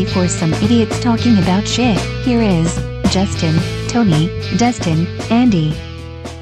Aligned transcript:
Get 0.00 0.16
ready 0.16 0.28
for 0.28 0.28
some 0.28 0.54
idiots 0.54 0.98
talking 1.00 1.36
about 1.36 1.68
shit. 1.68 1.98
Here 2.24 2.40
is 2.40 2.74
Justin, 3.12 3.54
Tony, 3.86 4.28
Destin, 4.56 5.06
Andy. 5.30 5.74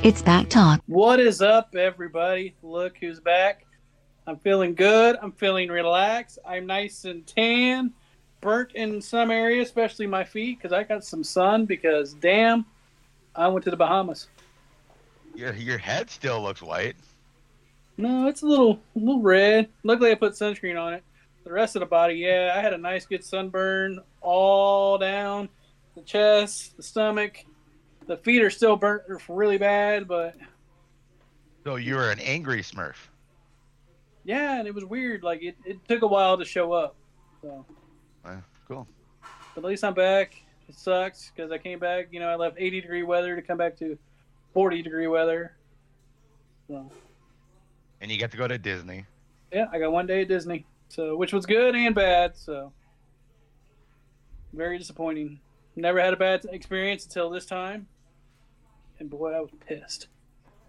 It's 0.04 0.22
BACC 0.22 0.48
Talk. 0.48 0.80
What 0.86 1.18
is 1.18 1.42
up, 1.42 1.74
everybody? 1.74 2.54
Look 2.62 2.98
who's 2.98 3.18
back. 3.18 3.66
I'm 4.28 4.36
feeling 4.36 4.76
good. 4.76 5.16
I'm 5.20 5.32
feeling 5.32 5.70
relaxed. 5.70 6.38
I'm 6.46 6.66
nice 6.66 7.04
and 7.04 7.26
tan, 7.26 7.92
burnt 8.40 8.76
in 8.76 9.02
some 9.02 9.32
areas, 9.32 9.66
especially 9.66 10.06
my 10.06 10.22
feet, 10.22 10.58
because 10.58 10.72
I 10.72 10.84
got 10.84 11.02
some 11.02 11.24
sun. 11.24 11.64
Because 11.64 12.12
damn, 12.12 12.64
I 13.34 13.48
went 13.48 13.64
to 13.64 13.72
the 13.72 13.76
Bahamas. 13.76 14.28
Your 15.34 15.52
your 15.54 15.78
head 15.78 16.10
still 16.10 16.40
looks 16.40 16.62
white. 16.62 16.94
No, 17.96 18.28
it's 18.28 18.42
a 18.42 18.46
little, 18.46 18.78
a 18.94 18.98
little 19.00 19.20
red. 19.20 19.68
Luckily, 19.82 20.12
I 20.12 20.14
put 20.14 20.34
sunscreen 20.34 20.80
on 20.80 20.94
it. 20.94 21.02
The 21.44 21.52
rest 21.52 21.76
of 21.76 21.80
the 21.80 21.86
body, 21.86 22.14
yeah, 22.14 22.52
I 22.56 22.60
had 22.60 22.72
a 22.74 22.78
nice, 22.78 23.06
good 23.06 23.24
sunburn 23.24 24.00
all 24.20 24.98
down 24.98 25.48
the 25.94 26.02
chest, 26.02 26.76
the 26.76 26.82
stomach. 26.82 27.44
The 28.06 28.16
feet 28.18 28.42
are 28.42 28.50
still 28.50 28.76
burnt 28.76 29.02
really 29.28 29.58
bad, 29.58 30.06
but 30.08 30.36
So 31.64 31.76
you 31.76 31.94
were 31.96 32.10
an 32.10 32.20
angry 32.20 32.62
Smurf. 32.62 32.94
yeah, 34.24 34.58
and 34.58 34.68
it 34.68 34.74
was 34.74 34.84
weird. 34.84 35.22
Like 35.22 35.42
it, 35.42 35.56
it 35.64 35.78
took 35.88 36.02
a 36.02 36.06
while 36.06 36.36
to 36.38 36.44
show 36.44 36.72
up. 36.72 36.94
So, 37.42 37.64
cool. 38.66 38.86
but 39.54 39.64
at 39.64 39.68
least 39.68 39.84
I'm 39.84 39.94
back. 39.94 40.34
It 40.68 40.74
sucks 40.74 41.30
because 41.34 41.50
I 41.50 41.58
came 41.58 41.78
back. 41.78 42.08
You 42.10 42.20
know, 42.20 42.28
I 42.28 42.34
left 42.36 42.56
80 42.58 42.80
degree 42.82 43.02
weather 43.02 43.34
to 43.36 43.42
come 43.42 43.56
back 43.58 43.76
to 43.78 43.96
40 44.54 44.82
degree 44.82 45.06
weather. 45.06 45.52
So 46.68 46.90
And 48.00 48.10
you 48.10 48.18
get 48.18 48.30
to 48.32 48.36
go 48.36 48.46
to 48.48 48.58
Disney. 48.58 49.04
yeah, 49.52 49.66
I 49.72 49.78
got 49.78 49.92
one 49.92 50.06
day 50.06 50.22
at 50.22 50.28
Disney. 50.28 50.66
So 50.88 51.16
which 51.16 51.32
was 51.32 51.46
good 51.46 51.74
and 51.74 51.94
bad. 51.94 52.36
So 52.36 52.72
very 54.52 54.78
disappointing. 54.78 55.40
Never 55.76 56.00
had 56.00 56.12
a 56.12 56.16
bad 56.16 56.44
experience 56.50 57.04
until 57.04 57.30
this 57.30 57.46
time, 57.46 57.86
and 58.98 59.08
boy, 59.08 59.32
I 59.32 59.40
was 59.40 59.50
pissed. 59.66 60.08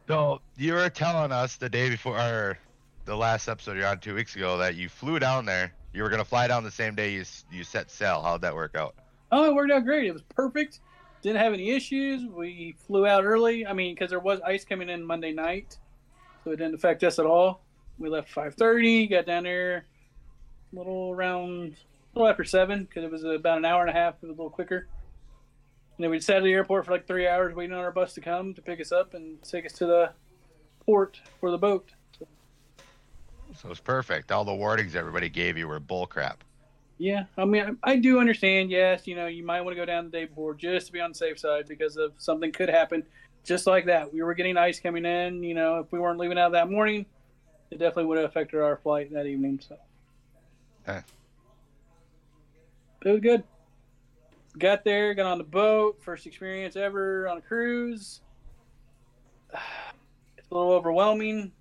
So 0.07 0.41
you 0.55 0.73
were 0.73 0.89
telling 0.89 1.31
us 1.31 1.55
the 1.55 1.69
day 1.69 1.89
before 1.89 2.19
or 2.19 2.59
the 3.05 3.15
last 3.15 3.47
episode 3.47 3.77
you're 3.77 3.87
on 3.87 3.99
two 3.99 4.13
weeks 4.13 4.35
ago 4.35 4.57
that 4.57 4.75
you 4.75 4.87
flew 4.87 5.17
down 5.17 5.45
there. 5.45 5.73
You 5.93 6.03
were 6.03 6.09
gonna 6.09 6.25
fly 6.25 6.47
down 6.47 6.63
the 6.63 6.69
same 6.69 6.93
day 6.93 7.13
you 7.13 7.23
you 7.51 7.63
set 7.63 7.89
sail. 7.89 8.21
How'd 8.21 8.41
that 8.41 8.53
work 8.53 8.75
out? 8.75 8.95
Oh, 9.31 9.49
it 9.49 9.55
worked 9.55 9.71
out 9.71 9.83
great. 9.83 10.05
It 10.05 10.13
was 10.13 10.21
perfect. 10.23 10.79
Didn't 11.21 11.41
have 11.41 11.53
any 11.53 11.71
issues. 11.71 12.25
We 12.25 12.75
flew 12.85 13.07
out 13.07 13.23
early. 13.25 13.65
I 13.65 13.73
mean, 13.73 13.95
because 13.95 14.11
there 14.11 14.19
was 14.19 14.39
ice 14.41 14.63
coming 14.63 14.89
in 14.89 15.03
Monday 15.03 15.31
night, 15.31 15.77
so 16.43 16.51
it 16.51 16.57
didn't 16.57 16.75
affect 16.75 17.03
us 17.03 17.17
at 17.19 17.25
all. 17.25 17.61
We 17.97 18.09
left 18.09 18.33
5:30. 18.33 19.09
Got 19.09 19.25
down 19.25 19.43
there 19.43 19.85
a 20.73 20.75
little 20.75 21.11
around 21.11 21.75
a 22.15 22.19
little 22.19 22.29
after 22.29 22.43
seven 22.43 22.83
because 22.83 23.03
it 23.03 23.11
was 23.11 23.23
about 23.23 23.57
an 23.57 23.65
hour 23.65 23.81
and 23.81 23.89
a 23.89 23.93
half. 23.93 24.15
It 24.15 24.27
was 24.27 24.29
a 24.29 24.41
little 24.41 24.49
quicker. 24.49 24.87
And 25.97 26.03
then 26.03 26.11
we 26.11 26.19
sat 26.19 26.37
at 26.37 26.43
the 26.43 26.53
airport 26.53 26.85
for 26.85 26.91
like 26.91 27.07
three 27.07 27.27
hours 27.27 27.53
waiting 27.53 27.75
on 27.75 27.79
our 27.81 27.91
bus 27.91 28.13
to 28.13 28.21
come 28.21 28.53
to 28.53 28.61
pick 28.61 28.79
us 28.79 28.91
up 28.91 29.13
and 29.13 29.41
take 29.43 29.65
us 29.65 29.73
to 29.73 29.85
the 29.85 30.11
port 30.85 31.19
for 31.39 31.51
the 31.51 31.57
boat. 31.57 31.91
So, 32.17 32.27
So 33.53 33.69
it's 33.69 33.79
perfect. 33.79 34.31
All 34.31 34.45
the 34.45 34.55
warnings 34.55 34.95
everybody 34.95 35.29
gave 35.29 35.57
you 35.57 35.67
were 35.67 35.79
bull 35.79 36.07
crap. 36.07 36.43
Yeah, 36.99 37.25
I 37.37 37.45
mean, 37.45 37.77
I, 37.83 37.91
I 37.91 37.95
do 37.95 38.19
understand. 38.19 38.69
Yes, 38.69 39.07
you 39.07 39.15
know, 39.15 39.27
you 39.27 39.45
might 39.45 39.61
want 39.61 39.73
to 39.73 39.79
go 39.79 39.85
down 39.85 40.05
the 40.05 40.11
day 40.11 40.25
before 40.25 40.53
just 40.53 40.87
to 40.87 40.93
be 40.93 40.99
on 40.99 41.11
the 41.11 41.15
safe 41.15 41.39
side 41.39 41.65
because 41.67 41.95
of 41.95 42.11
something 42.17 42.51
could 42.51 42.69
happen. 42.69 43.03
Just 43.45 43.67
like 43.67 43.85
that, 43.85 44.13
we 44.13 44.21
were 44.21 44.33
getting 44.33 44.57
ice 44.57 44.81
coming 44.81 45.05
in. 45.05 45.41
You 45.41 45.53
know, 45.53 45.79
if 45.79 45.91
we 45.91 45.99
weren't 45.99 46.19
leaving 46.19 46.37
out 46.37 46.51
that 46.51 46.69
morning, 46.69 47.05
it 47.71 47.79
definitely 47.79 48.05
would 48.05 48.17
have 48.17 48.29
affected 48.29 48.59
our 48.61 48.77
flight 48.77 49.13
that 49.13 49.25
evening. 49.25 49.61
So, 49.65 49.77
But 52.99 53.09
it 53.09 53.11
was 53.11 53.21
good. 53.21 53.43
Got 54.57 54.83
there, 54.83 55.13
got 55.13 55.25
on 55.25 55.37
the 55.37 55.43
boat, 55.43 56.01
first 56.01 56.25
experience 56.25 56.75
ever 56.75 57.27
on 57.27 57.37
a 57.37 57.41
cruise. 57.41 58.21
It's 60.37 60.47
a 60.51 60.55
little 60.55 60.71
overwhelming. 60.71 61.51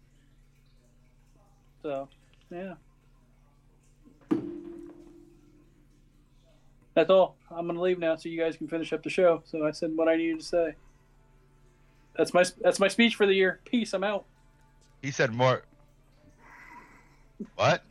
So, 1.82 2.08
yeah. 2.50 2.74
That's 6.94 7.10
all. 7.10 7.36
I'm 7.50 7.66
gonna 7.66 7.80
leave 7.80 7.98
now, 7.98 8.16
so 8.16 8.28
you 8.28 8.40
guys 8.40 8.56
can 8.56 8.66
finish 8.66 8.92
up 8.92 9.02
the 9.02 9.10
show. 9.10 9.42
So 9.44 9.66
I 9.66 9.72
said 9.72 9.94
what 9.94 10.08
I 10.08 10.16
needed 10.16 10.40
to 10.40 10.46
say. 10.46 10.74
That's 12.16 12.32
my 12.32 12.44
that's 12.60 12.80
my 12.80 12.88
speech 12.88 13.14
for 13.14 13.26
the 13.26 13.34
year. 13.34 13.60
Peace. 13.64 13.92
I'm 13.92 14.02
out. 14.02 14.24
He 15.02 15.10
said 15.10 15.32
more. 15.32 15.64
What? 17.56 17.84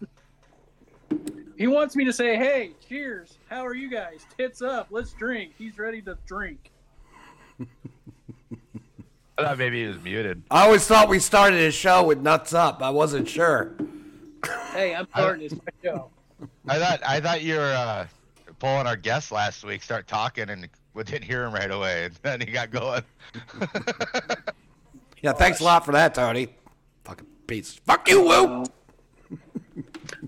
He 1.57 1.68
wants 1.68 1.95
me 1.95 2.06
to 2.06 2.13
say, 2.13 2.35
"Hey, 2.35 2.72
cheers. 2.88 3.38
How 3.50 3.66
are 3.66 3.73
you 3.73 3.90
guys? 3.90 4.25
Tits 4.38 4.62
up. 4.62 4.88
Let's 4.91 5.13
drink." 5.13 5.53
He's 5.57 5.78
ready 5.79 6.01
to 6.03 6.18
drink. 6.25 6.72
I 9.38 9.44
thought 9.44 9.57
maybe 9.57 9.81
he 9.81 9.88
was 9.88 10.01
muted. 10.01 10.44
I 10.50 10.66
always 10.66 10.85
thought 10.88 11.09
we 11.09 11.19
started 11.19 11.59
a 11.62 11.72
show 11.72 12.03
with 12.03 12.22
nuts 12.22 12.53
up. 12.53 12.81
I 12.81 12.90
wasn't 12.90 13.28
sure. 13.28 13.75
Hey, 14.72 14.96
I'm 14.96 15.07
starting 15.09 15.50
this 15.50 15.59
show. 15.84 16.09
I 16.67 16.79
thought 16.79 17.01
I 17.06 17.19
thought 17.19 17.41
you 17.41 17.56
were 17.56 17.73
uh, 17.73 18.07
pulling 18.59 18.88
our 18.88 18.96
guest 18.96 19.31
last 19.31 19.63
week. 19.63 19.84
Start 19.84 20.07
talking 20.07 20.50
and 20.50 20.67
we 20.94 21.03
didn't 21.03 21.23
hear 21.25 21.44
him 21.44 21.53
right 21.53 21.72
away, 21.72 22.06
and 22.06 22.13
then 22.22 22.41
he 22.41 22.47
got 22.47 22.72
going. 22.72 23.03
Yeah, 25.22 25.34
thanks 25.34 25.59
a 25.59 25.63
lot 25.63 25.84
for 25.84 25.91
that, 25.94 26.13
Tony. 26.13 26.50
Fucking 27.03 27.25
piece. 27.47 27.73
Fuck 27.85 28.07
you, 28.07 28.22
Woo. 28.22 28.66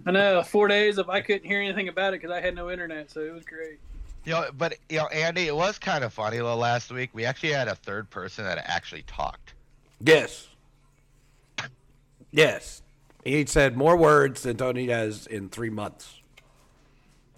I 0.06 0.12
know 0.12 0.44
four 0.44 0.68
days 0.68 0.98
of 0.98 1.10
I 1.10 1.22
couldn't 1.22 1.46
hear 1.46 1.62
anything 1.62 1.88
about 1.88 2.14
it 2.14 2.22
because 2.22 2.36
I 2.36 2.42
had 2.42 2.56
no 2.56 2.70
internet, 2.70 3.12
so 3.12 3.22
it 3.22 3.34
was 3.34 3.46
great. 3.46 3.80
You 4.26 4.34
know, 4.34 4.50
but 4.58 4.76
you 4.90 4.98
know, 4.98 5.08
Andy, 5.08 5.48
it 5.48 5.56
was 5.56 5.80
kind 5.80 6.04
of 6.04 6.14
funny 6.14 6.38
though. 6.38 6.56
Last 6.56 6.92
week 6.92 7.10
we 7.14 7.26
actually 7.26 7.52
had 7.52 7.68
a 7.68 7.76
third 7.76 8.10
person 8.10 8.44
that 8.46 8.58
actually 8.66 9.04
talked. 9.04 9.54
Yes. 10.02 10.48
Yes. 12.32 12.82
He 13.24 13.46
said 13.46 13.76
more 13.76 13.96
words 13.96 14.44
than 14.44 14.58
Tony 14.58 14.88
does 14.88 15.28
in 15.28 15.50
three 15.50 15.70
months. 15.70 16.20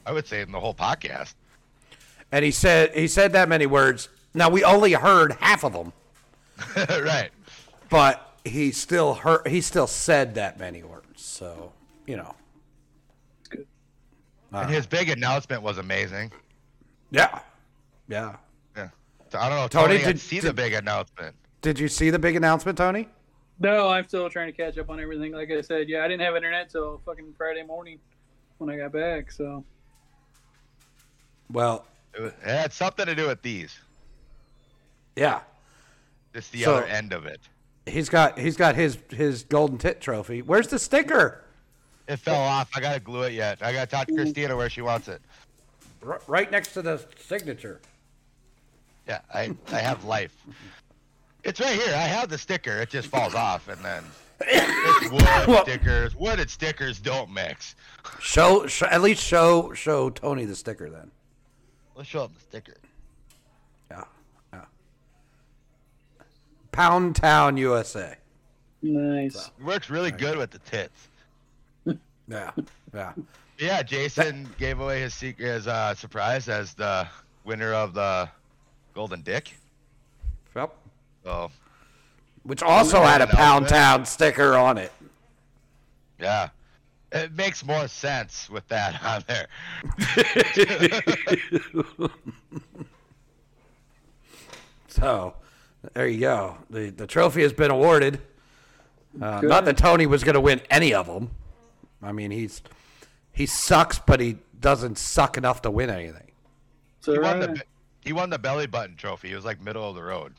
I 0.05 0.11
would 0.11 0.27
say 0.27 0.41
in 0.41 0.51
the 0.51 0.59
whole 0.59 0.73
podcast. 0.73 1.33
And 2.31 2.45
he 2.45 2.51
said 2.51 2.95
he 2.95 3.07
said 3.07 3.33
that 3.33 3.49
many 3.49 3.65
words. 3.65 4.09
Now 4.33 4.49
we 4.49 4.63
only 4.63 4.93
heard 4.93 5.33
half 5.33 5.63
of 5.63 5.73
them, 5.73 5.91
right. 6.87 7.29
but 7.89 8.35
he 8.45 8.71
still 8.71 9.15
heard 9.15 9.47
he 9.47 9.59
still 9.61 9.87
said 9.87 10.35
that 10.35 10.57
many 10.57 10.81
words. 10.81 11.21
So, 11.21 11.73
you 12.07 12.17
know. 12.17 12.33
good. 13.49 13.67
Uh, 14.53 14.57
and 14.59 14.69
his 14.71 14.85
big 14.87 15.09
announcement 15.09 15.61
was 15.61 15.77
amazing. 15.77 16.31
Yeah. 17.11 17.39
Yeah. 18.07 18.35
Yeah. 18.75 18.89
So 19.29 19.39
I 19.39 19.49
don't 19.49 19.57
know. 19.59 19.67
Tony, 19.67 19.87
Tony, 19.93 19.97
did- 19.99 20.05
did 20.13 20.19
see 20.19 20.39
the 20.39 20.53
big 20.53 20.73
announcement. 20.73 21.35
Did 21.61 21.77
you 21.79 21.87
see 21.87 22.09
the 22.09 22.19
big 22.19 22.35
announcement, 22.35 22.77
Tony? 22.77 23.07
No, 23.59 23.89
I'm 23.89 24.07
still 24.07 24.29
trying 24.29 24.47
to 24.47 24.51
catch 24.51 24.77
up 24.79 24.89
on 24.89 24.99
everything. 24.99 25.31
Like 25.33 25.51
I 25.51 25.61
said, 25.61 25.87
yeah, 25.87 26.03
I 26.03 26.07
didn't 26.07 26.21
have 26.21 26.35
internet 26.35 26.69
till 26.71 26.99
fucking 27.05 27.33
Friday 27.37 27.61
morning 27.63 27.99
when 28.57 28.69
I 28.71 28.77
got 28.77 28.91
back. 28.91 29.31
So 29.31 29.63
Well, 31.51 31.85
It, 32.15 32.21
was, 32.21 32.31
it 32.43 32.47
had 32.47 32.73
something 32.73 33.05
to 33.05 33.13
do 33.15 33.27
with 33.27 33.41
these. 33.41 33.77
yeah. 35.15 35.41
it's 36.33 36.49
the 36.49 36.63
So- 36.63 36.75
other 36.77 36.85
end 36.85 37.13
of 37.13 37.25
it. 37.25 37.39
He's 37.87 38.09
got 38.09 38.37
he's 38.37 38.55
got 38.57 38.75
his 38.75 38.99
his 39.09 39.43
golden 39.43 39.77
tit 39.79 39.99
trophy. 40.01 40.41
Where's 40.43 40.67
the 40.67 40.77
sticker? 40.77 41.40
It 42.11 42.19
fell 42.19 42.41
off. 42.41 42.69
I 42.75 42.81
gotta 42.81 42.99
glue 42.99 43.21
it 43.23 43.31
yet. 43.33 43.59
I 43.63 43.71
gotta 43.71 43.89
talk 43.89 44.05
to 44.07 44.13
Christina 44.13 44.53
where 44.57 44.69
she 44.69 44.81
wants 44.81 45.07
it. 45.07 45.21
R- 46.05 46.19
right 46.27 46.51
next 46.51 46.73
to 46.73 46.81
the 46.81 47.01
signature. 47.17 47.79
Yeah, 49.07 49.21
I 49.33 49.55
I 49.71 49.79
have 49.79 50.03
life. 50.03 50.35
It's 51.45 51.61
right 51.61 51.73
here. 51.79 51.95
I 51.95 52.01
have 52.01 52.27
the 52.29 52.37
sticker. 52.37 52.81
It 52.81 52.89
just 52.89 53.07
falls 53.07 53.33
off, 53.33 53.69
and 53.69 53.79
then 53.83 54.03
it's 54.41 55.09
wood 55.09 55.21
Well- 55.47 55.63
stickers. 55.63 56.13
Wood 56.17 56.41
and 56.41 56.49
stickers 56.49 56.99
don't 56.99 57.31
mix. 57.31 57.75
Show, 58.19 58.67
show 58.67 58.87
at 58.87 59.01
least 59.01 59.23
show 59.23 59.71
show 59.73 60.09
Tony 60.09 60.43
the 60.43 60.55
sticker 60.55 60.89
then. 60.89 61.09
Let's 61.95 62.09
show 62.09 62.25
him 62.25 62.31
the 62.35 62.41
sticker. 62.41 62.75
Yeah, 63.89 64.03
yeah. 64.51 64.61
Pound 66.73 67.15
Town, 67.15 67.55
USA. 67.55 68.17
nice. 68.81 69.49
It 69.57 69.63
works 69.63 69.89
really 69.89 70.11
good 70.11 70.37
with 70.37 70.51
the 70.51 70.59
tits. 70.59 71.07
Yeah, 72.31 72.51
yeah. 72.93 73.13
Yeah, 73.59 73.83
Jason 73.83 74.47
gave 74.57 74.79
away 74.79 75.01
his 75.01 75.13
secret, 75.13 75.45
his 75.45 75.67
uh, 75.67 75.93
surprise 75.93 76.49
as 76.49 76.73
the 76.73 77.07
winner 77.45 77.73
of 77.73 77.93
the 77.93 78.29
Golden 78.95 79.21
Dick. 79.21 79.53
Yep. 80.55 80.75
So 81.23 81.51
Which 82.43 82.63
also 82.63 83.01
had 83.03 83.21
a 83.21 83.27
Pound 83.27 83.67
Town 83.67 84.05
sticker 84.05 84.55
on 84.55 84.77
it. 84.79 84.91
yeah, 86.19 86.49
it 87.11 87.33
makes 87.33 87.63
more 87.65 87.87
sense 87.87 88.49
with 88.49 88.67
that 88.69 89.03
on 89.03 89.23
there. 89.27 89.47
So 94.87 95.35
there 95.93 96.07
you 96.07 96.19
go. 96.19 96.57
The 96.69 96.89
the 96.89 97.07
trophy 97.07 97.41
has 97.43 97.53
been 97.53 97.71
awarded. 97.71 98.19
Uh, 99.21 99.41
not 99.41 99.63
that 99.65 99.77
Tony 99.77 100.05
was 100.05 100.23
going 100.23 100.35
to 100.35 100.41
win 100.41 100.61
any 100.69 100.93
of 100.93 101.07
them. 101.07 101.31
I 102.01 102.11
mean, 102.11 102.31
he's 102.31 102.61
he 103.31 103.45
sucks, 103.45 103.99
but 103.99 104.19
he 104.19 104.37
doesn't 104.59 104.97
suck 104.97 105.37
enough 105.37 105.61
to 105.63 105.71
win 105.71 105.89
anything. 105.89 106.31
So 107.01 107.13
He 107.13 107.19
won 107.19 107.39
the 107.39 107.61
he 108.03 108.13
won 108.13 108.29
the 108.29 108.39
belly 108.39 108.67
button 108.67 108.95
trophy. 108.95 109.29
He 109.29 109.35
was 109.35 109.45
like 109.45 109.61
middle 109.61 109.87
of 109.87 109.95
the 109.95 110.03
road. 110.03 110.33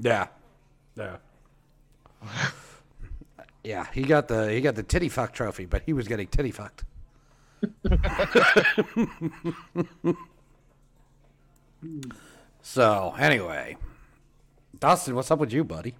Yeah. 0.00 0.28
Yeah. 0.96 1.16
yeah, 3.64 3.86
he 3.92 4.02
got 4.02 4.28
the 4.28 4.50
he 4.50 4.60
got 4.60 4.74
the 4.74 4.82
titty 4.82 5.08
fuck 5.08 5.32
trophy, 5.32 5.66
but 5.66 5.82
he 5.84 5.92
was 5.92 6.08
getting 6.08 6.26
titty 6.28 6.50
fucked. 6.50 6.84
so 12.62 13.14
anyway, 13.18 13.76
Dustin, 14.78 15.14
what's 15.14 15.30
up 15.30 15.38
with 15.38 15.52
you, 15.52 15.64
buddy? 15.64 15.94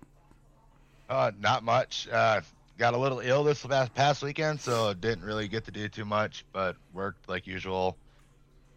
Uh, 1.09 1.31
not 1.41 1.63
much. 1.63 2.09
Uh, 2.11 2.41
got 2.79 2.95
a 2.95 2.99
little 2.99 3.21
ill 3.21 3.45
this 3.45 3.65
past, 3.95 4.23
weekend, 4.23 4.61
so 4.61 4.95
didn't 4.95 5.25
really 5.25 5.49
get 5.49 5.65
to 5.65 5.71
do 5.71 5.89
too 5.89 6.05
much, 6.05 6.45
but 6.53 6.77
worked 6.93 7.29
like 7.29 7.47
usual. 7.47 7.97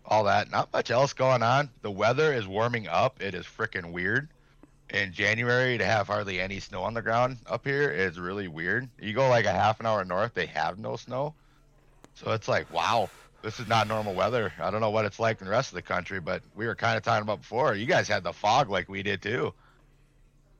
All 0.05 0.23
that. 0.23 0.49
Not 0.49 0.73
much 0.73 0.89
else 0.89 1.13
going 1.13 1.43
on. 1.43 1.69
The 1.81 1.91
weather 1.91 2.33
is 2.33 2.47
warming 2.47 2.87
up. 2.87 3.21
It 3.21 3.35
is 3.35 3.45
freaking 3.45 3.91
weird. 3.91 4.29
In 4.89 5.13
January, 5.13 5.77
to 5.77 5.85
have 5.85 6.07
hardly 6.07 6.39
any 6.39 6.59
snow 6.59 6.81
on 6.81 6.95
the 6.95 7.01
ground 7.03 7.37
up 7.45 7.63
here 7.63 7.91
is 7.91 8.19
really 8.19 8.47
weird. 8.47 8.89
You 8.99 9.13
go 9.13 9.29
like 9.29 9.45
a 9.45 9.51
half 9.51 9.79
an 9.79 9.85
hour 9.85 10.03
north, 10.03 10.33
they 10.33 10.47
have 10.47 10.79
no 10.79 10.95
snow. 10.95 11.35
So 12.15 12.31
it's 12.31 12.47
like, 12.47 12.73
wow, 12.73 13.07
this 13.43 13.59
is 13.59 13.67
not 13.67 13.87
normal 13.87 14.15
weather. 14.15 14.51
I 14.59 14.71
don't 14.71 14.81
know 14.81 14.89
what 14.89 15.05
it's 15.05 15.19
like 15.19 15.41
in 15.41 15.45
the 15.45 15.51
rest 15.51 15.69
of 15.69 15.75
the 15.75 15.83
country, 15.83 16.19
but 16.19 16.41
we 16.55 16.65
were 16.65 16.73
kind 16.73 16.97
of 16.97 17.03
talking 17.03 17.21
about 17.21 17.41
before. 17.41 17.75
You 17.75 17.85
guys 17.85 18.07
had 18.07 18.23
the 18.23 18.33
fog 18.33 18.69
like 18.69 18.89
we 18.89 19.03
did 19.03 19.21
too. 19.21 19.53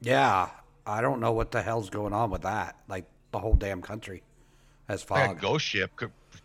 Yeah, 0.00 0.48
I 0.86 1.00
don't 1.00 1.20
know 1.20 1.32
what 1.32 1.50
the 1.50 1.60
hell's 1.60 1.90
going 1.90 2.12
on 2.12 2.30
with 2.30 2.42
that. 2.42 2.76
Like 2.86 3.06
the 3.30 3.38
whole 3.38 3.54
damn 3.54 3.82
country 3.82 4.22
has 4.88 5.08
like 5.10 5.30
a 5.30 5.34
ghost 5.34 5.64
ship, 5.64 5.90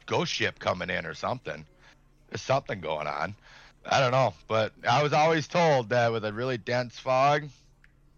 ghost 0.06 0.32
ship 0.32 0.60
coming 0.60 0.90
in 0.90 1.06
or 1.06 1.14
something. 1.14 1.66
There's 2.30 2.42
something 2.42 2.80
going 2.80 3.08
on. 3.08 3.36
I 3.86 4.00
don't 4.00 4.12
know, 4.12 4.34
but 4.48 4.74
I 4.88 5.04
was 5.04 5.14
always 5.14 5.48
told 5.48 5.90
that 5.90 6.12
with 6.12 6.26
a 6.26 6.34
really 6.34 6.58
dense 6.58 6.98
fog, 6.98 7.44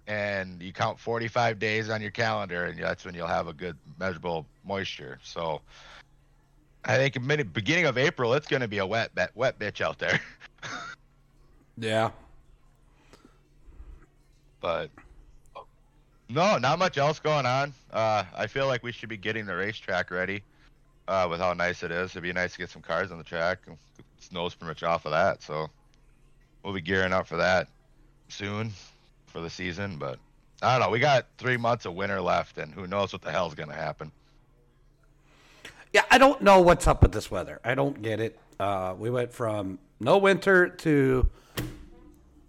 and 0.08 0.62
you 0.62 0.72
count 0.72 1.00
45 1.00 1.60
days 1.60 1.90
on 1.90 2.02
your 2.02 2.12
calendar, 2.12 2.66
and 2.66 2.82
that's 2.82 3.04
when 3.04 3.14
you'll 3.14 3.28
have 3.28 3.48
a 3.48 3.54
good 3.54 3.76
measurable 4.00 4.46
moisture. 4.66 5.20
So, 5.24 5.62
I 6.86 6.96
think 6.96 7.18
in 7.18 7.48
beginning 7.48 7.86
of 7.86 7.98
April, 7.98 8.34
it's 8.34 8.48
going 8.48 8.62
to 8.62 8.68
be 8.70 8.78
a 8.78 8.86
wet, 8.86 9.12
wet 9.36 9.60
bitch 9.60 9.82
out 9.82 10.00
there. 10.00 10.22
Yeah. 11.80 12.10
but 14.60 14.90
no, 16.30 16.58
not 16.58 16.80
much 16.80 16.98
else 16.98 17.20
going 17.20 17.46
on. 17.46 17.74
Uh, 17.92 18.24
I 18.36 18.48
feel 18.48 18.68
like 18.68 18.84
we 18.84 18.92
should 18.92 19.10
be 19.10 19.18
getting 19.18 19.46
the 19.46 19.56
racetrack 19.56 20.12
ready 20.12 20.44
uh, 21.08 21.28
with 21.30 21.40
how 21.40 21.54
nice 21.54 21.84
it 21.84 21.92
is. 21.92 22.12
It'd 22.12 22.24
be 22.24 22.34
nice 22.34 22.54
to 22.54 22.58
get 22.58 22.70
some 22.70 22.82
cars 22.82 23.12
on 23.12 23.18
the 23.18 23.24
track. 23.24 23.60
Snow's 24.20 24.56
pretty 24.56 24.70
much 24.70 24.84
off 24.84 25.06
of 25.06 25.12
that, 25.12 25.42
so 25.42 25.68
we'll 26.64 26.74
be 26.74 26.82
gearing 26.82 27.14
up 27.14 27.28
for 27.28 27.38
that 27.38 27.68
soon 28.30 28.72
for 29.28 29.40
the 29.40 29.50
season. 29.50 29.98
But 29.98 30.20
I 30.62 30.78
don't 30.78 30.88
know. 30.88 30.92
We 30.92 31.00
got 31.00 31.28
three 31.38 31.58
months 31.58 31.86
of 31.86 31.94
winter 31.94 32.20
left, 32.20 32.58
and 32.58 32.74
who 32.74 32.88
knows 32.88 33.14
what 33.14 33.22
the 33.22 33.32
hell's 33.32 33.56
gonna 33.56 33.74
happen. 33.74 34.12
Yeah, 35.94 36.04
I 36.12 36.18
don't 36.18 36.42
know 36.42 36.62
what's 36.62 36.88
up 36.88 37.02
with 37.02 37.14
this 37.14 37.32
weather. 37.32 37.62
I 37.64 37.74
don't 37.74 38.02
get 38.02 38.20
it. 38.20 38.38
Uh, 38.60 38.96
we 38.98 39.10
went 39.10 39.32
from 39.32 39.80
no 40.00 40.18
winter 40.18 40.68
to 40.68 41.30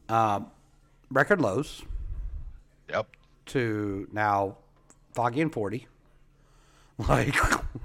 um, 0.08 0.50
record 1.10 1.40
lows 1.40 1.82
Yep. 2.88 3.06
To 3.48 4.08
now 4.12 4.56
foggy 5.14 5.40
and 5.40 5.52
40. 5.52 5.86
Like, 7.08 7.36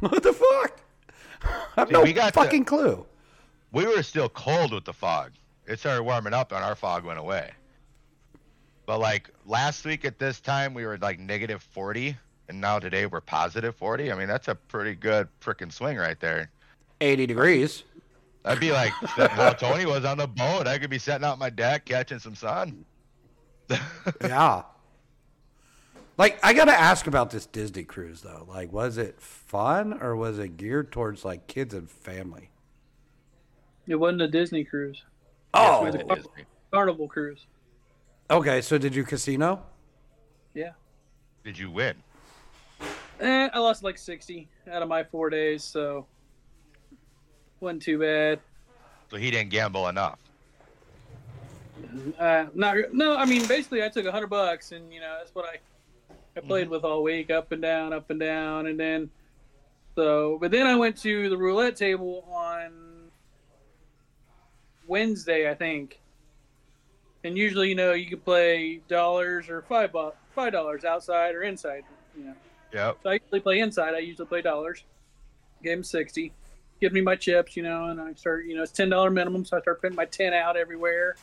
what 0.02 0.24
the 0.24 0.34
fuck? 0.34 0.80
I 1.44 1.82
have 1.82 1.88
Dude, 1.90 1.94
no 1.94 2.02
we 2.02 2.14
got 2.14 2.34
the- 2.34 2.40
fucking 2.42 2.66
clue. 2.66 3.06
We 3.72 3.86
were 3.86 4.02
still 4.02 4.28
cold 4.30 4.74
with 4.74 4.86
the 4.86 4.94
fog. 4.94 5.34
It 5.68 5.80
started 5.80 6.02
warming 6.02 6.34
up, 6.34 6.52
and 6.52 6.64
our 6.64 6.74
fog 6.76 7.06
went 7.06 7.20
away. 7.20 7.52
But 8.88 9.00
like 9.00 9.30
last 9.46 9.86
week 9.86 10.04
at 10.04 10.18
this 10.18 10.40
time, 10.40 10.74
we 10.74 10.86
were 10.88 10.98
like 10.98 11.20
negative 11.20 11.62
40, 11.62 12.18
and 12.50 12.60
now 12.60 12.80
today 12.80 13.06
we're 13.06 13.22
positive 13.22 13.76
40. 13.76 14.12
I 14.12 14.16
mean, 14.16 14.28
that's 14.28 14.48
a 14.48 14.56
pretty 14.56 14.96
good 14.96 15.28
freaking 15.40 15.72
swing 15.72 15.98
right 15.98 16.20
there. 16.20 16.50
80 17.00 17.28
degrees. 17.28 17.84
That'd 18.44 18.60
be 18.60 18.72
like 18.72 18.92
how 19.04 19.54
Tony 19.54 19.86
was 19.86 20.06
on 20.06 20.18
the 20.18 20.28
boat. 20.28 20.66
I 20.68 20.80
could 20.80 20.90
be 20.90 20.98
setting 21.00 21.24
out 21.24 21.38
my 21.38 21.50
deck 21.52 21.86
catching 21.86 22.18
some 22.20 22.34
sun. 22.36 22.84
Yeah. 24.22 24.64
Like, 26.18 26.40
I 26.44 26.54
got 26.54 26.66
to 26.66 26.80
ask 26.80 27.08
about 27.08 27.32
this 27.32 27.46
Disney 27.48 27.84
cruise, 27.84 28.22
though. 28.22 28.46
Like, 28.48 28.72
was 28.72 28.98
it 28.98 29.20
fun 29.20 29.94
or 29.94 30.16
was 30.16 30.38
it 30.38 30.58
geared 30.58 30.92
towards, 30.92 31.26
like, 31.26 31.48
kids 31.48 31.74
and 31.74 31.90
family? 31.90 32.50
It 33.88 33.96
wasn't 33.96 34.22
a 34.22 34.28
Disney 34.28 34.64
cruise. 34.64 35.04
Oh, 35.54 35.86
it 35.86 36.08
was 36.08 36.20
a 36.20 36.46
Carnival 36.72 37.08
cruise. 37.08 37.46
okay. 38.30 38.62
So, 38.62 38.78
did 38.78 38.96
you 38.96 39.04
casino? 39.04 39.64
Yeah. 40.54 40.72
Did 41.44 41.58
you 41.58 41.70
win? 41.70 41.96
Eh, 43.20 43.50
I 43.54 43.60
lost 43.60 43.84
like 43.84 43.98
60 43.98 44.48
out 44.72 44.82
of 44.82 44.90
my 44.90 45.04
four 45.04 45.30
days, 45.30 45.64
so 45.64 46.06
wasn't 47.60 47.82
too 47.82 48.00
bad. 48.00 48.40
So 49.10 49.18
he 49.18 49.30
didn't 49.32 49.50
gamble 49.50 49.88
enough. 49.88 50.18
Uh, 52.18 52.46
not 52.54 52.76
no. 52.92 53.16
I 53.16 53.26
mean, 53.26 53.46
basically, 53.48 53.84
I 53.84 53.90
took 53.90 54.06
a 54.06 54.12
hundred 54.12 54.28
bucks, 54.28 54.72
and 54.72 54.92
you 54.92 55.00
know 55.00 55.16
that's 55.20 55.36
what 55.36 55.46
I 55.46 55.58
I 56.36 56.40
played 56.40 56.64
mm-hmm. 56.66 56.72
with 56.72 56.84
all 56.84 57.04
week, 57.04 57.30
up 57.30 57.52
and 57.52 57.62
down, 57.62 57.94
up 57.94 58.10
and 58.10 58.20
down, 58.20 58.68
and 58.68 58.80
then 58.80 59.10
so. 59.96 60.38
But 60.42 60.52
then 60.52 60.66
I 60.66 60.76
went 60.76 60.98
to 61.02 61.30
the 61.30 61.38
roulette 61.38 61.76
table 61.76 62.26
on 62.32 63.12
Wednesday, 64.88 65.50
I 65.50 65.54
think. 65.54 66.00
And 67.24 67.38
usually, 67.38 67.70
you 67.70 67.76
know, 67.76 67.94
you 67.94 68.08
can 68.08 68.20
play 68.20 68.82
dollars 68.88 69.48
or 69.50 69.62
five 69.62 69.92
bu- 69.92 70.12
five 70.36 70.52
dollars 70.52 70.84
outside 70.84 71.36
or 71.36 71.44
inside. 71.44 71.84
You 72.18 72.26
know, 72.26 72.34
Yep. 72.74 72.98
so 73.04 73.10
I 73.10 73.14
usually 73.14 73.40
play 73.40 73.60
inside. 73.60 73.94
I 73.94 74.00
usually 74.00 74.28
play 74.28 74.42
dollars. 74.42 74.84
Him 75.62 75.84
sixty. 75.84 76.34
Give 76.82 76.92
me 76.92 77.00
my 77.00 77.16
chips, 77.16 77.56
you 77.56 77.64
know, 77.64 77.86
and 77.86 78.02
I 78.02 78.14
start, 78.16 78.46
you 78.46 78.56
know, 78.56 78.64
it's 78.64 78.74
ten 78.74 78.90
dollar 78.90 79.10
minimum, 79.10 79.46
so 79.46 79.56
I 79.56 79.62
start 79.62 79.80
putting 79.80 79.96
my 79.96 80.06
ten 80.06 80.34
out 80.34 80.58
everywhere. 80.58 81.16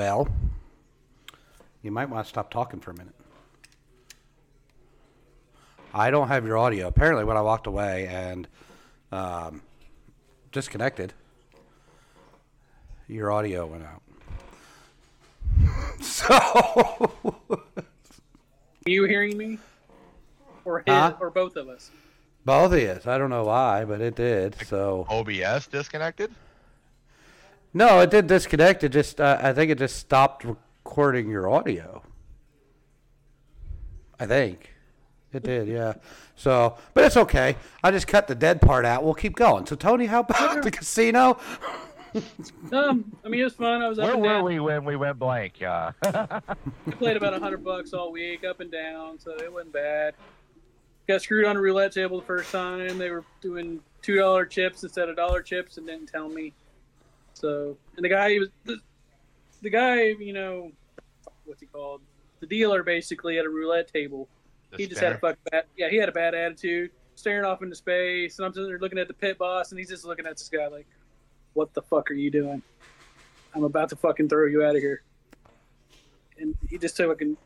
Well, 0.00 0.26
you 1.82 1.90
might 1.90 2.08
want 2.08 2.24
to 2.24 2.28
stop 2.30 2.50
talking 2.50 2.80
for 2.80 2.90
a 2.90 2.94
minute. 2.94 3.12
I 5.92 6.10
don't 6.10 6.28
have 6.28 6.46
your 6.46 6.56
audio. 6.56 6.88
Apparently, 6.88 7.22
when 7.22 7.36
I 7.36 7.42
walked 7.42 7.66
away 7.66 8.06
and 8.06 8.48
um, 9.12 9.60
disconnected, 10.52 11.12
your 13.08 13.30
audio 13.30 13.66
went 13.66 13.84
out. 13.84 14.00
so, 16.02 16.32
Are 17.50 17.60
you 18.86 19.04
hearing 19.04 19.36
me? 19.36 19.58
Or 20.64 20.78
his, 20.78 20.84
Huh? 20.94 21.12
or 21.20 21.28
both 21.28 21.56
of 21.56 21.68
us? 21.68 21.90
both 22.46 22.72
of 22.72 22.78
us. 22.78 23.06
I 23.06 23.18
don't 23.18 23.28
know 23.28 23.44
why, 23.44 23.84
but 23.84 24.00
it 24.00 24.14
did. 24.14 24.56
So, 24.66 25.06
OBS 25.10 25.66
disconnected. 25.66 26.30
No, 27.72 28.00
it 28.00 28.10
did 28.10 28.26
disconnect. 28.26 28.84
It 28.84 28.90
just, 28.90 29.20
uh, 29.20 29.38
I 29.40 29.52
think 29.52 29.70
it 29.70 29.78
just 29.78 29.96
stopped 29.96 30.44
recording 30.44 31.28
your 31.28 31.48
audio. 31.48 32.02
I 34.18 34.26
think 34.26 34.74
it 35.32 35.42
did, 35.42 35.68
yeah. 35.68 35.94
So, 36.36 36.76
but 36.94 37.04
it's 37.04 37.16
okay. 37.16 37.56
I 37.82 37.90
just 37.90 38.06
cut 38.06 38.26
the 38.26 38.34
dead 38.34 38.60
part 38.60 38.84
out. 38.84 39.04
We'll 39.04 39.14
keep 39.14 39.36
going. 39.36 39.66
So, 39.66 39.76
Tony, 39.76 40.06
how 40.06 40.20
about 40.20 40.62
the 40.62 40.70
casino? 40.70 41.38
Um, 42.72 43.16
I 43.24 43.28
mean, 43.28 43.40
it 43.40 43.44
was 43.44 43.54
fun. 43.54 43.82
I 43.82 43.88
was 43.88 43.98
up 43.98 44.06
Where 44.06 44.14
and 44.14 44.22
were 44.22 44.50
we 44.50 44.58
when 44.58 44.84
we 44.84 44.96
went 44.96 45.18
blank? 45.18 45.62
Uh, 45.62 45.92
We 46.86 46.92
played 46.92 47.16
about 47.16 47.34
a 47.34 47.38
hundred 47.38 47.62
bucks 47.62 47.92
all 47.92 48.10
week, 48.10 48.44
up 48.44 48.58
and 48.58 48.70
down, 48.70 49.18
so 49.18 49.30
it 49.32 49.52
wasn't 49.52 49.72
bad. 49.72 50.14
Got 51.06 51.22
screwed 51.22 51.44
on 51.44 51.56
a 51.56 51.60
roulette 51.60 51.92
table 51.92 52.18
the 52.18 52.26
first 52.26 52.50
time. 52.50 52.98
They 52.98 53.10
were 53.10 53.24
doing 53.40 53.80
two 54.02 54.16
dollar 54.16 54.44
chips 54.44 54.82
instead 54.82 55.08
of 55.08 55.16
dollar 55.16 55.40
chips, 55.42 55.78
and 55.78 55.86
didn't 55.86 56.08
tell 56.08 56.28
me. 56.28 56.52
So, 57.40 57.76
and 57.96 58.04
the 58.04 58.08
guy 58.08 58.30
he 58.30 58.38
was 58.38 58.48
the, 58.64 58.76
the 59.62 59.70
guy, 59.70 60.02
you 60.02 60.32
know, 60.32 60.70
what's 61.44 61.60
he 61.60 61.66
called? 61.66 62.02
The 62.40 62.46
dealer, 62.46 62.82
basically, 62.82 63.38
at 63.38 63.44
a 63.44 63.48
roulette 63.50 63.92
table. 63.92 64.28
the 64.70 64.76
he 64.78 64.86
just 64.86 65.00
had 65.00 65.12
a 65.12 65.16
spinner. 65.16 65.34
fucking 65.34 65.42
bad 65.50 65.64
yeah 65.76 65.88
he 65.90 65.96
had 65.96 66.08
a 66.08 66.12
bad 66.12 66.34
attitude 66.34 66.90
staring 67.16 67.44
off 67.44 67.60
into 67.62 67.74
space 67.74 68.38
and 68.38 68.46
i'm 68.46 68.52
sitting 68.52 68.68
there 68.68 68.78
looking 68.78 68.98
at 68.98 69.08
the 69.08 69.14
pit 69.14 69.36
boss 69.36 69.72
and 69.72 69.78
he's 69.78 69.88
just 69.90 70.04
looking 70.04 70.24
at 70.26 70.38
this 70.38 70.48
guy 70.48 70.68
like 70.68 70.86
what 71.54 71.74
the 71.74 71.82
fuck 71.82 72.10
are 72.10 72.14
you 72.14 72.30
doing 72.30 72.62
i'm 73.54 73.64
about 73.64 73.88
to 73.90 73.96
fucking 73.96 74.28
throw 74.28 74.46
you 74.46 74.62
out 74.64 74.74
of 74.76 74.80
here 74.80 75.02
and 76.38 76.56
he 76.70 76.78
just 76.78 76.96
took 76.96 77.20
and 77.20 77.36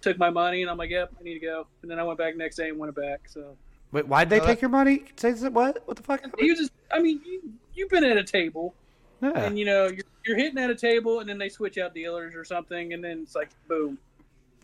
took 0.00 0.18
my 0.18 0.30
money 0.30 0.62
and 0.62 0.70
i'm 0.70 0.78
like 0.78 0.90
yep 0.90 1.12
i 1.20 1.22
need 1.22 1.34
to 1.34 1.40
go 1.46 1.66
and 1.82 1.90
then 1.90 1.98
i 2.00 2.02
went 2.02 2.18
back 2.18 2.34
next 2.36 2.56
day 2.56 2.70
and 2.70 2.78
went 2.78 2.94
back 2.96 3.28
so 3.28 3.56
Wait, 3.92 4.08
why'd 4.08 4.30
they 4.30 4.38
No, 4.38 4.46
take 4.46 4.62
your 4.62 4.70
money? 4.70 5.04
Say 5.16 5.32
what? 5.34 5.82
What 5.86 5.98
the 5.98 6.02
fuck? 6.02 6.22
He 6.38 6.48
was 6.50 6.58
just, 6.60 6.72
I 6.90 6.98
mean, 6.98 7.20
you, 7.26 7.42
you've 7.74 7.90
been 7.90 8.04
at 8.04 8.16
a 8.16 8.24
table, 8.24 8.74
Yeah. 9.22 9.30
and 9.44 9.58
you 9.58 9.64
know 9.64 9.86
you're, 9.86 10.04
you're 10.26 10.36
hitting 10.36 10.58
at 10.58 10.68
a 10.70 10.74
table, 10.74 11.20
and 11.20 11.28
then 11.28 11.38
they 11.38 11.48
switch 11.48 11.78
out 11.78 11.94
dealers 11.94 12.34
or 12.34 12.44
something, 12.44 12.92
and 12.92 13.02
then 13.02 13.20
it's 13.22 13.34
like 13.36 13.50
boom, 13.68 13.96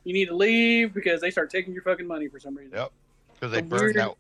you 0.04 0.12
need 0.12 0.26
to 0.26 0.34
leave 0.36 0.92
because 0.94 1.20
they 1.20 1.30
start 1.30 1.50
taking 1.50 1.72
your 1.72 1.82
fucking 1.82 2.06
money 2.06 2.28
for 2.28 2.40
some 2.40 2.56
reason. 2.56 2.76
Yep. 2.76 2.92
Because 3.34 3.52
they 3.52 3.60
The 3.60 3.66
burn 3.68 3.80
weird- 3.80 3.96
out. 3.98 4.18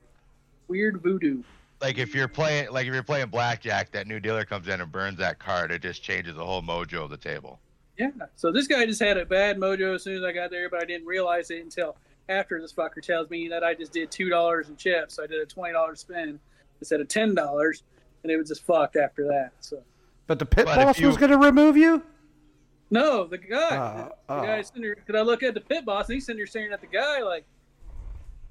Weird 0.68 1.00
voodoo. 1.02 1.42
Like 1.80 1.96
if 1.98 2.14
you're 2.14 2.28
playing, 2.28 2.70
like 2.70 2.86
if 2.86 2.92
you're 2.94 3.02
playing 3.02 3.28
blackjack, 3.28 3.90
that 3.92 4.06
new 4.06 4.20
dealer 4.20 4.44
comes 4.44 4.68
in 4.68 4.80
and 4.80 4.90
burns 4.92 5.18
that 5.18 5.38
card. 5.38 5.70
It 5.70 5.80
just 5.82 6.02
changes 6.02 6.34
the 6.36 6.44
whole 6.44 6.60
mojo 6.62 7.04
of 7.04 7.10
the 7.10 7.16
table. 7.16 7.58
Yeah. 7.96 8.10
So 8.36 8.52
this 8.52 8.66
guy 8.66 8.84
just 8.86 9.00
had 9.00 9.16
a 9.16 9.24
bad 9.24 9.58
mojo 9.58 9.94
as 9.94 10.02
soon 10.02 10.16
as 10.16 10.22
I 10.24 10.32
got 10.32 10.50
there, 10.50 10.68
but 10.68 10.80
I 10.82 10.84
didn't 10.84 11.06
realize 11.06 11.50
it 11.50 11.62
until 11.64 11.96
after 12.28 12.60
this 12.60 12.72
fucker 12.72 13.00
tells 13.02 13.30
me 13.30 13.48
that 13.48 13.64
I 13.64 13.74
just 13.74 13.92
did 13.92 14.10
two 14.10 14.28
dollars 14.28 14.68
in 14.68 14.76
chips. 14.76 15.14
So 15.14 15.22
I 15.24 15.26
did 15.26 15.40
a 15.40 15.46
twenty 15.46 15.72
dollars 15.72 16.00
spin 16.00 16.38
instead 16.80 17.00
of 17.00 17.08
ten 17.08 17.34
dollars, 17.34 17.82
and 18.22 18.30
it 18.30 18.36
was 18.36 18.48
just 18.48 18.64
fucked 18.64 18.96
after 18.96 19.24
that. 19.28 19.52
So 19.60 19.82
but 20.28 20.38
the 20.38 20.46
pit 20.46 20.66
But 20.66 20.76
boss 20.76 21.00
was 21.00 21.16
going 21.16 21.32
to 21.32 21.38
remove 21.38 21.76
you. 21.76 22.02
no, 22.90 23.26
the 23.26 23.38
guy, 23.38 23.58
Uh, 23.76 24.08
the, 24.08 24.12
oh. 24.28 24.42
guy 24.46 24.62
sitting 24.62 24.82
because 24.94 25.16
I 25.18 25.22
look 25.22 25.42
at 25.42 25.54
the 25.54 25.60
pit 25.60 25.84
boss 25.84 26.06
and 26.08 26.14
he's 26.14 26.26
sitting 26.26 26.38
there 26.38 26.46
staring 26.46 26.72
at 26.72 26.80
the 26.80 26.86
guy 26.86 27.22
like, 27.22 27.44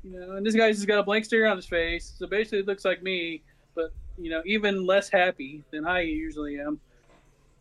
you 0.03 0.11
know, 0.19 0.33
and 0.35 0.45
this 0.45 0.55
guy's 0.55 0.75
just 0.75 0.87
got 0.87 0.99
a 0.99 1.03
blank 1.03 1.23
stare 1.25 1.47
on 1.47 1.55
his 1.55 1.65
face. 1.65 2.13
So 2.17 2.27
basically, 2.27 2.59
it 2.59 2.67
looks 2.67 2.83
like 2.85 3.01
me, 3.01 3.43
but 3.75 3.93
you 4.17 4.29
know, 4.29 4.41
even 4.45 4.85
less 4.85 5.07
happy 5.09 5.63
than 5.71 5.85
I 5.85 6.01
usually 6.01 6.59
am. 6.59 6.79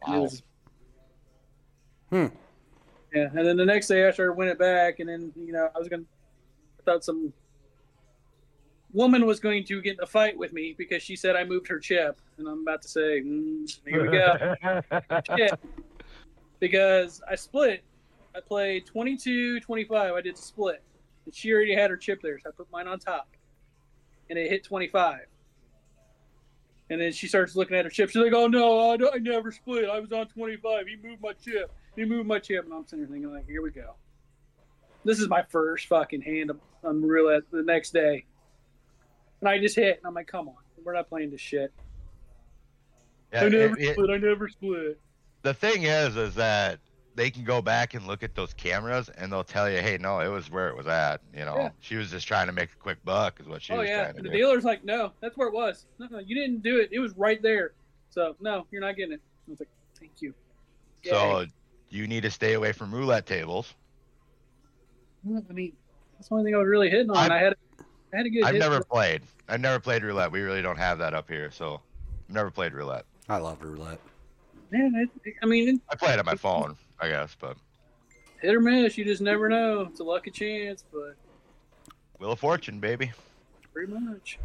Wow. 0.06 0.22
was- 0.22 0.42
Hmm. 2.10 2.26
Yeah, 3.14 3.28
and 3.34 3.46
then 3.46 3.56
the 3.56 3.64
next 3.64 3.88
day 3.88 4.00
after 4.02 4.08
I 4.08 4.14
started 4.14 4.32
winning 4.38 4.56
back, 4.56 5.00
and 5.00 5.08
then 5.08 5.32
you 5.36 5.52
know 5.52 5.68
I 5.74 5.78
was 5.78 5.88
gonna, 5.88 6.04
I 6.78 6.82
thought 6.84 7.04
some 7.04 7.32
woman 8.96 9.26
was 9.26 9.38
going 9.38 9.62
to 9.62 9.82
get 9.82 9.98
in 9.98 10.02
a 10.02 10.06
fight 10.06 10.36
with 10.36 10.54
me 10.54 10.74
because 10.76 11.02
she 11.02 11.14
said 11.14 11.36
I 11.36 11.44
moved 11.44 11.68
her 11.68 11.78
chip, 11.78 12.18
and 12.38 12.48
I'm 12.48 12.62
about 12.62 12.80
to 12.80 12.88
say, 12.88 13.20
mm, 13.20 13.78
here 13.86 14.10
we 14.10 14.18
go, 14.18 15.46
because 16.60 17.20
I 17.30 17.34
split. 17.34 17.84
I 18.34 18.40
played 18.40 18.86
22, 18.86 19.60
25. 19.60 20.14
I 20.14 20.20
did 20.22 20.38
split, 20.38 20.82
and 21.26 21.34
she 21.34 21.52
already 21.52 21.74
had 21.74 21.90
her 21.90 21.96
chip 21.96 22.22
there, 22.22 22.38
so 22.38 22.48
I 22.48 22.52
put 22.52 22.70
mine 22.72 22.88
on 22.88 22.98
top, 22.98 23.28
and 24.30 24.38
it 24.38 24.50
hit 24.50 24.64
25. 24.64 25.20
And 26.88 27.00
then 27.00 27.12
she 27.12 27.28
starts 27.28 27.54
looking 27.54 27.76
at 27.76 27.84
her 27.84 27.90
chip. 27.90 28.10
She's 28.10 28.22
like, 28.22 28.32
"Oh 28.32 28.46
no, 28.46 28.92
I, 28.92 28.94
I 29.14 29.18
never 29.18 29.50
split. 29.50 29.90
I 29.90 29.98
was 29.98 30.12
on 30.12 30.28
25. 30.28 30.86
He 30.86 30.96
moved 30.96 31.20
my 31.20 31.32
chip. 31.32 31.72
He 31.96 32.04
moved 32.04 32.28
my 32.28 32.38
chip." 32.38 32.64
And 32.64 32.72
I'm 32.72 32.84
sitting 32.86 33.00
there 33.00 33.12
thinking, 33.12 33.32
like, 33.32 33.46
"Here 33.48 33.60
we 33.60 33.72
go. 33.72 33.96
This 35.04 35.18
is 35.18 35.28
my 35.28 35.42
first 35.42 35.86
fucking 35.86 36.22
hand 36.22 36.52
on- 36.52 36.60
on 36.84 37.02
roulette 37.02 37.42
the 37.50 37.64
next 37.64 37.92
day." 37.92 38.24
And 39.46 39.54
I 39.54 39.58
just 39.60 39.76
hit, 39.76 39.98
and 39.98 40.06
I'm 40.06 40.14
like, 40.14 40.26
"Come 40.26 40.48
on, 40.48 40.56
we're 40.82 40.92
not 40.92 41.08
playing 41.08 41.30
this 41.30 41.40
shit. 41.40 41.72
Yeah, 43.32 43.44
I 43.44 43.48
never 43.48 43.78
it- 43.78 43.82
it- 43.84 43.92
split. 43.92 44.10
I 44.10 44.16
never 44.18 44.48
split." 44.48 45.00
the 45.42 45.54
thing 45.54 45.84
is, 45.84 46.16
is 46.16 46.34
that 46.34 46.80
they 47.14 47.30
can 47.30 47.44
go 47.44 47.62
back 47.62 47.94
and 47.94 48.04
look 48.08 48.24
at 48.24 48.34
those 48.34 48.52
cameras 48.54 49.08
and 49.10 49.30
they'll 49.32 49.44
tell 49.44 49.70
you, 49.70 49.78
hey, 49.78 49.96
no, 49.96 50.18
it 50.18 50.26
was 50.26 50.50
where 50.50 50.68
it 50.68 50.76
was 50.76 50.88
at. 50.88 51.20
You 51.32 51.44
know, 51.44 51.56
Yeah. 51.56 51.70
she 51.78 51.94
was 51.94 52.10
just 52.10 52.26
trying 52.26 52.48
to 52.48 52.52
make 52.52 52.72
a 52.72 52.76
quick 52.76 52.98
buck, 53.04 53.38
is 53.38 53.46
what 53.46 53.62
she 53.62 53.72
oh 53.72 53.78
was 53.78 53.88
yeah, 53.88 54.02
trying 54.02 54.12
to 54.14 54.16
and 54.18 54.26
the 54.26 54.30
do. 54.30 54.36
dealer's 54.36 54.64
like, 54.64 54.82
"No, 54.84 55.12
that's 55.20 55.36
where 55.36 55.46
it 55.46 55.54
was. 55.54 55.86
No, 56.00 56.08
no, 56.10 56.18
you 56.18 56.34
didn't 56.34 56.62
do 56.64 56.80
it. 56.80 56.88
It 56.90 56.98
was 56.98 57.16
right 57.16 57.40
there. 57.40 57.74
So 58.10 58.34
no, 58.40 58.66
you're 58.72 58.80
not 58.80 58.96
getting 58.96 59.12
it." 59.12 59.20
I 59.46 59.50
was 59.52 59.60
like, 59.60 59.68
"Thank 60.00 60.20
you." 60.20 60.34
So 61.04 61.46
you 61.88 62.08
need 62.08 62.24
to 62.24 62.30
stay 62.32 62.54
away 62.54 62.72
from 62.72 62.92
roulette 62.92 63.26
tables. 63.26 63.72
I 65.24 65.52
mean, 65.52 65.72
that's 66.16 66.28
the 66.28 66.34
only 66.34 66.44
thing 66.48 66.56
I 66.56 66.58
was 66.58 66.66
really 66.66 66.90
hitting 66.90 67.10
on. 67.10 67.16
I've- 67.16 67.32
I 67.32 67.38
had, 67.38 67.54
I 68.16 68.20
had 68.20 68.26
a 68.26 68.30
good. 68.30 68.44
I've 68.44 68.54
hit 68.54 68.60
never 68.60 68.78
for- 68.78 68.84
played. 68.84 69.22
I've 69.48 69.60
never 69.60 69.78
played 69.78 70.02
roulette. 70.02 70.32
We 70.32 70.40
really 70.40 70.62
don't 70.62 70.78
have 70.78 70.98
that 70.98 71.12
up 71.12 71.28
here, 71.28 71.50
so 71.50 71.80
I've 72.28 72.34
never 72.34 72.50
played 72.50 72.72
roulette. 72.72 73.04
I 73.28 73.36
love 73.36 73.62
roulette. 73.62 74.00
Man, 74.70 75.08
it, 75.24 75.34
I 75.42 75.46
mean, 75.46 75.80
I 75.90 75.94
play 75.96 76.12
it 76.14 76.18
on 76.18 76.24
my 76.24 76.34
phone, 76.34 76.76
I 76.98 77.08
guess, 77.08 77.36
but 77.38 77.56
hit 78.40 78.54
or 78.54 78.60
miss. 78.60 78.96
You 78.96 79.04
just 79.04 79.20
never 79.20 79.48
know. 79.50 79.82
It's 79.82 80.00
a 80.00 80.04
lucky 80.04 80.30
chance, 80.30 80.82
but 80.90 81.14
Wheel 82.18 82.32
of 82.32 82.40
Fortune, 82.40 82.80
baby. 82.80 83.12
pretty 83.74 83.92
much. 83.92 84.38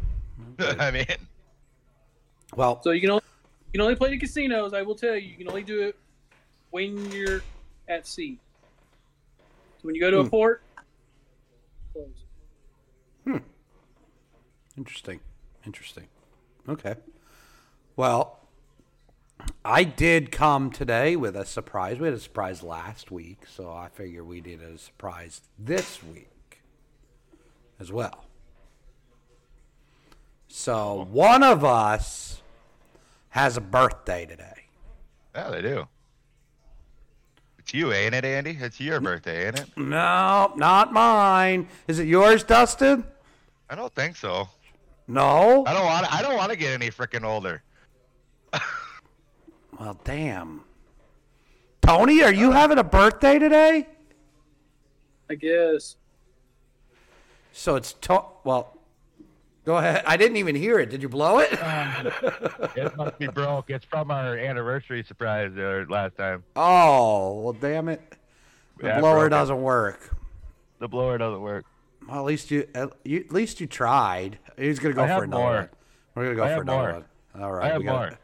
I 0.78 0.90
mean, 0.90 1.06
Well, 2.54 2.80
So 2.82 2.90
you 2.90 3.00
can 3.00 3.10
only 3.10 3.22
you 3.68 3.72
can 3.72 3.80
only 3.80 3.94
play 3.96 4.10
the 4.10 4.18
casinos. 4.18 4.74
I 4.74 4.82
will 4.82 4.94
tell 4.94 5.14
you, 5.16 5.28
you 5.30 5.36
can 5.38 5.48
only 5.48 5.62
do 5.62 5.80
it 5.82 5.96
when 6.70 7.10
you're 7.10 7.42
at 7.88 8.06
sea. 8.06 8.38
So 9.78 9.86
when 9.86 9.94
you 9.94 10.00
go 10.02 10.10
to 10.10 10.18
a 10.18 10.22
Hmm. 10.24 10.28
port, 10.28 10.62
close. 11.94 13.42
Interesting. 14.76 15.20
Interesting. 15.66 16.08
Okay. 16.68 16.94
Well, 17.96 18.40
I 19.64 19.84
did 19.84 20.32
come 20.32 20.70
today 20.70 21.16
with 21.16 21.36
a 21.36 21.44
surprise. 21.44 21.98
We 21.98 22.06
had 22.06 22.14
a 22.14 22.20
surprise 22.20 22.62
last 22.62 23.10
week, 23.10 23.40
so 23.46 23.70
I 23.70 23.88
figure 23.88 24.24
we 24.24 24.40
did 24.40 24.62
a 24.62 24.78
surprise 24.78 25.42
this 25.58 26.02
week 26.02 26.62
as 27.78 27.92
well. 27.92 28.24
So 30.48 31.06
one 31.10 31.42
of 31.42 31.64
us 31.64 32.42
has 33.30 33.56
a 33.56 33.60
birthday 33.60 34.26
today. 34.26 34.64
yeah, 35.34 35.50
they 35.50 35.62
do. 35.62 35.88
It's 37.58 37.72
you, 37.72 37.92
ain't 37.92 38.14
it, 38.14 38.24
Andy? 38.24 38.58
It's 38.60 38.80
your 38.80 39.00
birthday, 39.00 39.46
ain't 39.46 39.60
it? 39.60 39.66
No, 39.76 40.52
not 40.56 40.92
mine. 40.92 41.68
Is 41.86 41.98
it 41.98 42.08
yours, 42.08 42.42
Dustin? 42.42 43.04
I 43.70 43.74
don't 43.74 43.94
think 43.94 44.16
so. 44.16 44.48
No. 45.08 45.64
I 45.66 45.72
don't 45.72 45.84
want. 45.84 46.14
I 46.14 46.22
don't 46.22 46.36
want 46.36 46.50
to 46.52 46.56
get 46.56 46.72
any 46.72 46.90
freaking 46.90 47.24
older. 47.24 47.62
Well, 49.80 49.98
damn. 50.04 50.60
Tony, 51.80 52.22
are 52.22 52.32
you 52.32 52.52
having 52.52 52.78
a 52.78 52.84
birthday 52.84 53.38
today? 53.38 53.88
I 55.28 55.34
guess. 55.34 55.96
So 57.52 57.74
it's 57.76 57.94
to- 57.94 58.24
well. 58.44 58.76
Go 59.64 59.78
ahead. 59.78 60.04
I 60.06 60.16
didn't 60.16 60.36
even 60.36 60.54
hear 60.54 60.78
it. 60.78 60.90
Did 60.90 61.02
you 61.02 61.08
blow 61.08 61.38
it? 61.38 61.48
It 62.76 62.96
must 62.96 63.18
be 63.18 63.26
broke. 63.28 63.70
It's 63.70 63.84
from 63.84 64.10
our 64.10 64.36
anniversary 64.36 65.02
surprise 65.04 65.52
uh, 65.56 65.84
last 65.88 66.16
time. 66.16 66.44
Oh, 66.54 67.40
well, 67.40 67.52
damn 67.54 67.88
it. 67.88 68.00
The 68.78 68.88
Yeah, 68.88 69.00
blower 69.00 69.28
doesn't 69.28 69.62
work. 69.62 70.14
The 70.80 70.88
blower 70.88 71.16
doesn't 71.16 71.40
work. 71.40 71.64
Well, 72.08 72.18
at 72.18 72.24
least 72.24 72.50
you, 72.50 72.68
at, 72.74 72.90
you, 73.04 73.20
at 73.20 73.32
least 73.32 73.60
you 73.60 73.66
tried. 73.66 74.38
He's 74.58 74.78
gonna 74.78 74.94
go 74.94 75.04
I 75.04 75.18
for 75.18 75.24
another 75.24 75.42
more. 75.42 75.54
one. 75.54 75.68
We're 76.14 76.22
gonna 76.24 76.36
go 76.36 76.44
I 76.44 76.54
for 76.54 76.62
another 76.62 76.78
more. 76.78 76.92
one. 77.34 77.42
All 77.42 77.52
right. 77.52 77.70
I 77.70 77.72
have 77.72 77.84
more. 77.84 78.18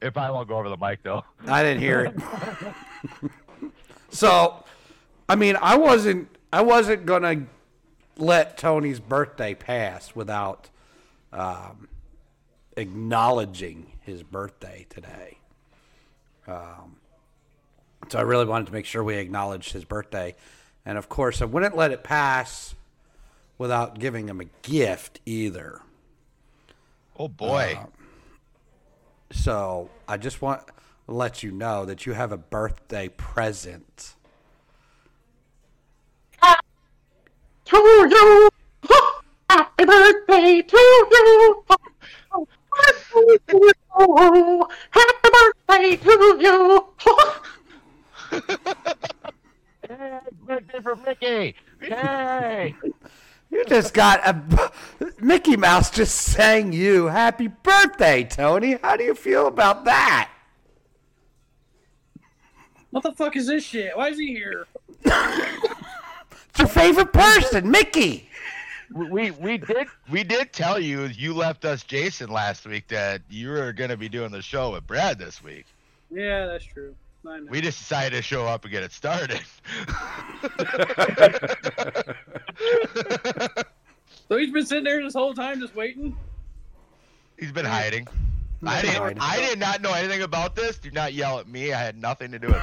If 0.00 0.16
I 0.16 0.30
won't 0.30 0.48
go 0.48 0.56
over 0.58 0.68
the 0.68 0.76
mic 0.76 1.02
though. 1.02 1.24
I 1.46 1.62
didn't 1.62 1.80
hear 1.80 2.00
it. 2.06 3.70
so, 4.10 4.64
I 5.28 5.36
mean, 5.36 5.56
I 5.60 5.76
wasn't. 5.76 6.28
I 6.52 6.62
wasn't 6.62 7.06
gonna 7.06 7.46
let 8.16 8.58
Tony's 8.58 9.00
birthday 9.00 9.54
pass 9.54 10.14
without 10.14 10.70
um, 11.32 11.88
acknowledging 12.76 13.92
his 14.00 14.22
birthday 14.22 14.86
today. 14.90 15.38
Um, 16.46 16.96
so 18.08 18.18
I 18.18 18.22
really 18.22 18.44
wanted 18.44 18.66
to 18.66 18.72
make 18.72 18.84
sure 18.84 19.02
we 19.02 19.14
acknowledged 19.16 19.72
his 19.72 19.84
birthday, 19.84 20.34
and 20.84 20.98
of 20.98 21.08
course, 21.08 21.40
I 21.40 21.44
wouldn't 21.44 21.76
let 21.76 21.92
it 21.92 22.02
pass 22.02 22.74
without 23.62 24.00
giving 24.00 24.28
him 24.28 24.40
a 24.40 24.44
gift 24.62 25.20
either. 25.24 25.80
Oh 27.16 27.28
boy. 27.28 27.78
Uh, 27.78 27.86
So 29.30 29.88
I 30.08 30.16
just 30.16 30.42
want 30.42 30.66
to 30.66 30.72
let 31.06 31.44
you 31.44 31.52
know 31.52 31.84
that 31.84 32.04
you 32.04 32.12
have 32.12 32.32
a 32.32 32.36
birthday 32.36 33.08
present. 33.08 34.16
to 37.64 37.76
you. 37.76 38.48
Happy 39.48 39.84
birthday 39.84 40.62
to 40.62 40.76
you. 41.12 41.64
Happy 41.68 42.46
birthday 42.72 43.38
to 43.46 43.72
you. 43.94 44.68
Happy 44.90 45.28
birthday 45.36 45.96
to 45.96 46.14
you. 46.40 46.84
Hey, 49.88 50.18
birthday 50.46 50.80
for 50.80 50.96
Mickey! 50.96 51.54
Yay! 51.82 52.74
You 53.52 53.66
just 53.66 53.92
got 53.92 54.26
a 54.26 54.72
Mickey 55.20 55.58
Mouse 55.58 55.90
just 55.90 56.14
sang 56.14 56.72
you 56.72 57.06
happy 57.06 57.48
birthday, 57.48 58.24
Tony. 58.24 58.78
How 58.82 58.96
do 58.96 59.04
you 59.04 59.14
feel 59.14 59.46
about 59.46 59.84
that? 59.84 60.30
What 62.90 63.02
the 63.02 63.12
fuck 63.12 63.36
is 63.36 63.46
this 63.48 63.62
shit? 63.62 63.94
Why 63.94 64.08
is 64.08 64.18
he 64.18 64.28
here? 64.28 64.66
It's 65.04 66.58
your 66.58 66.68
favorite 66.68 67.12
person, 67.12 67.70
Mickey. 67.70 68.30
we 68.90 69.30
we 69.32 69.58
did 69.58 69.86
we 70.10 70.24
did 70.24 70.52
tell 70.52 70.78
you 70.80 71.04
you 71.04 71.34
left 71.34 71.66
us 71.66 71.82
Jason 71.82 72.30
last 72.30 72.66
week 72.66 72.88
that 72.88 73.20
you 73.28 73.50
were 73.50 73.74
gonna 73.74 73.96
be 73.98 74.08
doing 74.08 74.30
the 74.30 74.42
show 74.42 74.72
with 74.72 74.86
Brad 74.86 75.18
this 75.18 75.44
week. 75.44 75.66
Yeah, 76.10 76.46
that's 76.46 76.64
true. 76.64 76.94
I. 77.26 77.40
We 77.48 77.60
just 77.60 77.78
decided 77.78 78.16
to 78.16 78.22
show 78.22 78.46
up 78.46 78.64
and 78.64 78.72
get 78.72 78.82
it 78.82 78.92
started. 78.92 79.40
So 84.32 84.38
he's 84.38 84.50
been 84.50 84.64
sitting 84.64 84.84
there 84.84 85.02
this 85.02 85.12
whole 85.12 85.34
time 85.34 85.60
just 85.60 85.74
waiting. 85.76 86.16
He's 87.38 87.52
been 87.52 87.66
hiding. 87.66 88.08
I 88.64 88.80
didn't. 88.80 89.18
I 89.20 89.40
did 89.40 89.58
not 89.58 89.82
know 89.82 89.92
anything 89.92 90.22
about 90.22 90.56
this. 90.56 90.78
Do 90.78 90.90
not 90.90 91.12
yell 91.12 91.38
at 91.38 91.46
me. 91.48 91.74
I 91.74 91.78
had 91.78 92.00
nothing 92.00 92.30
to 92.32 92.38
do 92.38 92.46
with 92.46 92.62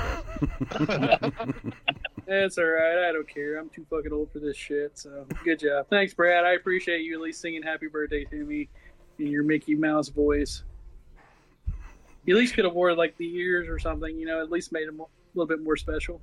this. 0.88 1.74
It's 2.25 2.58
all 2.58 2.63
right. 2.63 3.08
I 3.08 3.12
don't 3.12 3.28
care. 3.28 3.60
I'm 3.60 3.70
too 3.70 3.86
fucking 3.88 4.12
old 4.12 4.32
for 4.32 4.39
this 4.39 4.58
shit. 4.58 4.98
So 4.98 5.28
good 5.44 5.60
job. 5.60 5.86
Thanks, 5.92 6.12
Brad. 6.16 6.44
I 6.44 6.54
appreciate 6.54 7.01
you 7.01 7.13
at 7.13 7.22
least 7.22 7.39
singing 7.39 7.62
"Happy 7.62 7.86
Birthday" 7.86 8.24
to 8.25 8.46
me 8.46 8.68
in 9.20 9.28
your 9.28 9.44
Mickey 9.44 9.75
Mouse 9.75 10.10
voice. 10.10 10.63
You 12.26 12.36
at 12.36 12.40
least 12.40 12.54
could 12.54 12.66
have 12.66 12.74
wore 12.74 12.94
like 12.94 13.18
the 13.18 13.34
ears 13.36 13.68
or 13.68 13.80
something. 13.80 14.18
You 14.18 14.26
know, 14.28 14.42
at 14.42 14.52
least 14.52 14.72
made 14.72 14.88
it 14.88 14.94
mo- 14.94 15.06
a 15.06 15.38
little 15.38 15.48
bit 15.48 15.64
more 15.64 15.78
special. 15.78 16.22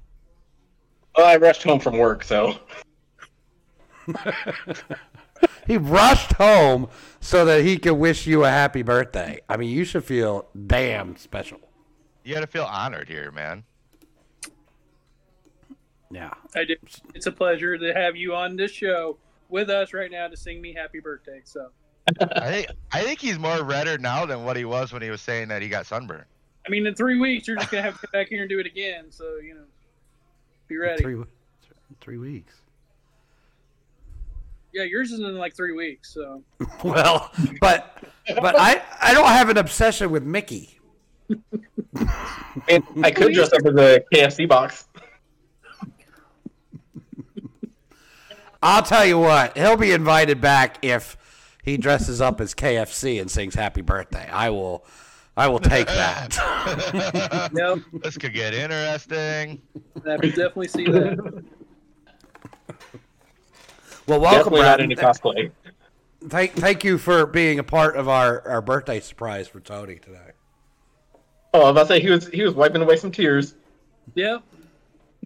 Well, 1.17 1.27
I 1.27 1.37
rushed 1.37 1.63
home 1.63 1.81
from 1.81 1.97
work, 1.99 2.23
so 2.25 2.59
He 5.67 5.77
rushed 5.77 6.33
home 6.35 6.89
so 7.21 7.45
that 7.45 7.65
he 7.65 7.77
could 7.79 7.95
wish 7.95 8.27
you 8.27 8.45
a 8.45 8.49
happy 8.49 8.83
birthday. 8.83 9.41
I 9.49 9.57
mean, 9.57 9.71
you 9.71 9.85
should 9.85 10.05
feel 10.05 10.49
damn 10.67 11.17
special. 11.17 11.59
you 12.25 12.35
got 12.35 12.41
to 12.43 12.47
feel 12.47 12.65
honored 12.65 13.09
here, 13.09 13.33
man. 13.33 13.65
Yeah. 16.11 16.31
I 16.55 16.65
do. 16.65 16.77
It's 17.15 17.27
a 17.27 17.33
pleasure 17.33 17.77
to 17.77 17.93
have 17.93 18.15
you 18.15 18.35
on 18.35 18.55
this 18.57 18.71
show 18.71 19.19
with 19.49 19.69
us 19.69 19.93
right 19.93 20.11
now 20.11 20.29
to 20.29 20.37
sing 20.37 20.63
me 20.63 20.73
"Happy 20.73 21.01
Birthday." 21.01 21.41
So, 21.45 21.71
I 22.21 22.51
think. 22.51 22.69
I 22.93 23.03
think 23.03 23.21
he's 23.21 23.39
more 23.39 23.63
redder 23.63 23.99
now 23.99 24.27
than 24.27 24.45
what 24.45 24.57
he 24.57 24.65
was 24.65 24.93
when 24.93 25.03
he 25.03 25.11
was 25.11 25.21
saying 25.21 25.49
that 25.49 25.63
he 25.63 25.69
got 25.69 25.87
sunburned. 25.87 26.25
I 26.67 26.71
mean, 26.71 26.87
in 26.87 26.95
three 26.95 27.19
weeks, 27.19 27.47
you're 27.47 27.57
just 27.57 27.71
gonna 27.71 27.83
have 27.83 28.01
to 28.01 28.07
come 28.07 28.11
back 28.13 28.29
here 28.29 28.41
and 28.41 28.49
do 28.49 28.59
it 28.59 28.67
again. 28.67 29.07
So, 29.11 29.37
you 29.37 29.55
know, 29.55 29.65
be 30.69 30.77
ready. 30.77 31.03
Three, 31.03 31.23
three 32.01 32.19
weeks. 32.19 32.55
Yeah, 34.73 34.83
yours 34.85 35.11
is 35.11 35.21
in 35.21 35.37
like 35.37 35.55
three 35.57 35.73
weeks. 35.73 36.13
So, 36.13 36.43
Well, 36.85 37.31
but 37.61 37.99
but 38.41 38.59
I 38.59 38.83
I 39.01 39.15
don't 39.15 39.29
have 39.29 39.49
an 39.49 39.59
obsession 39.59 40.11
with 40.11 40.23
Mickey. 40.23 40.79
and 42.69 42.85
I 43.03 43.11
could 43.11 43.33
dress 43.33 43.53
up 43.53 43.65
as 43.65 43.75
a 43.75 44.01
KFC 44.13 44.49
box. 44.49 44.89
I'll 48.63 48.83
tell 48.83 49.05
you 49.05 49.19
what, 49.19 49.57
he'll 49.57 49.77
be 49.77 49.93
invited 49.93 50.41
back 50.41 50.85
if 50.85 51.17
he 51.67 51.77
dresses 51.77 52.21
up 52.23 52.41
as 52.41 52.55
KFC 52.55 53.21
and 53.21 53.31
sings 53.31 53.55
happy 53.55 53.83
birthday. 53.83 54.27
I 54.31 54.49
will 54.51 54.87
I 55.37 55.49
will 55.49 55.59
take 55.59 55.87
that. 55.89 57.51
yep, 57.55 57.79
This 58.03 58.17
could 58.17 58.33
get 58.33 58.55
interesting. 58.55 59.61
I 60.09 60.17
could 60.17 60.31
definitely 60.31 60.69
see 60.69 60.85
that. 60.87 61.45
well, 64.07 64.21
welcome, 64.21 64.53
Definitely 64.55 64.61
not 64.61 64.79
Brad. 64.79 64.81
into 64.81 64.97
cosplay. 64.97 65.51
Thank 66.29 66.53
thank 66.53 66.85
you 66.85 66.97
for 66.97 67.27
being 67.27 67.59
a 67.59 67.65
part 67.65 67.97
of 67.97 68.09
our, 68.09 68.47
our 68.49 68.63
birthday 68.63 69.01
surprise 69.01 69.47
for 69.49 69.61
Tony 69.61 69.97
today. 69.97 70.31
Oh, 71.53 71.61
I 71.61 71.63
was 71.65 71.71
about 71.73 71.83
to 71.83 71.89
say 71.89 72.01
he 72.01 72.11
was 72.11 72.29
he 72.29 72.43
was 72.43 72.55
wiping 72.55 72.81
away 72.81 72.97
some 72.97 73.11
tears. 73.11 73.55
Yeah, 74.15 74.39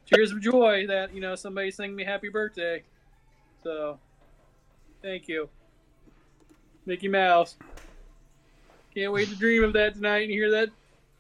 Tears 0.06 0.32
of 0.32 0.40
joy 0.40 0.87
that 0.88 1.14
you 1.14 1.20
know 1.20 1.35
somebody 1.37 1.70
sang 1.70 1.94
me 1.94 2.02
happy 2.02 2.28
birthday. 2.30 2.82
So, 3.62 3.99
thank 5.02 5.29
you, 5.29 5.48
Mickey 6.90 7.07
Mouse. 7.07 7.57
Can't 8.96 9.12
wait 9.12 9.29
to 9.29 9.37
dream 9.37 9.62
of 9.62 9.72
that 9.74 9.94
tonight 9.94 10.22
and 10.22 10.31
hear 10.33 10.50
that 10.50 10.70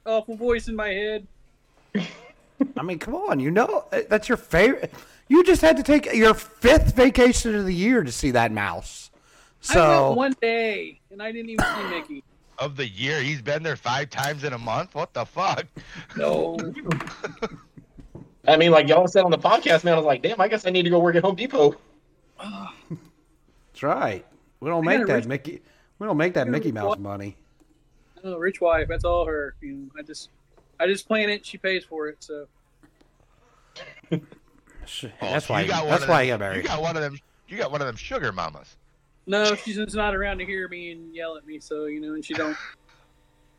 awful 0.04 0.34
voice 0.34 0.66
in 0.66 0.74
my 0.74 0.88
head. 0.88 1.24
I 2.76 2.82
mean, 2.82 2.98
come 2.98 3.14
on, 3.14 3.38
you 3.38 3.52
know 3.52 3.84
uh, 3.92 4.00
that's 4.08 4.28
your 4.28 4.36
favorite. 4.36 4.92
You 5.28 5.44
just 5.44 5.62
had 5.62 5.76
to 5.76 5.84
take 5.84 6.12
your 6.12 6.34
fifth 6.34 6.96
vacation 6.96 7.54
of 7.54 7.66
the 7.66 7.72
year 7.72 8.02
to 8.02 8.10
see 8.10 8.32
that 8.32 8.50
mouse. 8.50 9.12
I 9.70 9.74
So 9.74 10.08
went 10.08 10.16
one 10.16 10.36
day 10.42 10.98
and 11.12 11.22
I 11.22 11.30
didn't 11.30 11.50
even 11.50 11.64
see 11.64 11.88
Mickey. 11.88 12.24
Of 12.58 12.76
the 12.76 12.86
year, 12.86 13.22
he's 13.22 13.40
been 13.40 13.62
there 13.62 13.74
five 13.74 14.10
times 14.10 14.44
in 14.44 14.52
a 14.52 14.58
month. 14.58 14.94
What 14.94 15.14
the 15.14 15.24
fuck? 15.24 15.64
No. 16.14 16.58
I 18.46 18.58
mean, 18.58 18.70
like 18.70 18.86
y'all 18.86 19.08
said 19.08 19.24
on 19.24 19.30
the 19.30 19.38
podcast, 19.38 19.82
man. 19.82 19.94
I 19.94 19.96
was 19.96 20.04
like, 20.04 20.20
damn, 20.20 20.38
I 20.38 20.46
guess 20.46 20.66
I 20.66 20.70
need 20.70 20.82
to 20.82 20.90
go 20.90 20.98
work 20.98 21.16
at 21.16 21.22
Home 21.22 21.36
Depot. 21.36 21.74
that's 22.38 23.82
right. 23.82 24.26
We 24.60 24.68
don't 24.68 24.86
I 24.88 24.96
make 24.98 25.06
that 25.06 25.14
reach- 25.16 25.26
Mickey. 25.26 25.62
We 25.98 26.06
don't 26.06 26.16
make 26.16 26.34
that 26.34 26.40
gotta 26.40 26.50
Mickey 26.50 26.66
reach 26.68 26.74
Mouse 26.74 26.88
what- 26.88 27.00
money. 27.00 27.36
No, 28.22 28.36
rich 28.36 28.60
wife. 28.60 28.86
That's 28.88 29.04
all 29.04 29.24
her. 29.26 29.54
You 29.62 29.72
know, 29.72 29.88
I 29.98 30.02
just, 30.02 30.28
I 30.78 30.86
just 30.86 31.06
plan 31.08 31.30
it. 31.30 31.44
She 31.46 31.56
pays 31.58 31.84
for 31.84 32.08
it. 32.08 32.22
So 32.22 32.46
Oh, 34.12 34.18
That's 35.20 35.48
why. 35.48 35.62
you 35.62 35.68
got 35.68 35.82
one 35.84 35.90
That's 35.92 36.02
of 36.02 36.08
why 36.08 36.18
them- 36.18 36.26
you 36.26 36.32
got 36.32 36.40
married. 36.40 36.56
You 36.58 36.62
got 36.64 36.82
one 36.82 36.96
of 36.96 37.02
them. 37.02 37.18
You 37.48 37.56
got 37.56 37.70
one 37.72 37.80
of 37.80 37.86
them 37.86 37.96
sugar 37.96 38.32
mamas. 38.32 38.76
no, 39.26 39.54
she's 39.54 39.76
just 39.76 39.94
not 39.96 40.14
around 40.14 40.38
to 40.38 40.44
hear 40.46 40.68
me 40.68 40.90
and 40.92 41.14
yell 41.14 41.36
at 41.36 41.46
me. 41.46 41.58
So 41.60 41.86
you 41.86 42.00
know, 42.00 42.14
and 42.14 42.24
she 42.24 42.34
don't. 42.34 42.56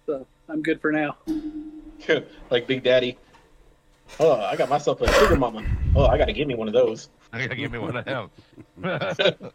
So 0.06 0.26
I'm 0.50 0.62
good 0.62 0.82
for 0.82 0.92
now. 0.92 1.18
like 2.50 2.68
Big 2.68 2.84
Daddy. 2.84 3.18
Oh, 4.20 4.34
I 4.42 4.56
got 4.58 4.68
myself 4.70 5.02
a 5.02 5.12
sugar 5.14 5.38
mama. 5.38 5.64
Oh, 5.96 6.06
I 6.06 6.18
gotta 6.18 6.34
give 6.34 6.48
me 6.48 6.56
one 6.56 6.68
of 6.68 6.74
those. 6.74 7.10
I 7.34 7.42
gotta 7.42 7.56
give 7.56 7.72
me 7.72 7.80
one 7.80 7.96
of 7.98 8.06
them. 8.06 8.30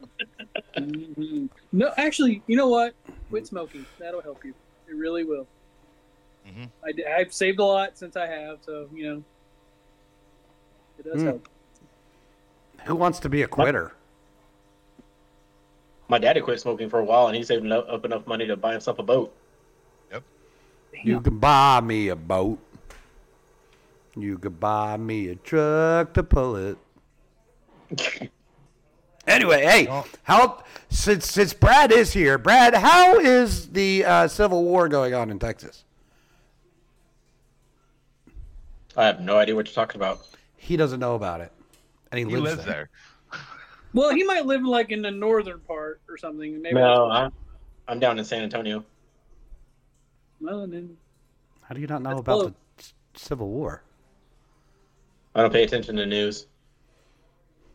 No, 1.72 1.92
actually, 1.96 2.42
you 2.46 2.56
know 2.56 2.68
what? 2.68 2.94
Quit 3.30 3.46
smoking. 3.46 3.84
That'll 3.98 4.22
help 4.22 4.44
you. 4.44 4.54
It 4.88 4.94
really 4.96 5.24
will. 5.24 5.46
Mhm. 6.46 6.70
I, 6.84 6.92
d- 6.92 7.04
I've 7.04 7.32
saved 7.32 7.58
a 7.58 7.64
lot 7.64 7.98
since 7.98 8.16
I 8.16 8.26
have, 8.26 8.58
so 8.62 8.88
you 8.94 9.04
know, 9.14 9.22
it 10.98 11.04
does 11.04 11.20
Hmm. 11.22 11.26
help. 11.28 11.48
Who 12.84 12.94
wants 12.94 13.18
to 13.20 13.28
be 13.28 13.42
a 13.42 13.48
quitter? 13.48 13.92
My 16.08 16.18
daddy 16.18 16.40
quit 16.40 16.60
smoking 16.60 16.88
for 16.88 17.00
a 17.00 17.04
while, 17.04 17.26
and 17.26 17.36
he 17.36 17.42
saved 17.42 17.64
eno- 17.64 17.80
up 17.80 18.04
enough 18.04 18.26
money 18.26 18.46
to 18.46 18.56
buy 18.56 18.72
himself 18.72 18.98
a 19.00 19.02
boat. 19.02 19.34
Yep. 20.12 20.22
You 21.02 21.20
can 21.20 21.38
buy 21.38 21.80
me 21.80 22.08
a 22.08 22.16
boat. 22.16 22.58
You 24.14 24.38
could 24.38 24.60
buy 24.60 24.96
me 24.96 25.28
a 25.28 25.34
truck 25.34 26.14
to 26.14 26.22
pull 26.22 26.54
it. 26.56 26.78
Anyway, 29.26 29.62
hey, 29.64 29.88
Oh. 29.90 30.06
how 30.22 30.62
since 30.88 31.28
since 31.28 31.52
Brad 31.52 31.90
is 31.90 32.12
here, 32.12 32.38
Brad, 32.38 32.74
how 32.74 33.18
is 33.18 33.68
the 33.70 34.04
uh, 34.04 34.28
Civil 34.28 34.62
War 34.62 34.88
going 34.88 35.14
on 35.14 35.30
in 35.32 35.40
Texas? 35.40 35.82
I 38.96 39.04
have 39.06 39.20
no 39.20 39.36
idea 39.36 39.54
what 39.56 39.66
you're 39.66 39.74
talking 39.74 40.00
about. 40.00 40.20
He 40.56 40.76
doesn't 40.76 41.00
know 41.00 41.16
about 41.16 41.40
it, 41.40 41.50
and 42.12 42.18
he, 42.20 42.24
he 42.24 42.36
lives, 42.36 42.56
lives 42.56 42.64
there. 42.66 42.88
there. 43.32 43.40
Well, 43.92 44.14
he 44.14 44.22
might 44.24 44.46
live 44.46 44.62
like 44.62 44.92
in 44.92 45.02
the 45.02 45.10
northern 45.10 45.58
part 45.60 46.00
or 46.08 46.16
something. 46.16 46.62
Maybe. 46.62 46.74
No, 46.76 47.10
I'm, 47.10 47.32
I'm 47.88 47.98
down 47.98 48.18
in 48.18 48.24
San 48.24 48.42
Antonio. 48.42 48.84
Well, 50.40 50.66
then 50.66 50.96
How 51.62 51.74
do 51.74 51.80
you 51.80 51.86
not 51.88 52.02
know 52.02 52.18
about 52.18 52.40
close. 52.40 52.52
the 52.76 53.18
Civil 53.18 53.48
War? 53.48 53.82
I 55.34 55.42
don't 55.42 55.52
pay 55.52 55.64
attention 55.64 55.96
to 55.96 56.06
news. 56.06 56.46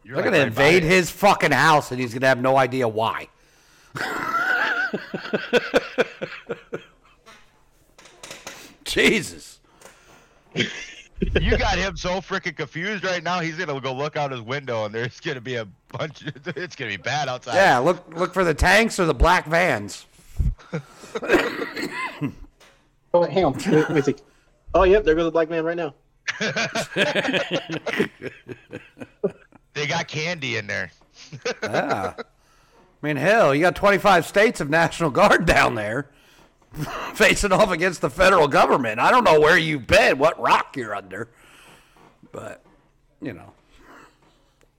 You're 0.03 0.15
They're 0.15 0.25
like 0.25 0.33
gonna 0.33 0.43
right 0.43 0.47
invade 0.47 0.83
it. 0.83 0.87
his 0.87 1.11
fucking 1.11 1.51
house, 1.51 1.91
and 1.91 1.99
he's 1.99 2.13
gonna 2.13 2.27
have 2.27 2.41
no 2.41 2.57
idea 2.57 2.87
why. 2.87 3.27
Jesus. 8.83 9.59
You 10.55 11.55
got 11.57 11.77
him 11.77 11.95
so 11.95 12.19
freaking 12.19 12.55
confused 12.55 13.03
right 13.03 13.23
now. 13.23 13.39
He's 13.39 13.55
gonna 13.55 13.79
go 13.79 13.93
look 13.93 14.17
out 14.17 14.31
his 14.31 14.41
window, 14.41 14.85
and 14.85 14.93
there's 14.93 15.19
gonna 15.19 15.39
be 15.39 15.55
a 15.55 15.65
bunch. 15.89 16.25
Of, 16.25 16.47
it's 16.57 16.75
gonna 16.75 16.89
be 16.91 16.97
bad 16.97 17.29
outside. 17.29 17.55
Yeah, 17.55 17.77
look 17.77 18.03
look 18.15 18.33
for 18.33 18.43
the 18.43 18.53
tanks 18.55 18.99
or 18.99 19.05
the 19.05 19.13
black 19.13 19.45
vans. 19.45 20.05
Oh, 23.13 23.23
hang 23.23 23.43
on. 23.43 23.57
Let 23.67 23.89
me 23.89 24.01
see. 24.01 24.15
Oh, 24.73 24.83
yep, 24.83 25.03
there 25.03 25.15
goes 25.15 25.25
the 25.25 25.31
black 25.31 25.49
man 25.49 25.65
right 25.65 25.75
now. 25.75 25.93
They 29.73 29.87
got 29.87 30.07
candy 30.07 30.57
in 30.57 30.67
there. 30.67 30.91
Yeah. 31.63 32.13
I 32.17 32.23
mean, 33.07 33.15
hell, 33.17 33.53
you 33.55 33.61
got 33.61 33.75
25 33.75 34.25
states 34.25 34.59
of 34.61 34.69
National 34.69 35.09
Guard 35.09 35.45
down 35.45 35.75
there 35.75 36.09
facing 37.15 37.51
off 37.51 37.71
against 37.71 38.01
the 38.01 38.09
federal 38.09 38.47
government. 38.47 38.99
I 38.99 39.09
don't 39.11 39.23
know 39.23 39.39
where 39.39 39.57
you've 39.57 39.87
been, 39.87 40.17
what 40.17 40.39
rock 40.39 40.75
you're 40.77 40.93
under, 40.95 41.29
but, 42.31 42.63
you 43.21 43.33
know. 43.33 43.53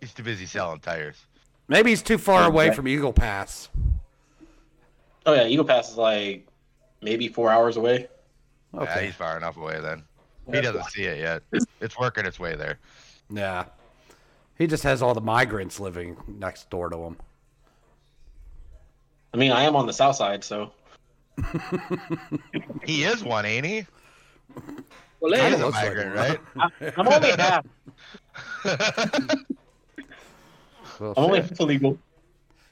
He's 0.00 0.12
too 0.12 0.22
busy 0.22 0.46
selling 0.46 0.80
tires. 0.80 1.16
Maybe 1.68 1.90
he's 1.90 2.02
too 2.02 2.18
far 2.18 2.46
away 2.46 2.66
Okay. 2.66 2.74
from 2.76 2.88
Eagle 2.88 3.12
Pass. 3.12 3.68
Oh, 5.26 5.32
yeah, 5.34 5.46
Eagle 5.46 5.64
Pass 5.64 5.90
is 5.90 5.96
like 5.96 6.46
maybe 7.00 7.28
four 7.28 7.50
hours 7.50 7.76
away. 7.76 8.08
Yeah, 8.74 8.80
Okay. 8.80 9.06
he's 9.06 9.14
far 9.14 9.36
enough 9.36 9.56
away 9.56 9.80
then. 9.80 10.02
He 10.52 10.60
doesn't 10.60 10.84
see 10.90 11.04
it 11.04 11.18
yet. 11.18 11.42
It's 11.80 11.96
working 11.98 12.26
its 12.26 12.38
way 12.40 12.56
there. 12.56 12.78
Yeah. 13.30 13.64
He 14.62 14.68
just 14.68 14.84
has 14.84 15.02
all 15.02 15.12
the 15.12 15.20
migrants 15.20 15.80
living 15.80 16.16
next 16.28 16.70
door 16.70 16.88
to 16.88 16.96
him. 16.96 17.16
I 19.34 19.36
mean, 19.36 19.50
I 19.50 19.64
am 19.64 19.74
on 19.74 19.86
the 19.88 19.92
south 19.92 20.14
side, 20.14 20.44
so. 20.44 20.70
He 22.84 23.02
is 23.02 23.24
one, 23.24 23.44
ain't 23.44 23.66
he? 23.66 23.84
well, 25.18 25.32
He 25.32 25.40
hey, 25.40 25.52
is 25.54 25.60
a 25.60 25.64
looks 25.66 25.74
like 25.78 25.88
migrant, 25.96 26.14
right? 26.14 26.38
I'm 26.96 27.08
only 27.08 27.30
half. 27.38 27.66
Well, 31.00 31.14
I'm 31.16 31.24
only 31.24 31.40
shit. 31.40 31.50
half 31.50 31.58
illegal. 31.60 31.98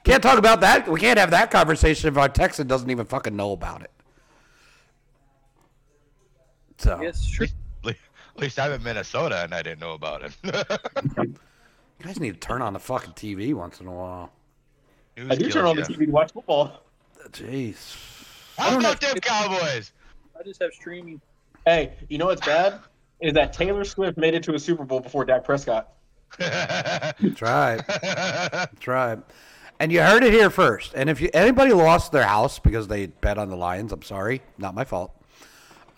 Can't 0.05 0.22
talk 0.22 0.38
about 0.38 0.61
that. 0.61 0.87
We 0.87 1.00
can't 1.00 1.18
have 1.18 1.33
that 1.33 1.50
conversation 1.50 2.07
if 2.09 2.16
our 2.16 2.29
Texan 2.29 2.68
doesn't 2.68 2.88
even 2.88 3.05
fucking 3.05 3.35
know 3.35 3.50
about 3.50 3.83
it. 3.83 3.90
So 6.79 7.00
Yes, 7.03 7.24
sure. 7.24 7.48
At 7.85 7.96
least 8.37 8.61
I'm 8.61 8.70
in 8.70 8.83
Minnesota 8.85 9.42
and 9.42 9.53
I 9.53 9.61
didn't 9.61 9.81
know 9.81 9.94
about 9.94 10.22
it. 10.22 10.79
you 12.00 12.06
guys 12.06 12.18
need 12.18 12.32
to 12.32 12.40
turn 12.40 12.62
on 12.62 12.72
the 12.72 12.78
fucking 12.78 13.12
TV 13.12 13.52
once 13.52 13.80
in 13.80 13.86
a 13.86 13.92
while. 13.92 14.32
News 15.18 15.30
I 15.30 15.34
do 15.34 15.50
turn 15.50 15.64
kills 15.64 15.66
on 15.66 15.76
the. 15.76 15.82
TV 15.82 16.06
to 16.06 16.10
watch 16.10 16.32
football. 16.32 16.82
Jeez. 17.28 18.54
How 18.56 18.78
about 18.78 19.00
them 19.00 19.16
Cowboys? 19.16 19.92
I 20.38 20.42
just 20.42 20.62
have 20.62 20.72
streaming. 20.72 21.20
Hey, 21.66 21.92
you 22.08 22.16
know 22.16 22.26
what's 22.26 22.44
bad? 22.44 22.80
Is 23.20 23.34
that 23.34 23.52
Taylor 23.52 23.84
Swift 23.84 24.16
made 24.16 24.32
it 24.32 24.42
to 24.44 24.54
a 24.54 24.58
Super 24.58 24.84
Bowl 24.84 25.00
before 25.00 25.26
Dak 25.26 25.44
Prescott. 25.44 25.92
That's 26.38 27.42
right. 27.42 27.82
That's 27.86 28.86
right. 28.86 29.18
And 29.78 29.92
you 29.92 30.00
heard 30.00 30.24
it 30.24 30.32
here 30.32 30.48
first. 30.48 30.94
And 30.94 31.10
if 31.10 31.20
you, 31.20 31.28
anybody 31.34 31.72
lost 31.72 32.12
their 32.12 32.24
house 32.24 32.58
because 32.58 32.88
they 32.88 33.06
bet 33.06 33.36
on 33.36 33.50
the 33.50 33.56
Lions, 33.56 33.92
I'm 33.92 34.02
sorry, 34.02 34.40
not 34.56 34.74
my 34.74 34.84
fault. 34.84 35.12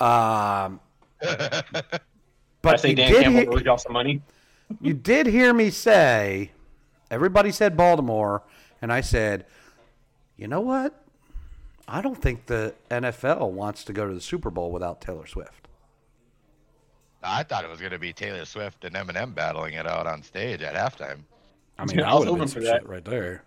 Um, 0.00 0.80
but 1.20 2.02
I 2.64 2.76
say 2.76 2.94
Dan 2.94 3.12
Campbell 3.12 3.40
hear, 3.40 3.52
owes 3.52 3.62
y'all 3.62 3.78
some 3.78 3.92
money. 3.92 4.20
You 4.80 4.94
did 4.94 5.26
hear 5.26 5.52
me 5.52 5.70
say, 5.70 6.52
everybody 7.10 7.50
said 7.50 7.76
Baltimore, 7.76 8.42
and 8.80 8.92
I 8.92 9.00
said, 9.00 9.46
you 10.36 10.48
know 10.48 10.60
what? 10.60 10.98
I 11.88 12.00
don't 12.00 12.20
think 12.20 12.46
the 12.46 12.74
NFL 12.90 13.50
wants 13.50 13.84
to 13.84 13.92
go 13.92 14.06
to 14.08 14.14
the 14.14 14.20
Super 14.20 14.50
Bowl 14.50 14.70
without 14.72 15.00
Taylor 15.00 15.26
Swift. 15.26 15.68
I 17.22 17.42
thought 17.42 17.64
it 17.64 17.70
was 17.70 17.80
going 17.80 17.92
to 17.92 17.98
be 17.98 18.12
Taylor 18.12 18.44
Swift 18.44 18.84
and 18.84 18.94
Eminem 18.96 19.34
battling 19.34 19.74
it 19.74 19.86
out 19.86 20.06
on 20.06 20.22
stage 20.22 20.62
at 20.62 20.74
halftime. 20.74 21.20
I 21.78 21.84
mean, 21.84 21.98
Yeah, 21.98 22.04
that 22.04 22.10
I 22.10 22.14
was 22.14 22.26
would 22.26 22.28
have 22.28 22.38
been 22.38 22.38
hoping 22.38 22.48
some 22.48 22.62
for 22.62 22.66
that. 22.66 22.80
shit 22.82 22.88
right 22.88 23.04
there. 23.04 23.44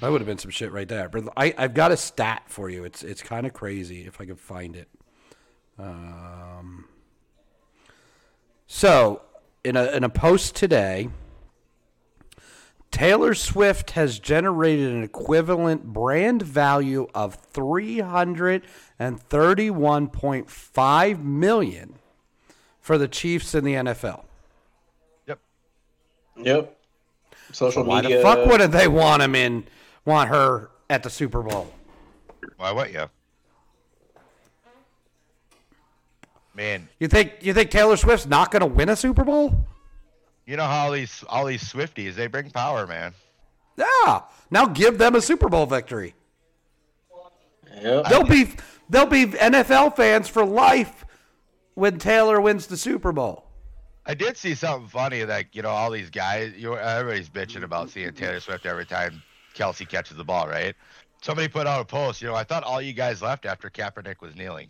That 0.00 0.10
would 0.10 0.20
have 0.22 0.26
been 0.28 0.38
some 0.38 0.50
shit 0.50 0.72
right 0.72 0.88
there. 0.88 1.08
But 1.10 1.28
I, 1.36 1.54
I've 1.58 1.74
got 1.74 1.92
a 1.92 1.96
stat 1.98 2.44
for 2.46 2.70
you. 2.70 2.84
It's 2.84 3.02
it's 3.02 3.22
kind 3.22 3.46
of 3.46 3.52
crazy 3.52 4.06
if 4.06 4.20
I 4.20 4.24
can 4.24 4.36
find 4.36 4.74
it. 4.74 4.88
Um, 5.78 6.86
so 8.66 9.22
in 9.64 9.76
a 9.76 9.84
in 9.92 10.04
a 10.04 10.08
post 10.08 10.56
today, 10.56 11.08
Taylor 12.90 13.34
Swift 13.34 13.92
has 13.92 14.18
generated 14.18 14.92
an 14.92 15.02
equivalent 15.02 15.84
brand 15.84 16.42
value 16.42 17.08
of 17.14 17.34
three 17.34 18.00
hundred 18.00 18.62
and 18.98 19.20
thirty-one 19.20 20.08
point 20.08 20.50
five 20.50 21.24
million 21.24 21.94
for 22.80 22.98
the 22.98 23.08
Chiefs 23.08 23.54
in 23.54 23.64
the 23.64 23.74
NFL. 23.74 24.24
Yep. 25.26 25.38
Yep. 26.36 26.78
Social 27.52 27.84
Why 27.84 28.02
media. 28.02 28.16
the 28.16 28.22
fuck 28.22 28.46
wouldn't 28.46 28.72
they 28.72 28.88
want 28.88 29.22
him 29.22 29.34
in? 29.34 29.64
Want 30.04 30.30
her 30.30 30.70
at 30.90 31.02
the 31.02 31.10
Super 31.10 31.42
Bowl? 31.42 31.72
Why 32.56 32.72
would 32.72 32.92
you? 32.92 33.08
Man, 36.54 36.88
You 37.00 37.08
think 37.08 37.32
you 37.40 37.54
think 37.54 37.70
Taylor 37.70 37.96
Swift's 37.96 38.26
not 38.26 38.50
going 38.50 38.60
to 38.60 38.66
win 38.66 38.88
a 38.88 38.96
Super 38.96 39.24
Bowl? 39.24 39.66
you 40.44 40.56
know 40.56 40.64
how 40.64 40.86
all 40.86 40.92
these 40.92 41.24
all 41.28 41.46
these 41.46 41.62
Swifties 41.62 42.14
they 42.14 42.26
bring 42.26 42.50
power, 42.50 42.86
man. 42.86 43.14
Yeah. 43.76 44.22
Now 44.50 44.66
give 44.66 44.98
them 44.98 45.14
a 45.14 45.20
Super 45.22 45.48
Bowl 45.48 45.66
victory. 45.66 46.14
Yep. 47.80 48.06
They'll 48.08 48.24
be 48.24 48.50
they'll 48.90 49.06
be 49.06 49.26
NFL 49.26 49.96
fans 49.96 50.28
for 50.28 50.44
life 50.44 51.04
when 51.74 51.98
Taylor 51.98 52.40
wins 52.40 52.66
the 52.66 52.76
Super 52.76 53.12
Bowl. 53.12 53.46
I 54.04 54.14
did 54.14 54.36
see 54.36 54.54
something 54.54 54.88
funny 54.88 55.24
like 55.24 55.54
you 55.54 55.62
know 55.62 55.70
all 55.70 55.90
these 55.90 56.10
guys. 56.10 56.52
You 56.56 56.70
know, 56.70 56.74
everybody's 56.74 57.30
bitching 57.30 57.62
about 57.62 57.88
seeing 57.88 58.12
Taylor 58.12 58.40
Swift 58.40 58.66
every 58.66 58.84
time 58.84 59.22
Kelce 59.54 59.88
catches 59.88 60.16
the 60.16 60.24
ball, 60.24 60.48
right? 60.48 60.74
Somebody 61.22 61.48
put 61.48 61.66
out 61.66 61.80
a 61.80 61.84
post. 61.84 62.20
You 62.20 62.28
know, 62.28 62.34
I 62.34 62.42
thought 62.44 62.64
all 62.64 62.82
you 62.82 62.92
guys 62.92 63.22
left 63.22 63.46
after 63.46 63.70
Kaepernick 63.70 64.20
was 64.20 64.34
kneeling. 64.36 64.68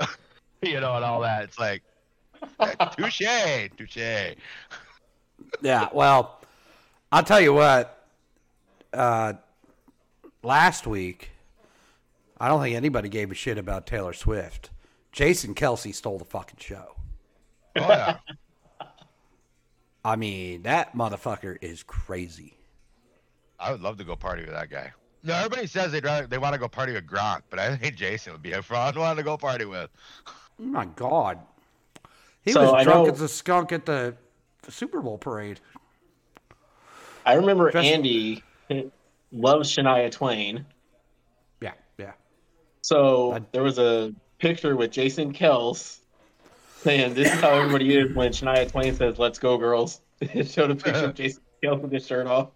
you 0.62 0.80
know, 0.80 0.94
and 0.96 1.04
all 1.04 1.20
that. 1.20 1.44
It's 1.44 1.58
like, 1.58 1.82
touche, 2.96 3.68
touche. 3.76 4.36
Yeah. 5.62 5.88
Well, 5.92 6.40
I'll 7.12 7.22
tell 7.22 7.40
you 7.40 7.52
what. 7.52 7.92
Uh, 8.92 9.34
last 10.42 10.86
week, 10.86 11.30
I 12.38 12.48
don't 12.48 12.62
think 12.62 12.76
anybody 12.76 13.08
gave 13.08 13.30
a 13.30 13.34
shit 13.34 13.58
about 13.58 13.86
Taylor 13.86 14.12
Swift. 14.12 14.70
Jason 15.12 15.54
Kelce 15.54 15.94
stole 15.94 16.18
the 16.18 16.24
fucking 16.24 16.58
show. 16.60 16.96
Oh 17.76 17.88
yeah. 17.88 18.18
I 20.04 20.16
mean, 20.16 20.62
that 20.62 20.94
motherfucker 20.94 21.56
is 21.60 21.82
crazy. 21.82 22.54
I 23.58 23.72
would 23.72 23.80
love 23.80 23.96
to 23.98 24.04
go 24.04 24.14
party 24.14 24.42
with 24.42 24.52
that 24.52 24.70
guy. 24.70 24.92
No, 25.24 25.34
everybody 25.34 25.66
says 25.66 25.90
they'd 25.90 26.04
rather, 26.04 26.26
they 26.26 26.38
want 26.38 26.52
to 26.52 26.60
go 26.60 26.68
party 26.68 26.92
with 26.92 27.06
Gronk, 27.06 27.42
but 27.50 27.58
I 27.58 27.74
think 27.76 27.96
Jason 27.96 28.32
would 28.32 28.42
be 28.42 28.52
a 28.52 28.62
fun 28.62 28.94
one 28.94 29.16
to 29.16 29.24
go 29.24 29.36
party 29.36 29.64
with. 29.64 29.90
Oh 30.60 30.64
my 30.64 30.84
God. 30.86 31.38
He 32.42 32.52
So, 32.52 32.62
was 32.62 32.72
I 32.72 32.84
drunk 32.84 33.06
know- 33.08 33.12
as 33.12 33.20
a 33.20 33.28
skunk 33.28 33.72
at 33.72 33.86
the, 33.86 34.14
Super 34.68 35.00
Bowl 35.00 35.16
parade. 35.18 35.60
I 37.24 37.34
remember 37.34 37.70
Just- 37.70 37.86
Andy 37.86 38.42
loves 39.32 39.72
Shania 39.74 40.10
Twain. 40.10 40.64
Yeah, 41.60 41.72
yeah. 41.98 42.12
So 42.82 43.32
I- 43.34 43.42
there 43.52 43.62
was 43.62 43.78
a 43.78 44.12
picture 44.38 44.74
with 44.76 44.90
Jason 44.90 45.32
Kels 45.32 45.98
saying, 46.78 47.14
"This 47.14 47.32
is 47.32 47.40
how 47.40 47.50
everybody 47.50 47.96
is 47.96 48.14
when 48.14 48.32
Shania 48.32 48.70
Twain 48.70 48.94
says, 48.94 49.18
let's 49.18 49.38
go, 49.38 49.56
girls." 49.56 50.00
It 50.20 50.48
showed 50.48 50.70
a 50.70 50.74
picture 50.74 51.04
of 51.06 51.14
Jason 51.20 51.42
Kels 51.62 51.80
with 51.80 51.92
his 51.92 52.06
shirt 52.06 52.26
off. 52.26 52.48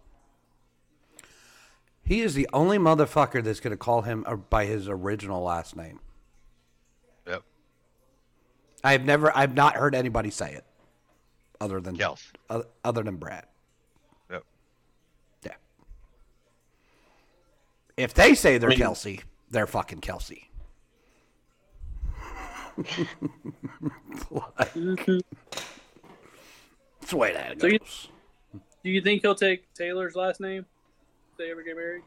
He 2.03 2.23
is 2.23 2.35
the 2.35 2.49
only 2.53 2.79
motherfucker 2.79 3.43
that's 3.45 3.61
going 3.61 3.71
to 3.73 3.77
call 3.77 4.03
him 4.03 4.25
uh, 4.27 4.35
by 4.37 4.65
his 4.65 4.89
original 4.89 5.43
last 5.43 5.77
name. 5.77 6.01
Yep. 8.83 8.93
I've 8.93 9.05
never, 9.05 9.37
I've 9.37 9.55
not 9.55 9.75
heard 9.77 9.95
anybody 9.95 10.31
say 10.31 10.53
it, 10.55 10.65
other 11.61 11.81
than 11.81 11.97
Kels. 11.97 12.23
oth- 12.49 12.67
other 12.85 13.03
than 13.03 13.17
Brad. 13.17 13.45
Yep. 14.31 14.45
Yeah. 15.45 15.53
If 17.97 18.15
they 18.15 18.35
say 18.35 18.59
they're 18.59 18.71
I 18.71 18.73
mean- 18.73 18.79
Kelsey, 18.79 19.21
they're 19.51 19.67
fucking 19.67 20.01
Kelsey. 20.01 20.47
That's 27.01 27.11
the 27.11 27.17
way 27.17 27.33
that 27.33 27.61
So 27.61 27.67
you- 27.67 27.79
Do 28.83 28.91
you 28.91 29.01
think 29.03 29.23
he'll 29.23 29.35
take 29.35 29.73
Taylor's 29.75 30.15
last 30.17 30.41
name? 30.41 30.65
If 31.33 31.37
they 31.39 31.51
ever 31.51 31.63
get 31.63 31.77
married? 31.77 32.03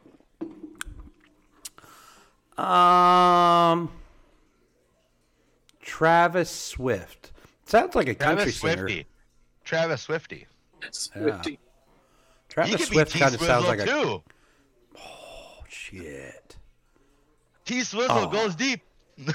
Um, 2.58 3.90
Travis 5.84 6.50
Swift 6.50 7.32
sounds 7.64 7.94
like 7.94 8.08
a 8.08 8.14
country 8.14 8.52
Travis 8.52 8.56
singer. 8.60 8.76
Swifty. 8.88 9.06
Travis 9.64 10.02
Swifty. 10.02 10.46
Swifty. 10.90 11.50
He 11.50 11.58
Travis 12.48 12.76
could 12.76 12.86
Swift 12.86 13.12
be 13.12 13.18
T 13.18 13.22
kind 13.24 13.34
of 13.34 13.40
sounds 13.40 13.64
Swizzle 13.66 13.78
like 13.78 13.88
a 13.88 14.98
Oh 14.98 15.64
shit. 15.68 16.56
T 17.64 17.82
Swizzle 17.82 18.16
Oh. 18.18 18.26
goes 18.28 18.54
deep. 18.54 18.80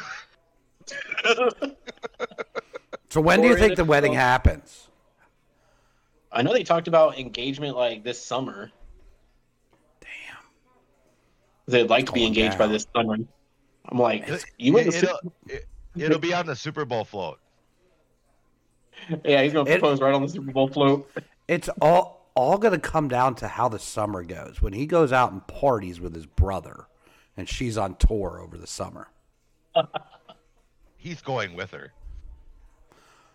So 3.11 3.21
when 3.21 3.41
do 3.41 3.47
you 3.47 3.55
think 3.55 3.75
the 3.75 3.85
wedding 3.85 4.11
well- 4.11 4.21
happens? 4.21 4.87
I 6.31 6.43
know 6.43 6.53
they 6.53 6.63
talked 6.63 6.87
about 6.87 7.17
engagement 7.17 7.75
like 7.75 8.03
this 8.03 8.21
summer. 8.23 8.71
Damn. 9.99 10.09
They'd 11.67 11.89
like 11.89 12.05
to 12.05 12.11
be 12.11 12.19
Going 12.19 12.27
engaged 12.27 12.57
by 12.59 12.67
this 12.67 12.85
summer. 12.95 13.17
I'm 13.85 13.97
like, 13.97 14.27
It, 14.27 14.45
you 14.59 14.73
win 14.73 14.85
the 14.91 15.19
it'll, 16.03 16.13
Super- 16.15 16.25
it, 16.25 16.29
it'll 16.29 16.29
be 16.29 16.33
on 16.33 16.45
the 16.45 16.55
Super 16.55 16.85
Bowl 16.85 17.03
float. 17.05 17.39
Yeah, 19.23 19.43
he's 19.43 19.53
gonna 19.53 19.69
It- 19.69 19.79
propose 19.79 20.01
right 20.01 20.13
on 20.13 20.21
the 20.21 20.29
Super 20.29 20.51
Bowl 20.51 20.67
float. 20.67 21.09
It's 21.47 21.69
all 21.81 22.29
all 22.35 22.57
going 22.57 22.73
to 22.73 22.79
come 22.79 23.07
down 23.09 23.35
to 23.35 23.47
how 23.49 23.67
the 23.67 23.79
summer 23.79 24.23
goes. 24.23 24.61
When 24.61 24.71
he 24.71 24.85
goes 24.85 25.11
out 25.11 25.31
and 25.33 25.45
parties 25.47 25.99
with 25.99 26.13
his 26.15 26.25
brother, 26.25 26.87
and 27.35 27.49
she's 27.49 27.77
on 27.77 27.95
tour 27.95 28.39
over 28.41 28.57
the 28.57 28.67
summer, 28.67 29.09
He's 30.97 31.21
going 31.21 31.55
with 31.55 31.71
her. 31.71 31.91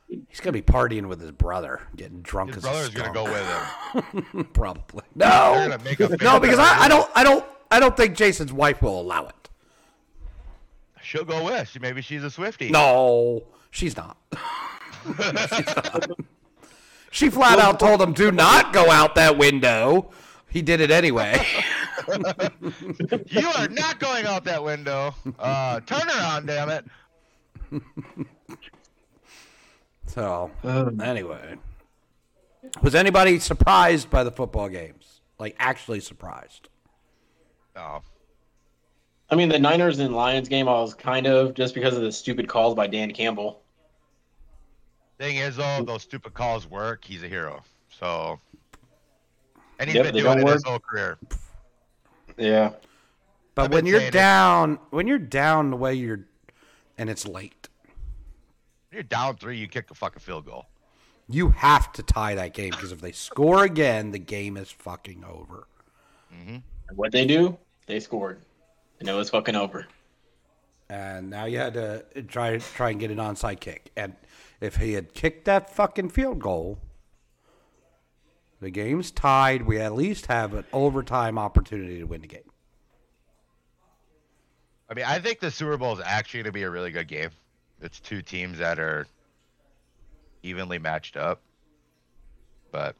he's 0.08 0.40
going 0.40 0.52
to 0.54 0.62
be 0.62 0.62
partying 0.62 1.06
with 1.08 1.20
his 1.20 1.32
brother, 1.32 1.80
getting 1.96 2.20
drunk 2.22 2.54
His 2.54 2.64
as 2.64 2.64
a 2.64 2.68
brother's 2.70 2.94
gonna 2.94 3.12
go 3.12 3.24
with 3.24 4.34
him. 4.34 4.44
Probably 4.52 5.02
no, 5.14 5.26
gonna 5.26 5.78
make 5.82 5.98
a 6.00 6.08
no, 6.22 6.38
because 6.38 6.58
I, 6.58 6.82
I 6.84 6.88
don't, 6.88 7.10
I 7.14 7.24
don't, 7.24 7.44
I 7.70 7.80
don't 7.80 7.96
think 7.96 8.14
Jason's 8.16 8.52
wife 8.52 8.80
will 8.82 9.00
allow 9.00 9.26
it. 9.28 9.43
She'll 11.04 11.24
go 11.24 11.44
with. 11.44 11.68
She 11.68 11.78
maybe 11.78 12.02
she's 12.02 12.24
a 12.24 12.30
Swifty. 12.30 12.70
No, 12.70 13.44
she's 13.70 13.96
not. 13.96 14.16
she's 15.56 15.76
not. 15.76 16.10
She 17.10 17.30
flat 17.30 17.58
out 17.58 17.78
told 17.78 18.00
him, 18.02 18.12
"Do 18.12 18.32
not 18.32 18.72
go 18.72 18.90
out 18.90 19.14
that 19.14 19.38
window." 19.38 20.10
He 20.48 20.62
did 20.62 20.80
it 20.80 20.90
anyway. 20.90 21.44
You 22.08 23.48
are 23.56 23.68
not 23.68 23.98
going 23.98 24.26
out 24.26 24.44
that 24.44 24.62
window. 24.62 25.14
Uh, 25.38 25.80
turn 25.80 26.08
around, 26.08 26.46
damn 26.46 26.68
it. 26.68 26.84
so 30.06 30.50
Um, 30.62 31.00
anyway, 31.00 31.56
was 32.82 32.94
anybody 32.94 33.38
surprised 33.38 34.10
by 34.10 34.22
the 34.22 34.30
football 34.30 34.68
games? 34.68 35.20
Like 35.38 35.56
actually 35.58 36.00
surprised. 36.00 36.68
No. 37.74 38.02
I 39.34 39.36
mean, 39.36 39.48
the 39.48 39.58
Niners 39.58 39.98
and 39.98 40.14
Lions 40.14 40.48
game, 40.48 40.68
I 40.68 40.80
was 40.80 40.94
kind 40.94 41.26
of 41.26 41.54
just 41.54 41.74
because 41.74 41.96
of 41.96 42.02
the 42.02 42.12
stupid 42.12 42.46
calls 42.46 42.72
by 42.76 42.86
Dan 42.86 43.10
Campbell. 43.10 43.62
Thing 45.18 45.38
is, 45.38 45.56
though, 45.56 45.82
those 45.82 46.02
stupid 46.02 46.34
calls 46.34 46.70
work. 46.70 47.04
He's 47.04 47.24
a 47.24 47.28
hero. 47.28 47.64
So, 47.90 48.38
and 49.80 49.90
he's 49.90 49.96
Yep, 49.96 50.04
been 50.04 50.14
doing 50.14 50.38
don't 50.38 50.48
it 50.48 50.52
his 50.52 50.62
whole 50.62 50.78
career. 50.78 51.18
Yeah. 52.36 52.74
But 53.56 53.64
I've 53.64 53.72
when 53.72 53.86
you're 53.86 53.98
saying 53.98 54.10
it. 54.10 54.12
down, 54.12 54.78
when 54.90 55.08
you're 55.08 55.18
down 55.18 55.70
the 55.70 55.76
way 55.76 55.94
you're, 55.94 56.28
and 56.96 57.10
it's 57.10 57.26
late, 57.26 57.68
When 58.90 58.98
you're 58.98 59.02
down 59.02 59.36
three, 59.36 59.56
you 59.56 59.66
kick 59.66 59.90
a 59.90 59.94
fucking 59.94 60.20
field 60.20 60.46
goal. 60.46 60.66
you 61.28 61.48
have 61.50 61.92
to 61.94 62.04
tie 62.04 62.36
that 62.36 62.54
game 62.54 62.70
because 62.70 62.92
if 62.92 63.00
they 63.00 63.10
score 63.10 63.64
again, 63.64 64.12
the 64.12 64.20
game 64.20 64.56
is 64.56 64.70
fucking 64.70 65.24
over. 65.24 65.66
Mm-hmm. 66.32 66.58
And 66.88 66.96
what 66.96 67.10
they 67.10 67.26
do? 67.26 67.58
They 67.86 67.98
scored. 67.98 68.40
And 69.04 69.10
it 69.10 69.18
was 69.18 69.28
fucking 69.28 69.54
over. 69.54 69.86
And 70.88 71.28
now 71.28 71.44
you 71.44 71.58
had 71.58 71.74
to 71.74 72.06
try 72.26 72.56
try 72.56 72.88
and 72.88 72.98
get 72.98 73.10
an 73.10 73.18
onside 73.18 73.60
kick. 73.60 73.90
And 73.98 74.14
if 74.62 74.76
he 74.76 74.94
had 74.94 75.12
kicked 75.12 75.44
that 75.44 75.68
fucking 75.68 76.08
field 76.08 76.38
goal, 76.38 76.78
the 78.62 78.70
game's 78.70 79.10
tied. 79.10 79.66
We 79.66 79.78
at 79.78 79.94
least 79.94 80.24
have 80.26 80.54
an 80.54 80.64
overtime 80.72 81.38
opportunity 81.38 81.98
to 81.98 82.04
win 82.04 82.22
the 82.22 82.28
game. 82.28 82.50
I 84.88 84.94
mean, 84.94 85.04
I 85.04 85.18
think 85.18 85.38
the 85.38 85.50
Super 85.50 85.76
Bowl 85.76 85.92
is 85.92 86.00
actually 86.02 86.38
going 86.38 86.52
to 86.52 86.52
be 86.52 86.62
a 86.62 86.70
really 86.70 86.90
good 86.90 87.08
game. 87.08 87.28
It's 87.82 88.00
two 88.00 88.22
teams 88.22 88.56
that 88.56 88.78
are 88.78 89.06
evenly 90.42 90.78
matched 90.78 91.18
up. 91.18 91.42
But 92.72 92.96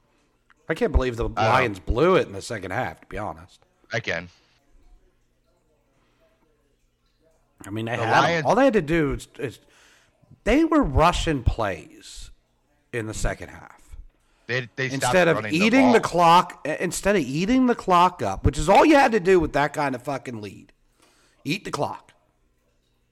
I 0.69 0.75
can't 0.75 0.93
believe 0.93 1.17
the 1.17 1.31
Lions 1.31 1.79
blew 1.79 2.17
it 2.17 2.27
in 2.27 2.35
the 2.35 2.43
second 2.43 2.73
half. 2.73 3.01
To 3.01 3.07
be 3.07 3.17
honest, 3.17 3.63
I 3.91 4.01
can. 4.01 4.29
I 7.67 7.71
mean 7.71 7.87
they 7.87 7.97
The 7.97 8.05
had. 8.05 8.21
Lions- 8.21 8.47
all 8.47 8.55
they 8.55 8.65
had 8.65 8.75
to 8.75 8.83
do 8.83 9.13
is, 9.13 9.29
is 9.39 9.59
they 10.45 10.65
were 10.65 10.83
rushing 10.83 11.43
plays 11.43 12.31
in 12.93 13.07
the 13.07 13.15
second 13.15 13.49
half. 13.49 13.81
They, 14.47 14.69
they 14.77 14.91
instead 14.91 15.27
of 15.29 15.47
eating 15.47 15.93
the, 15.93 16.01
ball. 16.01 16.11
clock 16.11 16.67
instead 16.67 17.17
of 17.17 17.23
eating 17.23 17.65
the 17.67 17.75
clock 17.75 18.21
up 18.21 18.45
which 18.45 18.59
is 18.59 18.69
all 18.69 18.85
you 18.85 18.95
had 18.95 19.13
to 19.13 19.21
do 19.21 19.41
with 19.41 19.55
that 19.55 19.73
kind 19.73 19.95
of 19.95 20.03
fucking 20.03 20.43
lead 20.43 20.71
eat 21.47 21.65
the 21.65 21.71
clock 21.71 22.13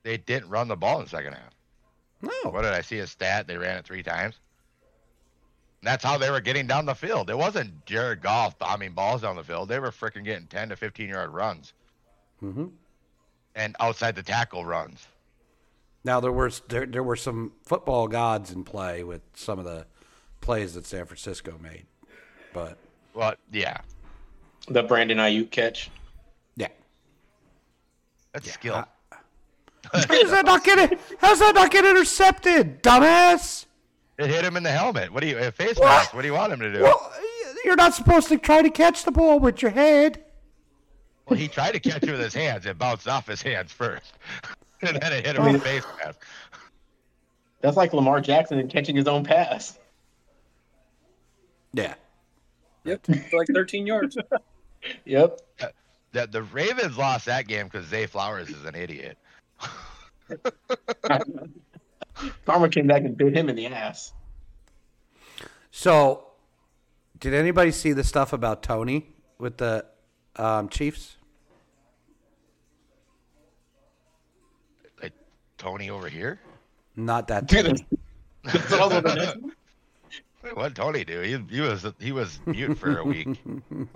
They 0.03 0.19
didn't 0.19 0.51
run 0.51 0.69
the 0.69 0.77
ball 0.77 0.99
in 0.99 1.05
the 1.05 1.09
second 1.09 1.33
half. 1.33 1.55
no 2.21 2.51
What 2.51 2.61
did 2.62 2.75
I 2.75 2.83
see 2.83 2.99
a 2.99 3.07
stat? 3.07 3.47
They 3.47 3.57
ran 3.57 3.79
it 3.79 3.87
three 3.87 4.03
times. 4.03 4.41
That's 5.83 6.05
how 6.05 6.19
they 6.19 6.31
were 6.31 6.41
getting 6.43 6.67
down 6.67 6.85
the 6.85 6.95
field. 6.95 7.31
It 7.31 7.38
wasn't 7.38 7.87
Jared 7.87 8.21
Goff 8.21 8.59
bombing 8.59 8.93
balls 8.93 9.23
down 9.23 9.35
the 9.37 9.43
field. 9.43 9.71
They 9.71 9.79
were 9.81 9.91
freaking 9.91 10.25
getting 10.25 10.47
10 10.49 10.69
to 10.69 10.77
15 10.77 11.09
yard 11.09 11.31
runs 11.31 11.73
hmm 12.41 12.67
and 13.55 13.77
outside 13.81 14.15
the 14.17 14.23
tackle 14.23 14.65
runs. 14.65 15.07
now 16.05 16.21
there 16.21 16.33
was 16.33 16.62
there, 16.69 16.87
there 16.87 17.03
were 17.03 17.17
some 17.17 17.53
football 17.65 18.09
gods 18.09 18.51
in 18.53 18.65
play 18.65 19.05
with 19.05 19.23
some 19.35 19.59
of 19.59 19.65
the 19.65 19.87
plays 20.41 20.75
that 20.75 20.87
san 20.87 21.05
francisco 21.07 21.59
made 21.62 21.87
but 22.53 22.77
Well, 23.15 23.35
yeah, 23.53 23.79
The 24.69 24.83
Brandon 24.83 25.19
Aiyuk 25.19 25.51
catch. 25.51 25.91
yeah 26.57 26.69
that's 28.33 28.47
Yeah, 28.47 28.53
skill. 28.53 28.85
how's 29.93 30.31
that 30.31 30.45
not 30.47 30.65
get 30.65 30.99
how's 31.19 31.38
that 31.41 31.55
not 31.55 31.71
get 31.71 31.85
intercepted 31.85 32.83
dumbass 32.83 33.67
it 34.19 34.29
hit 34.29 34.45
him 34.45 34.57
in 34.59 34.62
the 34.62 34.71
helmet. 34.71 35.11
What 35.12 35.23
do 35.23 35.27
you, 35.27 35.38
a 35.38 35.51
face 35.51 35.77
What? 35.79 35.87
mask? 35.87 36.15
What 36.15 36.21
do 36.23 36.29
you 36.29 36.35
want 36.35 36.53
him 36.53 36.61
to 36.61 36.73
do? 36.73 36.83
well 36.83 37.12
you're 37.65 37.77
not 37.77 37.95
supposed 37.95 38.29
to 38.29 38.38
try 38.38 38.61
to 38.62 38.71
catch 38.71 39.05
the 39.05 39.12
ball 39.12 39.38
with 39.38 39.62
your 39.62 39.71
head 39.71 40.23
Well, 41.28 41.38
he 41.38 41.48
tried 41.48 41.72
to 41.72 41.80
catch 41.80 42.02
it 42.02 42.11
with 42.11 42.20
his 42.20 42.35
hands. 42.35 42.66
It 42.66 42.78
bounced 42.78 43.08
off 43.08 43.26
his 43.26 43.42
hands 43.42 43.72
first. 43.72 44.12
and 44.82 45.00
then 45.00 45.12
it 45.12 45.24
hit 45.24 45.37
him 45.37 45.46
in 45.46 45.54
the 45.54 45.61
face 45.61 45.85
mask. 46.02 46.20
That's 47.61 47.76
like 47.76 47.92
Lamar 47.92 48.20
Jackson 48.20 48.66
catching 48.68 48.96
his 48.96 49.06
own 49.06 49.24
pass. 49.24 49.78
yeah 51.72 51.94
Yep, 52.85 53.06
for 53.06 53.38
like 53.38 53.48
13 53.48 53.87
yards. 53.87 54.16
Yep. 55.04 55.40
Uh, 55.61 55.66
the, 56.11 56.26
the 56.26 56.42
Ravens 56.42 56.98
lost 56.98 57.26
that 57.26 57.46
game 57.46 57.66
because 57.66 57.87
Zay 57.87 58.06
Flowers 58.06 58.48
is 58.48 58.64
an 58.64 58.74
idiot. 58.74 59.16
Karma 62.44 62.68
came 62.68 62.88
back 62.88 63.04
and 63.04 63.16
bit 63.16 63.37
him 63.37 63.48
in 63.48 63.54
the 63.54 63.66
ass. 63.66 64.12
So, 65.70 66.26
did 67.16 67.32
anybody 67.32 67.70
see 67.70 67.92
the 67.92 68.02
stuff 68.02 68.32
about 68.32 68.64
Tony 68.64 69.14
with 69.38 69.58
the 69.58 69.87
um, 70.37 70.68
Chiefs? 70.68 71.16
Like, 75.03 75.12
Toney 75.59 75.90
over 75.90 76.09
here? 76.09 76.40
Not 76.97 77.29
that. 77.29 77.47
Dude, 77.47 77.64
Tony. 77.64 77.87
that's, 78.45 78.55
that's 78.55 78.73
all 78.73 78.92
over 78.92 79.35
What 80.55 80.75
Tony 80.75 81.05
do? 81.05 81.21
He, 81.21 81.38
he 81.55 81.61
was 81.61 81.87
he 81.99 82.12
was 82.12 82.40
mute 82.47 82.77
for 82.77 82.99
a 82.99 83.05
week. 83.05 83.29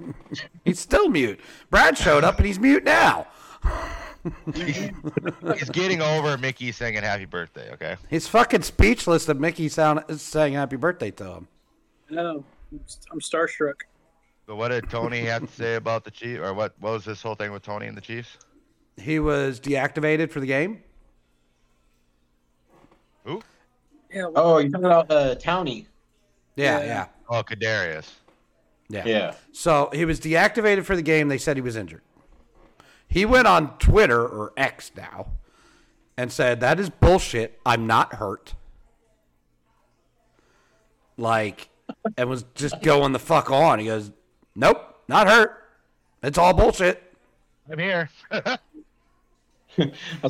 He's 0.65 0.79
still 0.79 1.09
mute. 1.09 1.41
Brad 1.71 1.99
showed 1.99 2.25
up 2.25 2.39
and 2.39 2.47
he's 2.47 2.59
mute 2.59 2.85
now. 2.85 3.27
He's 4.55 5.71
getting 5.71 6.03
over 6.03 6.37
Mickey 6.39 6.73
singing 6.73 7.03
"Happy 7.03 7.27
Birthday." 7.27 7.71
Okay. 7.73 7.97
He's 8.11 8.27
fucking 8.27 8.63
speechless 8.63 9.25
that 9.27 9.39
Mickey 9.39 9.69
sound 9.69 10.05
is 10.09 10.21
saying 10.23 10.55
happy 10.55 10.77
birthday 10.77 11.11
to 11.13 11.25
him. 11.25 11.49
No, 12.11 12.45
I'm 13.13 13.21
starstruck. 13.21 13.83
So 14.47 14.55
what 14.55 14.69
did 14.69 14.89
Toney 14.89 15.23
have 15.23 15.43
to 15.47 15.53
say 15.53 15.75
about 15.75 16.05
the 16.05 16.11
Chiefs, 16.11 16.41
or 16.41 16.55
what, 16.55 16.75
what 16.79 16.93
was 16.93 17.05
this 17.05 17.21
whole 17.21 17.35
thing 17.35 17.51
with 17.53 17.63
Toney 17.63 17.87
and 17.87 17.97
the 17.97 18.01
Chiefs? 18.01 18.39
He 18.97 19.19
was 19.19 19.59
deactivated 19.59 20.31
for 20.31 20.39
the 20.41 20.47
game. 20.47 20.83
Who? 23.25 23.43
Yeah, 24.13 24.27
Oh, 24.37 24.59
you're 24.59 24.71
talking 24.71 24.87
about 24.87 25.11
uh, 25.11 25.35
Toney. 25.35 25.89
Yeah, 26.55 26.79
Yeah. 26.79 26.87
yeah, 26.87 27.07
Oh, 27.29 27.43
Kadarius. 27.43 28.09
yeah, 28.89 29.05
Yeah. 29.05 29.35
So 29.53 29.91
he 29.93 30.05
was 30.05 30.21
deactivated 30.21 30.85
for 30.85 30.95
the 30.95 31.03
game. 31.03 31.27
They 31.29 31.39
said 31.39 31.57
he 31.57 31.61
was 31.61 31.75
injured. 31.77 32.03
He 33.09 33.25
went 33.25 33.49
on 33.49 33.77
Twitter 33.79 34.21
or 34.25 34.53
X 34.57 34.93
now 34.97 35.27
and 36.17 36.31
said, 36.33 36.61
That 36.61 36.79
is 36.79 36.89
bullshit. 36.89 37.59
I'm 37.67 37.87
not 37.89 38.15
hurt. 38.15 38.55
Like, 41.17 41.69
and 42.17 42.29
was 42.29 42.45
just 42.55 42.81
going 42.83 43.13
the 43.13 43.19
fuck 43.19 43.51
on. 43.51 43.79
He 43.81 43.87
goes, 43.87 44.13
Nope, 44.57 45.03
not 45.07 45.29
hurt. 45.29 45.65
It's 46.23 46.39
all 46.39 46.55
bullshit. 46.55 47.03
I'm 47.71 47.79
here. 47.79 48.09
That's 48.31 48.59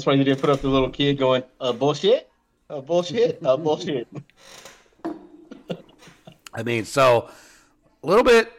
why 0.05 0.15
you 0.15 0.25
didn't 0.25 0.41
put 0.41 0.51
up 0.51 0.61
the 0.61 0.69
little 0.69 0.91
kid 0.91 1.17
going, 1.17 1.45
uh, 1.61 1.73
bullshit? 1.73 2.29
Uh, 2.69 2.81
bullshit? 2.81 3.39
Uh, 3.45 3.57
bullshit. 3.57 4.09
I 6.55 6.62
mean, 6.65 6.85
so 6.85 7.31
a 8.03 8.07
little 8.07 8.25
bit 8.25 8.53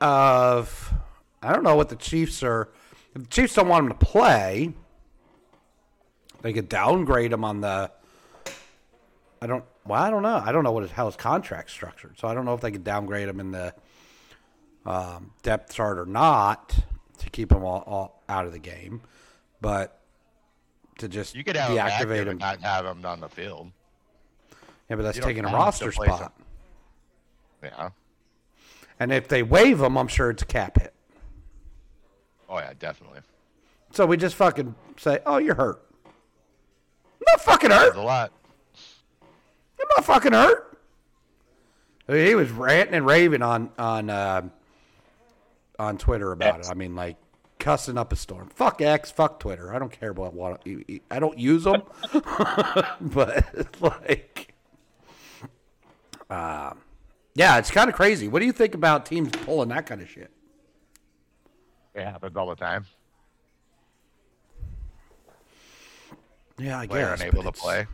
of 0.00 0.94
I 1.42 1.52
don't 1.52 1.64
know 1.64 1.74
what 1.74 1.88
the 1.88 1.96
Chiefs 1.96 2.44
are. 2.44 2.68
If 3.14 3.22
the 3.22 3.28
Chiefs 3.28 3.54
don't 3.54 3.66
want 3.66 3.86
him 3.86 3.88
to 3.88 3.98
play, 3.98 4.72
they 6.42 6.52
could 6.52 6.68
downgrade 6.68 7.32
him 7.32 7.44
on 7.44 7.60
the. 7.60 7.90
I 9.42 9.46
don't. 9.48 9.64
Well, 9.84 10.00
I 10.00 10.10
don't 10.10 10.22
know. 10.22 10.40
I 10.44 10.52
don't 10.52 10.62
know 10.62 10.72
what 10.72 10.82
his, 10.84 10.92
how 10.92 11.06
his 11.06 11.16
contract's 11.16 11.72
structured, 11.72 12.18
so 12.18 12.28
I 12.28 12.34
don't 12.34 12.44
know 12.44 12.54
if 12.54 12.60
they 12.60 12.70
could 12.70 12.84
downgrade 12.84 13.28
him 13.28 13.40
in 13.40 13.50
the 13.50 13.74
um, 14.86 15.32
depth 15.42 15.74
chart 15.74 15.98
or 15.98 16.06
not 16.06 16.74
to 17.18 17.30
keep 17.30 17.52
him 17.52 17.64
all, 17.64 17.82
all 17.86 18.22
out 18.28 18.46
of 18.46 18.52
the 18.52 18.58
game, 18.58 19.02
but 19.60 20.00
to 20.98 21.08
just 21.08 21.34
You 21.34 21.44
could 21.44 21.56
have 21.56 21.70
him 21.70 21.78
deactivate 21.78 22.22
him. 22.22 22.28
and 22.28 22.40
not 22.40 22.60
have 22.60 22.86
him 22.86 23.04
on 23.04 23.20
the 23.20 23.28
field. 23.28 23.70
yeah, 24.88 24.96
but 24.96 25.02
that's 25.02 25.16
you 25.18 25.22
taking 25.22 25.44
a 25.44 25.48
roster 25.52 25.92
spot. 25.92 26.32
Yeah. 27.62 27.90
And 28.98 29.12
if 29.12 29.28
they 29.28 29.42
waive 29.42 29.80
him, 29.80 29.96
I'm 29.96 30.08
sure 30.08 30.30
it's 30.30 30.42
a 30.42 30.46
cap 30.46 30.80
hit. 30.80 30.94
Oh 32.48 32.58
yeah, 32.58 32.72
definitely. 32.78 33.20
So 33.92 34.06
we 34.06 34.16
just 34.16 34.34
fucking 34.36 34.74
say, 34.98 35.20
"Oh, 35.26 35.38
you're 35.38 35.54
hurt." 35.54 35.82
I'm 36.04 37.24
not 37.32 37.40
fucking 37.42 37.70
hurt. 37.70 37.96
A 37.96 38.00
lot. 38.02 38.32
I'm 39.80 39.86
not 39.96 40.04
fucking 40.04 40.32
hurt. 40.32 40.78
I 42.08 42.12
mean, 42.12 42.26
he 42.26 42.34
was 42.34 42.50
ranting 42.50 42.94
and 42.94 43.06
raving 43.06 43.42
on 43.42 43.70
on 43.78 44.10
uh, 44.10 44.42
on 45.80 45.98
Twitter 45.98 46.30
about 46.32 46.56
X. 46.58 46.68
it. 46.68 46.70
I 46.70 46.74
mean, 46.74 46.94
like 46.94 47.16
cussing 47.58 47.98
up 47.98 48.12
a 48.12 48.16
storm. 48.16 48.48
Fuck 48.54 48.80
X. 48.80 49.10
Fuck 49.10 49.40
Twitter. 49.40 49.74
I 49.74 49.78
don't 49.78 49.90
care 49.92 50.10
about 50.10 50.34
what 50.34 50.62
I 51.10 51.18
don't 51.18 51.38
use 51.38 51.64
them, 51.64 51.82
but 53.00 53.80
like, 53.80 54.54
uh, 56.28 56.74
yeah, 57.34 57.58
it's 57.58 57.70
kind 57.70 57.88
of 57.88 57.96
crazy. 57.96 58.28
What 58.28 58.40
do 58.40 58.46
you 58.46 58.52
think 58.52 58.74
about 58.74 59.06
teams 59.06 59.30
pulling 59.30 59.70
that 59.70 59.86
kind 59.86 60.00
of 60.02 60.08
shit? 60.08 60.30
It 61.94 62.04
happens 62.04 62.36
all 62.36 62.48
the 62.48 62.56
time. 62.56 62.84
Yeah, 66.58 66.78
I 66.78 66.86
Player 66.86 67.10
guess. 67.10 67.20
unable 67.20 67.42
to 67.42 67.48
it's- 67.48 67.60
play. 67.62 67.86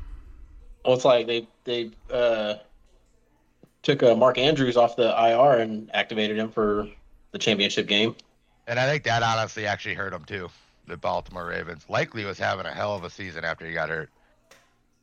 Well, 0.84 0.94
it's 0.94 1.04
like 1.04 1.26
they 1.26 1.48
they 1.64 1.90
uh, 2.12 2.54
took 3.82 4.02
uh, 4.04 4.14
Mark 4.14 4.38
Andrews 4.38 4.76
off 4.76 4.94
the 4.94 5.08
IR 5.08 5.58
and 5.60 5.90
activated 5.92 6.38
him 6.38 6.48
for 6.48 6.86
the 7.36 7.44
championship 7.44 7.86
game. 7.86 8.16
And 8.66 8.78
I 8.78 8.86
think 8.86 9.04
that 9.04 9.22
honestly 9.22 9.66
actually 9.66 9.94
hurt 9.94 10.12
him 10.12 10.24
too. 10.24 10.48
The 10.86 10.96
Baltimore 10.96 11.46
Ravens 11.46 11.84
Likely 11.88 12.24
was 12.24 12.38
having 12.38 12.66
a 12.66 12.72
hell 12.72 12.94
of 12.94 13.04
a 13.04 13.10
season 13.10 13.44
after 13.44 13.66
he 13.66 13.72
got 13.72 13.88
hurt. 13.90 14.10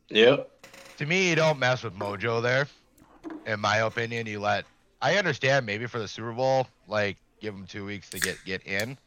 Yep. 0.09 0.49
To 0.97 1.05
me, 1.05 1.29
you 1.29 1.35
don't 1.35 1.59
mess 1.59 1.83
with 1.83 1.93
mojo 1.93 2.41
there. 2.41 2.67
In 3.45 3.59
my 3.59 3.77
opinion, 3.77 4.25
you 4.27 4.39
let. 4.39 4.65
I 5.01 5.17
understand 5.17 5.65
maybe 5.65 5.85
for 5.87 5.99
the 5.99 6.07
Super 6.07 6.31
Bowl, 6.31 6.67
like 6.87 7.17
give 7.41 7.53
him 7.53 7.65
two 7.65 7.85
weeks 7.85 8.09
to 8.11 8.19
get 8.19 8.43
get 8.45 8.65
in, 8.65 8.97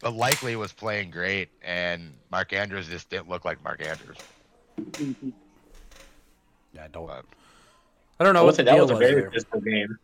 but 0.00 0.14
Likely 0.14 0.56
was 0.56 0.72
playing 0.72 1.10
great, 1.10 1.50
and 1.62 2.14
Mark 2.30 2.52
Andrews 2.52 2.88
just 2.88 3.10
didn't 3.10 3.28
look 3.28 3.44
like 3.44 3.62
Mark 3.64 3.82
Andrews. 3.82 4.22
Yeah, 6.72 6.84
I 6.84 6.88
don't. 6.88 7.06
But 7.06 7.24
I 8.20 8.24
don't 8.24 8.34
know 8.34 8.40
I 8.40 8.44
what 8.44 8.46
would 8.46 8.54
the 8.54 8.56
say 8.56 8.64
that 8.64 8.76
deal 8.76 8.82
was 8.82 8.90
a 8.90 8.94
very 8.94 9.22
there. 9.22 9.30
physical 9.32 9.60
game. 9.60 9.98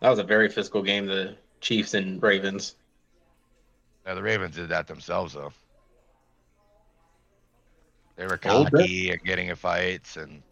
That 0.00 0.10
was 0.10 0.18
a 0.18 0.24
very 0.24 0.48
physical 0.48 0.82
game. 0.82 1.06
The 1.06 1.36
Chiefs 1.64 1.94
and 1.94 2.22
Ravens. 2.22 2.76
yeah, 4.06 4.12
the 4.14 4.22
Ravens 4.22 4.54
did 4.54 4.68
that 4.68 4.86
themselves 4.86 5.32
though. 5.32 5.52
They 8.16 8.26
were 8.26 8.38
A 8.44 8.46
little 8.58 8.64
bit. 8.64 8.72
cocky 8.72 9.10
and 9.10 9.24
getting 9.24 9.48
in 9.48 9.56
fights, 9.56 10.16
and 10.16 10.42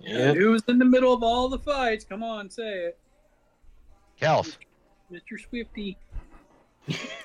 Yeah. 0.00 0.32
was 0.32 0.62
in 0.68 0.78
the 0.78 0.84
middle 0.84 1.14
of 1.14 1.22
all 1.22 1.48
the 1.48 1.58
fights? 1.58 2.04
Come 2.04 2.22
on, 2.22 2.50
say 2.50 2.86
it. 2.86 2.98
Kels. 4.20 4.58
Mr. 5.10 5.40
Swifty. 5.48 5.96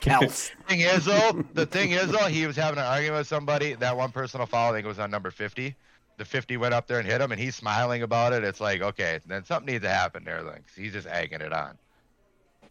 Kels. 0.02 0.52
thing 0.68 0.82
is 0.82 1.06
though, 1.06 1.44
the 1.54 1.66
thing 1.66 1.92
is 1.92 2.12
though, 2.12 2.28
he 2.28 2.46
was 2.48 2.56
having 2.56 2.80
an 2.80 2.86
argument 2.86 3.20
with 3.22 3.28
somebody. 3.28 3.74
That 3.74 3.98
one 3.98 4.12
personal 4.12 4.46
foul, 4.46 4.70
I 4.72 4.76
think 4.78 4.86
it 4.86 4.88
was 4.88 5.00
on 5.00 5.10
number 5.12 5.32
fifty. 5.32 5.76
The 6.22 6.26
fifty 6.26 6.56
went 6.56 6.76
up 6.76 6.86
there 6.86 7.00
and 7.00 7.08
hit 7.08 7.20
him, 7.20 7.32
and 7.32 7.42
he's 7.42 7.56
smiling 7.56 8.04
about 8.04 8.32
it. 8.32 8.44
It's 8.44 8.62
like, 8.62 8.84
okay, 8.84 9.20
then 9.26 9.44
something 9.44 9.74
needs 9.74 9.82
to 9.84 9.90
happen 9.90 10.24
there. 10.24 10.44
Like 10.44 10.62
he's 10.78 10.94
just 10.94 11.08
egging 11.08 11.42
it 11.42 11.52
on. 11.52 11.80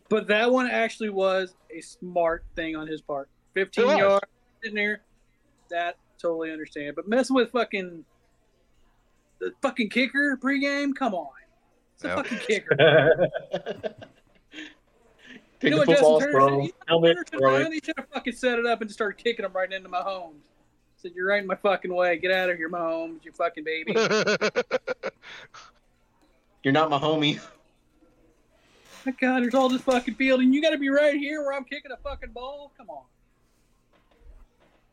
But 0.09 0.29
that 0.29 0.53
one 0.53 0.69
actually 0.71 1.09
was 1.11 1.57
a 1.69 1.81
smart 1.81 2.45
thing 2.55 2.77
on 2.77 2.87
his 2.87 3.01
part. 3.01 3.29
15 3.55 3.99
yards 3.99 4.25
sitting 4.63 4.77
there. 4.77 5.01
That 5.69 5.97
totally 6.23 6.53
understand. 6.53 6.95
But 6.95 7.09
messing 7.09 7.35
with 7.35 7.51
fucking 7.51 8.05
the 9.41 9.53
fucking 9.63 9.89
kicker 9.89 10.39
pregame, 10.41 10.95
come 10.95 11.13
on. 11.15 11.27
It's 11.97 12.05
a 12.05 12.07
Yep. 12.07 12.17
fucking 12.19 12.39
kicker. 12.39 12.77
Take 15.59 15.65
You 15.65 15.71
know 15.71 15.77
the 15.85 15.87
what 15.87 15.89
Justin 15.89 16.21
Tucker 16.21 16.63
said? 16.63 16.71
helmet, 16.87 17.17
Tucker 17.17 17.25
throw 17.37 17.51
have 17.55 17.61
it. 17.61 17.65
done? 17.65 17.73
He 17.73 17.81
should 17.83 17.95
have 17.99 18.09
fucking 18.15 18.33
set 18.33 18.61
it 18.61 18.67
up 18.67 18.81
and 18.81 18.89
just 18.89 18.97
started 18.97 19.21
kicking 19.21 19.43
them 19.43 19.53
right 19.53 19.73
into 19.73 19.89
Mahomes. 19.89 20.43
Said, 21.01 21.13
You're 21.15 21.29
right 21.29 21.41
in 21.41 21.47
my 21.47 21.55
fucking 21.55 21.93
way. 21.93 22.19
Get 22.19 22.31
out 22.31 22.51
of 22.51 22.59
here, 22.59 22.69
Mahomes, 22.69 23.25
you 23.25 23.33
fucking 23.33 23.65
baby. 23.65 23.93
You're 26.63 26.73
not 26.73 26.91
my 26.91 26.99
homie. 26.99 27.41
my 29.07 29.13
God, 29.13 29.43
there's 29.43 29.55
all 29.55 29.71
this 29.71 29.81
fucking 29.81 30.17
field, 30.17 30.41
and 30.41 30.55
you 30.55 30.61
got 30.61 30.71
to 30.71 30.79
be 30.79 30.91
right 30.91 31.15
here 31.15 31.41
where 31.43 31.55
I'm 31.55 31.65
kicking 31.65 31.91
a 31.91 31.97
fucking 31.97 32.33
ball? 32.33 32.71
Come 32.77 32.91
on. 32.91 33.05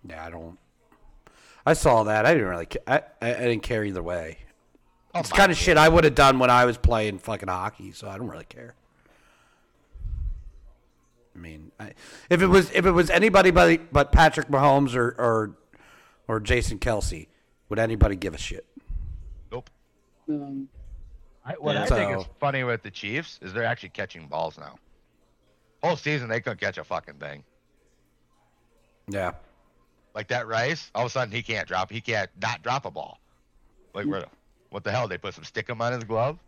Yeah, 0.07 0.25
I 0.25 0.29
don't. 0.29 0.57
I 1.65 1.73
saw 1.73 2.03
that. 2.03 2.25
I 2.25 2.33
didn't 2.33 2.47
really. 2.47 2.67
ca- 2.67 2.79
I 2.87 3.01
I, 3.21 3.35
I 3.35 3.39
didn't 3.39 3.63
care 3.63 3.83
either 3.83 4.01
way. 4.01 4.37
Oh 5.13 5.19
It's 5.19 5.31
kind 5.31 5.51
of 5.51 5.57
shit 5.57 5.75
I 5.75 5.89
would 5.89 6.05
have 6.05 6.15
done 6.15 6.39
when 6.39 6.49
I 6.49 6.63
was 6.63 6.77
playing 6.77 7.19
fucking 7.19 7.49
hockey, 7.49 7.91
so 7.91 8.07
I 8.07 8.17
don't 8.17 8.29
really 8.29 8.45
care. 8.45 8.75
I 11.35 11.39
mean, 11.39 11.71
I, 11.79 11.91
if 12.29 12.41
it 12.41 12.47
was 12.47 12.71
if 12.71 12.85
it 12.85 12.91
was 12.91 13.09
anybody 13.09 13.51
but, 13.51 13.91
but 13.91 14.11
Patrick 14.13 14.47
Mahomes 14.47 14.95
or, 14.95 15.09
or 15.17 15.57
or 16.27 16.39
Jason 16.39 16.79
Kelce, 16.79 17.27
would 17.69 17.79
anybody 17.79 18.15
give 18.15 18.33
a 18.33 18.37
shit? 18.37 18.65
Nope. 19.51 19.69
Um, 20.29 20.67
I, 21.45 21.53
what 21.53 21.75
Yeah. 21.75 21.83
I 21.83 21.87
think 21.87 22.13
So- 22.13 22.21
is 22.21 22.27
funny 22.39 22.63
with 22.63 22.83
the 22.83 22.91
Chiefs 22.91 23.39
is 23.41 23.53
they're 23.53 23.63
actually 23.65 23.89
catching 23.89 24.27
balls 24.27 24.57
now. 24.57 24.75
Whole 25.83 25.95
season 25.95 26.27
they 26.27 26.41
couldn't 26.41 26.59
catch 26.59 26.77
a 26.77 26.83
fucking 26.83 27.15
thing. 27.15 27.43
Yeah, 29.09 29.31
Like 30.13 30.27
that 30.29 30.47
Rice, 30.47 30.91
all 30.93 31.03
of 31.05 31.07
a 31.07 31.09
sudden 31.11 31.33
he 31.33 31.41
can't 31.41 31.65
drop. 31.67 31.89
He 31.91 32.01
can't 32.01 32.29
not 32.41 32.61
drop 32.61 32.85
a 32.85 32.91
ball. 32.91 33.19
Like 33.93 34.05
where? 34.05 34.25
What 34.69 34.83
the 34.83 34.91
hell? 34.91 35.07
They 35.07 35.17
put 35.17 35.33
some 35.33 35.45
stickum 35.45 35.79
on 35.79 35.93
his 35.93 36.03
glove. 36.03 36.39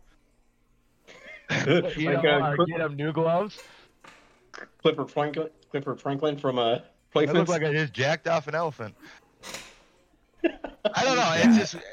you 1.66 1.80
Like, 1.82 1.96
know, 2.22 2.40
uh, 2.42 2.54
get 2.66 2.80
him 2.80 2.96
new 2.96 3.12
gloves. 3.12 3.58
Clifford 4.82 5.10
Franklin, 5.10 5.48
Clifford 5.70 6.00
Franklin 6.00 6.36
from 6.36 6.58
a. 6.58 6.84
uh, 7.16 7.20
It 7.20 7.32
looks 7.32 7.48
like 7.48 7.62
I 7.62 7.72
just 7.72 7.94
jacked 7.94 8.28
off 8.28 8.46
an 8.46 8.54
elephant. 8.54 8.94
I 10.94 11.04
don't 11.04 11.16
know. 11.16 11.32
It's 11.36 11.56
just. 11.72 11.84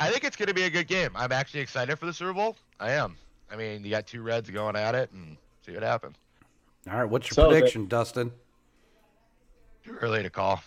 I 0.00 0.10
think 0.10 0.24
it's 0.24 0.36
going 0.36 0.46
to 0.48 0.54
be 0.54 0.62
a 0.64 0.70
good 0.70 0.86
game. 0.86 1.10
I'm 1.16 1.32
actually 1.32 1.60
excited 1.60 1.98
for 1.98 2.06
the 2.06 2.12
Super 2.12 2.32
Bowl. 2.32 2.56
I 2.78 2.92
am. 2.92 3.16
I 3.50 3.56
mean, 3.56 3.82
you 3.84 3.90
got 3.90 4.06
two 4.06 4.22
Reds 4.22 4.48
going 4.50 4.76
at 4.76 4.94
it, 4.94 5.10
and 5.12 5.36
see 5.66 5.72
what 5.72 5.82
happens. 5.82 6.16
all 6.90 6.98
right. 6.98 7.04
What's 7.04 7.28
your 7.28 7.34
So 7.34 7.42
the- 7.44 7.48
prediction, 7.56 7.88
Dustin? 7.88 8.30
Too 9.84 9.94
early 10.00 10.22
to 10.22 10.30
call. 10.30 10.62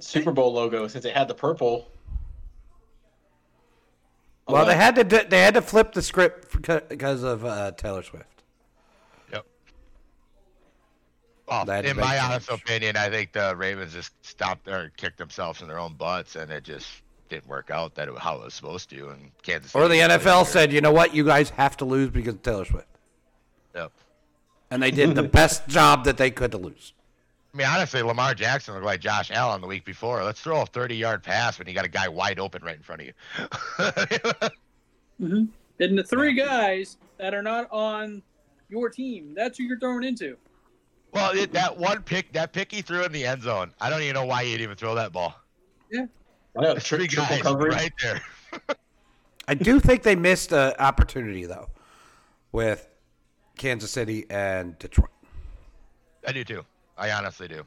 Super 0.00 0.32
Bowl 0.32 0.52
logo 0.52 0.86
since 0.88 1.04
it 1.04 1.14
had 1.16 1.28
the 1.28 1.34
purple. 1.34 1.88
Well, 4.48 4.66
they 4.66 4.74
had 4.76 4.96
to 4.96 5.04
they 5.04 5.40
had 5.40 5.54
to 5.54 5.62
flip 5.62 5.92
the 5.92 6.02
script 6.02 6.52
because 6.88 7.22
of 7.22 7.44
uh, 7.44 7.70
Taylor 7.72 8.02
Swift. 8.02 8.42
Yep. 9.32 9.46
Oh, 11.52 11.64
well, 11.66 11.82
They 11.82 11.90
in 11.90 11.96
my 11.96 12.16
change. 12.16 12.22
honest 12.24 12.48
opinion, 12.50 12.96
I 12.96 13.08
think 13.10 13.32
the 13.32 13.54
Ravens 13.56 13.92
just 13.92 14.12
stopped 14.24 14.68
or 14.68 14.90
kicked 14.96 15.18
themselves 15.18 15.60
in 15.62 15.68
their 15.68 15.78
own 15.78 15.94
butts, 15.94 16.36
and 16.36 16.50
it 16.50 16.64
just 16.64 16.88
didn't 17.28 17.46
work 17.48 17.70
out 17.70 17.94
that 17.96 18.08
it, 18.08 18.18
how 18.18 18.36
it 18.36 18.44
was 18.44 18.54
supposed 18.54 18.90
to. 18.90 19.08
And 19.10 19.30
Kansas 19.42 19.74
Or 19.74 19.88
the 19.88 19.96
NFL 19.96 20.46
said, 20.46 20.72
you 20.72 20.80
know 20.80 20.92
what, 20.92 21.14
you 21.14 21.24
guys 21.24 21.50
have 21.50 21.76
to 21.78 21.84
lose 21.84 22.10
because 22.10 22.34
of 22.34 22.42
Taylor 22.42 22.64
Swift, 22.64 22.86
Yep. 23.74 23.92
and 24.70 24.82
they 24.82 24.90
did 24.90 25.14
the 25.14 25.22
best 25.22 25.66
job 25.68 26.04
that 26.04 26.16
they 26.16 26.30
could 26.30 26.52
to 26.52 26.58
lose. 26.58 26.92
I 27.54 27.56
mean, 27.58 27.66
honestly, 27.66 28.00
Lamar 28.00 28.32
Jackson 28.34 28.72
looked 28.72 28.86
like 28.86 29.00
Josh 29.00 29.30
Allen 29.30 29.60
the 29.60 29.66
week 29.66 29.84
before. 29.84 30.24
Let's 30.24 30.40
throw 30.40 30.62
a 30.62 30.64
30-yard 30.66 31.22
pass 31.22 31.58
when 31.58 31.68
you 31.68 31.74
got 31.74 31.84
a 31.84 31.88
guy 31.88 32.08
wide 32.08 32.38
open 32.38 32.62
right 32.64 32.76
in 32.76 32.82
front 32.82 33.02
of 33.02 33.06
you. 33.08 33.12
Mm-hmm. 35.20 35.44
And 35.78 35.98
the 35.98 36.02
three 36.02 36.34
guys 36.34 36.96
that 37.18 37.34
are 37.34 37.42
not 37.42 37.68
on 37.70 38.22
your 38.68 38.88
team, 38.88 39.34
that's 39.36 39.58
who 39.58 39.64
you're 39.64 39.78
throwing 39.78 40.02
into. 40.04 40.36
Well, 41.12 41.36
it, 41.36 41.52
that 41.52 41.76
one 41.76 42.02
pick, 42.02 42.32
that 42.32 42.52
pick 42.52 42.72
he 42.72 42.82
threw 42.82 43.04
in 43.04 43.12
the 43.12 43.24
end 43.24 43.42
zone. 43.42 43.72
I 43.80 43.90
don't 43.90 44.02
even 44.02 44.14
know 44.14 44.24
why 44.24 44.44
he'd 44.44 44.60
even 44.60 44.76
throw 44.76 44.94
that 44.94 45.12
ball. 45.12 45.34
I 45.94 45.96
know, 46.56 46.72
There's 46.72 46.84
tri- 46.84 46.98
three 46.98 47.06
triple 47.06 47.36
guys 47.36 47.42
coverage. 47.42 47.74
right 47.74 47.92
there. 48.02 48.22
I 49.48 49.54
do 49.54 49.80
think 49.80 50.02
they 50.02 50.16
missed 50.16 50.52
an 50.52 50.74
opportunity 50.78 51.44
though, 51.46 51.68
with 52.52 52.88
Kansas 53.56 53.90
City 53.90 54.24
and 54.30 54.78
Detroit. 54.78 55.10
I 56.26 56.32
do 56.32 56.44
too. 56.44 56.64
I 56.96 57.10
honestly 57.10 57.48
do. 57.48 57.64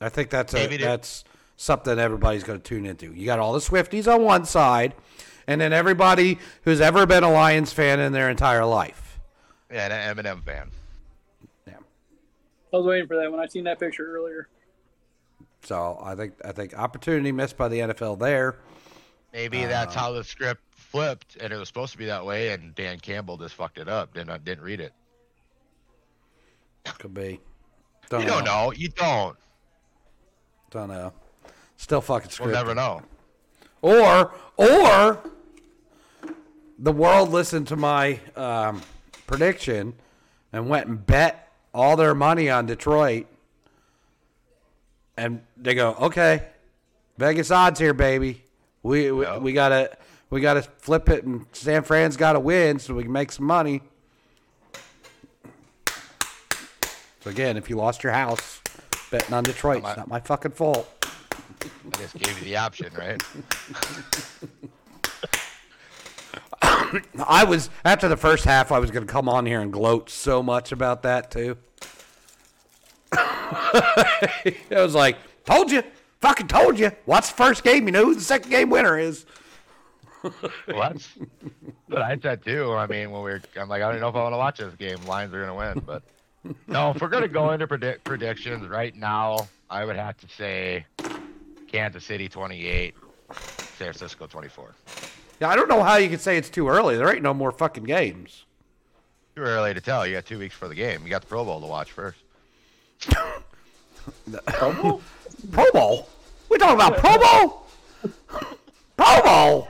I 0.00 0.08
think 0.08 0.30
that's 0.30 0.54
a, 0.54 0.76
that's 0.78 1.24
something 1.56 1.98
everybody's 1.98 2.42
going 2.42 2.60
to 2.60 2.64
tune 2.64 2.86
into. 2.86 3.12
You 3.12 3.26
got 3.26 3.38
all 3.38 3.52
the 3.52 3.60
Swifties 3.60 4.12
on 4.12 4.22
one 4.22 4.44
side, 4.44 4.94
and 5.46 5.60
then 5.60 5.72
everybody 5.72 6.38
who's 6.62 6.80
ever 6.80 7.06
been 7.06 7.22
a 7.22 7.30
Lions 7.30 7.72
fan 7.72 8.00
in 8.00 8.12
their 8.12 8.28
entire 8.30 8.64
life. 8.64 9.20
Yeah, 9.70 9.84
and 9.86 10.18
an 10.18 10.24
Eminem 10.24 10.42
fan. 10.42 10.70
Yeah. 12.72 12.76
I 12.76 12.80
was 12.80 12.86
waiting 12.86 13.06
for 13.06 13.16
that 13.16 13.30
when 13.30 13.40
I 13.40 13.46
seen 13.46 13.64
that 13.64 13.78
picture 13.78 14.16
earlier. 14.16 14.48
So 15.62 15.98
I 16.02 16.14
think 16.14 16.34
I 16.44 16.52
think 16.52 16.76
opportunity 16.76 17.32
missed 17.32 17.56
by 17.56 17.68
the 17.68 17.78
NFL 17.78 18.18
there. 18.18 18.56
Maybe 19.32 19.64
that's 19.64 19.94
how 19.94 20.12
the 20.12 20.24
script 20.24 20.60
flipped, 20.72 21.36
and 21.36 21.52
it 21.52 21.56
was 21.56 21.68
supposed 21.68 21.92
to 21.92 21.98
be 21.98 22.06
that 22.06 22.26
way, 22.26 22.50
and 22.50 22.74
Dan 22.74 22.98
Campbell 22.98 23.38
just 23.38 23.54
fucked 23.54 23.78
it 23.78 23.88
up. 23.88 24.14
Didn't 24.14 24.44
didn't 24.44 24.64
read 24.64 24.80
it. 24.80 24.92
Could 26.98 27.14
be. 27.14 27.40
You 28.10 28.26
don't 28.26 28.44
know. 28.44 28.72
You 28.76 28.88
don't. 28.88 29.36
Don't 30.70 30.88
know. 30.88 31.12
Still 31.76 32.00
fucking 32.00 32.30
script. 32.30 32.52
We'll 32.52 32.56
never 32.56 32.74
know. 32.74 33.02
Or 33.80 34.32
or 34.56 35.22
the 36.78 36.92
world 36.92 37.30
listened 37.30 37.68
to 37.68 37.76
my 37.76 38.20
um, 38.36 38.82
prediction 39.26 39.94
and 40.52 40.68
went 40.68 40.88
and 40.88 41.06
bet 41.06 41.51
all 41.74 41.96
their 41.96 42.14
money 42.14 42.48
on 42.50 42.66
Detroit, 42.66 43.26
and 45.16 45.42
they 45.56 45.74
go, 45.74 45.94
"Okay, 46.00 46.46
Vegas 47.18 47.50
odds 47.50 47.78
here, 47.80 47.94
baby. 47.94 48.44
We 48.82 49.10
we, 49.12 49.24
Yeah. 49.24 49.38
we 49.38 49.52
gotta 49.52 49.96
we 50.30 50.40
gotta 50.40 50.62
flip 50.62 51.08
it, 51.08 51.24
and 51.24 51.46
San 51.52 51.82
Fran's 51.82 52.16
got 52.16 52.32
to 52.34 52.40
win 52.40 52.78
so 52.78 52.94
we 52.94 53.02
can 53.04 53.12
make 53.12 53.32
some 53.32 53.46
money." 53.46 53.82
So 57.20 57.30
again, 57.30 57.56
if 57.56 57.70
you 57.70 57.76
lost 57.76 58.02
your 58.02 58.12
house 58.12 58.60
betting 59.10 59.32
on 59.32 59.44
Detroit, 59.44 59.78
it's 59.84 59.96
not 59.96 60.08
my 60.08 60.18
fucking 60.20 60.50
fault. 60.52 60.88
I 61.62 61.96
just 61.98 62.18
gave 62.18 62.36
you 62.40 62.44
the 62.46 62.56
option, 62.56 62.92
right? 62.98 63.22
I 67.26 67.44
was 67.44 67.70
after 67.84 68.08
the 68.08 68.16
first 68.16 68.44
half. 68.44 68.72
I 68.72 68.78
was 68.78 68.90
going 68.90 69.06
to 69.06 69.12
come 69.12 69.28
on 69.28 69.46
here 69.46 69.60
and 69.60 69.72
gloat 69.72 70.10
so 70.10 70.42
much 70.42 70.72
about 70.72 71.02
that 71.02 71.30
too. 71.30 71.56
I 73.12 74.54
was 74.70 74.94
like, 74.94 75.16
"Told 75.44 75.70
you, 75.70 75.82
fucking 76.20 76.48
told 76.48 76.78
you. 76.78 76.92
What's 77.04 77.30
the 77.30 77.36
first 77.36 77.64
game. 77.64 77.86
You 77.86 77.92
know 77.92 78.04
who 78.06 78.14
the 78.14 78.20
second 78.20 78.50
game 78.50 78.70
winner 78.70 78.98
is." 78.98 79.26
Well, 80.22 80.32
that's 80.68 81.08
what 81.88 82.02
I 82.02 82.16
said 82.18 82.44
too. 82.44 82.72
I 82.72 82.86
mean, 82.86 83.10
when 83.10 83.22
we 83.22 83.32
were, 83.32 83.40
I'm 83.60 83.68
like, 83.68 83.82
I 83.82 83.90
don't 83.90 84.00
know 84.00 84.08
if 84.08 84.14
I 84.14 84.22
want 84.22 84.34
to 84.34 84.38
watch 84.38 84.58
this 84.58 84.74
game. 84.76 85.04
Lions 85.06 85.34
are 85.34 85.40
gonna 85.40 85.54
win, 85.54 85.82
but 85.84 86.02
no. 86.66 86.90
If 86.90 87.00
we're 87.00 87.08
gonna 87.08 87.28
go 87.28 87.50
into 87.50 87.66
predict 87.66 88.04
predictions 88.04 88.68
right 88.68 88.94
now, 88.94 89.48
I 89.68 89.84
would 89.84 89.96
have 89.96 90.16
to 90.18 90.28
say 90.28 90.86
Kansas 91.66 92.04
City 92.04 92.28
28, 92.28 92.94
San 93.32 93.92
Francisco 93.92 94.26
24. 94.26 94.74
Yeah, 95.40 95.48
I 95.48 95.56
don't 95.56 95.68
know 95.68 95.82
how 95.82 95.96
you 95.96 96.08
can 96.08 96.18
say 96.18 96.36
it's 96.36 96.50
too 96.50 96.68
early. 96.68 96.96
There 96.96 97.12
ain't 97.12 97.22
no 97.22 97.34
more 97.34 97.50
fucking 97.52 97.84
games. 97.84 98.44
Too 99.34 99.42
early 99.42 99.74
to 99.74 99.80
tell. 99.80 100.06
You 100.06 100.14
got 100.14 100.26
two 100.26 100.38
weeks 100.38 100.54
for 100.54 100.68
the 100.68 100.74
game. 100.74 101.02
You 101.04 101.10
got 101.10 101.22
the 101.22 101.26
Pro 101.26 101.44
Bowl 101.44 101.60
to 101.60 101.66
watch 101.66 101.90
first. 101.92 102.18
Pro 104.46 104.72
Bowl? 104.72 105.02
Pro 105.50 105.70
Bowl? 105.72 106.08
We 106.48 106.58
talking 106.58 106.74
about 106.74 106.96
Pro 106.98 107.18
Bowl? 107.18 107.66
Pro 108.96 109.22
Bowl? 109.22 109.68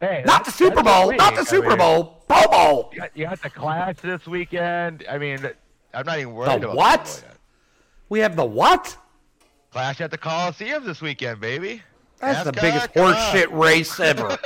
Hey, 0.00 0.22
Not 0.24 0.44
the 0.44 0.52
Super 0.52 0.82
Bowl. 0.82 1.10
a 1.10 1.16
Not 1.16 1.34
the 1.34 1.40
week. 1.40 1.48
I 1.48 1.50
Super 1.50 1.68
mean, 1.70 1.78
Bowl. 1.78 2.22
Pro 2.28 2.46
Bowl. 2.48 2.90
You 2.92 3.00
got, 3.00 3.16
you 3.16 3.24
got 3.24 3.42
the 3.42 3.50
clash 3.50 3.96
this 3.96 4.26
weekend. 4.26 5.04
I 5.10 5.18
mean, 5.18 5.40
I'm 5.94 6.06
not 6.06 6.18
even 6.18 6.34
worried 6.34 6.60
The 6.62 6.66
about 6.70 6.76
what? 6.76 7.08
Super 7.08 7.22
Bowl 7.26 7.30
yet. 7.30 7.38
We 8.10 8.18
have 8.20 8.36
the 8.36 8.44
what? 8.44 8.96
Clash 9.72 10.00
at 10.00 10.10
the 10.10 10.18
Coliseum 10.18 10.84
this 10.84 11.00
weekend, 11.00 11.40
baby. 11.40 11.82
That's 12.20 12.44
the 12.44 12.52
biggest 12.52 12.92
horseshit 12.94 13.50
race 13.50 13.98
ever. 14.00 14.36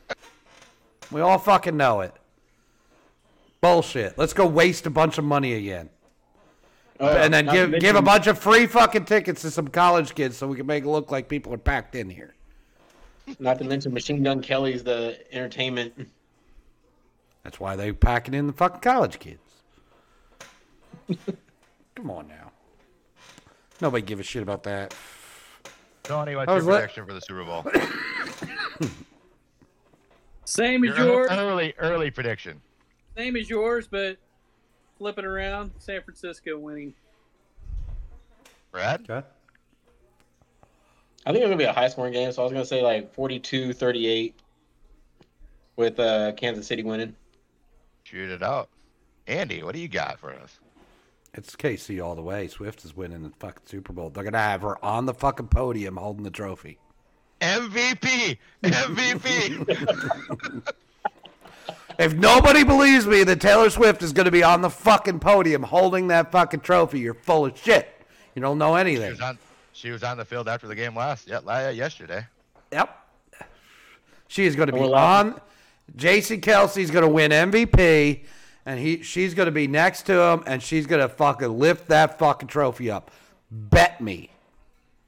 we 1.10 1.20
all 1.20 1.38
fucking 1.38 1.76
know 1.76 2.00
it. 2.00 2.14
Bullshit. 3.60 4.18
Let's 4.18 4.32
go 4.32 4.46
waste 4.46 4.86
a 4.86 4.90
bunch 4.90 5.18
of 5.18 5.24
money 5.24 5.54
again. 5.54 5.88
Oh, 6.98 7.08
and 7.08 7.32
then 7.32 7.46
give 7.46 7.70
mention- 7.70 7.80
give 7.80 7.96
a 7.96 8.02
bunch 8.02 8.26
of 8.26 8.38
free 8.38 8.66
fucking 8.66 9.04
tickets 9.04 9.42
to 9.42 9.50
some 9.50 9.68
college 9.68 10.14
kids 10.14 10.36
so 10.36 10.46
we 10.46 10.56
can 10.56 10.66
make 10.66 10.84
it 10.84 10.88
look 10.88 11.10
like 11.10 11.28
people 11.28 11.52
are 11.52 11.58
packed 11.58 11.94
in 11.94 12.08
here. 12.08 12.34
Not 13.38 13.58
to 13.58 13.64
mention 13.64 13.92
Machine 13.92 14.22
Gun 14.22 14.40
Kelly's 14.40 14.84
the 14.84 15.18
entertainment. 15.32 16.08
That's 17.42 17.60
why 17.60 17.76
they 17.76 17.92
packing 17.92 18.34
in 18.34 18.46
the 18.46 18.52
fucking 18.52 18.80
college 18.80 19.18
kids. 19.18 19.40
Come 21.94 22.10
on 22.10 22.28
now. 22.28 22.52
Nobody 23.80 24.04
give 24.04 24.20
a 24.20 24.22
shit 24.22 24.42
about 24.42 24.62
that. 24.64 24.94
Tony, 26.06 26.36
what's 26.36 26.48
I 26.48 26.52
your 26.52 26.56
was 26.56 26.66
let- 26.66 26.78
prediction 26.80 27.06
for 27.06 27.12
the 27.14 27.20
Super 27.20 27.44
Bowl? 27.44 27.64
Same 30.44 30.84
as 30.84 30.96
Your 30.96 31.06
yours. 31.06 31.28
early, 31.30 31.74
early 31.78 32.10
prediction. 32.10 32.60
Same 33.16 33.34
as 33.36 33.50
yours, 33.50 33.88
but 33.88 34.16
flip 34.98 35.18
it 35.18 35.24
around. 35.24 35.72
San 35.78 36.00
Francisco 36.02 36.56
winning. 36.58 36.94
Brad? 38.70 39.00
Okay. 39.10 39.26
I 41.26 41.32
think 41.32 41.42
it's 41.42 41.46
gonna 41.46 41.56
be 41.56 41.64
a 41.64 41.72
high 41.72 41.88
scoring 41.88 42.12
game, 42.12 42.30
so 42.30 42.42
I 42.42 42.44
was 42.44 42.52
gonna 42.52 42.64
say 42.64 42.80
like 42.82 43.12
42-38 43.16 44.34
with 45.74 45.98
uh, 45.98 46.30
Kansas 46.36 46.68
City 46.68 46.84
winning. 46.84 47.16
Shoot 48.04 48.30
it 48.30 48.42
out. 48.44 48.68
Andy, 49.26 49.64
what 49.64 49.74
do 49.74 49.80
you 49.80 49.88
got 49.88 50.20
for 50.20 50.32
us? 50.32 50.60
It's 51.36 51.54
KC 51.54 52.02
all 52.02 52.14
the 52.14 52.22
way. 52.22 52.48
Swift 52.48 52.84
is 52.84 52.96
winning 52.96 53.22
the 53.22 53.30
fucking 53.38 53.62
Super 53.66 53.92
Bowl. 53.92 54.10
They're 54.10 54.24
gonna 54.24 54.38
have 54.38 54.62
her 54.62 54.82
on 54.84 55.06
the 55.06 55.14
fucking 55.14 55.48
podium 55.48 55.96
holding 55.96 56.24
the 56.24 56.30
trophy. 56.30 56.78
MVP! 57.40 58.38
MVP! 58.64 60.72
If 61.98 62.14
nobody 62.14 62.62
believes 62.62 63.06
me 63.06 63.24
that 63.24 63.40
Taylor 63.40 63.70
Swift 63.70 64.02
is 64.02 64.12
gonna 64.12 64.30
be 64.30 64.42
on 64.42 64.60
the 64.60 64.68
fucking 64.68 65.18
podium 65.18 65.62
holding 65.62 66.08
that 66.08 66.30
fucking 66.30 66.60
trophy, 66.60 67.00
you're 67.00 67.14
full 67.14 67.46
of 67.46 67.58
shit. 67.58 67.88
You 68.34 68.42
don't 68.42 68.58
know 68.58 68.76
she, 68.76 68.80
anything. 68.80 69.12
was 69.12 69.20
on, 69.22 69.38
she 69.72 69.90
was 69.90 70.02
on 70.02 70.18
the 70.18 70.24
field 70.26 70.46
after 70.46 70.68
the 70.68 70.74
game 70.74 70.94
last, 70.94 71.26
yeah, 71.26 71.38
la- 71.38 71.70
yesterday. 71.70 72.26
Yep. 72.70 72.94
She 74.28 74.44
is 74.44 74.56
going 74.56 74.66
to 74.66 74.74
be 74.74 74.80
on. 74.80 75.40
Jason 75.94 76.40
Kelce's 76.40 76.90
going 76.90 77.04
to 77.04 77.08
win 77.08 77.30
MVP, 77.30 78.24
and 78.66 78.78
he 78.78 79.02
she's 79.02 79.32
going 79.32 79.46
to 79.46 79.52
be 79.52 79.66
next 79.66 80.02
to 80.02 80.20
him, 80.20 80.42
and 80.46 80.62
she's 80.62 80.86
going 80.86 81.00
to 81.00 81.08
fucking 81.08 81.58
lift 81.58 81.88
that 81.88 82.18
fucking 82.18 82.48
trophy 82.48 82.90
up. 82.90 83.10
Bet 83.50 84.00
me. 84.00 84.28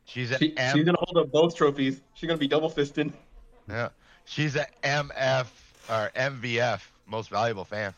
She's 0.07 0.31
an 0.31 0.39
She, 0.39 0.57
M- 0.57 0.75
she's 0.75 0.85
gonna 0.87 0.97
hold 1.03 1.19
up 1.27 1.31
both 1.31 1.55
trophies. 1.55 2.01
She's 2.15 2.27
gonna 2.29 2.39
be 2.39 2.49
double 2.49 2.71
fisted. 2.71 3.13
yeah, 3.69 3.91
she's 4.25 4.57
a 4.57 4.67
MF 4.83 5.47
or 5.91 6.11
MVF, 6.17 6.81
most 7.07 7.29
valuable 7.29 7.67
fan. 7.67 7.93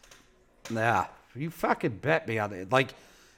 Nah, 0.70 1.06
you 1.36 1.50
fucking 1.50 1.98
bet 1.98 2.26
me 2.26 2.40
on 2.40 2.52
it. 2.52 2.72
Like, 2.72 2.94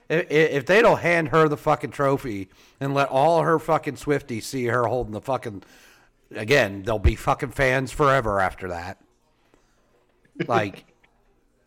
if, 0.09 0.31
if 0.31 0.65
they 0.67 0.81
don't 0.81 1.01
hand 1.01 1.29
her 1.29 1.49
the 1.49 1.57
fucking 1.59 1.91
trophy 1.91 2.49
and 2.81 2.95
let 2.95 3.09
all 3.11 3.43
her 3.43 3.59
fucking 3.59 3.97
Swifties 3.97 4.45
see 4.45 4.65
her 4.67 4.87
holding 4.87 5.13
the 5.13 5.21
fucking, 5.21 5.65
again, 6.35 6.83
they'll 6.83 6.99
be 6.99 7.15
fucking 7.15 7.51
fans 7.51 7.93
forever 7.93 8.41
after 8.41 8.69
that. 8.69 8.99
Like, 10.47 10.85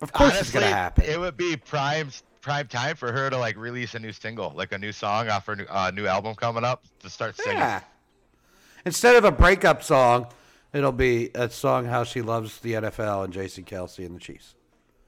of 0.02 0.12
course 0.12 0.40
it's 0.40 0.52
gonna 0.52 0.68
happen. 0.68 1.06
It 1.06 1.20
would 1.20 1.38
be 1.38 1.56
prime 1.58 2.10
prime 2.42 2.68
time 2.68 2.96
for 2.96 3.12
her 3.12 3.30
to 3.30 3.38
like 3.38 3.58
release 3.58 3.96
a 3.96 4.00
new 4.00 4.12
single, 4.12 4.54
like 4.56 4.72
a 4.72 4.78
new 4.78 4.92
song 4.92 5.30
off 5.30 5.46
her 5.48 5.56
new, 5.56 5.66
uh, 5.70 5.92
new 5.94 6.06
album 6.06 6.36
coming 6.36 6.64
up 6.64 6.84
to 7.00 7.10
start 7.10 7.36
singing. 7.36 7.58
Yeah. 7.58 7.82
Instead 8.86 9.16
of 9.16 9.26
a 9.26 9.32
breakup 9.32 9.82
song, 9.82 10.28
it'll 10.72 10.92
be 10.92 11.32
a 11.34 11.50
song 11.50 11.86
how 11.86 12.04
she 12.04 12.22
loves 12.22 12.60
the 12.60 12.74
NFL 12.74 13.24
and 13.24 13.34
Jason 13.34 13.64
Kelce 13.64 14.06
and 14.06 14.16
the 14.16 14.20
Chiefs. 14.20 14.54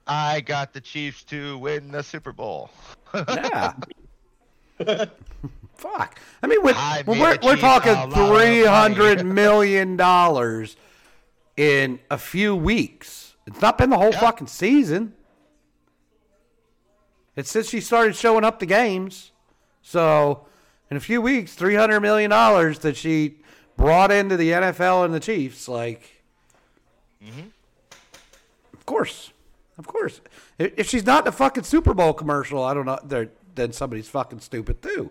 I 0.08 0.42
got 0.42 0.74
the 0.74 0.82
Chiefs 0.82 1.24
to 1.26 1.58
win 1.60 1.92
the 1.92 2.02
Super 2.02 2.32
Bowl. 2.32 2.72
Yeah. 3.14 3.74
Fuck. 5.76 6.20
I 6.42 6.48
mean, 6.48 6.62
when, 6.64 6.76
I 6.76 7.04
made 7.06 7.20
we're, 7.20 7.38
we're 7.44 7.56
talking 7.56 7.92
a 7.92 7.96
lot 7.96 8.12
of 8.12 8.18
money. 8.18 8.30
three 8.30 8.66
hundred 8.66 9.26
million 9.26 9.96
dollars 9.96 10.76
in 11.56 12.00
a 12.10 12.18
few 12.18 12.56
weeks. 12.56 13.27
It's 13.48 13.62
not 13.62 13.78
been 13.78 13.90
the 13.90 13.98
whole 13.98 14.12
Yeah. 14.12 14.20
fucking 14.20 14.48
season. 14.48 15.14
It's 17.36 17.50
since 17.50 17.70
she 17.70 17.82
started 17.82 18.16
showing 18.16 18.44
up 18.44 18.60
to 18.60 18.66
games. 18.66 19.32
So, 19.82 20.46
in 20.92 20.98
a 20.98 21.00
few 21.00 21.22
weeks, 21.22 21.54
three 21.56 21.76
hundred 21.76 22.02
million 22.02 22.30
dollars 22.30 22.80
that 22.80 22.98
she 22.98 23.40
brought 23.78 24.12
into 24.12 24.36
the 24.38 24.52
NFL 24.52 25.06
and 25.06 25.14
the 25.14 25.20
Chiefs, 25.20 25.68
like, 25.68 26.14
Mm-hmm. 27.24 27.48
of 28.74 28.86
course, 28.86 29.32
of 29.78 29.88
course. 29.88 30.22
If 30.60 30.74
if 30.78 30.90
she's 30.90 31.06
not 31.06 31.24
in 31.24 31.30
a 31.30 31.32
fucking 31.32 31.64
Super 31.64 31.94
Bowl 31.94 32.14
commercial, 32.14 32.64
I 32.64 32.74
don't 32.74 32.86
know. 32.86 33.28
Then 33.56 33.72
somebody's 33.72 34.08
fucking 34.10 34.42
stupid 34.42 34.82
too. 34.84 35.10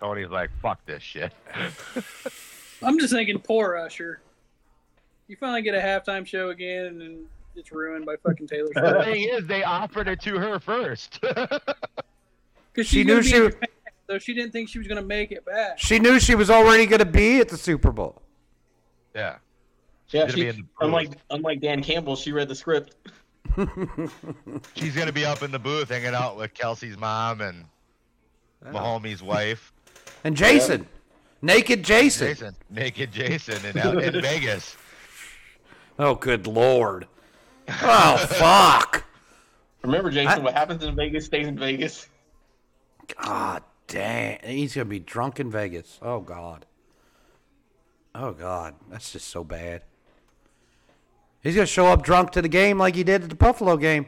Tony's 0.00 0.30
like, 0.30 0.50
fuck 0.62 0.84
this 0.86 1.02
shit. 1.02 1.32
I'm 2.82 2.98
just 2.98 3.12
thinking, 3.12 3.38
poor 3.38 3.76
Usher. 3.76 4.20
You 5.30 5.36
finally 5.36 5.62
get 5.62 5.76
a 5.76 5.78
halftime 5.80 6.26
show 6.26 6.50
again, 6.50 7.02
and 7.02 7.24
it's 7.54 7.70
ruined 7.70 8.04
by 8.04 8.16
fucking 8.16 8.48
Taylor 8.48 8.66
Swift. 8.72 8.98
the 8.98 9.04
thing 9.04 9.28
is, 9.28 9.46
they 9.46 9.62
offered 9.62 10.08
it 10.08 10.20
to 10.22 10.36
her 10.38 10.58
first. 10.58 11.20
Because 12.72 12.86
She 12.88 13.02
knew 13.04 13.20
she 13.22 13.38
was- 13.40 13.54
so 14.08 14.18
she 14.18 14.32
didn't 14.34 14.50
think 14.52 14.68
she 14.68 14.78
was 14.78 14.86
going 14.88 15.00
to 15.00 15.06
make 15.06 15.30
it 15.32 15.44
back. 15.44 15.76
She 15.78 15.98
knew 16.00 16.18
she 16.20 16.34
was 16.36 16.50
already 16.50 16.86
going 16.86 16.98
to 17.00 17.04
be 17.04 17.38
at 17.40 17.48
the 17.48 17.56
Super 17.56 17.90
Bowl. 17.92 18.20
yeah. 19.14 19.36
Yeah, 20.10 20.26
she, 20.28 20.34
be 20.42 20.48
in 20.48 20.56
the 20.56 20.62
booth. 20.62 20.70
unlike 20.80 21.10
unlike 21.30 21.60
Dan 21.60 21.80
Campbell, 21.84 22.16
she 22.16 22.32
read 22.32 22.48
the 22.48 22.54
script. 22.56 22.96
She's 24.74 24.94
gonna 24.96 25.12
be 25.12 25.24
up 25.24 25.42
in 25.44 25.52
the 25.52 25.58
booth 25.60 25.88
hanging 25.90 26.14
out 26.14 26.36
with 26.36 26.52
Kelce's 26.54 26.98
mom 26.98 27.40
and 27.40 27.64
ah. 28.66 28.70
Mahomie's 28.72 29.22
wife, 29.22 29.72
And 30.24 30.36
Jason, 30.36 30.86
naked 31.42 31.84
Jason. 31.84 32.26
Jason, 32.28 32.56
naked 32.70 33.12
Jason, 33.12 33.64
in, 33.66 33.78
uh, 33.78 33.92
in 34.00 34.20
Vegas. 34.20 34.76
Oh, 36.00 36.14
good 36.14 36.46
lord. 36.46 37.06
Oh, 37.68 38.16
fuck. 38.16 39.04
Remember, 39.82 40.10
Jason, 40.10 40.28
I- 40.28 40.38
what 40.38 40.54
happens 40.54 40.82
in 40.82 40.96
Vegas 40.96 41.26
stays 41.26 41.46
in 41.46 41.58
Vegas. 41.58 42.08
God 43.22 43.62
damn. 43.86 44.38
He's 44.42 44.74
going 44.74 44.86
to 44.86 44.90
be 44.90 44.98
drunk 44.98 45.40
in 45.40 45.50
Vegas. 45.50 45.98
Oh, 46.00 46.20
God. 46.20 46.64
Oh, 48.14 48.32
God. 48.32 48.76
That's 48.90 49.12
just 49.12 49.28
so 49.28 49.44
bad. 49.44 49.82
He's 51.42 51.54
going 51.54 51.66
to 51.66 51.72
show 51.72 51.86
up 51.86 52.02
drunk 52.02 52.30
to 52.32 52.40
the 52.42 52.48
game 52.48 52.78
like 52.78 52.94
he 52.94 53.04
did 53.04 53.22
at 53.22 53.28
the 53.28 53.34
Buffalo 53.34 53.76
game. 53.76 54.06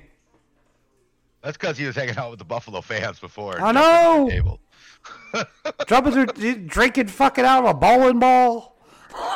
That's 1.43 1.59
because 1.59 1.77
he 1.77 1.85
was 1.85 1.95
hanging 1.97 2.17
out 2.17 2.31
with 2.31 2.39
the 2.39 2.45
Buffalo 2.47 2.81
fans 2.81 3.19
before. 3.21 3.61
I 3.61 3.73
jumping 3.73 3.77
on 3.83 4.17
know. 4.17 4.29
Table. 4.31 4.61
Jumping 5.89 6.13
through, 6.13 6.55
drinking 6.67 7.09
fucking 7.09 7.45
out 7.45 7.65
of 7.65 7.71
a 7.71 7.75
bowling 7.75 8.19
ball. 8.21 8.72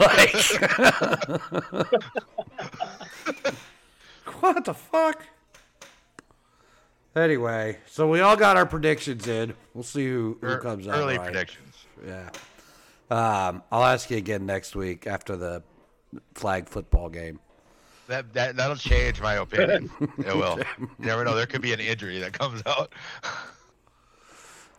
Like, 0.01 0.33
what 4.41 4.65
the 4.65 4.75
fuck? 4.75 5.23
Anyway, 7.15 7.79
so 7.87 8.09
we 8.09 8.21
all 8.21 8.37
got 8.37 8.59
our 8.59 8.67
predictions 8.67 9.27
in. 9.27 9.55
We'll 9.73 9.85
see 9.85 10.07
who, 10.07 10.37
who 10.41 10.59
comes 10.59 10.87
out 10.87 10.99
Early 10.99 11.17
right. 11.17 11.27
predictions. 11.27 11.75
Yeah. 12.07 12.29
Um, 13.11 13.63
I'll 13.73 13.85
ask 13.85 14.11
you 14.11 14.19
again 14.19 14.45
next 14.45 14.77
week 14.77 15.07
after 15.07 15.37
the 15.37 15.63
flag 16.35 16.69
football 16.69 17.09
game. 17.09 17.41
That, 18.09 18.33
that 18.35 18.57
that'll 18.57 18.77
change 18.77 19.21
my 19.21 19.35
opinion. 19.35 19.91
it 20.19 20.37
will. 20.37 20.59
You 20.79 20.89
never 20.99 21.25
know. 21.25 21.35
There 21.35 21.47
could 21.47 21.63
be 21.63 21.73
an 21.73 21.81
injury 21.81 22.19
that 22.21 22.39
comes 22.39 22.63
out. 22.67 22.93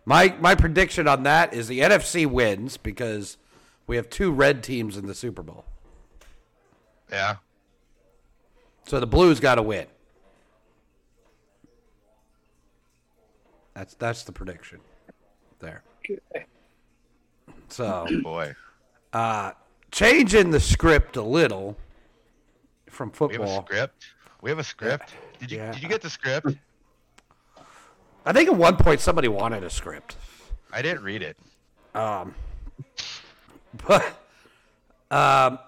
My 0.06 0.34
my 0.40 0.56
prediction 0.56 1.08
on 1.08 1.24
that 1.24 1.54
is 1.54 1.68
the 1.68 1.80
NFC 1.80 2.26
wins 2.26 2.78
because 2.78 3.38
we 3.88 3.96
have 3.96 4.10
two 4.10 4.32
red 4.32 4.62
teams 4.64 4.98
in 4.98 5.08
the 5.08 5.16
Super 5.16 5.42
Bowl. 5.42 5.66
Yeah. 7.10 7.38
So 8.86 9.00
the 9.00 9.08
Blues 9.08 9.40
got 9.40 9.56
to 9.56 9.62
win. 9.64 9.88
That's 13.74 13.94
that's 13.96 14.24
the 14.24 14.32
prediction. 14.32 14.80
There. 15.60 15.84
So 17.70 18.06
oh, 18.10 18.22
Boy. 18.22 18.54
Uh, 19.14 19.52
changing 19.92 20.52
the 20.52 20.60
script 20.60 21.16
a 21.16 21.22
little 21.22 21.78
from 22.90 23.10
We 23.10 23.14
have 23.14 23.32
a 23.32 23.38
football. 23.38 23.66
script. 23.66 24.06
We 24.42 24.50
have 24.50 24.60
a 24.60 24.64
script. 24.64 25.14
Did 25.40 25.52
you 25.52 25.58
Yeah. 25.58 25.72
did 25.72 25.84
you 25.84 25.90
get 25.90 26.02
the 26.02 26.10
script? 26.10 26.56
I 28.26 28.34
think 28.34 28.50
at 28.50 28.56
one 28.56 28.76
point 28.76 29.00
somebody 29.00 29.28
wanted 29.28 29.64
a 29.64 29.70
script. 29.70 30.18
I 30.74 30.82
didn't 30.82 31.04
read 31.04 31.22
it. 31.22 31.38
Um, 31.96 32.36
But 33.88 34.06
um, 35.12 35.60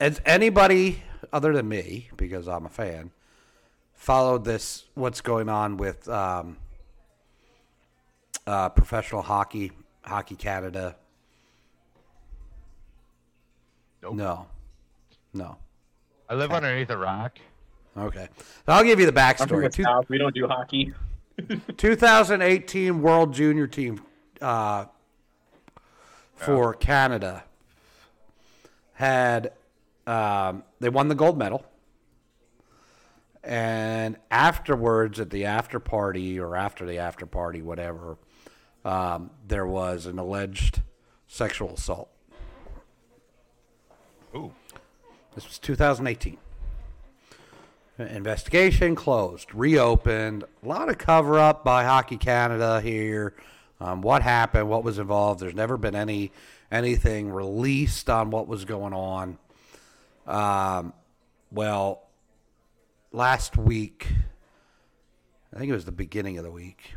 has 0.00 0.20
anybody 0.24 1.02
other 1.32 1.52
than 1.52 1.68
me, 1.68 2.08
because 2.16 2.48
I'm 2.48 2.66
a 2.66 2.68
fan, 2.70 3.10
followed 3.94 4.44
this? 4.44 4.84
What's 4.94 5.20
going 5.20 5.48
on 5.48 5.76
with 5.76 6.08
um, 6.08 6.56
uh, 8.46 8.68
professional 8.70 9.22
hockey, 9.22 9.72
Hockey 10.04 10.36
Canada? 10.36 10.96
Nope. 14.02 14.14
No, 14.14 14.46
no. 15.34 15.56
I 16.28 16.34
live 16.34 16.52
underneath 16.52 16.90
a 16.90 16.96
rock. 16.96 17.38
Okay, 17.96 18.28
so 18.66 18.72
I'll 18.72 18.84
give 18.84 19.00
you 19.00 19.06
the 19.06 19.12
backstory. 19.12 19.62
the 19.62 19.68
Two- 19.70 19.84
We 20.08 20.18
don't 20.18 20.34
do 20.34 20.46
hockey. 20.46 20.92
2018 21.76 23.02
World 23.02 23.32
Junior 23.34 23.66
Team 23.66 24.00
uh, 24.40 24.86
for 26.36 26.74
Canada 26.74 27.44
had 28.92 29.52
um, 30.06 30.62
they 30.78 30.88
won 30.88 31.08
the 31.08 31.14
gold 31.14 31.36
medal, 31.36 31.66
and 33.42 34.16
afterwards 34.30 35.18
at 35.18 35.30
the 35.30 35.44
after 35.44 35.80
party 35.80 36.38
or 36.38 36.56
after 36.56 36.86
the 36.86 36.98
after 36.98 37.26
party, 37.26 37.60
whatever, 37.62 38.16
um, 38.84 39.30
there 39.46 39.66
was 39.66 40.06
an 40.06 40.18
alleged 40.18 40.82
sexual 41.26 41.74
assault. 41.74 42.08
Ooh. 44.34 44.52
This 45.34 45.46
was 45.46 45.58
2018. 45.58 46.38
Investigation 47.98 48.94
closed, 48.94 49.54
reopened. 49.54 50.44
A 50.62 50.68
lot 50.68 50.88
of 50.88 50.98
cover 50.98 51.38
up 51.38 51.64
by 51.64 51.84
Hockey 51.84 52.18
Canada 52.18 52.80
here. 52.80 53.34
Um, 53.80 54.00
what 54.00 54.22
happened? 54.22 54.68
What 54.68 54.84
was 54.84 54.98
involved? 54.98 55.40
There's 55.40 55.54
never 55.54 55.76
been 55.76 55.94
any 55.94 56.32
anything 56.70 57.30
released 57.30 58.08
on 58.10 58.30
what 58.30 58.48
was 58.48 58.64
going 58.64 58.92
on. 58.92 59.38
Um, 60.26 60.92
well, 61.50 62.02
last 63.12 63.56
week, 63.56 64.08
I 65.54 65.58
think 65.58 65.70
it 65.70 65.74
was 65.74 65.84
the 65.84 65.92
beginning 65.92 66.38
of 66.38 66.44
the 66.44 66.50
week. 66.50 66.94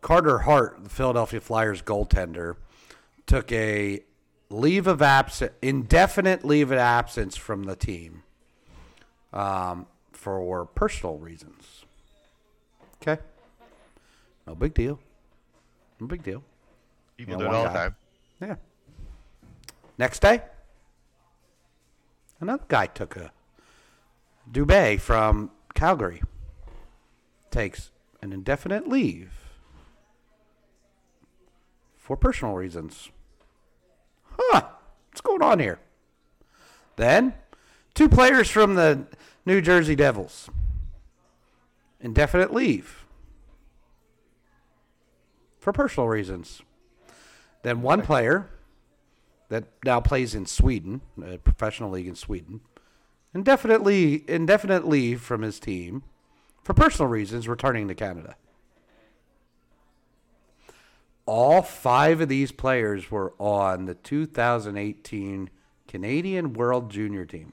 Carter 0.00 0.38
Hart, 0.40 0.82
the 0.82 0.90
Philadelphia 0.90 1.40
Flyers 1.40 1.82
goaltender, 1.82 2.56
took 3.26 3.50
a 3.52 4.02
leave 4.50 4.86
of 4.86 5.02
absence, 5.02 5.52
indefinite 5.62 6.44
leave 6.44 6.70
of 6.70 6.78
absence 6.78 7.36
from 7.36 7.64
the 7.64 7.76
team 7.76 8.22
um, 9.32 9.86
for 10.12 10.64
personal 10.66 11.18
reasons. 11.18 11.84
Okay. 13.02 13.20
No 14.46 14.54
big 14.54 14.74
deal. 14.74 15.00
No 16.00 16.06
big 16.06 16.22
deal. 16.22 16.42
People 17.16 17.34
Yeah, 17.34 17.38
do 17.38 17.44
it 17.46 17.54
all 17.54 17.64
guy. 17.64 17.72
the 17.72 17.78
time. 17.78 17.96
Yeah. 18.40 18.54
Next 19.98 20.20
day, 20.20 20.42
another 22.40 22.64
guy 22.68 22.86
took 22.86 23.16
a 23.16 23.32
Dubé 24.50 25.00
from 25.00 25.50
Calgary 25.74 26.22
takes 27.50 27.90
an 28.20 28.32
indefinite 28.32 28.86
leave 28.86 29.32
for 31.96 32.16
personal 32.16 32.54
reasons. 32.54 33.10
Huh? 34.38 34.62
What's 35.08 35.22
going 35.22 35.42
on 35.42 35.58
here? 35.58 35.78
Then, 36.96 37.34
two 37.94 38.08
players 38.08 38.50
from 38.50 38.74
the 38.74 39.06
New 39.46 39.60
Jersey 39.62 39.94
Devils 39.96 40.50
indefinite 42.00 42.52
leave 42.52 43.05
for 45.66 45.72
personal 45.72 46.06
reasons. 46.06 46.62
Then 47.64 47.82
one 47.82 48.00
player 48.00 48.48
that 49.48 49.64
now 49.84 49.98
plays 50.00 50.32
in 50.32 50.46
Sweden, 50.46 51.00
a 51.20 51.38
professional 51.38 51.90
league 51.90 52.06
in 52.06 52.14
Sweden, 52.14 52.60
indefinitely 53.34 54.22
indefinite 54.30 54.86
leave 54.86 55.20
from 55.20 55.42
his 55.42 55.58
team 55.58 56.04
for 56.62 56.72
personal 56.72 57.10
reasons, 57.10 57.48
returning 57.48 57.88
to 57.88 57.96
Canada. 57.96 58.36
All 61.26 61.62
five 61.62 62.20
of 62.20 62.28
these 62.28 62.52
players 62.52 63.10
were 63.10 63.34
on 63.40 63.86
the 63.86 63.94
2018 63.94 65.50
Canadian 65.88 66.52
World 66.52 66.92
Junior 66.92 67.24
Team. 67.24 67.52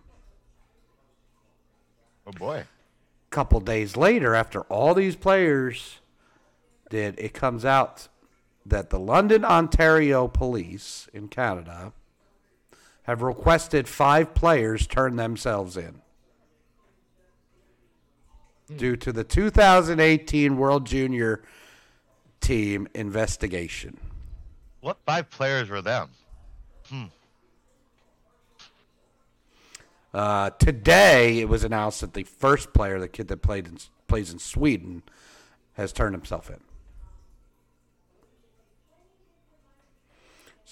Oh 2.28 2.32
boy. 2.32 2.58
A 2.58 3.32
couple 3.32 3.60
days 3.60 3.98
later, 3.98 4.36
after 4.36 4.62
all 4.66 4.94
these 4.94 5.16
players 5.16 6.00
did, 6.94 7.18
it 7.18 7.34
comes 7.34 7.66
out 7.66 8.08
that 8.68 8.92
the 8.92 9.00
London, 9.00 9.44
Ontario 9.44 10.28
police 10.28 11.10
in 11.12 11.28
Canada 11.28 11.92
have 13.04 13.24
requested 13.24 13.88
five 13.88 14.36
players 14.36 14.86
turn 14.86 15.16
themselves 15.16 15.76
in 15.76 16.02
due 18.78 18.96
to 18.96 19.12
the 19.12 19.24
2018 19.24 20.56
World 20.56 20.86
Junior 20.86 21.42
Team 22.42 22.88
investigation. 22.94 23.98
What 24.82 24.98
five 25.04 25.32
players 25.32 25.70
were 25.70 25.82
them? 25.82 26.10
Uh, 30.14 30.52
today, 30.52 31.40
it 31.40 31.50
was 31.50 31.64
announced 31.64 32.02
that 32.02 32.14
the 32.14 32.24
first 32.24 32.72
player, 32.72 33.00
the 33.00 33.08
kid 33.08 33.30
that 33.30 33.42
played 33.42 33.66
in, 33.66 33.80
plays 34.08 34.32
in 34.32 34.38
Sweden, 34.38 35.02
has 35.74 35.92
turned 35.92 36.14
himself 36.14 36.52
in. 36.52 36.60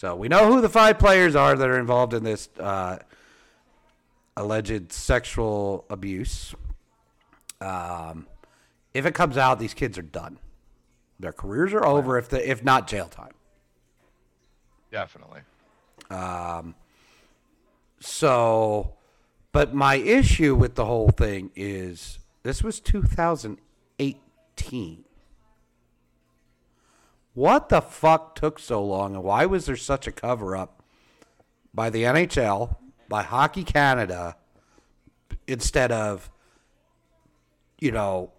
So 0.01 0.15
we 0.15 0.27
know 0.29 0.51
who 0.51 0.61
the 0.61 0.69
five 0.69 0.97
players 0.97 1.35
are 1.35 1.55
that 1.55 1.69
are 1.69 1.77
involved 1.77 2.15
in 2.15 2.23
this 2.23 2.49
uh, 2.59 2.97
alleged 4.35 4.91
sexual 4.91 5.85
abuse. 5.91 6.55
Um, 7.61 8.25
if 8.95 9.05
it 9.05 9.13
comes 9.13 9.37
out, 9.37 9.59
these 9.59 9.75
kids 9.75 9.99
are 9.99 10.01
done. 10.01 10.39
Their 11.19 11.33
careers 11.33 11.71
are 11.73 11.85
over 11.85 12.17
if 12.17 12.29
the, 12.29 12.49
if 12.49 12.63
not 12.63 12.87
jail 12.87 13.09
time. 13.09 13.33
Definitely. 14.91 15.41
Um. 16.09 16.73
So, 17.99 18.95
but 19.51 19.75
my 19.75 19.97
issue 19.97 20.55
with 20.55 20.73
the 20.73 20.85
whole 20.85 21.09
thing 21.09 21.51
is 21.55 22.17
this 22.41 22.63
was 22.63 22.79
2018. 22.79 25.03
What 27.34 27.69
the 27.69 27.82
fuck 27.82 28.36
took 28.36 28.59
so 28.59 28.84
long 28.84 29.15
and 29.15 29.23
why 29.23 29.45
was 29.45 29.65
there 29.65 29.77
such 29.77 30.07
a 30.07 30.11
cover 30.11 30.55
up 30.55 30.84
by 31.73 31.89
the 31.89 32.03
NHL, 32.03 32.75
by 33.07 33.23
Hockey 33.23 33.63
Canada, 33.63 34.36
instead 35.47 35.91
of, 35.91 36.29
you 37.79 37.91
know, 37.91 38.32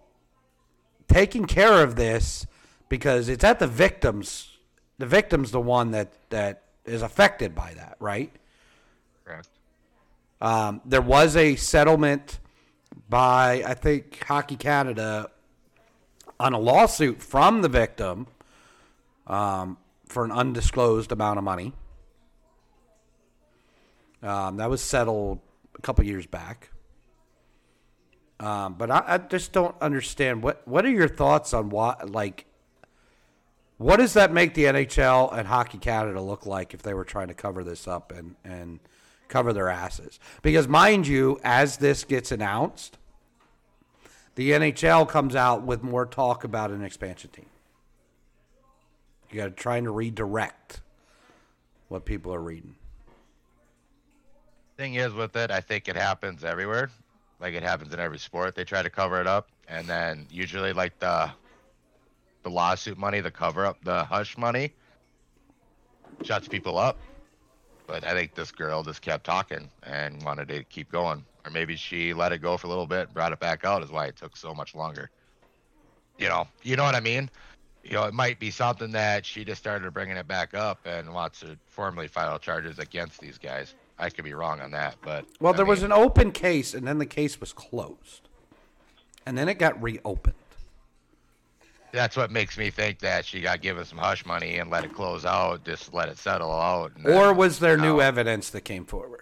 taking 1.07 1.45
care 1.45 1.83
of 1.83 1.95
this 1.95 2.45
because 2.87 3.29
it's 3.29 3.43
at 3.43 3.59
the 3.59 3.67
victims. 3.67 4.57
The 4.99 5.07
victim's 5.07 5.51
the 5.51 5.59
one 5.59 5.91
that, 5.91 6.13
that 6.29 6.61
is 6.85 7.01
affected 7.01 7.55
by 7.55 7.73
that, 7.73 7.95
right? 7.99 8.31
Correct. 9.25 9.47
Um, 10.39 10.81
there 10.85 11.01
was 11.01 11.35
a 11.35 11.55
settlement 11.55 12.39
by, 13.09 13.63
I 13.65 13.73
think, 13.73 14.23
Hockey 14.23 14.55
Canada 14.55 15.31
on 16.39 16.53
a 16.53 16.59
lawsuit 16.59 17.21
from 17.21 17.61
the 17.61 17.69
victim 17.69 18.27
um, 19.27 19.77
for 20.07 20.25
an 20.25 20.31
undisclosed 20.31 21.11
amount 21.11 21.37
of 21.37 21.43
money. 21.43 21.73
Um, 24.21 24.57
that 24.57 24.69
was 24.69 24.81
settled 24.81 25.39
a 25.77 25.81
couple 25.81 26.05
years 26.05 26.25
back. 26.25 26.69
Um, 28.39 28.75
but 28.75 28.89
I, 28.89 29.03
I 29.07 29.17
just 29.17 29.51
don't 29.51 29.75
understand 29.81 30.43
what 30.43 30.67
what 30.67 30.85
are 30.85 30.89
your 30.89 31.07
thoughts 31.07 31.53
on 31.53 31.69
what 31.69 32.09
like 32.09 32.45
what 33.77 33.97
does 33.97 34.13
that 34.13 34.31
make 34.31 34.53
the 34.53 34.65
NHL 34.65 35.35
and 35.37 35.47
Hockey 35.47 35.77
Canada 35.77 36.21
look 36.21 36.45
like 36.45 36.73
if 36.73 36.83
they 36.83 36.93
were 36.93 37.03
trying 37.03 37.27
to 37.27 37.33
cover 37.33 37.63
this 37.63 37.87
up 37.87 38.11
and, 38.11 38.35
and 38.45 38.79
cover 39.27 39.51
their 39.51 39.67
asses? 39.67 40.19
Because, 40.41 40.67
mind 40.67 41.07
you, 41.07 41.39
as 41.43 41.77
this 41.77 42.03
gets 42.03 42.31
announced, 42.31 42.97
the 44.35 44.51
NHL 44.51 45.09
comes 45.09 45.35
out 45.35 45.63
with 45.63 45.83
more 45.83 46.05
talk 46.05 46.43
about 46.43 46.71
an 46.71 46.83
expansion 46.83 47.29
team. 47.31 47.47
You 49.33 49.39
got 49.39 49.45
to 49.45 49.51
trying 49.51 49.85
to 49.85 49.91
redirect 49.91 50.81
what 51.87 52.05
people 52.05 52.31
are 52.35 52.39
reading. 52.39 52.75
Thing 54.77 54.93
is 54.93 55.11
with 55.11 55.35
it, 55.35 55.49
I 55.49 55.59
think 55.59 55.87
it 55.87 55.95
happens 55.95 56.43
everywhere. 56.43 56.91
Like 57.39 57.55
it 57.55 57.63
happens 57.63 57.91
in 57.93 57.99
every 57.99 58.19
sport. 58.19 58.53
They 58.53 58.63
try 58.63 58.83
to 58.83 58.91
cover 58.91 59.19
it 59.19 59.25
up, 59.25 59.49
and 59.67 59.87
then 59.87 60.27
usually 60.29 60.71
like 60.71 60.99
the 60.99 61.31
the 62.43 62.49
lawsuit 62.49 62.97
money, 62.97 63.21
the 63.21 63.31
cover 63.31 63.65
up, 63.65 63.83
the 63.83 64.03
hush 64.03 64.37
money, 64.37 64.71
shuts 66.21 66.47
people 66.47 66.77
up. 66.77 66.99
But 67.87 68.05
I 68.05 68.13
think 68.13 68.35
this 68.35 68.51
girl 68.51 68.83
just 68.83 69.01
kept 69.01 69.25
talking 69.25 69.67
and 69.81 70.21
wanted 70.23 70.47
to 70.49 70.63
keep 70.65 70.91
going, 70.91 71.25
or 71.43 71.49
maybe 71.49 71.75
she 71.75 72.13
let 72.13 72.33
it 72.33 72.39
go 72.39 72.55
for 72.55 72.67
a 72.67 72.69
little 72.69 72.87
bit, 72.87 73.11
brought 73.15 73.31
it 73.31 73.39
back 73.39 73.65
out, 73.65 73.81
is 73.81 73.89
why 73.89 74.05
it 74.05 74.15
took 74.15 74.37
so 74.37 74.53
much 74.53 74.75
longer. 74.75 75.09
You 76.19 76.29
know, 76.29 76.47
you 76.61 76.75
know 76.75 76.83
what 76.83 76.95
I 76.95 76.99
mean? 76.99 77.29
You 77.83 77.91
know, 77.93 78.03
it 78.05 78.13
might 78.13 78.39
be 78.39 78.49
something 78.49 78.91
that 78.91 79.25
she 79.25 79.43
just 79.43 79.59
started 79.61 79.93
bringing 79.93 80.15
it 80.15 80.27
back 80.27 80.53
up 80.53 80.79
and 80.85 81.13
wants 81.13 81.41
to 81.41 81.57
formally 81.67 82.07
file 82.07 82.39
charges 82.39 82.79
against 82.79 83.19
these 83.19 83.37
guys. 83.37 83.75
I 83.99 84.09
could 84.09 84.23
be 84.23 84.33
wrong 84.33 84.61
on 84.61 84.71
that, 84.71 84.95
but 85.01 85.25
Well, 85.39 85.53
I 85.53 85.57
there 85.57 85.65
was 85.65 85.83
an 85.83 85.91
open 85.91 86.31
case, 86.31 86.73
and 86.73 86.87
then 86.87 86.97
the 86.97 87.05
case 87.05 87.39
was 87.39 87.51
closed, 87.53 88.27
and 89.25 89.37
then 89.37 89.49
it 89.49 89.59
got 89.59 89.81
reopened. 89.81 90.35
that's 91.91 92.15
what 92.17 92.31
makes 92.31 92.57
me 92.57 92.69
think 92.71 92.99
that 92.99 93.23
she 93.25 93.39
got 93.41 93.61
given 93.61 93.85
some 93.85 93.99
hush 93.99 94.25
money 94.25 94.57
and 94.57 94.69
let 94.71 94.83
it 94.83 94.93
close 94.93 95.25
out, 95.25 95.63
just 95.63 95.93
let 95.93 96.09
it 96.09 96.17
settle 96.17 96.51
out. 96.51 96.91
and 96.95 97.05
Or 97.05 97.33
was 97.33 97.59
there 97.59 97.77
new 97.77 98.01
evidence 98.01 98.49
that 98.51 98.61
came 98.61 98.85
forward? 98.85 99.19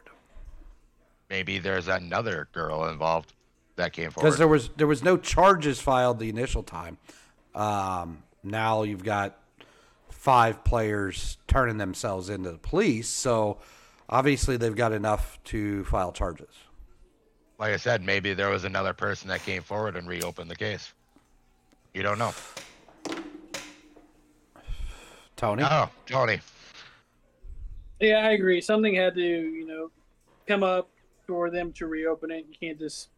maybe 1.30 1.60
there's 1.60 1.88
another 1.88 2.50
girl 2.52 2.86
involved 2.90 3.32
that 3.78 3.94
came 3.94 4.12
forward. 4.12 4.28
Because 4.28 4.38
there 4.38 4.48
was 4.50 4.70
there 4.78 4.88
was 4.88 5.02
no 5.04 5.18
charges 5.18 5.80
filed 5.80 6.20
the 6.20 6.30
initial 6.30 6.62
time. 6.62 6.98
Um, 7.56 8.24
now 8.44 8.84
you've 8.84 9.04
got 9.04 9.38
five 10.10 10.64
players 10.64 11.38
turning 11.48 11.78
themselves 11.78 12.30
into 12.30 12.52
the 12.52 12.58
police, 12.58 13.08
so 13.10 13.60
obviously 14.10 14.58
they've 14.58 14.76
got 14.76 14.92
enough 14.94 15.40
to 15.46 15.84
file 15.86 16.12
charges. 16.12 16.54
like 17.60 17.74
I 17.74 17.78
said, 17.78 18.04
maybe 18.04 18.34
there 18.34 18.50
was 18.50 18.64
another 18.64 18.94
person 18.94 19.28
that 19.30 19.44
came 19.44 19.62
forward 19.62 19.96
and 19.96 20.08
reopened 20.08 20.50
the 20.50 20.56
case. 20.56 20.94
You 21.94 22.04
don't 22.04 22.18
know. 22.20 22.34
Tony, 25.36 25.64
Oh, 25.64 25.90
Tony. 26.06 26.40
Yeah, 28.00 28.18
I 28.28 28.32
agree. 28.32 28.62
Something 28.62 28.96
had 28.96 29.16
to, 29.16 29.22
you 29.22 29.66
know, 29.66 29.92
come 30.48 30.64
up 30.64 30.90
for 31.28 31.50
them 31.50 31.72
to 31.74 31.88
reopen 31.88 32.32
it. 32.32 32.46
You 32.50 32.56
can't 32.60 32.80
just 32.80 33.10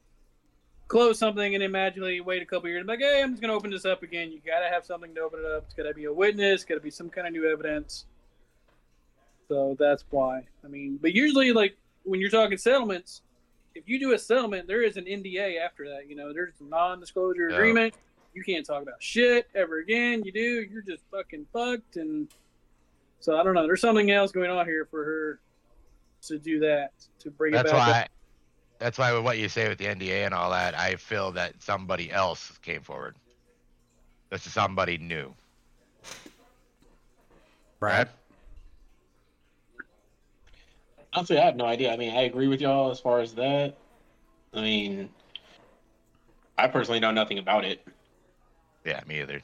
close 0.88 1.18
something 1.18 1.56
and 1.56 1.64
then 1.64 1.72
magically 1.72 2.22
wait 2.22 2.42
a 2.42 2.46
couple 2.46 2.70
years 2.70 2.80
and 2.80 2.88
be 2.88 2.94
like, 2.94 3.00
hey, 3.02 3.22
I'm 3.24 3.32
just 3.32 3.42
going 3.42 3.50
to 3.50 3.56
open 3.56 3.72
this 3.72 3.86
up 3.86 4.04
again. 4.04 4.32
You 4.32 4.40
got 4.46 4.60
to 4.60 4.70
have 4.70 4.86
something 4.86 5.14
to 5.16 5.22
open 5.22 5.40
it 5.40 5.46
up. 5.46 5.64
It's 5.66 5.74
got 5.74 5.84
to 5.84 5.94
be 5.94 6.06
a 6.06 6.14
witness, 6.14 6.64
got 6.64 6.76
to 6.76 6.82
be 6.82 6.92
some 6.92 7.10
kind 7.10 7.26
of 7.28 7.34
new 7.34 7.50
evidence. 7.52 8.06
So 9.48 9.76
that's 9.80 10.04
why. 10.10 10.44
I 10.64 10.68
mean, 10.68 10.98
but 11.02 11.14
usually, 11.14 11.52
like, 11.52 11.78
when 12.04 12.20
you're 12.20 12.30
talking 12.30 12.58
settlements, 12.58 13.22
if 13.76 13.88
you 13.88 14.00
do 14.00 14.14
a 14.14 14.18
settlement, 14.20 14.68
there 14.68 14.84
is 14.84 14.98
an 14.98 15.06
NDA 15.06 15.60
after 15.60 15.88
that. 15.90 16.10
You 16.10 16.16
know, 16.16 16.34
there's 16.34 16.54
a 16.62 16.64
non 16.66 17.00
disclosure 17.00 17.50
Yeah. 17.50 17.56
agreement. 17.56 17.94
You 18.34 18.44
can't 18.44 18.66
talk 18.66 18.82
about 18.82 19.02
shit 19.02 19.48
ever 19.54 19.80
again. 19.80 20.24
You 20.24 20.32
do, 20.32 20.62
you're 20.72 20.82
just 20.82 21.04
fucking 21.12 21.46
fucked. 21.54 21.98
And 21.98 22.28
so 23.20 23.38
I 23.38 23.44
don't 23.44 23.54
know. 23.54 23.64
There's 23.68 23.82
something 23.82 24.10
else 24.12 24.32
going 24.32 24.50
on 24.50 24.66
here 24.66 24.88
for 24.90 25.04
her 25.06 25.40
to 26.28 26.40
do 26.40 26.60
that 26.62 26.94
to 27.20 27.30
bring 27.30 27.52
That's 27.54 27.70
it 27.70 27.74
back. 27.74 27.88
why. 27.88 28.02
up. 28.04 28.08
That's 28.80 28.98
why 28.98 29.14
with 29.14 29.24
what 29.24 29.38
you 29.38 29.50
say 29.50 29.70
with 29.70 29.78
the 29.78 29.86
NDA 29.86 30.26
and 30.26 30.34
all 30.34 30.52
that, 30.52 30.78
I 30.78 30.96
feel 30.96 31.32
that 31.34 31.62
somebody 31.62 32.12
else 32.12 32.52
came 32.62 32.82
forward. 32.82 33.16
This 34.30 34.46
is 34.46 34.54
somebody 34.54 34.98
new. 34.98 35.34
Brad. 37.80 38.10
Honestly, 41.14 41.38
I 41.38 41.46
have 41.46 41.56
no 41.56 41.66
idea. 41.66 41.94
I 41.94 41.98
mean, 41.98 42.16
I 42.16 42.22
agree 42.22 42.48
with 42.48 42.60
y'all 42.60 42.90
as 42.92 43.00
far 43.00 43.20
as 43.20 43.34
that. 43.36 43.78
I 44.54 44.62
mean, 44.62 45.10
I 46.58 46.68
personally 46.68 47.00
know 47.00 47.12
nothing 47.12 47.38
about 47.40 47.66
it. 47.66 47.86
Yeah, 48.86 49.02
me 49.08 49.22
either. 49.22 49.42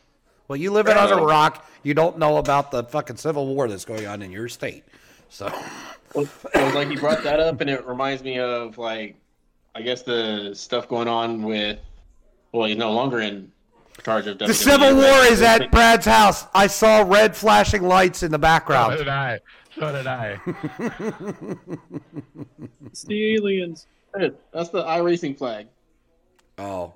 Well, 0.47 0.57
you 0.57 0.71
live 0.71 0.87
it 0.87 0.97
on 0.97 1.11
a 1.11 1.23
rock. 1.23 1.69
You 1.83 1.93
don't 1.93 2.17
know 2.17 2.37
about 2.37 2.71
the 2.71 2.83
fucking 2.83 3.17
civil 3.17 3.45
war 3.47 3.67
that's 3.67 3.85
going 3.85 4.07
on 4.07 4.21
in 4.21 4.31
your 4.31 4.49
state. 4.49 4.83
So, 5.29 5.53
Well, 6.13 6.27
it 6.55 6.63
was 6.63 6.73
like 6.73 6.87
he 6.89 6.95
brought 6.95 7.23
that 7.23 7.39
up, 7.39 7.61
and 7.61 7.69
it 7.69 7.85
reminds 7.85 8.23
me 8.23 8.39
of 8.39 8.77
like, 8.77 9.15
I 9.75 9.81
guess 9.81 10.01
the 10.01 10.51
stuff 10.53 10.87
going 10.87 11.07
on 11.07 11.43
with. 11.43 11.79
Well, 12.51 12.67
he's 12.67 12.77
no 12.77 12.91
longer 12.91 13.19
in 13.21 13.51
charge 14.03 14.25
of 14.27 14.39
the 14.39 14.51
civil 14.53 14.93
war 14.95 15.03
but- 15.03 15.31
is 15.31 15.41
at 15.41 15.69
Brad's 15.71 16.05
house. 16.05 16.45
I 16.53 16.67
saw 16.67 17.01
red 17.01 17.35
flashing 17.35 17.83
lights 17.83 18.23
in 18.23 18.31
the 18.31 18.39
background. 18.39 18.93
So 18.93 18.97
did 18.97 19.07
I. 19.07 19.39
So 19.77 19.91
did 19.91 20.07
I. 20.07 20.39
It's 22.87 23.03
the 23.03 23.35
aliens. 23.35 23.85
That's 24.13 24.69
the 24.69 24.83
iRacing 24.83 25.37
flag. 25.37 25.67
Oh, 26.57 26.93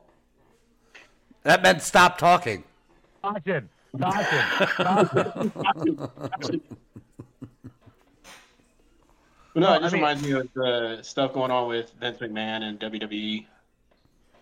that 1.43 1.61
meant 1.61 1.81
stop 1.83 2.17
talking. 2.17 2.63
Caution. 3.21 3.69
Caution. 4.01 5.51
But 9.53 9.59
no, 9.61 9.67
Well, 9.67 9.75
it 9.77 9.81
just 9.81 9.93
I 9.93 9.97
mean- 9.97 10.03
reminds 10.03 10.23
me 10.23 10.31
of 10.31 10.53
the 10.53 10.99
stuff 11.03 11.33
going 11.33 11.51
on 11.51 11.67
with 11.67 11.91
Vince 11.99 12.17
McMahon 12.19 12.63
and. 12.63 12.79
WWE. 12.79 13.45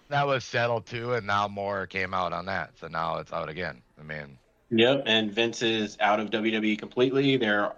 that 0.10 0.26
was 0.28 0.44
settled 0.44 0.86
too, 0.86 1.14
and 1.14 1.26
now 1.28 1.48
more 1.48 1.88
came 1.88 2.14
out 2.14 2.34
on 2.34 2.46
that. 2.46 2.72
So 2.80 2.88
now 2.88 3.18
it's 3.18 3.32
out 3.34 3.50
again. 3.50 3.82
I 4.00 4.04
mean, 4.04 4.38
Yep, 4.70 5.04
and 5.06 5.32
Vince 5.32 5.62
is 5.62 5.98
out 6.00 6.20
of 6.22 6.30
WWE 6.30 6.78
completely. 6.80 7.36
There, 7.38 7.74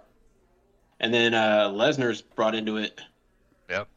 and 1.00 1.12
then 1.12 1.34
uh, 1.34 1.68
Lesnar's 1.70 2.22
brought 2.22 2.54
into 2.54 2.76
it. 2.76 3.00
Yep. 3.68 3.88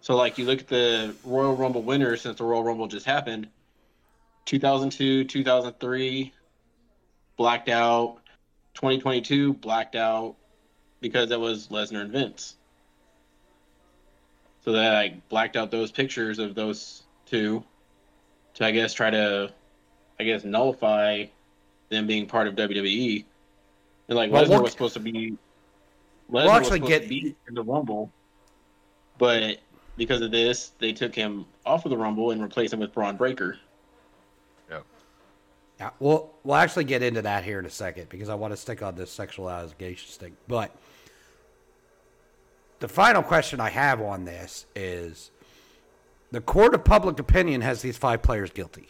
So, 0.00 0.16
like, 0.16 0.38
you 0.38 0.46
look 0.46 0.60
at 0.60 0.68
the 0.68 1.14
Royal 1.24 1.54
Rumble 1.54 1.82
winners 1.82 2.22
since 2.22 2.38
the 2.38 2.44
Royal 2.44 2.64
Rumble 2.64 2.88
just 2.88 3.04
happened 3.06 3.48
2002, 4.46 5.24
2003, 5.24 6.32
blacked 7.36 7.68
out. 7.68 8.18
2022, 8.74 9.52
blacked 9.54 9.94
out 9.96 10.36
because 11.02 11.28
that 11.28 11.38
was 11.38 11.68
Lesnar 11.68 12.00
and 12.00 12.10
Vince. 12.10 12.56
So 14.64 14.72
that 14.72 14.94
I 14.94 15.16
blacked 15.28 15.56
out 15.56 15.70
those 15.70 15.90
pictures 15.90 16.38
of 16.38 16.54
those 16.54 17.02
two 17.26 17.64
to, 18.54 18.64
I 18.64 18.70
guess, 18.70 18.92
try 18.94 19.10
to, 19.10 19.52
I 20.20 20.24
guess, 20.24 20.44
nullify 20.44 21.24
them 21.88 22.06
being 22.06 22.26
part 22.26 22.46
of 22.46 22.54
WWE. 22.54 23.24
And 24.08 24.16
like 24.16 24.30
Well, 24.30 24.44
Lesnar 24.44 24.48
we'll- 24.50 24.62
was 24.62 24.72
supposed 24.72 24.94
to 24.94 25.00
be, 25.00 25.12
Lesnar 25.12 25.36
We'll 26.28 26.44
was 26.44 26.52
actually 26.52 26.78
supposed 26.78 26.88
get- 26.90 27.02
to 27.02 27.08
be 27.08 27.36
in 27.48 27.54
the 27.54 27.62
Rumble, 27.62 28.10
but 29.18 29.58
because 29.96 30.20
of 30.20 30.30
this, 30.30 30.70
they 30.78 30.92
took 30.92 31.14
him 31.14 31.44
off 31.66 31.84
of 31.84 31.90
the 31.90 31.96
Rumble 31.98 32.30
and 32.30 32.40
replaced 32.40 32.72
him 32.72 32.80
with 32.80 32.92
Bron 32.92 33.16
Breakker. 33.16 33.58
Yeah, 35.80 35.90
we'll 35.98 36.30
we'll 36.44 36.54
actually 36.56 36.84
get 36.84 37.02
into 37.02 37.22
that 37.22 37.42
here 37.42 37.58
in 37.58 37.66
a 37.66 37.70
second 37.70 38.08
because 38.08 38.28
I 38.28 38.36
want 38.36 38.52
to 38.52 38.56
stick 38.56 38.82
on 38.82 38.94
this 38.94 39.10
sexual 39.10 39.50
allegations 39.50 40.14
thing. 40.14 40.36
But 40.46 40.70
the 42.82 42.88
final 42.88 43.22
question 43.22 43.60
I 43.60 43.70
have 43.70 44.02
on 44.02 44.24
this 44.24 44.66
is: 44.74 45.30
the 46.32 46.40
court 46.40 46.74
of 46.74 46.84
public 46.84 47.20
opinion 47.20 47.60
has 47.60 47.80
these 47.80 47.96
five 47.96 48.22
players 48.22 48.50
guilty 48.50 48.88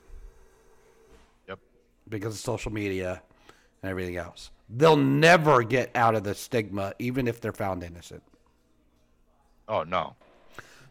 yep. 1.47 1.59
because 2.09 2.35
of 2.35 2.41
social 2.41 2.73
media 2.73 3.21
and 3.83 3.91
everything 3.91 4.17
else. 4.17 4.51
They'll 4.71 4.97
never 4.97 5.63
get 5.63 5.91
out 5.95 6.15
of 6.15 6.25
the 6.25 6.35
stigma, 6.35 6.95
even 6.99 7.29
if 7.29 7.43
they're 7.43 7.53
found 7.53 7.85
innocent. 7.85 8.23
Oh 9.69 9.83
no. 9.83 10.17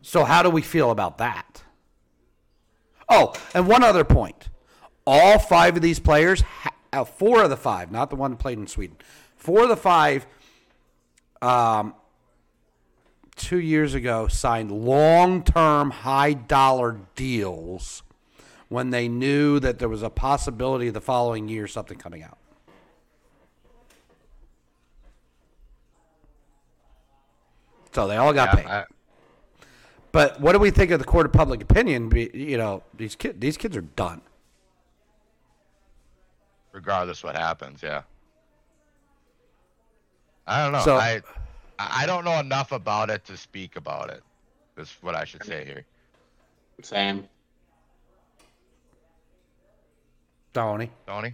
So 0.04 0.24
how 0.24 0.44
do 0.44 0.52
we 0.52 0.62
feel 0.62 0.92
about 0.92 1.18
that? 1.18 1.64
Oh, 3.10 3.34
and 3.56 3.68
one 3.68 3.84
other 3.84 4.04
point. 4.04 4.50
All 5.08 5.40
five 5.40 5.76
of 5.76 5.82
these 5.82 6.00
players, 6.00 6.44
uh, 6.94 7.04
four 7.04 7.42
of 7.42 7.50
the 7.50 7.58
five, 7.58 7.92
not 7.92 8.12
the 8.12 8.16
one 8.16 8.30
who 8.30 8.38
played 8.38 8.60
in 8.60 8.68
Sweden, 8.68 8.98
four 9.36 9.64
of 9.64 9.70
the 9.70 9.76
five, 9.76 10.28
um, 11.42 11.96
two 13.42 13.60
years 13.60 13.94
ago 13.96 14.28
signed 14.28 14.72
long-term, 14.72 15.90
high-dollar 15.92 17.00
deals 17.16 18.04
when 18.70 18.92
they 18.92 19.08
knew 19.10 19.60
that 19.60 19.80
there 19.80 19.90
was 19.90 20.04
a 20.04 20.10
possibility 20.10 20.88
of 20.88 20.94
the 20.94 21.02
following 21.02 21.50
year 21.50 21.68
something 21.68 21.98
coming 21.98 22.24
out. 22.24 22.38
So 27.94 28.08
they 28.08 28.18
all 28.18 28.34
got 28.34 28.56
paid. 28.58 28.66
I, 28.66 28.86
But 30.12 30.40
what 30.40 30.54
do 30.54 30.60
we 30.60 30.72
think 30.72 30.92
of 30.92 31.00
the 31.00 31.06
court 31.06 31.26
of 31.26 31.34
public 31.34 31.62
opinion? 31.62 32.10
Be- 32.10 32.32
You 32.34 32.58
know, 32.58 32.84
these 32.96 33.16
kids, 33.16 33.40
these 33.40 33.58
kids 33.58 33.76
are 33.78 33.82
done. 33.82 34.22
regardless 36.74 37.22
what 37.22 37.36
happens, 37.36 37.84
yeah. 37.84 38.04
I 40.48 40.64
don't 40.64 40.72
know. 40.72 40.80
So- 40.80 40.96
I 40.96 41.22
I 41.92 42.06
don't 42.06 42.26
know 42.26 42.40
enough 42.40 42.72
about 42.72 43.10
it 43.10 43.24
to 43.26 43.38
speak 43.38 43.76
about 43.76 44.10
it. 44.10 44.22
That's 44.76 44.92
what 45.02 45.16
I 45.16 45.24
should 45.26 45.44
say 45.44 45.66
here. 45.66 45.86
Same. 46.82 47.28
Tony. 50.54 50.90
Tony? 51.08 51.34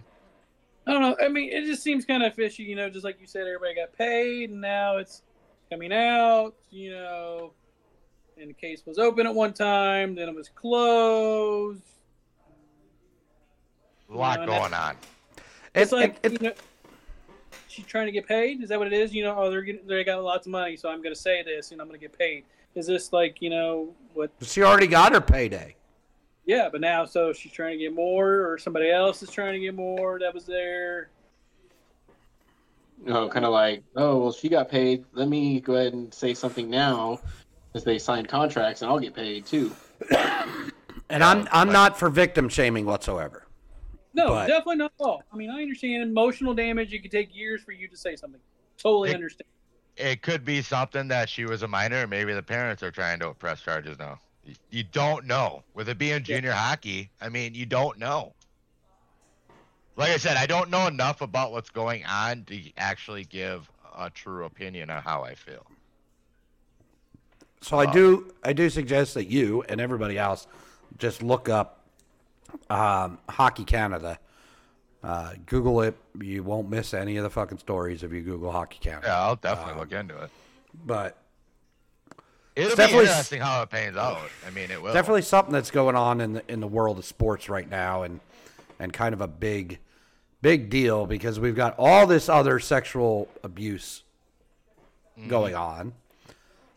I 0.86 0.92
don't 0.92 1.02
know. 1.02 1.16
I 1.22 1.28
mean, 1.28 1.50
it 1.52 1.66
just 1.66 1.82
seems 1.82 2.04
kind 2.04 2.22
of 2.22 2.34
fishy, 2.34 2.62
you 2.62 2.76
know. 2.76 2.88
Just 2.88 3.04
like 3.04 3.20
you 3.20 3.26
said, 3.26 3.46
everybody 3.46 3.74
got 3.74 3.92
paid, 3.92 4.50
and 4.50 4.60
now 4.60 4.96
it's 4.96 5.22
coming 5.70 5.92
out. 5.92 6.54
You 6.70 6.92
know, 6.92 7.52
and 8.40 8.50
the 8.50 8.54
case 8.54 8.82
was 8.86 8.98
open 8.98 9.26
at 9.26 9.34
one 9.34 9.52
time, 9.52 10.14
then 10.14 10.28
it 10.28 10.34
was 10.34 10.48
closed. 10.48 11.82
A 14.10 14.16
lot 14.16 14.40
No, 14.40 14.46
going 14.46 14.72
on. 14.72 14.96
It's 15.74 15.92
And- 15.92 16.00
like 16.00 16.18
and- 16.24 16.32
you 16.40 16.48
know, 16.48 16.54
she's 17.78 17.86
trying 17.86 18.06
to 18.06 18.12
get 18.12 18.26
paid. 18.26 18.60
Is 18.60 18.68
that 18.70 18.78
what 18.78 18.88
it 18.88 18.92
is? 18.92 19.14
You 19.14 19.22
know, 19.22 19.36
oh, 19.38 19.50
they're 19.50 19.62
getting, 19.62 19.86
they 19.86 20.02
got 20.02 20.22
lots 20.22 20.46
of 20.46 20.50
money, 20.52 20.76
so 20.76 20.88
I'm 20.88 21.00
going 21.00 21.14
to 21.14 21.20
say 21.20 21.42
this, 21.44 21.70
and 21.70 21.80
I'm 21.80 21.86
going 21.86 21.98
to 21.98 22.04
get 22.04 22.18
paid. 22.18 22.44
Is 22.74 22.86
this 22.86 23.12
like 23.12 23.40
you 23.40 23.50
know 23.50 23.94
what? 24.14 24.30
She 24.42 24.62
already 24.62 24.88
got 24.88 25.12
her 25.12 25.20
payday. 25.20 25.76
Yeah, 26.44 26.68
but 26.70 26.80
now 26.80 27.04
so 27.04 27.32
she's 27.32 27.52
trying 27.52 27.78
to 27.78 27.84
get 27.84 27.94
more, 27.94 28.50
or 28.50 28.58
somebody 28.58 28.90
else 28.90 29.22
is 29.22 29.30
trying 29.30 29.52
to 29.54 29.60
get 29.60 29.74
more 29.74 30.18
that 30.18 30.34
was 30.34 30.44
there. 30.44 31.10
You 33.06 33.12
know, 33.12 33.28
kind 33.28 33.44
of 33.44 33.52
like, 33.52 33.84
oh, 33.94 34.18
well, 34.18 34.32
she 34.32 34.48
got 34.48 34.68
paid. 34.68 35.04
Let 35.12 35.28
me 35.28 35.60
go 35.60 35.74
ahead 35.76 35.92
and 35.92 36.12
say 36.12 36.34
something 36.34 36.68
now, 36.68 37.20
as 37.74 37.84
they 37.84 37.98
signed 37.98 38.28
contracts, 38.28 38.82
and 38.82 38.90
I'll 38.90 38.98
get 38.98 39.14
paid 39.14 39.46
too. 39.46 39.72
And 41.10 41.24
I'm 41.24 41.48
I'm 41.52 41.68
like- 41.68 41.72
not 41.72 41.98
for 41.98 42.10
victim 42.10 42.48
shaming 42.48 42.84
whatsoever. 42.86 43.44
No, 44.14 44.28
But- 44.28 44.46
definitely 44.46 44.76
not 44.76 44.92
at 44.98 45.04
all. 45.04 45.22
I 45.32 45.36
mean, 45.36 45.50
I 45.50 45.62
understand 45.62 46.02
emotional 46.02 46.54
damage. 46.54 46.92
It 46.92 47.00
could 47.00 47.10
take 47.10 47.34
years 47.34 47.62
for 47.62 47.72
you 47.72 47.88
to 47.88 47.96
say 47.96 48.16
something. 48.16 48.40
Totally 48.76 49.10
It- 49.10 49.14
understand. 49.14 49.48
It 49.96 50.22
could 50.22 50.44
be 50.44 50.62
something 50.62 51.08
that 51.08 51.28
she 51.28 51.44
was 51.44 51.62
a 51.64 51.68
minor, 51.68 52.02
and 52.02 52.10
maybe 52.10 52.32
the 52.32 52.42
parents 52.42 52.84
are 52.84 52.90
trying 52.92 53.18
to 53.18 53.34
press 53.34 53.60
charges 53.60 53.98
now. 53.98 54.20
You, 54.44 54.54
you 54.70 54.84
don't 54.84 55.26
know. 55.26 55.64
With 55.74 55.88
it 55.88 55.98
being 55.98 56.22
junior 56.22 56.52
hockey, 56.52 57.10
I 57.20 57.28
mean, 57.28 57.54
you 57.54 57.66
don't 57.66 57.98
know. 57.98 58.32
Like 59.96 60.10
I 60.10 60.16
said, 60.16 60.36
I 60.36 60.46
don't 60.46 60.70
know 60.70 60.86
enough 60.86 61.20
about 61.20 61.50
what's 61.50 61.70
going 61.70 62.04
on 62.06 62.44
to 62.44 62.60
actually 62.76 63.24
give 63.24 63.68
a 63.98 64.08
true 64.08 64.44
opinion 64.44 64.90
on 64.90 65.02
how 65.02 65.24
I 65.24 65.34
feel. 65.34 65.66
So 67.60 67.78
I 67.78 67.86
uh, 67.86 67.92
do 67.92 68.32
I 68.44 68.52
do 68.52 68.70
suggest 68.70 69.14
that 69.14 69.24
you 69.26 69.64
and 69.68 69.80
everybody 69.80 70.16
else 70.16 70.46
just 70.98 71.24
look 71.24 71.48
up 71.48 71.77
um, 72.70 73.18
Hockey 73.28 73.64
Canada. 73.64 74.18
Uh, 75.02 75.34
Google 75.46 75.82
it. 75.82 75.96
You 76.20 76.42
won't 76.42 76.68
miss 76.68 76.92
any 76.92 77.16
of 77.16 77.22
the 77.22 77.30
fucking 77.30 77.58
stories 77.58 78.02
if 78.02 78.12
you 78.12 78.20
Google 78.20 78.50
Hockey 78.50 78.78
Canada. 78.80 79.06
Yeah, 79.06 79.22
I'll 79.22 79.36
definitely 79.36 79.80
look 79.80 79.92
into 79.92 80.16
it. 80.20 80.30
But 80.84 81.16
It'll 82.56 82.70
be 82.70 82.76
definitely 82.76 83.04
interesting 83.06 83.40
how 83.40 83.62
it 83.62 83.70
pans 83.70 83.96
out. 83.96 84.18
I 84.44 84.50
mean, 84.50 84.70
it 84.72 84.82
will. 84.82 84.92
definitely 84.92 85.22
something 85.22 85.52
that's 85.52 85.70
going 85.70 85.94
on 85.94 86.20
in 86.20 86.32
the 86.34 86.52
in 86.52 86.60
the 86.60 86.66
world 86.66 86.98
of 86.98 87.04
sports 87.04 87.48
right 87.48 87.68
now, 87.70 88.02
and 88.02 88.18
and 88.80 88.92
kind 88.92 89.14
of 89.14 89.20
a 89.20 89.28
big 89.28 89.78
big 90.42 90.68
deal 90.68 91.06
because 91.06 91.38
we've 91.38 91.54
got 91.54 91.76
all 91.78 92.06
this 92.06 92.28
other 92.28 92.58
sexual 92.58 93.28
abuse 93.44 94.02
going 95.28 95.54
on. 95.54 95.92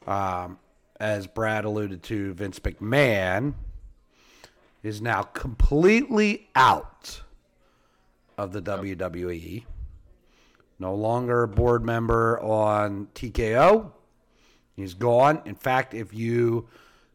Um, 0.06 0.60
as 1.00 1.26
Brad 1.26 1.66
alluded 1.66 2.04
to, 2.04 2.34
Vince 2.34 2.60
McMahon 2.60 3.54
is 4.84 5.02
now 5.02 5.24
completely 5.24 6.50
out 6.56 7.22
of 8.38 8.52
the 8.52 8.62
WWE. 8.62 9.66
No 10.80 10.96
longer 10.96 11.44
a 11.44 11.48
board 11.48 11.86
member 11.86 12.40
on 12.40 13.08
TKO. 13.14 13.92
He's 14.76 14.96
gone. 14.96 15.42
In 15.46 15.56
fact, 15.56 15.94
if 15.94 16.14
you 16.14 16.68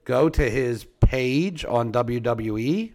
go 0.05 0.29
to 0.29 0.49
his 0.49 0.85
page 1.01 1.65
on 1.65 1.91
WWE, 1.91 2.93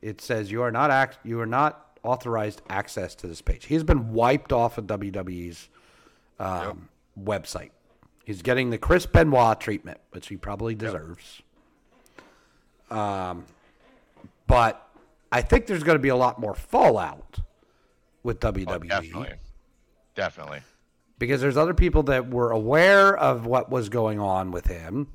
it 0.00 0.20
says 0.20 0.50
you 0.50 0.62
are 0.62 0.70
not 0.70 0.90
act- 0.90 1.18
you 1.24 1.40
are 1.40 1.46
not 1.46 1.98
authorized 2.02 2.62
access 2.70 3.14
to 3.16 3.26
this 3.26 3.42
page. 3.42 3.66
He's 3.66 3.84
been 3.84 4.12
wiped 4.12 4.52
off 4.52 4.78
of 4.78 4.86
WWE's 4.86 5.68
um, 6.38 6.88
website. 7.20 7.70
He's 8.24 8.42
getting 8.42 8.70
the 8.70 8.78
Chris 8.78 9.04
Benoit 9.04 9.60
treatment, 9.60 9.98
which 10.10 10.28
he 10.28 10.36
probably 10.36 10.74
deserves. 10.74 11.42
Um, 12.90 13.44
but 14.46 14.88
I 15.32 15.42
think 15.42 15.66
there's 15.66 15.82
going 15.82 15.96
to 15.96 16.02
be 16.02 16.08
a 16.08 16.16
lot 16.16 16.40
more 16.40 16.54
fallout 16.54 17.40
with 18.22 18.44
Oh, 18.44 18.52
WWE 18.52 18.88
definitely. 18.88 19.32
Definitely. 20.14 20.60
because 21.18 21.40
there's 21.40 21.56
other 21.56 21.74
people 21.74 22.02
that 22.04 22.30
were 22.30 22.50
aware 22.50 23.16
of 23.16 23.44
what 23.46 23.70
was 23.70 23.88
going 23.88 24.18
on 24.18 24.50
with 24.50 24.66
him. 24.66 25.08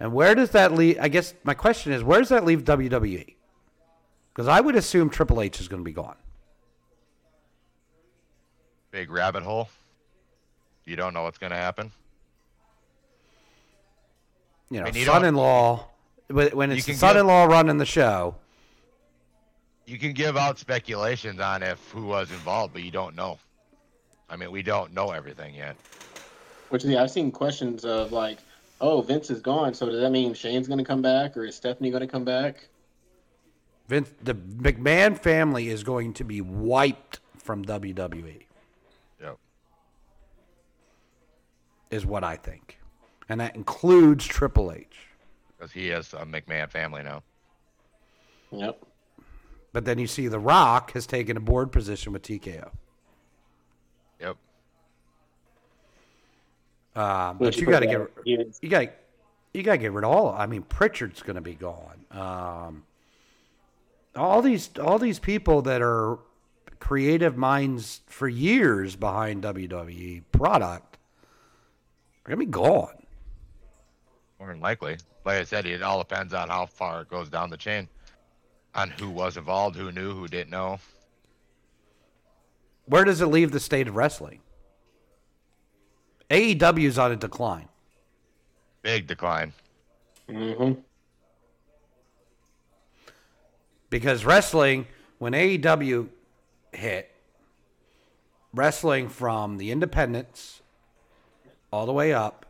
And 0.00 0.12
where 0.12 0.34
does 0.34 0.50
that 0.50 0.72
leave? 0.72 0.98
I 1.00 1.08
guess 1.08 1.34
my 1.44 1.54
question 1.54 1.92
is, 1.92 2.02
where 2.02 2.18
does 2.20 2.30
that 2.30 2.44
leave 2.44 2.64
WWE? 2.64 3.34
Because 4.32 4.48
I 4.48 4.60
would 4.60 4.74
assume 4.76 5.10
Triple 5.10 5.40
H 5.40 5.60
is 5.60 5.68
going 5.68 5.80
to 5.80 5.84
be 5.84 5.92
gone. 5.92 6.16
Big 8.90 9.10
rabbit 9.10 9.42
hole. 9.42 9.68
You 10.84 10.96
don't 10.96 11.14
know 11.14 11.22
what's 11.22 11.38
going 11.38 11.50
to 11.50 11.56
happen. 11.56 11.92
You 14.70 14.80
know, 14.80 14.86
And 14.86 14.96
you 14.96 15.04
son-in-law. 15.04 15.86
When 16.28 16.48
when 16.56 16.72
it's 16.72 16.86
the 16.86 16.94
son-in-law 16.94 17.44
running 17.44 17.76
the 17.78 17.86
show, 17.86 18.36
You 19.86 19.98
can 19.98 20.12
give 20.12 20.36
out 20.36 20.58
speculations 20.58 21.40
on 21.40 21.62
if 21.62 21.90
who 21.90 22.06
was 22.06 22.30
involved, 22.30 22.72
but 22.72 22.82
you 22.82 22.90
don't 22.90 23.14
know. 23.14 23.38
I 24.30 24.36
mean, 24.36 24.50
we 24.50 24.62
don't 24.62 24.94
know 24.94 25.10
everything 25.10 25.54
yet. 25.54 25.76
Which 26.70 26.84
yeah, 26.84 27.02
I've 27.02 27.10
seen 27.10 27.30
questions 27.30 27.84
of 27.84 28.10
like, 28.10 28.38
oh, 28.80 29.02
Vince 29.02 29.30
is 29.30 29.40
gone, 29.40 29.74
so 29.74 29.86
does 29.86 30.00
that 30.00 30.10
mean 30.10 30.34
Shane's 30.34 30.66
going 30.66 30.78
to 30.78 30.84
come 30.84 31.02
back, 31.02 31.36
or 31.36 31.44
is 31.44 31.54
Stephanie 31.54 31.90
going 31.90 32.00
to 32.00 32.06
come 32.06 32.24
back? 32.24 32.68
Vince, 33.88 34.10
the 34.22 34.34
McMahon 34.34 35.18
family 35.18 35.68
is 35.68 35.84
going 35.84 36.14
to 36.14 36.24
be 36.24 36.40
wiped 36.40 37.20
from 37.38 37.64
WWE. 37.64 38.44
Yep. 39.20 39.38
Is 41.90 42.06
what 42.06 42.24
I 42.24 42.36
think, 42.36 42.80
and 43.28 43.40
that 43.40 43.54
includes 43.54 44.24
Triple 44.24 44.72
H. 44.72 44.96
Because 45.56 45.70
he 45.70 45.88
has 45.88 46.14
a 46.14 46.24
McMahon 46.24 46.70
family 46.70 47.02
now. 47.02 47.22
Yep. 48.50 48.82
But 49.74 49.84
then 49.84 49.98
you 49.98 50.06
see 50.06 50.28
The 50.28 50.38
Rock 50.38 50.92
has 50.92 51.04
taken 51.04 51.36
a 51.36 51.40
board 51.40 51.72
position 51.72 52.12
with 52.12 52.22
TKO. 52.22 52.70
Yep. 54.20 54.36
Um, 56.94 57.38
but 57.38 57.56
you 57.56 57.66
got 57.66 57.80
to 57.80 57.86
get 57.86 58.56
you 58.62 58.68
got 58.68 58.88
you 59.52 59.64
got 59.64 59.72
to 59.72 59.78
get 59.78 59.90
rid 59.90 60.04
of 60.04 60.12
all. 60.12 60.30
I 60.30 60.46
mean, 60.46 60.62
Pritchard's 60.62 61.22
going 61.22 61.34
to 61.34 61.40
be 61.40 61.56
gone. 61.56 62.04
Um, 62.12 62.84
all 64.14 64.40
these 64.40 64.70
all 64.80 65.00
these 65.00 65.18
people 65.18 65.60
that 65.62 65.82
are 65.82 66.20
creative 66.78 67.36
minds 67.36 68.02
for 68.06 68.28
years 68.28 68.94
behind 68.94 69.42
WWE 69.42 70.22
product 70.30 70.98
are 72.24 72.28
going 72.28 72.38
to 72.38 72.46
be 72.46 72.52
gone. 72.52 72.94
More 74.38 74.50
than 74.50 74.60
likely. 74.60 74.98
Like 75.24 75.38
I 75.38 75.44
said, 75.44 75.66
it 75.66 75.82
all 75.82 75.98
depends 75.98 76.32
on 76.32 76.48
how 76.48 76.66
far 76.66 77.02
it 77.02 77.08
goes 77.08 77.28
down 77.28 77.50
the 77.50 77.56
chain, 77.56 77.88
on 78.74 78.90
who 78.90 79.10
was 79.10 79.36
involved, 79.36 79.76
who 79.76 79.92
knew, 79.92 80.14
who 80.14 80.28
didn't 80.28 80.50
know. 80.50 80.78
Where 82.86 83.04
does 83.04 83.20
it 83.20 83.26
leave 83.26 83.50
the 83.50 83.60
state 83.60 83.88
of 83.88 83.96
wrestling? 83.96 84.40
AEW's 86.30 86.98
on 86.98 87.12
a 87.12 87.16
decline. 87.16 87.68
Big 88.82 89.06
decline. 89.06 89.52
Mm-hmm. 90.28 90.80
because 93.94 94.24
wrestling 94.24 94.88
when 95.18 95.34
AEW 95.34 96.08
hit 96.72 97.12
wrestling 98.52 99.08
from 99.08 99.56
the 99.56 99.70
independents 99.70 100.62
all 101.70 101.86
the 101.86 101.92
way 101.92 102.12
up 102.12 102.44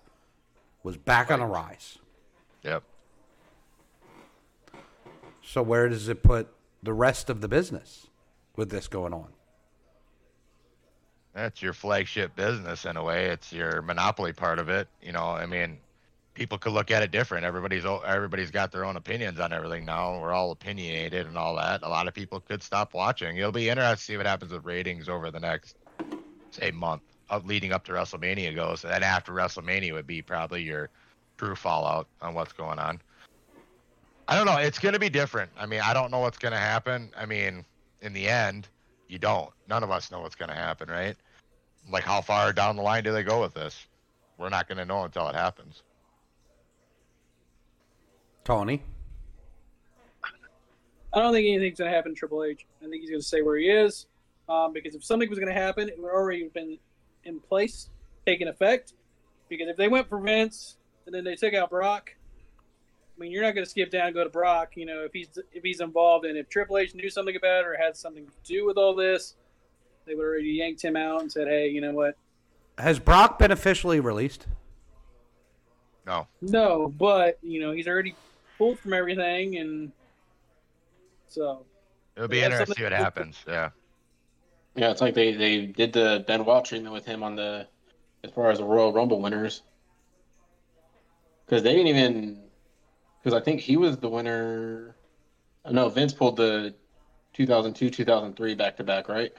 was 0.83 0.97
back 0.97 1.31
on 1.31 1.41
a 1.41 1.47
rise. 1.47 1.99
Yep. 2.62 2.83
So 5.55 5.62
where 5.62 5.88
does 5.88 6.09
it 6.09 6.24
put 6.24 6.48
the 6.82 6.92
rest 6.92 7.30
of 7.30 7.40
the 7.40 7.46
business 7.46 8.09
with 8.57 8.70
this 8.70 8.88
going 8.88 9.12
on? 9.12 9.28
That's 11.32 11.62
your 11.62 11.72
flagship 11.72 12.34
business 12.34 12.84
in 12.84 12.96
a 12.96 13.05
way. 13.05 13.26
It's 13.26 13.52
your 13.52 13.80
monopoly 13.80 14.32
part 14.32 14.59
of 14.59 14.68
it. 14.68 14.88
You 15.00 15.12
know, 15.12 15.22
I 15.22 15.46
mean, 15.46 15.78
people 16.34 16.59
could 16.59 16.72
look 16.72 16.90
at 16.90 17.05
it 17.05 17.12
different. 17.12 17.44
Everybody's 17.44 17.84
everybody's 17.84 18.50
got 18.50 18.72
their 18.72 18.84
own 18.84 18.96
opinions 18.96 19.38
on 19.38 19.52
everything 19.52 19.84
now. 19.84 20.18
We're 20.18 20.32
all 20.32 20.50
opinionated 20.50 21.28
and 21.28 21.38
all 21.38 21.55
that. 21.55 21.84
A 21.84 21.88
lot 21.88 22.09
of 22.09 22.14
people 22.14 22.40
could 22.40 22.61
stop 22.61 22.92
watching. 22.92 23.36
It'll 23.36 23.52
be 23.52 23.68
interesting 23.68 23.96
to 23.96 24.02
see 24.02 24.16
what 24.16 24.26
happens 24.26 24.50
with 24.50 24.64
ratings 24.64 25.09
over 25.09 25.30
the 25.30 25.38
next 25.38 25.76
say 26.50 26.72
month 26.72 27.02
of 27.30 27.46
leading 27.46 27.72
up 27.72 27.84
to 27.84 27.92
WrestleMania 27.92 28.57
goes. 28.57 28.82
And 28.82 28.92
then 28.92 29.05
after 29.05 29.30
WrestleMania 29.30 29.92
would 29.92 30.09
be 30.09 30.20
probably 30.20 30.64
your 30.64 30.90
true 31.36 31.55
fallout 31.55 32.09
on 32.20 32.34
what's 32.34 32.52
going 32.52 32.80
on. 32.80 33.00
I 34.27 34.37
don't 34.37 34.47
know. 34.47 34.57
It's 34.57 34.79
going 34.79 34.95
to 34.95 34.99
be 34.99 35.11
different. 35.11 35.51
I 35.59 35.66
mean, 35.66 35.81
I 35.81 35.93
don't 35.93 36.11
know 36.11 36.20
what's 36.20 36.39
going 36.39 36.53
to 36.53 36.59
happen. 36.59 37.11
I 37.16 37.27
mean, 37.27 37.64
in 38.01 38.12
the 38.12 38.29
end, 38.29 38.68
you 39.09 39.18
don't. 39.18 39.51
None 39.68 39.83
of 39.83 39.91
us 39.91 40.11
know 40.11 40.20
what's 40.20 40.35
going 40.35 40.49
to 40.49 40.55
happen, 40.55 40.89
right? 40.89 41.16
Like, 41.91 42.05
how 42.05 42.20
far 42.20 42.53
down 42.53 42.77
the 42.77 42.83
line 42.83 43.05
do 43.05 43.12
they 43.12 43.22
go 43.22 43.41
with 43.41 43.55
this? 43.55 43.87
We're 44.39 44.49
not 44.49 44.66
going 44.66 44.79
to 44.79 44.85
know 44.85 45.05
until 45.05 45.29
it 45.29 45.35
happens. 45.35 45.83
Tony, 48.45 48.83
I 51.12 51.20
don't 51.20 51.33
think 51.33 51.47
anything's 51.47 51.79
going 51.79 51.91
to 51.91 51.97
happen 51.97 52.12
to 52.12 52.18
Triple 52.18 52.45
H. 52.45 52.66
I 52.83 52.89
think 52.89 53.01
he's 53.01 53.11
going 53.11 53.20
to 53.20 53.27
stay 53.27 53.43
where 53.43 53.57
he 53.57 53.68
is. 53.68 54.07
Um, 54.49 54.72
because 54.72 54.95
if 54.95 55.05
something 55.05 55.29
was 55.31 55.39
going 55.39 55.53
to 55.53 55.59
happen, 55.59 55.89
it 55.89 55.99
would 55.99 56.11
already 56.11 56.49
been 56.49 56.79
in 57.25 57.41
place, 57.41 57.89
taking 58.27 58.49
effect. 58.49 58.95
Because 59.49 59.68
if 59.68 59.77
they 59.77 59.89
went 59.89 60.09
for 60.09 60.18
Vince, 60.18 60.77
and 61.07 61.14
then 61.14 61.25
they 61.25 61.37
took 61.37 61.55
out 61.55 61.70
Brock. 61.70 62.14
I 63.16 63.20
mean, 63.20 63.30
you're 63.30 63.42
not 63.42 63.54
going 63.54 63.64
to 63.64 63.70
skip 63.70 63.90
down 63.90 64.06
and 64.06 64.14
go 64.14 64.24
to 64.24 64.30
Brock. 64.30 64.72
You 64.76 64.86
know, 64.86 65.04
if 65.04 65.12
he's 65.12 65.28
if 65.52 65.62
he's 65.62 65.80
involved 65.80 66.24
and 66.24 66.36
if 66.36 66.48
Triple 66.48 66.78
H 66.78 66.94
knew 66.94 67.08
something 67.08 67.36
about 67.36 67.60
it 67.60 67.66
or 67.66 67.76
had 67.76 67.96
something 67.96 68.26
to 68.26 68.32
do 68.44 68.66
with 68.66 68.76
all 68.76 68.94
this, 68.94 69.36
they 70.06 70.14
would 70.14 70.24
already 70.24 70.50
yanked 70.50 70.82
him 70.82 70.96
out 70.96 71.20
and 71.20 71.30
said, 71.30 71.46
"Hey, 71.46 71.68
you 71.68 71.80
know 71.80 71.92
what? 71.92 72.16
Has 72.78 72.98
Brock 72.98 73.38
been 73.38 73.52
officially 73.52 74.00
released? 74.00 74.46
No. 76.06 76.26
No, 76.42 76.92
but 76.98 77.38
you 77.42 77.60
know 77.60 77.72
he's 77.72 77.86
already 77.86 78.14
pulled 78.58 78.78
from 78.78 78.92
everything, 78.92 79.56
and 79.56 79.92
so 81.28 81.64
It'll 82.16 82.28
be 82.28 82.42
interesting 82.42 82.74
to 82.74 82.78
see 82.78 82.84
what 82.84 82.92
happens. 82.92 83.44
Yeah. 83.46 83.70
Yeah, 84.76 84.90
it's 84.90 85.00
like 85.00 85.14
they, 85.14 85.32
they 85.32 85.66
did 85.66 85.92
the 85.92 86.24
Benoit 86.26 86.64
treatment 86.64 86.92
with 86.92 87.04
him 87.04 87.22
on 87.22 87.36
the 87.36 87.66
as 88.22 88.30
far 88.30 88.50
as 88.50 88.58
the 88.58 88.64
Royal 88.64 88.92
Rumble 88.92 89.20
winners. 89.20 89.62
Because 91.44 91.62
they 91.62 91.72
didn't 91.72 91.88
even 91.88 92.43
because 93.25 93.41
I 93.41 93.43
think 93.43 93.61
he 93.61 93.77
was 93.79 93.97
the 93.97 94.09
winner. 94.09 94.95
uh, 95.64 95.72
No, 95.72 95.89
Vince 95.89 96.12
pulled 96.12 96.37
the 96.37 96.75
2002 97.33 97.89
2003 97.91 98.55
back 98.55 98.77
to 98.77 98.85
back, 98.85 99.09
right? 99.09 99.33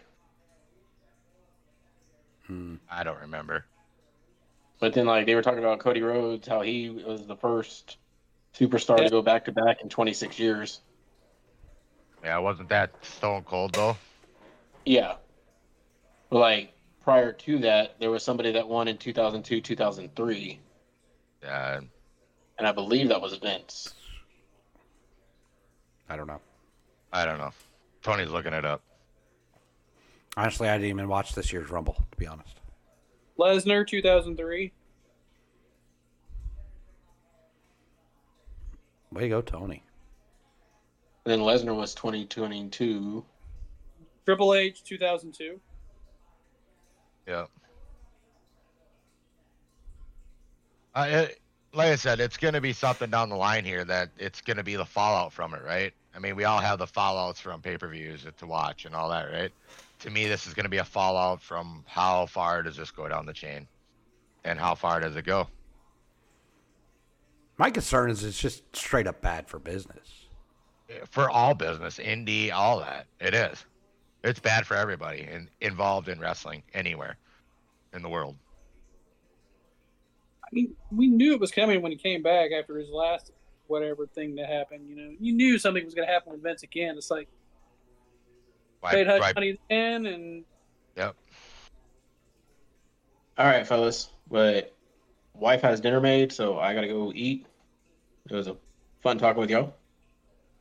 Hmm. 2.48 2.76
I 2.90 3.04
don't 3.04 3.20
remember. 3.22 3.66
But 4.80 4.94
then 4.94 5.06
like 5.06 5.26
they 5.28 5.36
were 5.36 5.42
talking 5.44 5.60
about 5.60 5.80
Cody 5.80 6.02
Rhodes, 6.02 6.48
how 6.48 6.62
he 6.62 6.90
was 6.90 7.26
the 7.28 7.36
first 7.36 7.98
superstar 8.56 8.98
Yeah. 8.98 9.06
to 9.06 9.10
go 9.12 9.22
back 9.22 9.46
to 9.46 9.52
back 9.52 9.82
in 9.82 9.90
26 9.90 10.40
years. 10.40 10.82
Yeah, 12.24 12.40
wasn't 12.40 12.70
that 12.70 12.92
Stone 13.06 13.44
Cold 13.44 13.74
though? 13.76 13.98
Yeah. 14.84 15.16
But 16.30 16.40
like 16.40 16.74
prior 17.04 17.32
to 17.34 17.60
that, 17.60 18.00
there 18.00 18.10
was 18.10 18.24
somebody 18.24 18.52
that 18.54 18.68
won 18.68 18.88
in 18.88 18.98
2002 18.98 19.62
2003, 19.62 20.60
Yeah. 21.44 21.82
And 22.58 22.68
I 22.68 22.72
believe 22.72 23.10
that 23.10 23.22
was 23.22 23.36
Vince. 23.36 23.94
I 26.10 26.16
don't 26.16 26.28
know. 26.28 26.42
I 27.12 27.26
don't 27.26 27.38
know. 27.38 27.52
Tony's 28.04 28.30
looking 28.30 28.54
it 28.54 28.66
up. 28.66 28.82
Honestly, 30.38 30.68
I 30.68 30.78
didn't 30.78 30.90
even 30.90 31.08
watch 31.08 31.34
this 31.34 31.52
year's 31.52 31.70
Rumble, 31.70 31.96
to 32.12 32.18
be 32.18 32.28
honest. 32.28 32.56
Lesnar 33.40 33.88
2003. 33.88 34.72
Way 39.12 39.22
to 39.22 39.30
go, 39.30 39.42
Tony. 39.42 39.82
And 41.26 41.32
then 41.32 41.40
Lesnar 41.40 41.76
was 41.76 41.96
2022. 41.96 43.24
Triple 44.26 44.54
H 44.54 44.84
2002. 44.84 45.60
Yeah. 47.28 47.46
Uh, 50.94 51.06
it, 51.10 51.42
like 51.76 51.92
I 51.92 51.96
said, 51.96 52.20
it's 52.20 52.38
going 52.38 52.54
to 52.54 52.62
be 52.62 52.74
something 52.74 53.10
down 53.10 53.30
the 53.30 53.36
line 53.36 53.66
here 53.66 53.84
that 53.86 54.10
it's 54.18 54.42
going 54.42 54.58
to 54.58 54.64
be 54.64 54.76
the 54.76 54.86
fallout 54.86 55.34
from 55.34 55.54
it, 55.54 55.62
right? 55.64 55.94
I 56.16 56.20
mean, 56.20 56.36
we 56.36 56.46
all 56.46 56.60
have 56.60 56.80
the 56.80 56.88
fallouts 56.88 57.38
from 57.38 57.62
pay 57.62 57.78
per 57.78 57.90
views 57.90 58.26
to 58.38 58.48
watch 58.48 58.86
and 58.86 58.96
all 58.96 59.10
that, 59.10 59.32
right? 59.32 59.52
To 60.00 60.10
me, 60.10 60.28
this 60.28 60.48
is 60.48 60.54
going 60.54 60.64
to 60.64 60.70
be 60.70 60.78
a 60.78 60.86
fallout 60.86 61.42
from 61.42 61.84
how 61.86 62.26
far 62.28 62.64
does 62.64 62.78
this 62.78 62.92
go 62.92 63.10
down 63.10 63.26
the 63.26 63.34
chain, 63.34 63.68
and 64.44 64.58
how 64.58 64.76
far 64.76 65.00
does 65.00 65.16
it 65.16 65.26
go? 65.26 65.48
My 67.58 67.70
concern 67.70 68.10
is 68.10 68.24
it's 68.24 68.40
just 68.40 68.64
straight 68.76 69.08
up 69.08 69.22
bad 69.22 69.48
for 69.48 69.60
business. 69.60 70.26
For 71.10 71.30
all 71.30 71.54
business, 71.54 71.98
indie, 71.98 72.52
all 72.52 72.80
that, 72.80 73.08
it 73.20 73.34
is. 73.34 73.66
It's 74.24 74.40
bad 74.40 74.66
for 74.66 74.76
everybody 74.76 75.28
in, 75.32 75.50
involved 75.62 76.10
in 76.10 76.20
wrestling 76.20 76.64
anywhere 76.74 77.18
in 77.94 78.02
the 78.02 78.10
world. 78.10 78.36
I 80.56 80.60
mean, 80.60 80.74
we 80.90 81.08
knew 81.08 81.34
it 81.34 81.40
was 81.42 81.52
coming 81.52 81.82
when 81.82 81.92
he 81.92 81.98
came 81.98 82.22
back 82.22 82.52
after 82.58 82.78
his 82.78 82.90
last 82.90 83.32
whatever 83.68 84.08
thing 84.08 84.36
that 84.36 84.48
happened. 84.48 84.88
You 84.88 84.96
know, 84.96 85.14
you 85.20 85.34
knew 85.34 85.60
something 85.60 85.84
was 85.84 85.94
going 85.94 86.08
to 86.08 86.14
happen 86.14 86.32
with 86.32 86.42
Vince 86.42 86.64
again. 86.64 86.96
It's 86.96 87.12
like 87.12 87.28
Why, 88.80 88.92
paid 88.92 89.08
hush 89.08 89.20
why- 89.20 89.34
money 89.36 89.60
then, 89.70 90.06
and 90.06 90.46
yep. 90.96 91.16
All 93.38 93.46
right, 93.46 93.68
fellas. 93.68 94.10
But 94.32 94.74
wife 95.34 95.62
has 95.62 95.82
dinner 95.82 96.00
made, 96.00 96.32
so 96.32 96.58
I 96.58 96.74
gotta 96.74 96.88
go 96.88 97.12
eat. 97.14 97.46
It 98.30 98.34
was 98.34 98.48
a 98.48 98.56
fun 99.02 99.18
talking 99.18 99.42
with 99.42 99.50
y'all. 99.50 99.74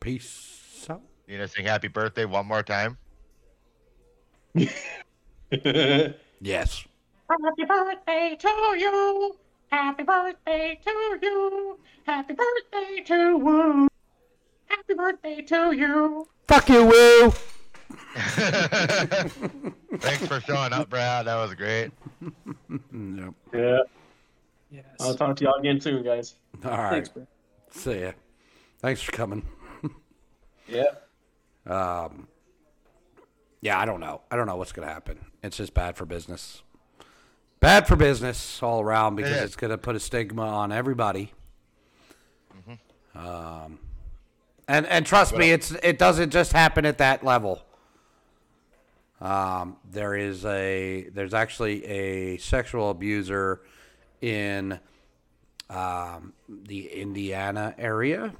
Peace 0.01 0.85
out. 0.89 1.01
You 1.25 1.37
know, 1.37 1.45
sing 1.45 1.65
happy 1.65 1.87
birthday 1.87 2.25
one 2.25 2.45
more 2.45 2.63
time. 2.63 2.97
Yes. 6.41 6.83
Happy 7.29 7.63
birthday 7.65 8.35
to 8.37 8.75
you. 8.77 9.35
Happy 9.71 10.03
birthday 10.03 10.79
to 10.83 11.19
you. 11.21 11.79
Happy 12.05 12.33
birthday 12.33 13.03
to 13.05 13.37
Woo. 13.37 13.87
Happy 14.67 14.93
birthday 14.93 15.41
to 15.41 15.71
you. 15.75 16.27
Fuck 16.47 16.69
you, 16.69 16.85
Woo. 16.85 17.31
Thanks 19.97 20.27
for 20.27 20.39
showing 20.41 20.73
up, 20.73 20.89
Brad. 20.89 21.27
That 21.27 21.35
was 21.35 21.53
great. 21.55 21.91
Yep. 22.21 23.33
Yeah. 23.53 23.79
yes. 24.71 24.85
I'll 24.99 25.15
talk 25.15 25.35
to 25.37 25.43
y'all 25.43 25.55
again 25.59 25.79
soon, 25.81 26.03
guys. 26.03 26.35
All 26.63 26.71
right. 26.71 26.89
Thanks, 26.91 27.09
bro. 27.09 27.27
See 27.71 28.01
ya. 28.01 28.11
Thanks 28.79 29.01
for 29.01 29.11
coming. 29.11 29.43
Yeah. 30.67 30.85
Um, 31.67 32.27
yeah, 33.61 33.79
I 33.79 33.85
don't 33.85 33.99
know. 33.99 34.21
I 34.31 34.35
don't 34.35 34.47
know 34.47 34.55
what's 34.55 34.71
going 34.71 34.87
to 34.87 34.91
happen. 34.91 35.25
It's 35.43 35.57
just 35.57 35.75
bad 35.75 35.95
for 35.95 36.07
business. 36.07 36.63
Bad 37.65 37.87
for 37.87 37.95
business 37.95 38.61
all 38.61 38.79
around 38.79 39.15
because 39.15 39.41
it's 39.41 39.55
going 39.55 39.71
to 39.71 39.77
put 39.79 39.95
a 39.95 39.99
stigma 39.99 40.43
on 40.43 40.71
everybody. 40.71 41.33
Um, 43.15 43.79
and 44.67 44.85
and 44.85 45.03
trust 45.03 45.35
me, 45.35 45.49
it's 45.49 45.71
it 45.81 45.97
doesn't 45.97 46.29
just 46.29 46.51
happen 46.51 46.85
at 46.85 46.99
that 46.99 47.23
level. 47.23 47.65
Um, 49.19 49.77
there 49.89 50.13
is 50.13 50.45
a 50.45 51.09
there's 51.11 51.33
actually 51.33 51.83
a 51.85 52.37
sexual 52.37 52.91
abuser 52.91 53.61
in 54.21 54.79
um, 55.67 56.33
the 56.47 56.85
Indiana 56.91 57.73
area. 57.79 58.31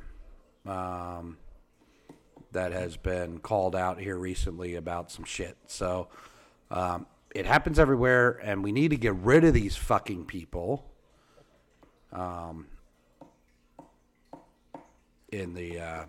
Um, 0.67 1.37
that 2.51 2.73
has 2.73 2.95
been 2.95 3.39
called 3.39 3.75
out 3.75 3.99
here 3.99 4.19
recently 4.19 4.75
about 4.75 5.09
some 5.09 5.25
shit. 5.25 5.57
So 5.65 6.09
um, 6.69 7.07
it 7.35 7.45
happens 7.45 7.77
everywhere, 7.77 8.39
and 8.41 8.63
we 8.63 8.71
need 8.71 8.91
to 8.91 8.97
get 8.97 9.13
rid 9.15 9.43
of 9.43 9.53
these 9.53 9.75
fucking 9.75 10.25
people. 10.25 10.85
Um, 12.13 12.67
in 15.33 15.53
the 15.53 15.79
uh, 15.81 16.05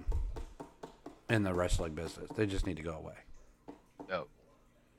in 1.29 1.43
the 1.43 1.53
wrestling 1.53 1.95
business, 1.95 2.31
they 2.37 2.47
just 2.47 2.65
need 2.65 2.77
to 2.77 2.83
go 2.85 2.93
away. 2.93 3.17
Yep. 4.09 4.29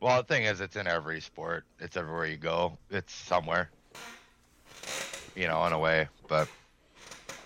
Well, 0.02 0.18
the 0.18 0.28
thing 0.28 0.44
is, 0.44 0.60
it's 0.60 0.76
in 0.76 0.86
every 0.86 1.22
sport. 1.22 1.64
It's 1.80 1.96
everywhere 1.96 2.26
you 2.26 2.36
go. 2.36 2.78
It's 2.92 3.14
somewhere. 3.14 3.70
You 5.34 5.48
know, 5.48 5.66
in 5.66 5.72
a 5.72 5.80
way. 5.80 6.10
But 6.28 6.50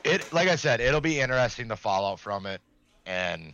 it, 0.04 0.34
like 0.34 0.48
I 0.48 0.56
said, 0.56 0.82
it'll 0.82 1.02
be 1.02 1.20
interesting 1.20 1.68
the 1.68 1.76
fallout 1.76 2.20
from 2.20 2.48
it. 2.48 2.62
And 3.06 3.54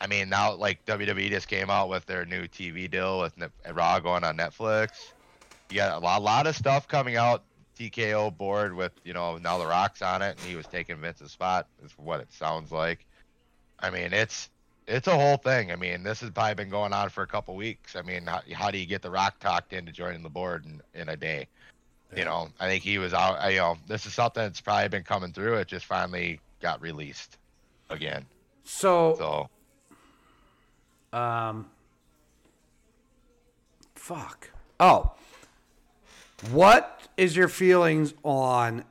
I 0.00 0.06
mean, 0.06 0.28
now 0.28 0.54
like 0.54 0.84
WWE 0.86 1.30
just 1.30 1.48
came 1.48 1.70
out 1.70 1.88
with 1.88 2.06
their 2.06 2.24
new 2.24 2.44
TV 2.44 2.90
deal 2.90 3.20
with 3.20 3.36
Ne- 3.38 3.72
Raw 3.72 4.00
going 4.00 4.24
on 4.24 4.36
Netflix. 4.36 5.12
You 5.70 5.76
got 5.76 5.96
a 5.96 6.04
lot, 6.04 6.22
lot 6.22 6.46
of 6.46 6.56
stuff 6.56 6.86
coming 6.88 7.16
out. 7.16 7.42
TKO 7.78 8.36
board 8.36 8.74
with 8.74 8.92
you 9.02 9.12
know 9.12 9.36
now 9.38 9.58
the 9.58 9.66
Rock's 9.66 10.00
on 10.00 10.22
it, 10.22 10.36
and 10.38 10.40
he 10.40 10.54
was 10.54 10.66
taking 10.66 10.96
Vince's 10.96 11.32
spot. 11.32 11.66
Is 11.84 11.92
what 11.96 12.20
it 12.20 12.32
sounds 12.32 12.70
like. 12.70 13.04
I 13.80 13.90
mean, 13.90 14.12
it's 14.12 14.48
it's 14.86 15.08
a 15.08 15.16
whole 15.16 15.36
thing. 15.36 15.72
I 15.72 15.76
mean, 15.76 16.02
this 16.02 16.20
has 16.20 16.30
probably 16.30 16.54
been 16.54 16.68
going 16.68 16.92
on 16.92 17.08
for 17.08 17.22
a 17.22 17.26
couple 17.26 17.56
weeks. 17.56 17.96
I 17.96 18.02
mean, 18.02 18.26
how, 18.26 18.42
how 18.52 18.70
do 18.70 18.78
you 18.78 18.86
get 18.86 19.02
the 19.02 19.10
Rock 19.10 19.38
talked 19.40 19.72
into 19.72 19.92
joining 19.92 20.22
the 20.22 20.28
board 20.28 20.64
in, 20.66 20.82
in 21.00 21.08
a 21.08 21.16
day? 21.16 21.48
You 22.16 22.24
know, 22.24 22.48
I 22.60 22.68
think 22.68 22.84
he 22.84 22.98
was 22.98 23.12
out. 23.12 23.40
I, 23.40 23.50
you 23.50 23.58
know, 23.58 23.76
this 23.88 24.06
is 24.06 24.14
something 24.14 24.42
that's 24.42 24.60
probably 24.60 24.88
been 24.88 25.02
coming 25.02 25.32
through. 25.32 25.54
It 25.54 25.66
just 25.66 25.86
finally 25.86 26.38
got 26.60 26.80
released 26.80 27.38
again. 27.90 28.24
So, 28.62 29.16
So 29.18 29.50
um, 31.14 31.66
fuck. 33.94 34.50
Oh, 34.80 35.12
what 36.50 37.00
is 37.16 37.36
your 37.36 37.48
feelings 37.48 38.14
on 38.22 38.84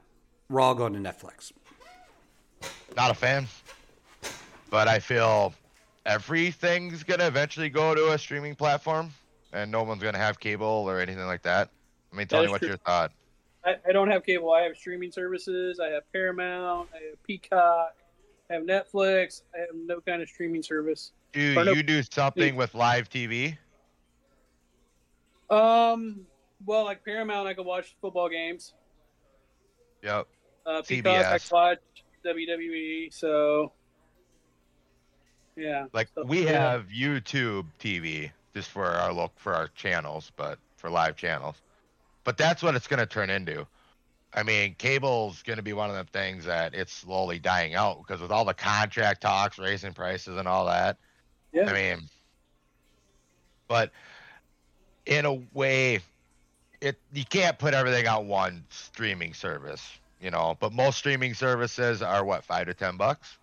Raw 0.50 0.74
going 0.74 0.94
to 0.94 1.00
Netflix? 1.00 1.52
not 2.96 3.10
a 3.12 3.14
fan, 3.16 3.48
but 4.70 4.88
I 4.88 5.00
feel 5.00 5.54
everything's 6.06 7.04
gonna 7.04 7.26
eventually 7.26 7.70
go 7.70 7.96
to 7.96 8.12
a 8.12 8.18
streaming 8.18 8.54
platform, 8.56 9.12
and 9.52 9.72
no 9.72 9.82
one's 9.84 10.04
gonna 10.04 10.18
have 10.20 10.40
cable 10.40 10.68
or 10.88 11.00
anything 11.00 11.26
like 11.26 11.42
that. 11.42 11.70
I 12.12 12.16
mean, 12.16 12.28
tell 12.28 12.42
That 12.42 12.44
me 12.44 12.46
is 12.48 12.52
what's 12.52 12.60
true. 12.62 12.68
your 12.70 12.78
thought. 12.78 13.12
I, 13.66 13.76
I 13.88 13.92
don't 13.94 14.12
have 14.12 14.24
cable. 14.24 14.52
I 14.52 14.62
have 14.62 14.76
streaming 14.78 15.12
services. 15.12 15.80
I 15.80 15.88
have 15.88 16.04
Paramount. 16.14 16.90
I 16.94 17.10
have 17.10 17.24
Peacock. 17.24 17.96
I 18.50 18.54
have 18.54 18.64
Netflix. 18.64 19.42
I 19.56 19.60
have 19.60 19.70
no 19.74 20.00
kind 20.02 20.22
of 20.22 20.30
streaming 20.30 20.62
service. 20.62 21.14
Do 21.34 21.56
no- 21.56 21.74
you 21.74 21.84
do 21.84 22.02
something 22.04 22.56
with 22.56 22.74
live 22.76 23.10
TV? 23.10 23.58
Um, 25.50 26.22
well, 26.66 26.86
like 26.86 27.04
Paramount, 27.04 27.48
I 27.48 27.54
could 27.54 27.66
watch 27.66 27.96
football 28.02 28.30
games. 28.30 28.74
Yep. 30.04 30.28
uh, 30.66 30.82
Peacock, 30.82 31.26
I 31.26 31.40
watch 31.52 31.80
WWE. 32.26 33.14
So 33.14 33.72
yeah, 35.56 35.86
Like 35.94 36.10
So, 36.16 36.24
we 36.24 36.46
yeah. 36.46 36.52
have 36.52 36.88
YouTube 36.88 37.66
TV 37.80 38.32
just 38.56 38.70
for 38.70 38.86
our 38.86 39.14
look 39.14 39.32
for 39.38 39.54
our 39.54 39.68
channels, 39.70 40.32
but 40.36 40.60
for 40.78 40.90
live 40.90 41.16
channels. 41.16 41.62
But 42.24 42.38
that's 42.38 42.64
what 42.64 42.76
it's 42.76 42.88
going 42.88 43.00
to 43.00 43.06
turn 43.06 43.30
into. 43.30 43.68
I 44.34 44.44
mean, 44.44 44.76
cable's 44.76 45.44
going 45.44 45.58
to 45.58 45.64
be 45.64 45.74
one 45.74 45.90
of 45.92 45.96
the 45.96 46.12
things 46.12 46.46
that 46.46 46.74
it's 46.74 46.92
slowly 46.92 47.38
dying 47.38 47.76
out 47.76 48.00
because 48.00 48.20
with 48.22 48.32
all 48.32 48.46
the 48.46 48.54
contract 48.54 49.22
talks, 49.22 49.60
raising 49.60 49.94
prices, 49.94 50.38
and 50.38 50.48
all 50.48 50.66
that. 50.66 50.98
Yeah. 51.54 51.70
I 51.70 51.74
mean, 51.74 52.10
but 53.68 53.92
in 55.06 55.26
a 55.26 55.34
way, 55.54 56.00
it 56.82 57.00
you 57.12 57.26
can't 57.26 57.58
put 57.58 57.74
everything 57.74 58.08
on 58.08 58.28
one 58.28 58.66
streaming 58.70 59.34
service, 59.34 59.88
you 60.20 60.32
know. 60.32 60.58
But 60.60 60.74
most 60.74 60.98
streaming 60.98 61.34
services 61.34 62.02
are 62.02 62.26
what 62.26 62.44
five 62.44 62.68
to 62.68 62.74
ten 62.74 62.98
bucks. 62.98 63.38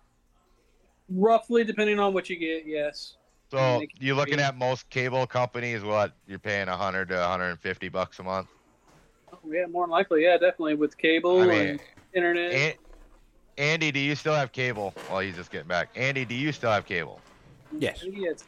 roughly 1.09 1.63
depending 1.63 1.99
on 1.99 2.13
what 2.13 2.29
you 2.29 2.37
get. 2.37 2.65
Yes. 2.65 3.15
So 3.51 3.81
you're 3.99 4.15
looking 4.15 4.39
at 4.39 4.55
most 4.57 4.89
cable 4.89 5.27
companies, 5.27 5.83
what 5.83 6.13
you're 6.25 6.39
paying 6.39 6.67
100 6.67 7.09
to 7.09 7.15
150 7.15 7.89
bucks 7.89 8.19
a 8.19 8.23
month. 8.23 8.47
Oh, 9.33 9.39
yeah, 9.51 9.65
more 9.65 9.85
than 9.85 9.91
likely. 9.91 10.23
Yeah, 10.23 10.37
definitely 10.37 10.75
with 10.75 10.97
cable 10.97 11.41
I 11.41 11.47
mean, 11.47 11.67
and 11.67 11.79
internet. 12.13 12.53
An- 12.53 12.73
Andy, 13.57 13.91
do 13.91 13.99
you 13.99 14.15
still 14.15 14.33
have 14.33 14.53
cable? 14.53 14.93
Well, 15.09 15.19
he's 15.19 15.35
just 15.35 15.51
getting 15.51 15.67
back. 15.67 15.89
Andy, 15.95 16.23
do 16.23 16.33
you 16.33 16.53
still 16.53 16.71
have 16.71 16.85
cable? 16.85 17.19
Yes. 17.79 18.03
Yes. 18.03 18.43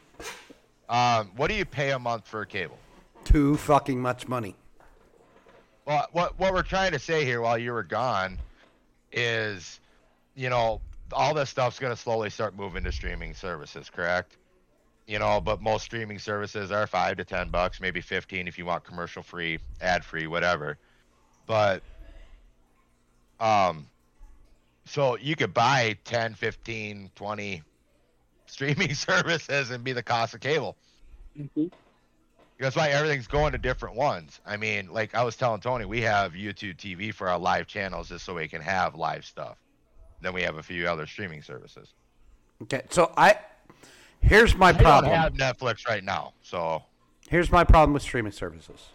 Um, 0.88 1.30
what 1.36 1.48
do 1.48 1.54
you 1.54 1.64
pay 1.64 1.92
a 1.92 1.98
month 1.98 2.26
for 2.26 2.44
cable? 2.44 2.78
Too 3.24 3.56
fucking 3.56 4.00
much 4.00 4.28
money. 4.28 4.54
Well, 5.86 6.06
what 6.12 6.38
what 6.38 6.52
we're 6.52 6.62
trying 6.62 6.92
to 6.92 6.98
say 6.98 7.24
here 7.24 7.40
while 7.40 7.58
you 7.58 7.72
were 7.72 7.82
gone 7.82 8.38
is, 9.12 9.80
you 10.34 10.50
know, 10.50 10.80
all 11.12 11.34
this 11.34 11.50
stuff's 11.50 11.78
going 11.78 11.94
to 11.94 12.00
slowly 12.00 12.30
start 12.30 12.56
moving 12.56 12.84
to 12.84 12.92
streaming 12.92 13.34
services, 13.34 13.90
correct? 13.90 14.36
You 15.06 15.18
know, 15.18 15.40
but 15.40 15.60
most 15.60 15.84
streaming 15.84 16.18
services 16.18 16.72
are 16.72 16.86
five 16.86 17.18
to 17.18 17.24
ten 17.24 17.50
bucks, 17.50 17.80
maybe 17.80 18.00
fifteen 18.00 18.48
if 18.48 18.58
you 18.58 18.64
want 18.64 18.84
commercial 18.84 19.22
free, 19.22 19.58
ad 19.80 20.04
free, 20.04 20.26
whatever. 20.26 20.78
But, 21.46 21.82
um, 23.38 23.86
so 24.86 25.18
you 25.18 25.36
could 25.36 25.52
buy 25.52 25.98
10, 26.04 26.34
15, 26.34 27.10
20 27.14 27.62
streaming 28.54 28.94
services 29.08 29.70
and 29.70 29.82
be 29.84 29.92
the 29.92 30.02
cost 30.02 30.32
of 30.34 30.40
cable. 30.40 30.76
Mhm. 31.38 31.70
That's 32.60 32.76
why 32.76 32.90
everything's 32.90 33.26
going 33.26 33.50
to 33.52 33.58
different 33.58 33.96
ones. 33.96 34.40
I 34.46 34.56
mean, 34.56 34.88
like 34.92 35.14
I 35.14 35.24
was 35.24 35.36
telling 35.36 35.60
Tony, 35.60 35.84
we 35.84 36.00
have 36.02 36.32
YouTube 36.32 36.76
TV 36.76 37.12
for 37.12 37.28
our 37.28 37.38
live 37.38 37.66
channels 37.66 38.08
just 38.08 38.24
so 38.24 38.34
we 38.34 38.46
can 38.46 38.62
have 38.62 38.94
live 38.94 39.24
stuff. 39.24 39.58
Then 40.20 40.32
we 40.32 40.42
have 40.42 40.56
a 40.56 40.62
few 40.62 40.86
other 40.86 41.06
streaming 41.06 41.42
services. 41.42 41.92
Okay, 42.62 42.82
so 42.90 43.12
I 43.16 43.38
here's 44.20 44.54
my 44.54 44.68
I 44.68 44.72
don't 44.72 44.82
problem. 44.82 45.12
have 45.12 45.32
Netflix 45.34 45.86
right 45.86 46.04
now, 46.04 46.32
so 46.42 46.82
Here's 47.28 47.50
my 47.50 47.64
problem 47.64 47.94
with 47.94 48.02
streaming 48.02 48.32
services. 48.32 48.90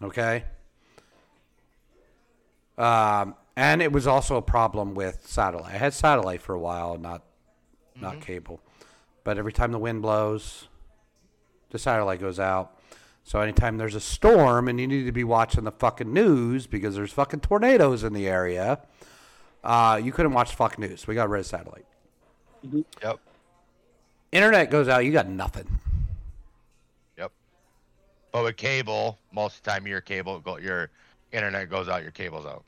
Okay. 0.00 0.44
Um, 2.78 3.34
and 3.56 3.82
it 3.82 3.92
was 3.92 4.06
also 4.06 4.36
a 4.36 4.42
problem 4.42 4.94
with 4.94 5.26
satellite. 5.26 5.74
I 5.74 5.78
had 5.78 5.92
satellite 5.92 6.40
for 6.40 6.54
a 6.54 6.58
while, 6.58 6.96
not 6.96 7.22
not 8.00 8.20
cable. 8.20 8.60
But 9.22 9.38
every 9.38 9.52
time 9.52 9.72
the 9.72 9.78
wind 9.78 10.02
blows, 10.02 10.68
the 11.70 11.78
satellite 11.78 12.20
goes 12.20 12.38
out. 12.38 12.78
So 13.22 13.40
anytime 13.40 13.78
there's 13.78 13.94
a 13.94 14.00
storm 14.00 14.68
and 14.68 14.78
you 14.78 14.86
need 14.86 15.04
to 15.04 15.12
be 15.12 15.24
watching 15.24 15.64
the 15.64 15.72
fucking 15.72 16.12
news 16.12 16.66
because 16.66 16.94
there's 16.94 17.12
fucking 17.12 17.40
tornadoes 17.40 18.04
in 18.04 18.12
the 18.12 18.28
area, 18.28 18.80
uh, 19.62 19.98
you 20.02 20.12
couldn't 20.12 20.34
watch 20.34 20.54
fucking 20.54 20.84
news. 20.86 21.06
We 21.06 21.14
got 21.14 21.30
rid 21.30 21.40
of 21.40 21.46
satellite. 21.46 21.86
yep, 23.02 23.18
Internet 24.30 24.70
goes 24.70 24.88
out, 24.88 25.06
you 25.06 25.12
got 25.12 25.26
nothing. 25.28 25.66
yep. 27.16 27.32
But 28.32 28.44
with 28.44 28.56
cable, 28.56 29.18
most 29.32 29.56
of 29.58 29.62
the 29.62 29.70
time 29.70 29.86
your 29.86 30.02
cable 30.02 30.40
go, 30.40 30.58
your 30.58 30.90
internet 31.32 31.70
goes 31.70 31.88
out, 31.88 32.02
your 32.02 32.10
cable's 32.10 32.44
out. 32.44 32.64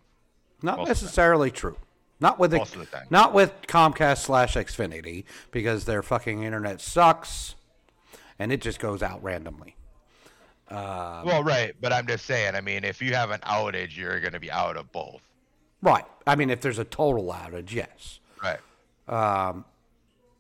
Not 0.62 0.79
Most 0.79 0.89
of 0.89 0.89
the 0.89 0.95
time. 1.01 1.05
necessarily 1.05 1.51
true. 1.51 1.77
Not 2.19 2.39
with 2.39 2.55
Most 2.55 2.73
the 2.73 2.87
not 3.11 3.35
with 3.35 3.53
Comcast 3.67 4.19
slash 4.25 4.55
Xfinity 4.55 5.25
because 5.51 5.85
their 5.85 6.03
fucking 6.03 6.43
internet 6.45 6.81
sucks, 6.81 7.55
and 8.39 8.51
it 8.53 8.62
just 8.62 8.79
goes 8.79 9.03
out 9.03 9.23
randomly. 9.23 9.77
Um, 10.69 11.25
well, 11.25 11.45
right, 11.45 11.75
but 11.81 11.93
I'm 11.93 12.07
just 12.07 12.25
saying. 12.25 12.55
I 12.55 12.61
mean, 12.62 12.85
if 12.85 13.03
you 13.03 13.14
have 13.14 13.31
an 13.31 13.41
outage, 13.41 13.97
you're 13.97 14.19
going 14.21 14.33
to 14.33 14.41
be 14.41 14.51
out 14.51 14.77
of 14.77 14.91
both. 14.93 15.21
Right. 15.83 16.05
I 16.27 16.37
mean, 16.37 16.49
if 16.51 16.61
there's 16.62 16.79
a 16.79 16.85
total 16.85 17.27
outage, 17.27 17.73
yes. 17.73 18.19
Right. 18.43 18.59
Um, 19.09 19.64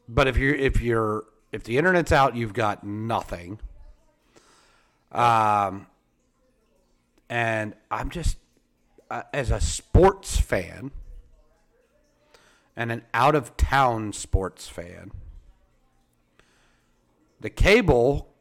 But 0.08 0.26
if 0.28 0.36
you're 0.36 0.54
if 0.54 0.80
you're 0.80 1.24
if 1.52 1.64
the 1.64 1.76
internet's 1.78 2.10
out, 2.10 2.34
you've 2.34 2.54
got 2.54 2.84
nothing. 2.84 3.60
Um, 5.12 5.86
and 7.28 7.74
I'm 7.90 8.10
just 8.10 8.38
uh, 9.10 9.22
as 9.32 9.50
a 9.50 9.60
sports 9.60 10.40
fan 10.40 10.90
and 12.76 12.92
an 12.92 13.02
out 13.14 13.34
of 13.34 13.56
town 13.56 14.12
sports 14.12 14.68
fan. 14.68 15.10
The 17.40 17.50
cable 17.50 18.34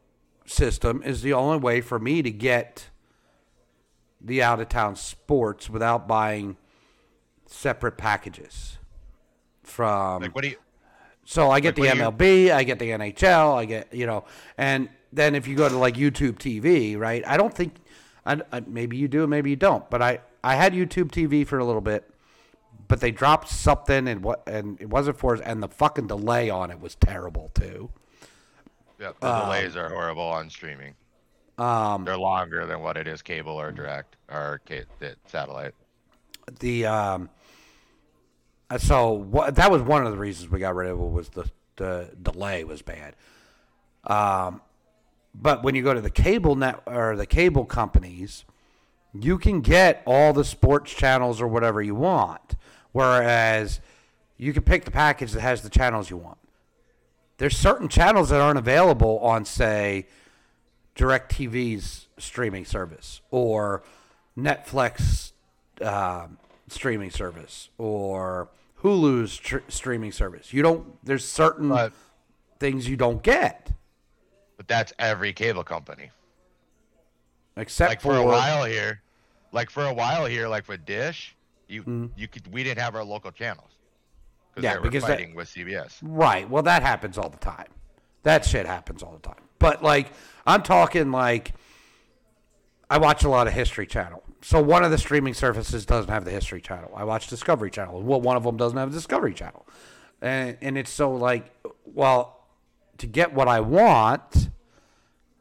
system 0.44 1.02
is 1.04 1.22
the 1.22 1.32
only 1.32 1.58
way 1.58 1.80
for 1.80 1.98
me 1.98 2.22
to 2.22 2.30
get 2.30 2.90
the 4.20 4.42
out 4.42 4.60
of 4.60 4.68
town 4.68 4.96
sports 4.96 5.68
without 5.68 6.06
buying 6.08 6.56
separate 7.46 7.96
packages 7.96 8.78
from 9.62 10.22
Like, 10.22 10.34
what 10.34 10.42
do 10.42 10.50
you? 10.50 10.56
so 11.24 11.50
I 11.50 11.60
get 11.60 11.78
Like, 11.78 11.92
the 11.92 11.98
MLB, 11.98 12.50
I 12.50 12.64
get 12.64 12.78
the 12.78 12.90
NHL, 12.90 13.56
I 13.56 13.64
get 13.64 13.92
you 13.92 14.06
know, 14.06 14.24
and 14.56 14.88
then 15.12 15.34
if 15.34 15.46
you 15.46 15.56
go 15.56 15.68
to 15.68 15.76
like 15.76 15.94
YouTube 15.94 16.34
TV, 16.38 16.98
right? 16.98 17.22
I 17.26 17.36
don't 17.36 17.52
think, 17.54 17.74
I, 18.24 18.40
I, 18.52 18.60
maybe 18.60 18.96
you 18.96 19.08
do, 19.08 19.26
maybe 19.26 19.50
you 19.50 19.56
don't, 19.56 19.88
but 19.90 20.02
I 20.02 20.20
I 20.42 20.54
had 20.54 20.72
YouTube 20.72 21.10
TV 21.10 21.46
for 21.46 21.58
a 21.58 21.64
little 21.64 21.80
bit, 21.80 22.08
but 22.88 23.00
they 23.00 23.10
dropped 23.10 23.48
something 23.48 24.08
and 24.08 24.22
what 24.22 24.42
and 24.46 24.80
it 24.80 24.88
wasn't 24.88 25.18
for 25.18 25.34
us 25.34 25.40
and 25.40 25.62
the 25.62 25.68
fucking 25.68 26.06
delay 26.06 26.50
on 26.50 26.70
it 26.70 26.80
was 26.80 26.94
terrible 26.94 27.50
too. 27.54 27.90
Yeah, 28.98 29.12
the 29.20 29.40
delays 29.40 29.76
are 29.76 29.88
horrible 29.88 30.22
on 30.22 30.48
streaming. 30.48 30.94
Um, 31.58 32.04
They're 32.04 32.18
longer 32.18 32.66
than 32.66 32.80
what 32.80 32.96
it 32.96 33.06
is 33.06 33.22
cable 33.22 33.58
or 33.58 33.72
direct 33.72 34.16
or 34.30 34.60
satellite. 35.26 35.74
the 36.60 36.86
um, 36.86 37.30
uh, 38.68 38.78
so 38.78 39.12
what, 39.12 39.54
that 39.54 39.70
was 39.70 39.82
one 39.82 40.04
of 40.04 40.12
the 40.12 40.18
reasons 40.18 40.50
we 40.50 40.58
got 40.58 40.74
rid 40.74 40.90
of 40.90 40.98
it 40.98 41.02
was 41.02 41.30
the 41.30 41.50
the 41.76 42.10
delay 42.22 42.64
was 42.64 42.82
bad. 42.82 43.14
Um, 44.04 44.60
but 45.34 45.62
when 45.62 45.74
you 45.74 45.82
go 45.82 45.92
to 45.92 46.00
the 46.00 46.10
cable 46.10 46.56
net 46.56 46.80
or 46.86 47.16
the 47.16 47.26
cable 47.26 47.64
companies, 47.64 48.44
you 49.12 49.38
can 49.38 49.60
get 49.60 50.02
all 50.06 50.32
the 50.32 50.44
sports 50.44 50.92
channels 50.92 51.40
or 51.40 51.46
whatever 51.46 51.82
you 51.82 51.94
want. 51.94 52.56
Whereas 52.96 53.80
you 54.38 54.54
can 54.54 54.62
pick 54.62 54.86
the 54.86 54.90
package 54.90 55.32
that 55.32 55.42
has 55.42 55.60
the 55.60 55.68
channels 55.68 56.08
you 56.08 56.16
want. 56.16 56.38
There's 57.36 57.54
certain 57.54 57.88
channels 57.90 58.30
that 58.30 58.40
aren't 58.40 58.56
available 58.58 59.18
on, 59.18 59.44
say, 59.44 60.06
DirecTV's 60.94 62.06
streaming 62.16 62.64
service 62.64 63.20
or 63.30 63.82
Netflix 64.34 65.32
um, 65.82 66.38
streaming 66.68 67.10
service 67.10 67.68
or 67.76 68.48
Hulu's 68.82 69.36
tr- 69.36 69.58
streaming 69.68 70.10
service. 70.12 70.54
You 70.54 70.62
don't. 70.62 70.96
There's 71.04 71.22
certain 71.28 71.68
But 71.68 71.92
things 72.58 72.88
you 72.88 72.96
don't 72.96 73.22
get, 73.22 73.72
but 74.56 74.68
that's 74.68 74.94
every 74.98 75.34
cable 75.34 75.64
company. 75.64 76.08
except 77.58 77.90
like 77.90 78.00
for 78.00 78.16
a 78.16 78.24
while 78.24 78.64
here, 78.64 79.02
like 79.52 79.68
for 79.68 79.84
a 79.84 79.92
while 79.92 80.24
here, 80.24 80.48
like 80.48 80.66
with 80.66 80.86
Dish, 80.86 81.35
you 81.68 82.10
you 82.16 82.28
could 82.28 82.52
we 82.52 82.62
didn't 82.64 82.80
have 82.80 82.94
our 82.94 83.04
local 83.04 83.30
channels 83.32 83.70
Mm-hmm. 84.56 84.64
Yeah, 84.64 84.78
because 84.80 85.02
that- 85.04 85.18
fighting 85.18 85.34
with 85.34 85.48
CBS. 85.48 85.98
Right. 86.00 86.48
Well, 86.48 86.62
that 86.62 86.82
happens 86.82 87.18
all 87.18 87.28
the 87.28 87.36
time. 87.36 87.66
That 88.22 88.42
shit 88.44 88.64
happens 88.64 89.02
all 89.02 89.12
the 89.12 89.18
time. 89.28 89.42
But 89.58 89.82
like, 89.82 90.08
I'm 90.46 90.62
talking 90.62 91.10
like, 91.12 91.52
I 92.88 92.96
watch 92.98 93.24
a 93.24 93.28
lot 93.28 93.46
of 93.46 93.52
History 93.52 93.86
Channel. 93.86 94.22
So 94.40 94.62
one 94.62 94.82
of 94.84 94.90
the 94.90 94.96
streaming 94.98 95.34
services 95.34 95.84
doesn't 95.84 96.10
have 96.10 96.24
the 96.24 96.30
History 96.30 96.60
Channel. 96.62 96.90
I 96.96 97.04
watch 97.04 97.26
Discovery 97.28 97.70
Channel. 97.70 98.00
Well, 98.02 98.20
one 98.20 98.36
of 98.36 98.44
them 98.44 98.56
doesn't 98.56 98.78
have 98.78 98.88
a 98.88 98.92
Discovery 98.92 99.34
Channel, 99.34 99.66
and 100.22 100.56
and 100.62 100.78
it's 100.78 100.90
so 100.90 101.12
like, 101.12 101.50
well, 101.84 102.46
to 102.98 103.06
get 103.06 103.34
what 103.34 103.48
I 103.48 103.60
want, 103.60 104.48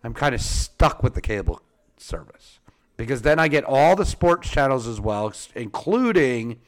I'm 0.04 0.14
kind 0.14 0.36
of 0.36 0.42
stuck 0.42 1.04
with 1.04 1.14
the 1.14 1.22
cable 1.22 1.62
service 1.98 2.60
because 2.98 3.22
then 3.22 3.40
I 3.40 3.48
get 3.48 3.64
all 3.64 3.96
the 3.96 4.06
sports 4.06 4.50
channels 4.50 4.88
as 4.88 5.00
well, 5.00 5.34
including 5.54 6.60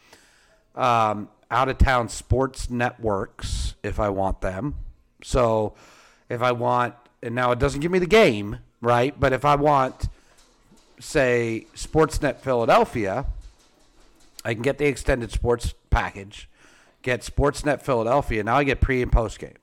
um, 0.76 1.30
out 1.50 1.70
of 1.70 1.78
town 1.78 2.10
sports 2.10 2.70
networks 2.70 3.76
if 3.84 4.00
I 4.00 4.10
want 4.10 4.42
them. 4.42 4.76
So 5.24 5.74
if 6.30 6.42
I 6.42 6.52
want, 6.52 6.96
and 7.24 7.34
now 7.34 7.52
it 7.52 7.60
doesn't 7.60 7.82
give 7.82 7.92
me 7.92 8.00
the 8.00 8.06
game, 8.06 8.60
right? 8.82 9.18
But 9.18 9.34
if 9.34 9.46
I 9.46 9.56
want, 9.56 10.10
say, 11.00 11.68
Sportsnet 11.74 12.40
Philadelphia, 12.40 13.26
I 14.44 14.54
can 14.54 14.64
get 14.64 14.78
the 14.78 14.86
extended 14.86 15.32
sports 15.32 15.74
package, 15.90 16.50
get 17.02 17.22
Sportsnet 17.22 17.82
Philadelphia. 17.82 18.44
Now 18.44 18.58
I 18.58 18.64
get 18.64 18.82
pre 18.82 19.02
and 19.02 19.12
post 19.12 19.40
game. 19.40 19.56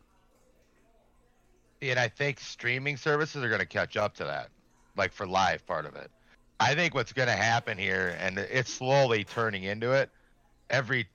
And 1.83 1.99
I 1.99 2.09
think 2.09 2.41
streaming 2.41 2.97
services 2.97 3.45
are 3.45 3.49
going 3.49 3.61
to 3.61 3.67
catch 3.67 3.97
up 3.97 4.15
to 4.17 4.25
that, 4.25 4.49
like 4.97 5.13
for 5.13 5.27
live 5.27 5.67
part 5.67 5.85
of 5.85 5.97
it. 5.97 6.11
I 6.61 6.75
think 6.75 6.95
what's 6.95 7.13
going 7.13 7.29
to 7.29 7.35
happen 7.35 7.77
here, 7.77 8.17
and 8.21 8.39
it's 8.39 8.73
slowly 8.73 9.25
turning 9.25 9.65
into 9.65 9.93
it. 9.93 10.11
Every, 10.71 11.07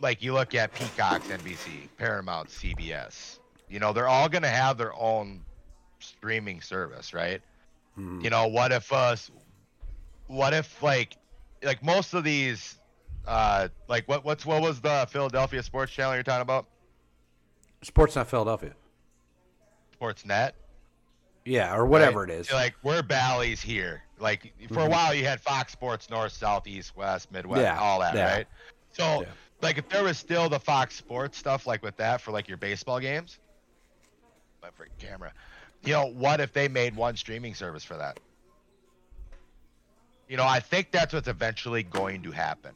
like 0.00 0.22
you 0.22 0.32
look 0.32 0.54
at 0.54 0.74
Peacock's 0.74 1.28
NBC, 1.28 1.88
Paramount, 1.96 2.48
CBS. 2.48 3.38
You 3.68 3.78
know, 3.78 3.92
they're 3.92 4.08
all 4.08 4.28
going 4.28 4.42
to 4.42 4.48
have 4.48 4.76
their 4.76 4.94
own 4.94 5.40
streaming 6.00 6.60
service, 6.60 7.14
right? 7.14 7.40
You 8.22 8.30
know, 8.30 8.48
what 8.48 8.72
if 8.72 8.92
us? 8.92 9.30
What 10.26 10.52
if 10.52 10.82
like, 10.82 11.16
like 11.62 11.82
most 11.82 12.12
of 12.12 12.24
these, 12.24 12.78
uh, 13.26 13.68
like 13.88 14.08
what 14.08 14.24
what's 14.24 14.44
what 14.44 14.60
was 14.62 14.80
the 14.80 15.06
Philadelphia 15.08 15.62
sports 15.62 15.92
channel 15.92 16.14
you're 16.14 16.24
talking 16.24 16.42
about? 16.42 16.66
Sportsnet 17.84 18.26
Philadelphia. 18.26 18.74
Sportsnet. 19.98 20.52
Yeah, 21.44 21.74
or 21.76 21.86
whatever 21.86 22.22
right? 22.22 22.30
it 22.30 22.40
is. 22.40 22.48
So, 22.48 22.56
like 22.56 22.74
we're 22.82 23.02
Bally's 23.02 23.60
here. 23.62 24.02
Like 24.24 24.54
for 24.70 24.80
a 24.80 24.86
Mhm. 24.86 24.90
while, 24.90 25.14
you 25.14 25.26
had 25.26 25.42
Fox 25.42 25.70
Sports 25.70 26.08
North, 26.08 26.32
South, 26.32 26.66
East, 26.66 26.96
West, 26.96 27.30
Midwest, 27.30 27.60
Yeah, 27.62 27.78
all 27.78 28.00
that, 28.00 28.14
yeah. 28.14 28.24
right? 28.24 28.46
So, 28.90 29.20
Yeah. 29.20 29.32
like 29.60 29.76
if 29.76 29.86
there 29.90 30.02
was 30.02 30.16
still 30.18 30.48
the 30.48 30.58
Fox 30.58 30.96
Sports 30.96 31.36
stuff 31.36 31.66
like 31.66 31.82
with 31.82 31.96
that 31.98 32.22
for 32.22 32.32
like 32.32 32.48
your 32.48 32.56
baseball 32.56 33.00
games, 33.00 33.38
my 34.62 34.70
freaking 34.70 34.98
camera. 34.98 35.34
You 35.82 35.92
know, 35.92 36.06
what 36.06 36.40
if 36.40 36.54
they 36.54 36.68
made 36.68 36.96
one 36.96 37.16
streaming 37.16 37.54
service 37.54 37.84
for 37.84 37.98
that? 37.98 38.16
You 40.26 40.38
know, 40.38 40.46
I 40.46 40.58
think 40.58 40.90
that's 40.90 41.12
what's 41.12 41.28
eventually 41.28 41.82
going 41.82 42.22
to 42.22 42.30
happen. 42.30 42.74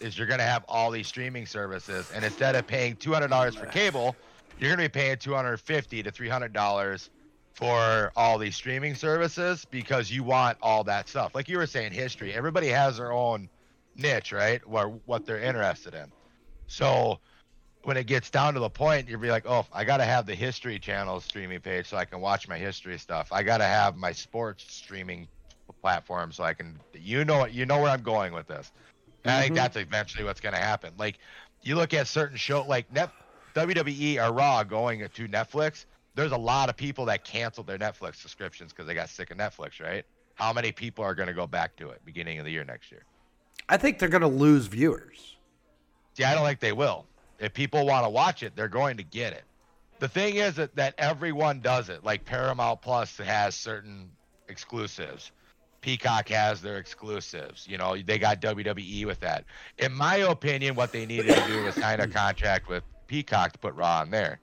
Is 0.00 0.18
you're 0.18 0.26
going 0.26 0.40
to 0.40 0.44
have 0.44 0.64
all 0.66 0.90
these 0.90 1.06
streaming 1.06 1.46
services, 1.46 2.10
and 2.10 2.24
instead 2.24 2.56
of 2.56 2.66
paying 2.66 2.96
two 2.96 3.12
hundred 3.12 3.28
dollars 3.28 3.54
for 3.54 3.66
cable, 3.66 4.16
you're 4.58 4.68
going 4.74 4.84
to 4.84 4.92
be 4.92 5.00
paying 5.00 5.16
two 5.16 5.32
hundred 5.32 5.60
fifty 5.60 6.02
to 6.02 6.10
three 6.10 6.28
hundred 6.28 6.52
dollars 6.52 7.08
for 7.54 8.12
all 8.16 8.38
these 8.38 8.56
streaming 8.56 8.94
services 8.94 9.64
because 9.66 10.10
you 10.10 10.24
want 10.24 10.58
all 10.62 10.84
that 10.84 11.08
stuff. 11.08 11.34
Like 11.34 11.48
you 11.48 11.58
were 11.58 11.66
saying, 11.66 11.92
history. 11.92 12.32
Everybody 12.32 12.68
has 12.68 12.96
their 12.96 13.12
own 13.12 13.50
niche, 13.94 14.32
right? 14.32 14.66
Where 14.66 14.88
what 14.88 15.24
they're 15.26 15.40
interested 15.40 15.94
in. 15.94 16.12
So 16.66 17.20
when 17.82 17.96
it 17.96 18.06
gets 18.06 18.30
down 18.30 18.54
to 18.54 18.60
the 18.60 18.70
point, 18.70 19.08
you'll 19.08 19.20
be 19.20 19.30
like, 19.30 19.46
oh, 19.46 19.66
I 19.72 19.84
got 19.84 19.98
to 19.98 20.04
have 20.04 20.26
the 20.26 20.34
history 20.34 20.78
channel 20.78 21.20
streaming 21.20 21.60
page 21.60 21.88
so 21.88 21.96
I 21.96 22.04
can 22.06 22.20
watch 22.20 22.48
my 22.48 22.58
history 22.58 22.98
stuff. 22.98 23.28
I 23.32 23.42
got 23.42 23.58
to 23.58 23.64
have 23.64 23.96
my 23.96 24.12
sports 24.12 24.64
streaming 24.72 25.28
platform 25.82 26.32
so 26.32 26.44
I 26.44 26.54
can. 26.54 26.82
You 26.94 27.24
know 27.24 27.46
You 27.46 27.66
know 27.66 27.80
where 27.80 27.90
I'm 27.90 28.02
going 28.02 28.32
with 28.32 28.46
this. 28.46 28.72
And 29.24 29.32
I 29.34 29.40
think 29.42 29.52
Mhm. 29.52 29.56
that's 29.56 29.76
eventually 29.76 30.24
what's 30.24 30.40
going 30.40 30.54
to 30.54 30.60
happen. 30.60 30.94
Like 30.96 31.18
you 31.62 31.76
look 31.76 31.94
at 31.94 32.08
certain 32.08 32.36
show 32.36 32.64
like 32.64 32.90
Net, 32.92 33.12
WWE 33.54 34.18
or 34.18 34.32
Raw 34.32 34.64
going 34.64 35.00
to 35.00 35.28
Netflix. 35.28 35.86
There's 36.14 36.32
a 36.32 36.36
lot 36.36 36.68
of 36.68 36.76
people 36.76 37.06
that 37.06 37.24
canceled 37.24 37.66
their 37.66 37.78
Netflix 37.78 38.16
subscriptions 38.16 38.72
because 38.72 38.86
they 38.86 38.94
got 38.94 39.08
sick 39.08 39.30
of 39.30 39.38
Netflix, 39.38 39.80
right? 39.80 40.04
How 40.34 40.52
many 40.52 40.72
people 40.72 41.04
are 41.04 41.14
going 41.14 41.28
to 41.28 41.34
go 41.34 41.46
back 41.46 41.76
to 41.76 41.90
it 41.90 42.04
beginning 42.04 42.38
of 42.38 42.44
the 42.44 42.50
year 42.50 42.64
next 42.64 42.90
year? 42.90 43.04
I 43.68 43.76
think 43.76 43.98
they're 43.98 44.08
going 44.08 44.22
to 44.22 44.28
lose 44.28 44.66
viewers. 44.66 45.36
See, 46.14 46.24
I 46.24 46.34
don't 46.34 46.46
think 46.46 46.60
they 46.60 46.72
will. 46.72 47.06
If 47.38 47.54
people 47.54 47.86
want 47.86 48.04
to 48.04 48.10
watch 48.10 48.42
it, 48.42 48.54
they're 48.54 48.68
going 48.68 48.96
to 48.98 49.02
get 49.02 49.32
it. 49.32 49.44
The 49.98 50.08
thing 50.08 50.36
is 50.36 50.56
that, 50.56 50.74
that 50.76 50.94
everyone 50.98 51.60
does 51.60 51.88
it. 51.88 52.04
Like 52.04 52.24
Paramount 52.24 52.82
Plus 52.82 53.16
has 53.18 53.54
certain 53.54 54.10
exclusives. 54.48 55.32
Peacock 55.80 56.28
has 56.28 56.60
their 56.60 56.78
exclusives. 56.78 57.66
You 57.68 57.78
know, 57.78 57.96
they 57.96 58.18
got 58.18 58.40
WWE 58.40 59.06
with 59.06 59.20
that. 59.20 59.44
In 59.78 59.92
my 59.92 60.16
opinion, 60.16 60.74
what 60.74 60.92
they 60.92 61.06
needed 61.06 61.34
to 61.34 61.46
do 61.46 61.64
was 61.64 61.74
sign 61.74 62.00
a 62.00 62.06
contract 62.06 62.68
with 62.68 62.84
Peacock 63.06 63.52
to 63.52 63.58
put 63.58 63.74
Raw 63.74 64.00
on 64.00 64.10
there 64.10 64.40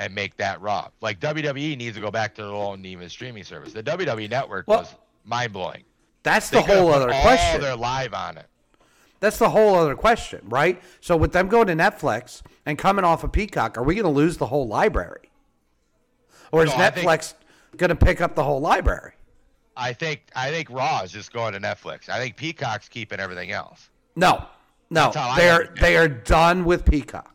and 0.00 0.14
make 0.14 0.36
that 0.38 0.60
Raw. 0.60 0.88
Like 1.00 1.20
WWE 1.20 1.76
needs 1.76 1.94
to 1.94 2.00
go 2.02 2.10
back 2.10 2.34
to 2.36 2.42
their 2.42 2.50
own 2.52 2.84
even 2.86 3.08
streaming 3.08 3.44
service. 3.44 3.72
The 3.72 3.82
WWE 3.82 4.28
network 4.28 4.66
Well- 4.66 4.80
was 4.80 4.94
mind 5.24 5.52
blowing. 5.52 5.84
That's 6.22 6.48
They 6.50 6.58
the 6.58 6.62
whole 6.66 6.92
other 6.92 7.12
all 7.12 7.22
question. 7.22 7.60
their 7.60 7.76
live 7.76 8.12
on 8.14 8.36
it. 8.38 8.46
That's 9.20 9.38
the 9.38 9.50
whole 9.50 9.74
other 9.74 9.94
question, 9.94 10.40
right? 10.48 10.82
So 11.00 11.16
with 11.16 11.32
them 11.32 11.48
going 11.48 11.66
to 11.66 11.74
Netflix 11.74 12.40
and 12.66 12.78
coming 12.78 13.04
off 13.04 13.22
of 13.22 13.32
Peacock, 13.32 13.76
are 13.78 13.82
we 13.82 13.94
going 13.94 14.04
to 14.04 14.10
lose 14.10 14.38
the 14.38 14.46
whole 14.46 14.66
library? 14.66 15.30
Or 16.52 16.64
is 16.64 16.70
No, 16.70 16.76
think- 16.90 16.96
Netflix 17.06 17.34
going 17.76 17.90
to 17.90 17.96
pick 17.96 18.20
up 18.22 18.34
the 18.34 18.42
whole 18.44 18.60
library? 18.60 19.12
I 19.76 19.92
think 19.92 20.22
I 20.34 20.50
think 20.50 20.68
Raw 20.70 21.02
is 21.02 21.12
just 21.12 21.32
going 21.32 21.52
to 21.52 21.60
Netflix. 21.60 22.08
I 22.08 22.18
think 22.18 22.36
Peacock's 22.36 22.88
keeping 22.88 23.20
everything 23.20 23.50
else. 23.52 23.88
No, 24.16 24.44
no, 24.90 25.04
That's 25.04 25.16
how 25.16 25.28
I 25.30 25.36
they 25.38 25.50
are 25.50 25.74
they 25.80 25.96
are 25.96 26.08
done 26.08 26.64
with 26.64 26.84
Peacock. 26.84 27.34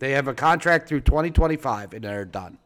They 0.00 0.12
have 0.12 0.28
a 0.28 0.34
contract 0.34 0.88
through 0.88 1.02
2025, 1.02 1.92
and 1.92 2.02
they're 2.02 2.24
done. 2.24 2.58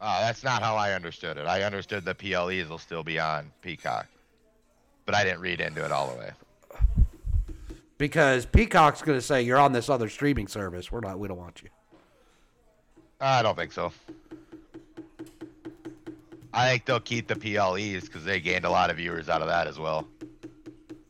Uh, 0.00 0.20
that's 0.20 0.42
not 0.42 0.62
how 0.62 0.74
I 0.74 0.94
understood 0.94 1.36
it. 1.36 1.46
I 1.46 1.62
understood 1.62 2.04
the 2.04 2.14
PLEs 2.14 2.68
will 2.68 2.78
still 2.78 3.04
be 3.04 3.20
on 3.20 3.52
Peacock, 3.62 4.08
but 5.06 5.14
I 5.14 5.22
didn't 5.22 5.40
read 5.40 5.60
into 5.60 5.84
it 5.84 5.92
all 5.92 6.10
the 6.12 6.18
way. 6.18 6.30
Because 7.98 8.46
Peacock's 8.46 9.00
going 9.00 9.16
to 9.16 9.22
say 9.22 9.42
you're 9.42 9.60
on 9.60 9.70
this 9.70 9.88
other 9.88 10.08
streaming 10.08 10.48
service. 10.48 10.90
We're 10.90 11.00
not. 11.00 11.20
We 11.20 11.28
don't 11.28 11.38
want 11.38 11.62
you. 11.62 11.68
I 13.20 13.42
don't 13.42 13.56
think 13.56 13.70
so. 13.70 13.92
I 16.52 16.68
think 16.68 16.84
they'll 16.84 16.98
keep 16.98 17.28
the 17.28 17.36
PLEs 17.36 18.06
because 18.06 18.24
they 18.24 18.40
gained 18.40 18.64
a 18.64 18.70
lot 18.70 18.90
of 18.90 18.96
viewers 18.96 19.28
out 19.28 19.40
of 19.40 19.46
that 19.46 19.68
as 19.68 19.78
well. 19.78 20.08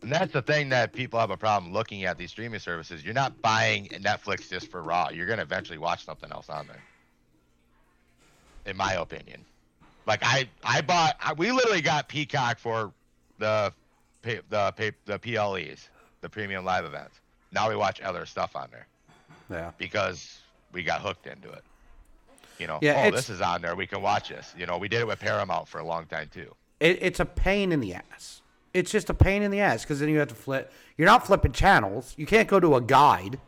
And 0.03 0.11
that's 0.11 0.33
the 0.33 0.43
thing 0.43 0.69
that 0.71 0.93
people 0.93 1.21
have 1.21 1.31
a 1.31 1.37
problem 1.37 1.73
looking 1.73 2.05
at 2.05 2.19
these 2.19 2.31
streaming 2.31 2.59
services. 2.61 3.05
You're 3.05 3.15
not 3.15 3.41
buying 3.41 3.87
Netflix 3.89 4.49
just 4.51 4.69
for 4.71 4.83
Raw. 4.83 5.11
You're 5.11 5.27
gonna 5.27 5.43
eventually 5.43 5.79
watch 5.79 6.05
something 6.05 6.31
else 6.33 6.49
on 6.49 6.67
there. 6.67 6.83
In 8.67 8.77
my 8.77 8.95
opinion, 8.95 9.45
like 10.07 10.21
I 10.23 10.49
I 10.65 10.81
bought 10.81 11.17
I, 11.21 11.33
we 11.33 11.51
literally 11.53 11.81
got 11.81 12.09
Peacock 12.09 12.59
for 12.59 12.93
the 13.39 13.73
pa- 14.23 14.43
the 14.51 14.73
pa- 14.77 14.97
the 15.07 15.19
PLEs, 15.19 15.89
the 16.21 16.29
premium 16.29 16.65
live 16.65 16.85
events. 16.85 17.21
Now 17.53 17.69
we 17.69 17.77
watch 17.77 18.01
other 18.01 18.25
stuff 18.27 18.57
on 18.57 18.69
there 18.71 18.87
Yeah. 19.51 19.71
because 19.79 20.41
we 20.73 20.83
got 20.83 21.01
hooked 21.01 21.27
into 21.27 21.51
it. 21.51 21.63
You 22.59 22.67
know, 22.67 22.79
Yeah, 22.83 23.05
oh, 23.07 23.11
this 23.11 23.29
is 23.29 23.41
on 23.41 23.63
there. 23.63 23.75
We 23.75 23.87
can 23.87 24.01
watch 24.03 24.29
this. 24.29 24.55
You 24.57 24.67
know, 24.67 24.79
we 24.79 24.89
did 24.89 25.01
it 25.01 25.07
with 25.07 25.19
Paramount 25.21 25.69
for 25.69 25.79
a 25.81 25.85
long 25.85 26.07
time 26.07 26.29
too. 26.33 26.55
It, 26.81 26.99
it's 27.03 27.21
a 27.21 27.25
pain 27.25 27.73
in 27.73 27.81
the 27.81 27.95
ass. 27.95 28.42
It's 28.75 28.91
just 28.91 29.11
a 29.11 29.15
pain 29.15 29.43
in 29.43 29.51
the 29.51 29.61
ass 29.61 29.83
because 29.83 30.01
then 30.01 30.09
you 30.09 30.19
have 30.19 30.29
to 30.29 30.35
flip. 30.35 30.73
You're 30.97 31.07
not 31.07 31.27
flipping 31.27 31.53
channels. 31.53 32.15
You 32.17 32.27
can't 32.27 32.49
go 32.49 32.59
to 32.59 32.75
a 32.77 32.81
guide 32.81 33.39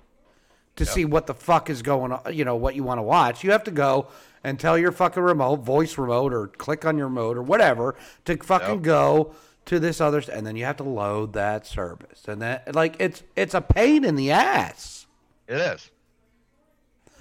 to 0.76 0.84
see 0.84 1.04
what 1.04 1.26
the 1.26 1.34
fuck 1.34 1.70
is 1.70 1.82
going 1.82 2.12
on. 2.12 2.34
You 2.34 2.44
know 2.44 2.56
what 2.56 2.74
you 2.74 2.82
want 2.82 2.98
to 2.98 3.02
watch. 3.02 3.42
You 3.44 3.52
have 3.52 3.64
to 3.64 3.70
go 3.70 4.08
and 4.42 4.60
tell 4.60 4.76
your 4.76 4.92
fucking 4.92 5.22
remote, 5.22 5.60
voice 5.60 5.96
remote, 5.96 6.34
or 6.34 6.48
click 6.48 6.84
on 6.84 6.98
your 6.98 7.06
remote 7.08 7.36
or 7.38 7.42
whatever 7.42 7.94
to 8.26 8.36
fucking 8.36 8.74
Yep. 8.76 8.82
go 8.82 9.34
to 9.66 9.80
this 9.80 9.98
other, 9.98 10.22
and 10.30 10.46
then 10.46 10.56
you 10.56 10.64
have 10.66 10.76
to 10.76 10.82
load 10.82 11.32
that 11.32 11.66
service, 11.66 12.24
and 12.28 12.42
that 12.42 12.74
like 12.74 12.96
it's 12.98 13.22
it's 13.34 13.54
a 13.54 13.62
pain 13.62 14.04
in 14.04 14.16
the 14.16 14.30
ass. 14.30 15.06
It 15.48 15.56
is. 15.56 15.90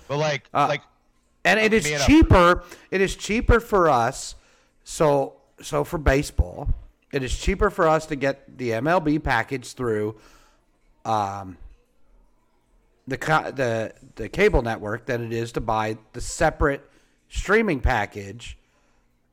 But 0.09 0.17
like, 0.17 0.49
Uh, 0.53 0.67
like, 0.67 0.81
and 1.45 1.57
it 1.59 1.73
is 1.73 1.85
being 1.85 1.95
a- 2.01 2.05
cheaper. 2.05 2.63
It 2.91 2.99
is 2.99 3.15
cheaper 3.15 3.61
for 3.61 3.88
us. 3.89 4.35
So 4.84 5.35
so 5.61 5.85
for 5.85 5.97
baseball, 5.97 6.67
it 7.14 7.23
is 7.23 7.38
cheaper 7.38 7.69
for 7.69 7.88
us 7.88 8.06
to 8.07 8.15
get 8.15 8.57
the 8.57 8.72
MLB 8.72 9.23
package 9.23 9.73
through, 9.73 10.15
um, 11.06 11.57
the 13.07 13.18
the 13.56 13.94
the 14.15 14.30
cable 14.30 14.61
network 14.61 15.06
than 15.06 15.23
it 15.23 15.31
is 15.31 15.52
to 15.53 15.61
buy 15.61 15.98
the 16.14 16.22
separate 16.22 16.90
streaming 17.30 17.80
package 17.80 18.57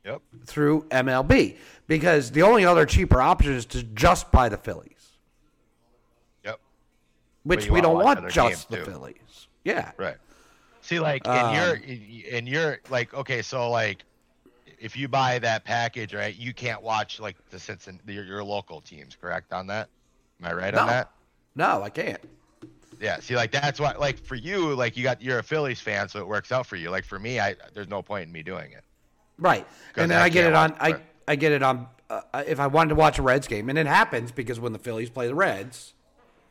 yep, 0.04 0.20
through 0.44 0.82
MLB 0.90 1.56
because 1.86 2.30
the 2.30 2.42
only 2.42 2.64
other 2.64 2.86
cheaper 2.86 3.20
option 3.20 3.52
is 3.52 3.64
to 3.66 3.82
just 3.82 4.30
buy 4.30 4.48
the 4.48 4.56
Phillies, 4.56 5.16
yep, 6.44 6.60
which 7.44 7.70
we 7.70 7.80
don't 7.80 8.02
want 8.02 8.30
just 8.30 8.68
the 8.70 8.78
too. 8.78 8.84
Phillies. 8.84 9.48
Yeah. 9.64 9.92
right. 9.96 10.16
See, 10.82 10.98
like, 10.98 11.24
in 11.26 11.30
Um, 11.30 11.54
your, 11.54 11.74
in 11.76 12.46
your, 12.46 12.80
like, 12.88 13.12
okay, 13.14 13.42
so 13.42 13.70
like, 13.70 14.02
if 14.80 14.96
you 14.96 15.06
buy 15.08 15.38
that 15.38 15.64
package, 15.64 16.14
right, 16.14 16.34
you 16.34 16.52
can't 16.54 16.82
watch 16.82 17.20
like 17.20 17.36
the 17.50 17.58
Cincinnati, 17.58 18.12
your, 18.14 18.24
your 18.24 18.42
local 18.44 18.80
teams, 18.80 19.16
correct? 19.20 19.52
On 19.52 19.66
that, 19.68 19.88
am 20.40 20.46
I 20.48 20.52
right 20.54 20.74
on 20.74 20.86
that? 20.88 21.10
No, 21.54 21.82
I 21.82 21.90
can't. 21.90 22.20
Yeah. 23.00 23.18
See, 23.20 23.34
like, 23.36 23.50
that's 23.52 23.78
why, 23.80 23.92
like, 23.92 24.18
for 24.18 24.34
you, 24.34 24.74
like, 24.74 24.96
you 24.96 25.02
got, 25.02 25.22
you're 25.22 25.38
a 25.38 25.42
Phillies 25.42 25.80
fan, 25.80 26.08
so 26.08 26.18
it 26.20 26.26
works 26.28 26.52
out 26.52 26.66
for 26.66 26.76
you. 26.76 26.90
Like, 26.90 27.04
for 27.04 27.18
me, 27.18 27.40
I, 27.40 27.54
there's 27.74 27.88
no 27.88 28.02
point 28.02 28.26
in 28.26 28.32
me 28.32 28.42
doing 28.42 28.72
it. 28.72 28.82
Right, 29.38 29.66
And 29.96 30.10
then 30.10 30.20
I 30.20 30.24
I 30.24 30.28
get 30.28 30.44
it 30.46 30.54
on 30.54 30.74
I, 30.78 30.90
it. 30.90 31.00
I 31.26 31.36
get 31.36 31.52
it 31.52 31.62
on 31.62 31.86
uh, 32.10 32.20
if 32.46 32.60
I 32.60 32.66
wanted 32.66 32.90
to 32.90 32.94
watch 32.96 33.18
a 33.18 33.22
Reds 33.22 33.46
game 33.46 33.70
and 33.70 33.78
it 33.78 33.86
happens 33.86 34.32
because 34.32 34.60
when 34.60 34.72
the 34.74 34.78
Phillies 34.78 35.08
play 35.08 35.28
the 35.28 35.34
Reds, 35.34 35.94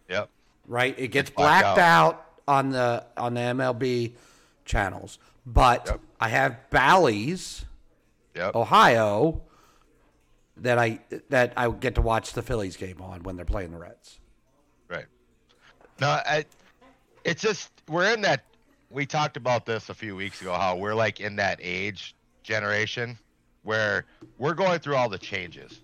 Yep. 0.10 0.30
right, 0.68 0.96
it 0.98 1.10
gets 1.10 1.30
blacked 1.30 1.76
blacked 1.76 1.78
out. 1.80 2.26
on 2.48 2.72
the 2.72 3.06
on 3.16 3.36
the 3.36 3.42
MLB 3.42 4.14
channels. 4.66 5.20
But 5.46 5.86
Yep. 5.86 6.00
I 6.20 6.30
have 6.30 6.58
Bally's 6.72 7.66
Yep. 8.40 8.56
Ohio 8.56 9.42
that 10.56 10.78
I 10.78 11.00
that 11.28 11.54
I 11.58 11.70
get 11.70 11.96
to 11.96 12.02
watch 12.02 12.32
the 12.34 12.42
Phillies 12.42 12.78
game 12.78 13.02
on 13.02 13.24
when 13.24 13.36
they're 13.36 13.44
playing 13.44 13.72
the 13.72 13.78
Reds. 13.78 14.20
Right. 14.88 15.06
No, 16.00 16.08
I, 16.08 16.46
it's 17.26 17.42
just 17.42 17.72
we're 17.90 18.14
in 18.14 18.22
that. 18.22 18.46
We 18.90 19.06
talked 19.06 19.36
about 19.36 19.66
this 19.66 19.90
a 19.90 19.94
few 19.94 20.16
weeks 20.16 20.42
ago. 20.42 20.54
How 20.54 20.78
we're 20.78 20.96
like 20.96 21.20
in 21.20 21.36
that 21.36 21.60
age 21.62 22.16
generation 22.44 23.18
where 23.64 24.06
we're 24.38 24.54
going 24.54 24.80
through 24.80 24.96
all 24.96 25.10
the 25.10 25.18
changes 25.18 25.82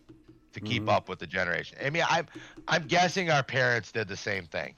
to 0.54 0.62
keep 0.62 0.84
mm-hmm. 0.84 0.90
up 0.90 1.10
with 1.10 1.20
the 1.20 1.28
generation. 1.28 1.78
I 1.84 1.90
mean, 1.90 2.06
I'm 2.10 2.26
I'm 2.70 2.88
guessing 2.88 3.30
our 3.30 3.44
parents 3.44 3.92
did 3.92 4.08
the 4.08 4.18
same 4.18 4.46
thing. 4.46 4.76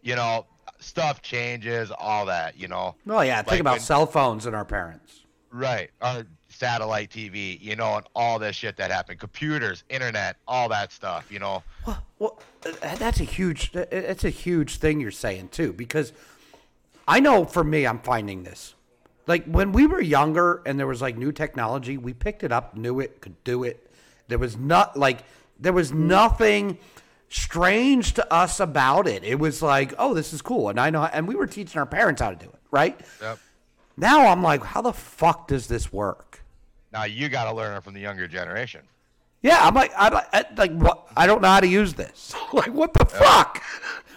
You 0.00 0.16
know, 0.16 0.46
stuff 0.78 1.20
changes, 1.20 1.92
all 1.96 2.24
that. 2.26 2.58
You 2.58 2.68
know, 2.68 2.96
Oh 3.06 3.20
yeah, 3.20 3.36
think 3.36 3.50
Like 3.50 3.60
about 3.60 3.72
when- 3.72 3.80
cell 3.80 4.06
phones 4.06 4.46
and 4.46 4.56
our 4.56 4.64
parents. 4.64 5.20
right? 5.50 5.90
Our 6.00 6.24
satellite 6.66 7.10
TV. 7.10 7.60
You 7.60 7.74
know, 7.74 7.96
and 7.96 8.06
all 8.14 8.38
this 8.38 8.54
shit 8.54 8.76
that 8.76 8.90
happened, 8.92 9.18
computers, 9.18 9.82
internet, 9.88 10.36
all 10.46 10.68
that 10.68 10.92
stuff. 10.92 11.26
You 11.30 11.40
know, 11.40 11.62
Well, 11.86 12.02
well, 12.20 12.38
uh, 12.64 12.94
that's 12.96 13.18
a 13.20 13.24
huge. 13.24 13.74
uh, 13.74 13.84
It's 13.90 14.24
a 14.24 14.30
huge 14.30 14.76
thing 14.76 15.00
you're 15.00 15.10
saying 15.10 15.48
too, 15.48 15.72
because 15.72 16.12
I 17.08 17.18
know 17.20 17.44
for 17.44 17.64
me, 17.64 17.84
I'm 17.84 17.98
finding 17.98 18.44
this. 18.44 18.74
Like 19.26 19.44
when 19.46 19.72
we 19.72 19.86
were 19.86 20.00
younger 20.00 20.62
and 20.66 20.78
there 20.78 20.86
was 20.86 21.02
like 21.02 21.16
new 21.16 21.32
technology, 21.32 21.96
we 21.98 22.12
picked 22.12 22.44
it 22.44 22.52
up, 22.52 22.76
knew 22.76 23.00
it, 23.00 23.20
could 23.20 23.42
do 23.44 23.64
it. 23.64 23.90
There 24.28 24.38
was 24.38 24.56
not 24.56 24.96
like 24.96 25.24
there 25.58 25.72
was 25.72 25.92
nothing 25.92 26.78
strange 27.28 28.12
to 28.14 28.32
us 28.32 28.60
about 28.60 29.06
it. 29.08 29.24
It 29.24 29.38
was 29.38 29.62
like, 29.62 29.94
oh, 29.98 30.14
this 30.14 30.32
is 30.32 30.42
cool, 30.42 30.68
and 30.68 30.78
I 30.78 30.90
know, 30.90 31.02
and 31.04 31.26
we 31.26 31.34
were 31.34 31.46
teaching 31.46 31.78
our 31.78 31.86
parents 31.86 32.20
how 32.20 32.30
to 32.30 32.36
do 32.36 32.46
it, 32.46 32.60
right? 32.70 33.00
Yep. 33.20 33.38
Now 33.96 34.26
I'm 34.28 34.42
like, 34.42 34.62
how 34.64 34.82
the 34.82 34.92
fuck 34.92 35.48
does 35.48 35.66
this 35.66 35.92
work? 35.92 36.41
Now 36.92 37.04
you 37.04 37.28
got 37.28 37.44
to 37.44 37.52
learn 37.52 37.76
it 37.76 37.82
from 37.82 37.94
the 37.94 38.00
younger 38.00 38.28
generation. 38.28 38.82
Yeah, 39.42 39.58
I'm 39.60 39.74
like, 39.74 39.92
I'm 39.96 40.12
like, 40.12 40.28
I- 40.32 40.46
like 40.56 40.72
what? 40.72 41.08
I 41.16 41.26
don't 41.26 41.42
know 41.42 41.48
how 41.48 41.60
to 41.60 41.66
use 41.66 41.94
this. 41.94 42.34
like, 42.52 42.72
what 42.72 42.92
the 42.92 43.04
fuck? 43.04 43.62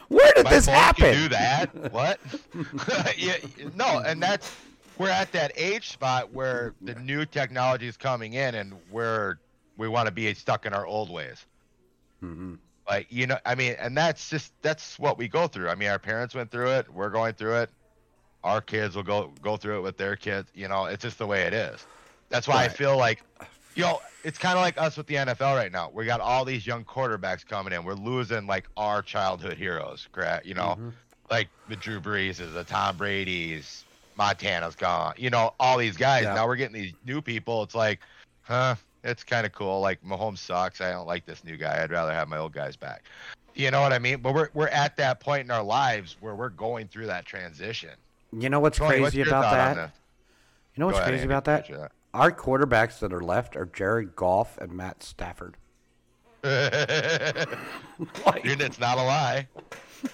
Where 0.07 0.31
did 0.35 0.45
My 0.45 0.52
this 0.52 0.68
happen? 0.68 1.14
Can 1.14 1.23
do 1.23 1.30
that? 1.30 1.69
What? 1.91 2.19
yeah, 3.18 3.38
no, 3.73 3.99
and 4.06 4.22
that's 4.22 4.56
we're 4.97 5.10
at 5.10 5.31
that 5.31 5.52
age 5.56 5.89
spot 5.89 6.31
where 6.31 6.73
the 6.81 6.95
new 6.95 7.26
technology 7.26 7.88
is 7.88 7.97
coming 7.97 8.34
in, 8.34 8.56
and 8.56 8.73
we're 8.91 9.38
we 9.77 9.88
want 9.88 10.06
to 10.07 10.11
be 10.11 10.31
stuck 10.34 10.65
in 10.65 10.73
our 10.73 10.85
old 10.85 11.10
ways. 11.10 11.45
Mm-hmm. 12.23 12.56
Like 12.88 13.07
you 13.10 13.26
know, 13.26 13.38
I 13.45 13.56
mean, 13.56 13.76
and 13.80 13.97
that's 13.97 14.30
just 14.30 14.53
that's 14.61 14.99
what 14.99 15.18
we 15.18 15.27
go 15.27 15.47
through. 15.47 15.69
I 15.69 15.76
mean, 15.76 15.89
our 15.89 15.99
parents 15.99 16.35
went 16.35 16.52
through 16.52 16.72
it. 16.72 16.93
We're 16.93 17.10
going 17.10 17.34
through 17.34 17.56
it. 17.56 17.69
Our 18.43 18.61
kids 18.61 18.95
will 18.95 19.03
go 19.03 19.31
go 19.41 19.57
through 19.57 19.80
it 19.80 19.81
with 19.81 19.97
their 19.97 20.15
kids. 20.15 20.52
You 20.53 20.68
know, 20.68 20.85
it's 20.85 21.02
just 21.02 21.18
the 21.18 21.26
way 21.26 21.43
it 21.43 21.53
is. 21.53 21.85
That's 22.36 22.49
why 22.49 22.66
I 22.66 22.68
feel 22.68 22.98
like, 22.98 23.24
you 23.76 23.84
know, 23.84 24.02
it's 24.26 24.38
kind 24.38 24.57
of 24.57 24.62
like 24.62 24.78
us 24.78 24.98
with 24.98 25.07
the 25.07 25.16
NFL 25.16 25.56
right 25.56 25.72
now. 25.72 25.90
We 25.94 26.06
got 26.06 26.20
all 26.20 26.44
these 26.44 26.68
young 26.68 26.84
quarterbacks 26.84 27.45
coming 27.48 27.72
in. 27.72 27.86
We're 27.86 27.94
losing 27.94 28.45
like 28.45 28.66
our 28.76 29.02
childhood 29.02 29.57
heroes, 29.57 30.10
correct? 30.12 30.45
You 30.45 30.53
know, 30.56 30.76
Mm-hmm. 30.78 30.90
like 31.32 31.48
the 31.70 31.78
Drew 31.78 32.02
Breeses, 32.02 32.53
the 32.53 32.66
Tom 32.66 32.98
Brady's, 32.98 33.86
Montana's 34.18 34.76
gone. 34.76 35.14
You 35.18 35.30
know, 35.30 35.53
all 35.62 35.78
these 35.78 35.95
guys. 35.95 36.24
Yeah. 36.24 36.34
Now 36.34 36.45
we're 36.45 36.57
getting 36.57 36.74
these 36.76 36.91
new 37.06 37.22
people. 37.22 37.64
It's 37.64 37.76
like, 37.76 38.02
huh? 38.41 38.76
It's 39.06 39.24
kind 39.24 39.45
of 39.45 39.53
cool. 39.53 39.80
Like 39.80 40.03
Mahomes 40.03 40.40
sucks. 40.40 40.82
I 40.82 40.91
don't 40.91 41.07
like 41.07 41.26
this 41.26 41.44
new 41.45 41.56
guy. 41.56 41.82
I'd 41.82 41.91
rather 41.91 42.12
have 42.12 42.28
my 42.28 42.38
old 42.38 42.52
guys 42.52 42.76
back. 42.76 43.03
You 43.53 43.72
know 43.72 43.80
what 43.80 43.94
I 43.94 43.99
mean? 43.99 44.18
But 44.20 44.34
we're 44.34 44.49
we're 44.53 44.68
at 44.68 44.98
that 44.98 45.22
point 45.22 45.44
in 45.45 45.52
our 45.52 45.64
lives 45.64 46.18
where 46.20 46.36
we're 46.36 46.49
going 46.49 46.88
through 46.90 47.06
that 47.06 47.26
transition. 47.26 47.91
You 48.38 48.49
know 48.49 48.60
what's 48.60 48.78
Tony, 48.80 48.99
crazy 48.99 49.20
your 49.20 49.28
about 49.30 49.52
that? 49.52 49.91
You 50.76 50.82
know 50.82 50.88
what's 50.88 50.98
ahead, 50.98 51.07
crazy 51.10 51.22
Andy. 51.22 51.34
about 51.34 51.45
that? 51.45 51.91
Finish 52.16 52.24
Our 52.24 52.32
quarterbacks 52.32 53.00
that 53.00 53.12
are 53.12 53.22
left 53.22 53.56
are 53.56 53.66
Jared 53.66 54.16
Goff 54.16 54.58
and 54.58 54.72
Matt 54.72 55.04
Stafford. 55.04 55.58
Like, 58.26 58.44
Dude, 58.44 58.62
it's 58.62 58.80
not 58.80 58.98
a 58.98 59.04
lie. 59.04 59.48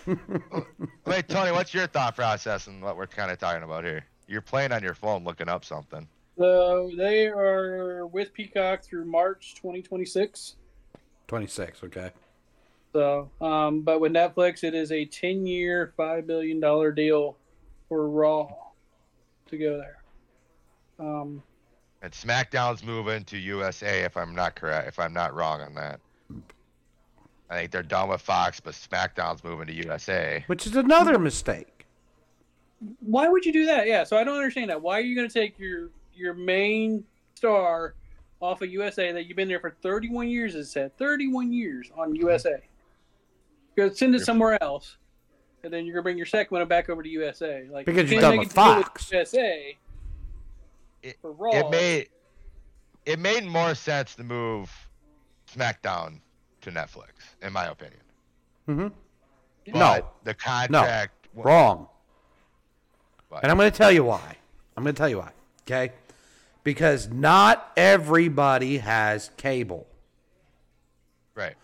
Wait, 1.05 1.27
Tony, 1.27 1.51
what's 1.51 1.73
your 1.73 1.87
thought 1.87 2.15
process 2.15 2.67
and 2.67 2.81
what 2.81 2.95
we're 2.95 3.07
kind 3.07 3.31
of 3.31 3.39
talking 3.39 3.63
about 3.63 3.83
here? 3.83 4.05
You're 4.27 4.41
playing 4.41 4.71
on 4.71 4.83
your 4.83 4.93
phone, 4.93 5.23
looking 5.23 5.49
up 5.49 5.65
something. 5.65 6.07
So 6.37 6.91
they 6.95 7.27
are 7.27 8.05
with 8.05 8.33
Peacock 8.33 8.83
through 8.83 9.05
March 9.05 9.55
2026. 9.55 10.55
26, 11.27 11.83
okay. 11.85 12.11
So, 12.93 13.29
um, 13.41 13.81
but 13.81 13.99
with 13.99 14.11
Netflix, 14.11 14.63
it 14.63 14.75
is 14.75 14.91
a 14.91 15.05
10 15.05 15.45
year, 15.47 15.93
$5 15.97 16.27
billion 16.27 16.59
deal 16.95 17.37
for 17.89 18.09
Raw 18.09 18.47
to 19.47 19.57
go 19.57 19.77
there. 19.77 20.03
Um, 20.99 21.41
And 22.01 22.11
SmackDown's 22.11 22.83
moving 22.83 23.23
to 23.25 23.37
USA, 23.37 24.01
if 24.01 24.17
I'm 24.17 24.33
not 24.33 24.55
correct, 24.55 24.87
if 24.87 24.97
I'm 24.99 25.13
not 25.13 25.35
wrong 25.35 25.61
on 25.61 25.75
that. 25.75 25.99
I 27.49 27.59
think 27.59 27.71
they're 27.71 27.83
done 27.83 28.09
with 28.09 28.21
Fox, 28.21 28.59
but 28.59 28.73
SmackDown's 28.73 29.43
moving 29.43 29.67
to 29.67 29.73
USA. 29.73 30.43
Which 30.47 30.65
is 30.65 30.75
another 30.75 31.19
mistake. 31.19 31.85
why 33.01 33.27
would 33.27 33.45
you 33.45 33.53
do 33.53 33.65
that? 33.65 33.87
Yeah, 33.87 34.03
so 34.03 34.17
I 34.17 34.23
don't 34.23 34.37
understand 34.37 34.69
that. 34.71 34.81
Why 34.81 34.97
are 34.97 35.01
you 35.01 35.15
going 35.15 35.27
to 35.27 35.33
take 35.33 35.59
your 35.59 35.89
your 36.15 36.33
main 36.33 37.03
star 37.35 37.93
off 38.41 38.61
of 38.61 38.69
USA 38.71 39.11
that 39.11 39.25
you've 39.27 39.35
been 39.37 39.47
there 39.47 39.59
for 39.59 39.75
31 39.81 40.27
years? 40.29 40.55
It 40.55 40.65
said 40.65 40.97
31 40.97 41.51
years 41.53 41.91
on 41.97 42.15
USA. 42.15 42.61
Go 43.75 43.91
send 43.91 44.15
it 44.15 44.21
somewhere 44.21 44.61
else, 44.63 44.97
and 45.63 45.71
then 45.71 45.85
you're 45.85 45.93
gonna 45.95 46.03
bring 46.03 46.17
your 46.17 46.25
second 46.25 46.57
one 46.57 46.67
back 46.67 46.89
over 46.89 47.03
to 47.03 47.09
USA. 47.09 47.67
Like 47.71 47.85
Because 47.85 48.09
you 48.09 48.15
you're 48.15 48.21
can't 48.21 48.31
done 48.31 48.37
make 48.37 48.47
with 48.47 48.51
a 48.51 48.55
Fox. 48.55 49.11
USA 49.11 49.77
It- 51.03 51.17
for 51.21 51.31
Raw. 51.31 51.51
It 51.51 51.69
made 51.69 52.09
it 53.05 53.17
made 53.19 53.43
more 53.45 53.73
sense 53.73 54.13
to 54.15 54.23
move 54.23 54.71
SmackDown 55.51 56.19
to 56.61 56.71
Netflix, 56.71 57.09
in 57.41 57.51
my 57.51 57.65
opinion. 57.65 58.01
hmm 58.67 58.87
But 59.65 59.75
No. 59.75 60.05
the 60.23 60.33
contract. 60.35 61.27
no. 61.35 61.43
Wrong. 61.43 61.87
What? 63.29 63.41
And 63.43 63.51
I'm 63.51 63.57
going 63.57 63.71
to 63.71 63.77
tell 63.77 63.91
you 63.91 64.03
why. 64.03 64.35
I'm 64.77 64.83
going 64.83 64.93
to 64.93 64.97
tell 64.99 65.09
you 65.09 65.17
why. 65.19 65.31
Okay? 65.63 65.93
Because 66.63 67.09
not 67.09 67.71
everybody 67.75 68.77
has 68.77 69.31
cable. 69.37 69.87
Right. 71.33 71.55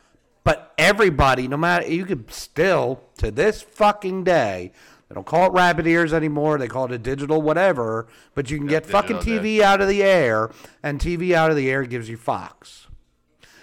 But 0.43 0.73
everybody, 0.77 1.47
no 1.47 1.57
matter, 1.57 1.87
you 1.87 2.05
could 2.05 2.31
still, 2.31 3.01
to 3.17 3.29
this 3.29 3.61
fucking 3.61 4.23
day, 4.23 4.71
they 5.09 5.15
don't 5.15 5.25
call 5.25 5.47
it 5.47 5.53
rabbit 5.53 5.87
ears 5.87 6.13
anymore. 6.13 6.57
They 6.57 6.67
call 6.67 6.85
it 6.85 6.91
a 6.91 6.97
digital 6.97 7.41
whatever. 7.41 8.07
But 8.35 8.49
you 8.51 8.57
can 8.57 8.67
get 8.67 8.85
fucking 8.85 9.17
TV 9.17 9.61
out 9.61 9.79
of 9.81 9.87
the 9.87 10.03
air, 10.03 10.51
and 10.83 10.99
TV 10.99 11.33
out 11.33 11.49
of 11.49 11.55
the 11.55 11.69
air 11.71 11.83
gives 11.83 12.09
you 12.09 12.17
Fox. 12.17 12.87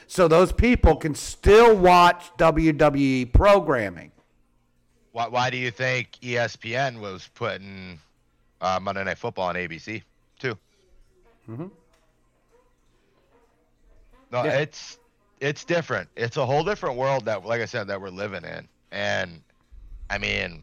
So 0.06 0.28
those 0.28 0.52
people 0.52 0.96
can 0.96 1.14
still 1.14 1.76
watch 1.76 2.30
WWE 2.38 3.32
programming. 3.32 4.12
Why, 5.12 5.28
why 5.28 5.50
do 5.50 5.56
you 5.56 5.70
think 5.70 6.12
ESPN 6.22 7.00
was 7.00 7.28
putting 7.34 7.98
uh, 8.60 8.78
Monday 8.80 9.04
Night 9.04 9.18
Football 9.18 9.48
on 9.48 9.54
ABC 9.56 10.02
too? 10.38 10.56
Mhm. 11.48 11.70
No, 14.32 14.44
Yeah. 14.44 14.58
it's 14.58 14.98
it's 15.40 15.64
different. 15.64 16.08
It's 16.16 16.36
a 16.38 16.46
whole 16.46 16.64
different 16.64 16.96
world 16.96 17.26
that, 17.26 17.44
like 17.44 17.60
I 17.60 17.66
said, 17.66 17.86
that 17.88 18.00
we're 18.00 18.08
living 18.08 18.44
in. 18.44 18.66
And 18.92 19.42
I 20.08 20.16
mean, 20.18 20.62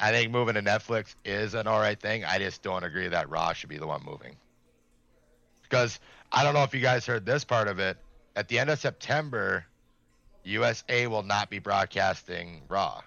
I 0.00 0.12
think 0.12 0.30
moving 0.30 0.54
to 0.54 0.62
Netflix 0.62 1.16
is 1.24 1.54
an 1.54 1.66
all 1.66 1.80
right 1.80 1.98
thing. 1.98 2.24
I 2.24 2.38
just 2.38 2.62
don't 2.62 2.84
agree 2.84 3.08
that 3.08 3.28
Raw 3.28 3.52
should 3.52 3.68
be 3.68 3.78
the 3.78 3.86
one 3.86 4.02
moving. 4.04 4.36
Because 5.62 5.98
I 6.30 6.44
don't 6.44 6.54
know 6.54 6.62
if 6.62 6.72
you 6.72 6.80
guys 6.80 7.04
heard 7.04 7.26
this 7.26 7.44
part 7.44 7.68
of 7.68 7.78
it. 7.78 7.96
At 8.36 8.48
the 8.48 8.58
end 8.58 8.70
of 8.70 8.78
September, 8.78 9.64
USA 10.44 11.08
will 11.08 11.24
not 11.24 11.50
be 11.50 11.58
broadcasting 11.58 12.62
Raw. 12.68 13.02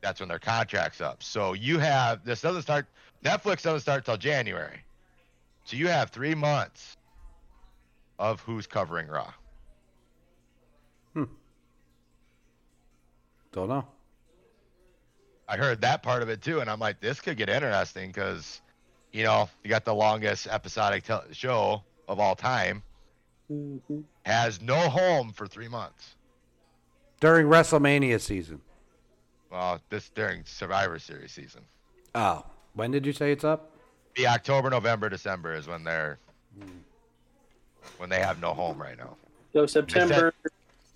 That's 0.00 0.18
when 0.18 0.28
their 0.28 0.40
contract's 0.40 1.00
up. 1.00 1.22
So 1.22 1.52
you 1.52 1.78
have 1.78 2.24
this 2.24 2.40
doesn't 2.40 2.62
start. 2.62 2.86
Netflix 3.24 3.62
doesn't 3.62 3.80
start 3.80 4.04
till 4.04 4.16
January. 4.16 4.80
So 5.64 5.76
you 5.76 5.86
have 5.86 6.10
three 6.10 6.34
months 6.34 6.96
of 8.18 8.40
who's 8.40 8.66
covering 8.66 9.06
Raw. 9.06 9.32
Hmm. 11.14 11.24
Don't 13.52 13.68
know. 13.68 13.86
I 15.52 15.56
heard 15.58 15.82
that 15.82 16.02
part 16.02 16.22
of 16.22 16.30
it 16.30 16.40
too, 16.40 16.60
and 16.60 16.70
I'm 16.70 16.80
like, 16.80 16.98
this 17.00 17.20
could 17.20 17.36
get 17.36 17.50
interesting 17.50 18.08
because, 18.08 18.62
you 19.12 19.22
know, 19.22 19.50
you 19.62 19.68
got 19.68 19.84
the 19.84 19.92
longest 19.94 20.46
episodic 20.46 21.04
tel- 21.04 21.24
show 21.32 21.82
of 22.08 22.18
all 22.18 22.34
time, 22.34 22.82
Mhm. 23.50 24.04
has 24.24 24.62
no 24.62 24.88
home 24.88 25.30
for 25.30 25.46
three 25.46 25.68
months. 25.68 26.16
During 27.20 27.48
WrestleMania 27.48 28.18
season. 28.18 28.62
Well, 29.50 29.78
this 29.90 30.08
during 30.08 30.42
Survivor 30.46 30.98
Series 30.98 31.32
season. 31.32 31.66
Oh, 32.14 32.46
when 32.72 32.90
did 32.90 33.04
you 33.04 33.12
say 33.12 33.30
it's 33.30 33.44
up? 33.44 33.70
The 34.16 34.28
October, 34.28 34.70
November, 34.70 35.10
December 35.10 35.52
is 35.54 35.66
when 35.66 35.84
they're 35.84 36.18
when 37.98 38.08
they 38.08 38.20
have 38.20 38.40
no 38.40 38.54
home 38.54 38.80
right 38.80 38.96
now. 38.96 39.16
So 39.52 39.66
September 39.66 40.32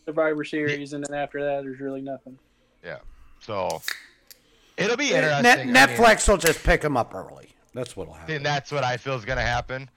Survivor 0.06 0.44
Series, 0.44 0.94
and 0.94 1.04
then 1.04 1.14
after 1.14 1.44
that, 1.44 1.62
there's 1.62 1.78
really 1.80 2.00
nothing. 2.00 2.38
Yeah, 2.82 2.98
so 3.40 3.82
it'll 4.76 4.96
be 4.96 5.14
eh, 5.14 5.20
Net- 5.20 5.58
interesting. 5.60 5.76
I 5.76 5.86
mean- 5.86 5.96
Netflix 5.96 6.28
will 6.28 6.36
just 6.36 6.62
pick 6.64 6.80
them 6.80 6.96
up 6.96 7.14
early. 7.14 7.48
That's 7.74 7.96
what'll 7.96 8.14
happen. 8.14 8.36
and 8.36 8.46
that's 8.46 8.72
what 8.72 8.84
I 8.84 8.96
feel 8.96 9.14
is 9.14 9.24
gonna 9.24 9.42
happen. 9.42 9.90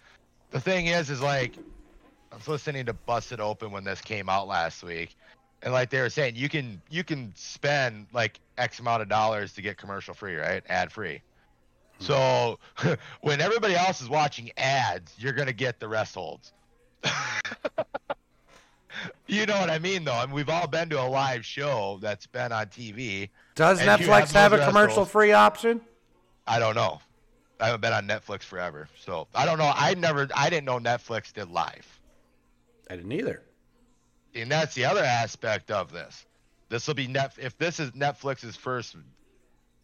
The 0.52 0.60
thing 0.60 0.88
is, 0.88 1.10
is 1.10 1.22
like, 1.22 1.54
I 2.32 2.36
was 2.36 2.48
listening 2.48 2.86
to 2.88 2.94
Busted 2.94 3.40
Open 3.40 3.72
when 3.72 3.84
this 3.84 4.02
came 4.02 4.28
out 4.30 4.48
last 4.48 4.84
week, 4.84 5.16
and 5.62 5.72
like 5.74 5.90
they 5.90 6.02
were 6.02 6.10
saying, 6.10 6.36
you 6.36 6.50
can 6.50 6.82
you 6.90 7.04
can 7.04 7.32
spend 7.36 8.08
like 8.14 8.40
X 8.58 8.80
amount 8.80 9.02
of 9.02 9.08
dollars 9.10 9.54
to 9.54 9.62
get 9.62 9.78
commercial 9.78 10.14
free, 10.14 10.36
right? 10.36 10.62
Ad 10.70 10.92
free. 10.92 11.22
Hmm. 12.00 12.04
So 12.04 12.60
when 13.22 13.40
everybody 13.42 13.76
else 13.76 14.02
is 14.02 14.10
watching 14.10 14.52
ads, 14.58 15.14
you're 15.18 15.34
gonna 15.34 15.54
get 15.54 15.80
the 15.80 15.88
rest 15.88 16.16
holds. 16.16 16.52
you 19.28 19.46
know 19.46 19.60
what 19.60 19.70
I 19.70 19.80
mean, 19.80 20.04
though. 20.04 20.14
I 20.14 20.26
mean, 20.26 20.36
we've 20.36 20.50
all 20.50 20.68
been 20.68 20.90
to 20.90 21.02
a 21.02 21.08
live 21.08 21.46
show 21.46 22.00
that's 22.02 22.28
been 22.28 22.52
on 22.52 22.68
TV. 22.68 23.30
Does 23.56 23.80
Netflix 23.80 24.32
have 24.32 24.52
have, 24.52 24.54
a 24.54 24.66
commercial-free 24.66 25.32
option? 25.32 25.82
I 26.48 26.60
don't 26.60 26.76
know. 26.76 27.00
I 27.60 27.66
haven't 27.66 27.82
been 27.82 27.94
on 27.94 28.08
Netflix 28.08 28.44
forever, 28.44 28.88
so 29.00 29.28
I 29.36 29.46
don't 29.46 29.58
know. 29.58 29.72
I 29.76 29.94
never, 29.96 30.28
I 30.36 30.50
didn't 30.50 30.66
know 30.66 30.80
Netflix 30.80 31.34
did 31.34 31.50
live. 31.50 32.00
I 32.90 32.96
didn't 32.96 33.12
either. 33.12 33.44
and 34.34 34.50
that's 34.52 34.74
the 34.74 34.86
other 34.86 35.04
aspect 35.04 35.70
of 35.70 35.92
this. 35.92 36.26
This 36.70 36.88
will 36.88 36.96
be 36.96 37.08
net 37.08 37.34
if 37.38 37.58
this 37.58 37.80
is 37.80 37.92
Netflix's 37.92 38.56
first 38.56 38.96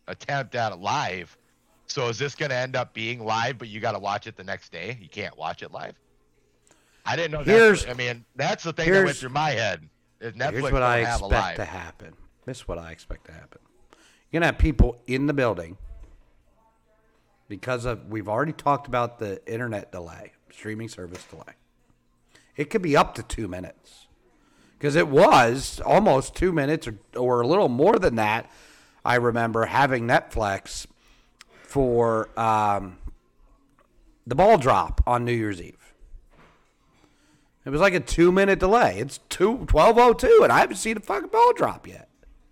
attempt 0.07 0.55
at 0.55 0.71
it 0.71 0.79
live. 0.79 1.37
So 1.87 2.07
is 2.09 2.17
this 2.17 2.33
going 2.35 2.49
to 2.49 2.55
end 2.55 2.75
up 2.75 2.93
being 2.93 3.23
live, 3.23 3.57
but 3.57 3.67
you 3.67 3.79
got 3.79 3.91
to 3.91 3.99
watch 3.99 4.25
it 4.25 4.35
the 4.35 4.43
next 4.43 4.71
day? 4.71 4.97
You 4.99 5.09
can't 5.09 5.37
watch 5.37 5.61
it 5.61 5.71
live. 5.71 5.95
I 7.05 7.15
didn't 7.15 7.31
know. 7.31 7.43
Here's- 7.43 7.85
Netflix, 7.85 7.89
I 7.89 7.93
mean, 7.93 8.25
that's 8.35 8.63
the 8.63 8.73
thing 8.73 8.91
that 8.91 9.05
went 9.05 9.17
through 9.17 9.29
my 9.29 9.51
head. 9.51 9.89
Is 10.19 10.33
Netflix 10.33 10.51
Here's 10.51 10.71
what 10.71 10.83
I 10.83 10.99
expect 10.99 11.57
to 11.57 11.65
happen. 11.65 12.13
This 12.45 12.57
is 12.57 12.67
what 12.67 12.79
I 12.79 12.91
expect 12.91 13.25
to 13.25 13.31
happen. 13.31 13.59
You're 14.31 14.39
gonna 14.39 14.47
have 14.47 14.57
people 14.57 15.01
in 15.07 15.27
the 15.27 15.33
building 15.33 15.77
because 17.47 17.85
of 17.85 18.07
we've 18.09 18.27
already 18.27 18.53
talked 18.53 18.87
about 18.87 19.19
the 19.19 19.45
internet 19.45 19.91
delay, 19.91 20.33
streaming 20.51 20.89
service 20.89 21.23
delay. 21.25 21.55
It 22.55 22.69
could 22.69 22.81
be 22.81 22.95
up 22.95 23.15
to 23.15 23.23
two 23.23 23.47
minutes 23.47 24.07
because 24.77 24.95
it 24.95 25.07
was 25.07 25.81
almost 25.85 26.35
two 26.35 26.51
minutes 26.51 26.87
or, 26.87 26.97
or 27.15 27.41
a 27.41 27.47
little 27.47 27.69
more 27.69 27.99
than 27.99 28.15
that. 28.15 28.49
I 29.03 29.15
remember 29.15 29.65
having 29.65 30.07
Netflix 30.07 30.87
for 31.63 32.29
um, 32.39 32.97
the 34.25 34.35
ball 34.35 34.57
drop 34.57 35.01
on 35.05 35.25
New 35.25 35.33
Year's 35.33 35.61
Eve. 35.61 35.84
It 37.65 37.71
was 37.71 37.81
like 37.81 37.95
a 37.95 37.99
two 37.99 38.31
minute 38.31 38.59
delay. 38.59 38.99
It's 38.99 39.19
two 39.29 39.65
twelve 39.65 39.97
oh 39.97 40.13
two, 40.13 40.41
and 40.43 40.51
I 40.51 40.59
haven't 40.59 40.77
seen 40.77 40.97
a 40.97 40.99
fucking 40.99 41.29
ball 41.29 41.53
drop 41.53 41.87
yet. 41.87 42.09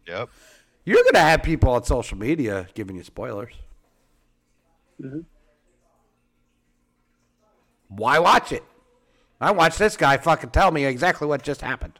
Yep. 0.08 0.30
You're 0.86 1.04
gonna 1.04 1.24
have 1.24 1.44
people 1.44 1.70
on 1.70 1.84
social 1.84 2.18
media 2.18 2.68
giving 2.74 2.96
you 2.96 3.04
spoilers. 3.04 3.54
Mm-hmm. 5.00 5.20
Why 7.90 8.20
watch 8.20 8.52
it? 8.52 8.64
I 9.40 9.52
watch 9.52 9.78
this 9.78 9.96
guy 9.98 10.18
fucking 10.18 10.50
tell 10.50 10.72
me 10.72 10.86
exactly 10.86 11.28
what 11.28 11.44
just 11.44 11.62
happened. 11.62 12.00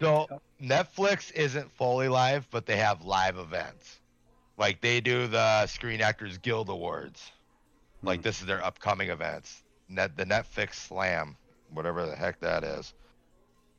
So 0.00 0.26
Netflix 0.62 1.32
isn't 1.34 1.70
fully 1.72 2.08
live, 2.08 2.46
but 2.50 2.66
they 2.66 2.76
have 2.76 3.04
live 3.04 3.38
events. 3.38 4.00
Like 4.58 4.80
they 4.80 5.00
do 5.00 5.26
the 5.28 5.66
Screen 5.66 6.00
Actors 6.00 6.36
Guild 6.38 6.68
Awards. 6.68 7.32
Like 8.02 8.20
hmm. 8.20 8.24
this 8.24 8.40
is 8.40 8.46
their 8.46 8.62
upcoming 8.62 9.08
events. 9.08 9.62
Net 9.88 10.16
the 10.16 10.26
Netflix 10.26 10.74
Slam, 10.74 11.36
whatever 11.72 12.06
the 12.06 12.16
heck 12.16 12.40
that 12.40 12.64
is. 12.64 12.94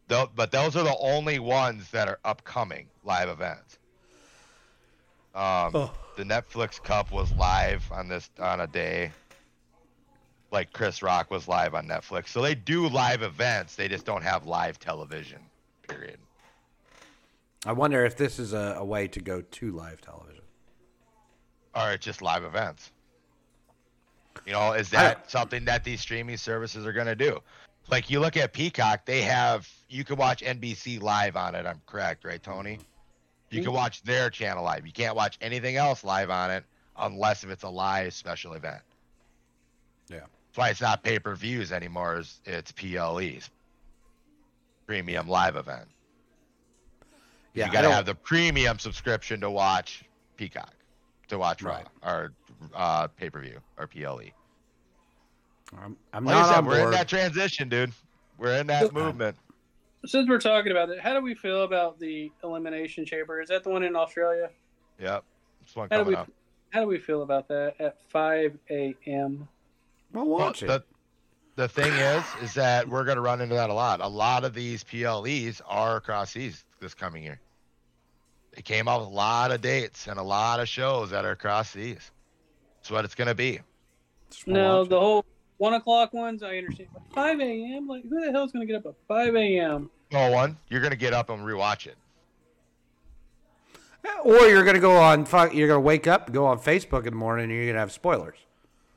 But 0.07 0.51
those 0.51 0.75
are 0.75 0.83
the 0.83 0.97
only 0.99 1.37
ones 1.39 1.91
that 1.91 2.07
are 2.07 2.19
upcoming 2.25 2.87
live 3.03 3.29
events. 3.29 3.77
Um, 5.35 5.71
Oh. 5.75 5.91
The 6.17 6.23
Netflix 6.25 6.81
Cup 6.83 7.11
was 7.11 7.31
live 7.33 7.89
on 7.91 8.07
this 8.09 8.29
on 8.39 8.59
a 8.61 8.67
day. 8.67 9.11
Like 10.51 10.73
Chris 10.73 11.01
Rock 11.03 11.29
was 11.31 11.47
live 11.47 11.75
on 11.75 11.87
Netflix, 11.87 12.29
so 12.29 12.41
they 12.41 12.55
do 12.55 12.87
live 12.87 13.21
events. 13.21 13.75
They 13.75 13.87
just 13.87 14.03
don't 14.03 14.23
have 14.23 14.45
live 14.47 14.79
television. 14.79 15.39
Period. 15.87 16.17
I 17.65 17.71
wonder 17.71 18.03
if 18.03 18.17
this 18.17 18.39
is 18.39 18.53
a, 18.53 18.75
a 18.79 18.83
way 18.83 19.07
to 19.09 19.19
go 19.21 19.41
to 19.41 19.71
live 19.71 20.01
television. 20.01 20.43
or 21.75 21.91
it's 21.91 22.03
just 22.03 22.21
live 22.21 22.43
events. 22.43 22.91
You 24.45 24.53
know, 24.53 24.71
is 24.73 24.89
that 24.89 25.29
something 25.29 25.65
that 25.65 25.83
these 25.83 26.01
streaming 26.01 26.37
services 26.37 26.85
are 26.85 26.93
going 26.93 27.07
to 27.07 27.15
do? 27.15 27.39
Like 27.89 28.09
you 28.09 28.19
look 28.19 28.37
at 28.37 28.53
Peacock, 28.53 29.05
they 29.05 29.21
have 29.21 29.67
you 29.89 30.03
can 30.03 30.15
watch 30.17 30.43
NBC 30.43 31.01
live 31.01 31.35
on 31.35 31.55
it. 31.55 31.65
I'm 31.65 31.81
correct, 31.87 32.23
right, 32.23 32.41
Tony? 32.41 32.79
You 33.49 33.63
can 33.63 33.73
watch 33.73 34.03
their 34.03 34.29
channel 34.29 34.63
live. 34.63 34.85
You 34.85 34.93
can't 34.93 35.15
watch 35.15 35.37
anything 35.41 35.75
else 35.75 36.03
live 36.03 36.29
on 36.29 36.51
it 36.51 36.63
unless 36.97 37.43
if 37.43 37.49
it's 37.49 37.63
a 37.63 37.69
live 37.69 38.13
special 38.13 38.53
event. 38.53 38.81
Yeah. 40.07 40.19
That's 40.19 40.57
why 40.57 40.69
it's 40.69 40.81
not 40.81 41.03
pay 41.03 41.17
per 41.17 41.33
views 41.35 41.71
anymore. 41.71 42.17
It's, 42.17 42.41
it's 42.45 42.71
PLEs, 42.71 43.49
premium 44.85 45.27
live 45.27 45.55
event. 45.55 45.87
Yeah, 47.55 47.65
you 47.65 47.71
got 47.71 47.81
to 47.81 47.91
have 47.91 48.05
the 48.05 48.15
premium 48.15 48.77
subscription 48.77 49.41
to 49.41 49.49
watch 49.49 50.03
Peacock, 50.37 50.73
to 51.29 51.39
watch 51.39 51.63
Right. 51.63 51.85
Raw 52.03 52.11
or 52.11 52.33
uh, 52.75 53.07
pay 53.07 53.31
per 53.31 53.41
view 53.41 53.59
or 53.77 53.87
PLE. 53.87 54.31
I'm, 55.77 55.97
I'm 56.13 56.25
Like 56.25 56.35
not 56.35 56.45
I 56.45 56.49
said, 56.49 56.57
on 56.59 56.65
we're 56.65 56.85
in 56.85 56.91
that 56.91 57.07
transition, 57.07 57.69
dude. 57.69 57.91
We're 58.37 58.55
in 58.57 58.67
that 58.67 58.93
movement. 58.93 59.35
Since 60.05 60.29
we're 60.29 60.39
talking 60.39 60.71
about 60.71 60.89
it, 60.89 60.99
how 60.99 61.13
do 61.13 61.21
we 61.21 61.35
feel 61.35 61.63
about 61.63 61.99
the 61.99 62.31
elimination 62.43 63.05
chamber? 63.05 63.41
Is 63.41 63.49
that 63.49 63.63
the 63.63 63.69
one 63.69 63.83
in 63.83 63.95
Australia? 63.95 64.49
Yep. 64.99 65.23
This 65.65 65.75
one 65.75 65.89
How 65.91 66.03
do 66.03 66.09
we 66.09 66.15
up. 66.15 66.29
how 66.69 66.81
do 66.81 66.87
we 66.87 66.97
feel 66.97 67.21
about 67.21 67.47
that 67.49 67.75
at 67.79 67.97
5 68.09 68.57
a.m.? 68.69 69.47
Well, 70.13 70.25
Well, 70.25 70.39
watch 70.39 70.63
it. 70.63 70.67
the, 70.67 70.83
the 71.57 71.67
thing 71.67 71.91
is, 71.91 72.23
is 72.41 72.53
that 72.53 72.87
we're 72.87 73.03
going 73.03 73.17
to 73.17 73.21
run 73.21 73.41
into 73.41 73.55
that 73.55 73.69
a 73.69 73.73
lot. 73.73 73.99
A 74.01 74.07
lot 74.07 74.45
of 74.45 74.53
these 74.53 74.83
PLEs 74.85 75.61
are 75.67 75.97
across 75.97 76.31
seas 76.31 76.63
this 76.79 76.93
coming 76.93 77.21
year. 77.23 77.39
They 78.55 78.61
came 78.61 78.87
out 78.87 79.01
with 79.01 79.09
a 79.09 79.13
lot 79.13 79.51
of 79.51 79.59
dates 79.61 80.07
and 80.07 80.17
a 80.17 80.23
lot 80.23 80.59
of 80.61 80.67
shows 80.69 81.09
that 81.11 81.25
are 81.25 81.31
across 81.31 81.71
seas. 81.71 82.11
That's 82.77 82.89
what 82.89 83.03
it's 83.05 83.15
going 83.15 83.27
to 83.27 83.35
be. 83.35 83.59
Just 84.31 84.47
No, 84.47 84.77
watch 84.79 84.85
it. 84.87 84.89
the 84.91 84.99
whole 84.99 85.25
one 85.59 85.75
o'clock 85.75 86.11
ones 86.13 86.41
I 86.43 86.57
understand. 86.57 86.89
But 86.93 87.03
5 87.13 87.39
a.m. 87.39 87.87
Like 87.87 88.03
who 88.03 88.19
the 88.25 88.31
hell's 88.31 88.51
gonna 88.51 88.65
get 88.65 88.75
up 88.77 88.85
at 88.87 88.95
5 89.07 89.35
a.m. 89.35 89.89
No 90.11 90.31
one, 90.31 90.57
you're 90.69 90.81
going 90.81 90.89
to 90.89 90.97
get 90.97 91.13
up 91.13 91.29
and 91.29 91.43
rewatch 91.43 91.85
it. 91.85 91.95
Eh, 94.03 94.09
or 94.23 94.47
you're 94.47 94.63
gonna 94.63 94.79
go 94.79 94.95
on. 94.97 95.23
fuck- 95.25 95.53
You're 95.53 95.67
gonna 95.67 95.79
wake 95.81 96.07
up, 96.07 96.31
go 96.31 96.45
on 96.47 96.57
Facebook 96.57 96.99
in 96.99 97.11
the 97.11 97.15
morning, 97.15 97.43
and 97.45 97.53
you're 97.53 97.67
gonna 97.67 97.79
have 97.79 97.91
spoilers. 97.91 98.37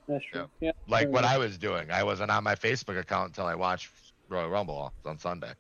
That's 0.08 0.24
true. 0.24 0.40
Yep. 0.42 0.50
Yeah. 0.60 0.72
Like 0.88 1.08
what 1.10 1.24
I 1.24 1.36
was 1.38 1.58
doing. 1.58 1.90
I 1.90 2.02
wasn't 2.02 2.30
on 2.30 2.42
my 2.44 2.54
Facebook 2.54 2.98
account 2.98 3.28
until 3.28 3.46
I 3.46 3.54
watched 3.54 3.90
Royal 4.28 4.48
Rumble 4.48 4.92
on 5.04 5.18
Sunday. 5.18 5.52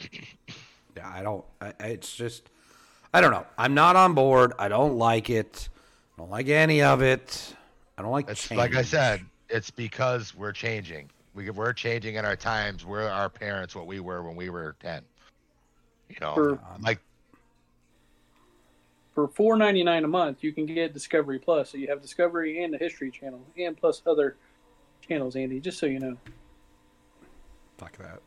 Yeah, 0.96 1.08
I 1.14 1.22
don't. 1.22 1.44
I, 1.60 1.72
I- 1.78 1.86
it's 1.88 2.16
just, 2.16 2.50
I 3.14 3.20
don't 3.20 3.30
know. 3.30 3.46
I'm 3.56 3.72
not 3.74 3.94
on 3.94 4.14
board. 4.14 4.52
I 4.58 4.66
don't 4.68 4.96
like 4.96 5.30
it. 5.30 5.68
I 6.16 6.20
don't 6.22 6.30
like 6.30 6.48
any 6.48 6.82
of 6.82 7.02
it. 7.02 7.54
I 7.96 8.02
don't 8.02 8.10
like. 8.10 8.28
It's 8.28 8.50
like 8.50 8.74
I 8.74 8.82
said, 8.82 9.24
it's 9.48 9.70
because 9.70 10.34
we're 10.34 10.52
changing. 10.52 11.10
We, 11.34 11.50
we're 11.50 11.72
changing 11.72 12.16
in 12.16 12.24
our 12.24 12.36
times. 12.36 12.84
We're 12.84 13.08
our 13.08 13.28
parents, 13.28 13.74
what 13.74 13.86
we 13.86 14.00
were 14.00 14.22
when 14.22 14.36
we 14.36 14.50
were 14.50 14.76
10. 14.80 15.02
You 16.08 16.16
know, 16.20 16.34
For- 16.34 16.60
like, 16.80 17.00
For 19.14 19.28
4.99 19.28 20.04
a 20.04 20.08
month, 20.08 20.38
you 20.42 20.52
can 20.52 20.66
get 20.66 20.92
Discovery 20.92 21.38
Plus. 21.38 21.70
So 21.70 21.78
you 21.78 21.88
have 21.88 22.00
Discovery 22.00 22.62
and 22.62 22.72
the 22.72 22.78
History 22.78 23.10
Channel, 23.10 23.40
and 23.56 23.76
plus 23.76 24.02
other 24.06 24.36
channels. 25.06 25.36
Andy, 25.36 25.60
just 25.60 25.78
so 25.78 25.86
you 25.86 26.00
know. 26.00 26.16
Fuck 27.78 27.96
that. 27.98 28.20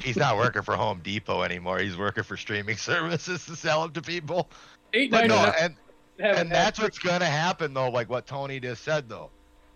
he's 0.00 0.16
not 0.16 0.36
working 0.36 0.62
for 0.62 0.76
Home 0.76 1.00
Depot 1.02 1.42
anymore. 1.42 1.78
He's 1.78 1.96
working 1.96 2.22
for 2.22 2.36
streaming 2.36 2.76
services 2.78 3.44
to 3.46 3.56
sell 3.56 3.82
them 3.82 3.92
to 3.92 4.02
people. 4.02 4.48
Eight 4.94 5.10
But 5.10 5.26
ninety 5.26 5.34
no, 5.34 5.52
and, 5.60 5.76
and 6.18 6.50
that's 6.50 6.80
what's 6.80 6.98
going 6.98 7.20
to 7.20 7.26
happen, 7.26 7.74
though, 7.74 7.90
like 7.90 8.08
what 8.08 8.26
Tony 8.26 8.60
just 8.60 8.84
said, 8.84 9.08
though. 9.08 9.30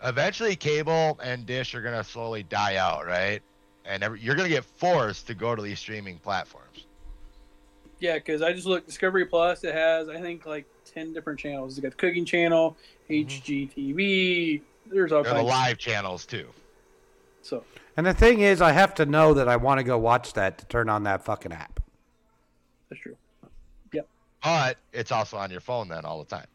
Eventually, 0.04 0.56
cable 0.56 1.18
and 1.22 1.46
dish 1.46 1.74
are 1.74 1.80
going 1.82 1.94
to 1.96 2.04
slowly 2.04 2.42
die 2.42 2.76
out, 2.76 3.06
right? 3.06 3.40
And 3.84 4.02
every, 4.02 4.20
you're 4.20 4.34
going 4.34 4.48
to 4.48 4.54
get 4.54 4.64
forced 4.64 5.26
to 5.28 5.34
go 5.34 5.54
to 5.54 5.62
these 5.62 5.78
streaming 5.78 6.18
platforms. 6.18 6.86
Yeah, 8.00 8.14
because 8.14 8.42
I 8.42 8.52
just 8.52 8.66
look 8.66 8.84
Discovery 8.84 9.26
Plus. 9.26 9.62
It 9.62 9.74
has 9.74 10.08
I 10.08 10.20
think 10.20 10.44
like 10.44 10.66
ten 10.84 11.12
different 11.12 11.38
channels. 11.38 11.72
It's 11.74 11.80
got 11.82 11.92
the 11.92 11.96
cooking 11.96 12.24
channel, 12.24 12.76
mm-hmm. 13.08 13.28
HGTV. 13.28 14.60
There's 14.86 15.12
all 15.12 15.18
And 15.20 15.26
the 15.28 15.32
kinds. 15.34 15.46
live 15.46 15.78
channels, 15.78 16.26
too. 16.26 16.48
So 17.42 17.64
And 17.96 18.04
the 18.04 18.14
thing 18.14 18.40
is, 18.40 18.60
I 18.60 18.72
have 18.72 18.94
to 18.96 19.06
know 19.06 19.34
that 19.34 19.48
I 19.48 19.56
want 19.56 19.78
to 19.78 19.84
go 19.84 19.98
watch 19.98 20.32
that 20.32 20.58
to 20.58 20.66
turn 20.66 20.88
on 20.88 21.04
that 21.04 21.24
fucking 21.24 21.52
app. 21.52 21.78
that's 22.88 23.00
true. 23.00 23.16
Yep. 23.92 24.08
But 24.42 24.78
it's 24.92 25.12
also 25.12 25.36
on 25.36 25.50
your 25.52 25.60
phone 25.60 25.88
then 25.88 26.04
all 26.04 26.18
the 26.18 26.24
time. 26.28 26.46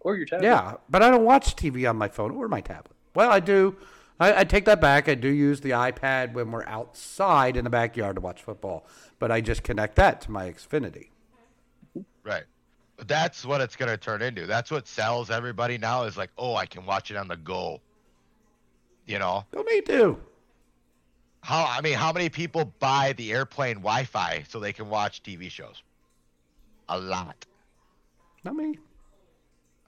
Or 0.00 0.16
your 0.16 0.26
tablet. 0.26 0.46
Yeah, 0.46 0.74
but 0.88 1.02
I 1.02 1.10
don't 1.10 1.24
watch 1.24 1.56
TV 1.56 1.88
on 1.88 1.96
my 1.96 2.08
phone 2.08 2.30
or 2.32 2.48
my 2.48 2.60
tablet. 2.60 2.96
Well, 3.14 3.30
I 3.30 3.40
do. 3.40 3.76
I, 4.20 4.40
I 4.40 4.44
take 4.44 4.64
that 4.66 4.80
back. 4.80 5.08
I 5.08 5.14
do 5.14 5.28
use 5.28 5.60
the 5.60 5.70
iPad 5.70 6.32
when 6.32 6.50
we're 6.50 6.66
outside 6.66 7.56
in 7.56 7.64
the 7.64 7.70
backyard 7.70 8.16
to 8.16 8.20
watch 8.20 8.42
football, 8.42 8.86
but 9.18 9.30
I 9.30 9.40
just 9.40 9.62
connect 9.62 9.96
that 9.96 10.20
to 10.22 10.30
my 10.30 10.50
Xfinity. 10.50 11.08
Right. 12.24 12.44
That's 13.06 13.44
what 13.44 13.60
it's 13.60 13.76
going 13.76 13.90
to 13.90 13.96
turn 13.96 14.22
into. 14.22 14.46
That's 14.46 14.70
what 14.70 14.88
sells 14.88 15.30
everybody 15.30 15.78
now 15.78 16.04
is 16.04 16.16
like, 16.16 16.30
oh, 16.36 16.56
I 16.56 16.66
can 16.66 16.84
watch 16.84 17.10
it 17.10 17.16
on 17.16 17.28
the 17.28 17.36
go. 17.36 17.80
You 19.06 19.18
know? 19.18 19.44
Don't 19.52 19.68
need 19.68 19.86
to. 19.86 20.18
How 21.42 21.66
I 21.66 21.80
mean, 21.80 21.94
how 21.94 22.12
many 22.12 22.28
people 22.28 22.72
buy 22.80 23.14
the 23.16 23.32
airplane 23.32 23.76
Wi-Fi 23.76 24.44
so 24.48 24.58
they 24.58 24.72
can 24.72 24.90
watch 24.90 25.22
TV 25.22 25.48
shows? 25.48 25.82
A 26.88 26.98
lot. 26.98 27.46
Not 28.44 28.56
me. 28.56 28.78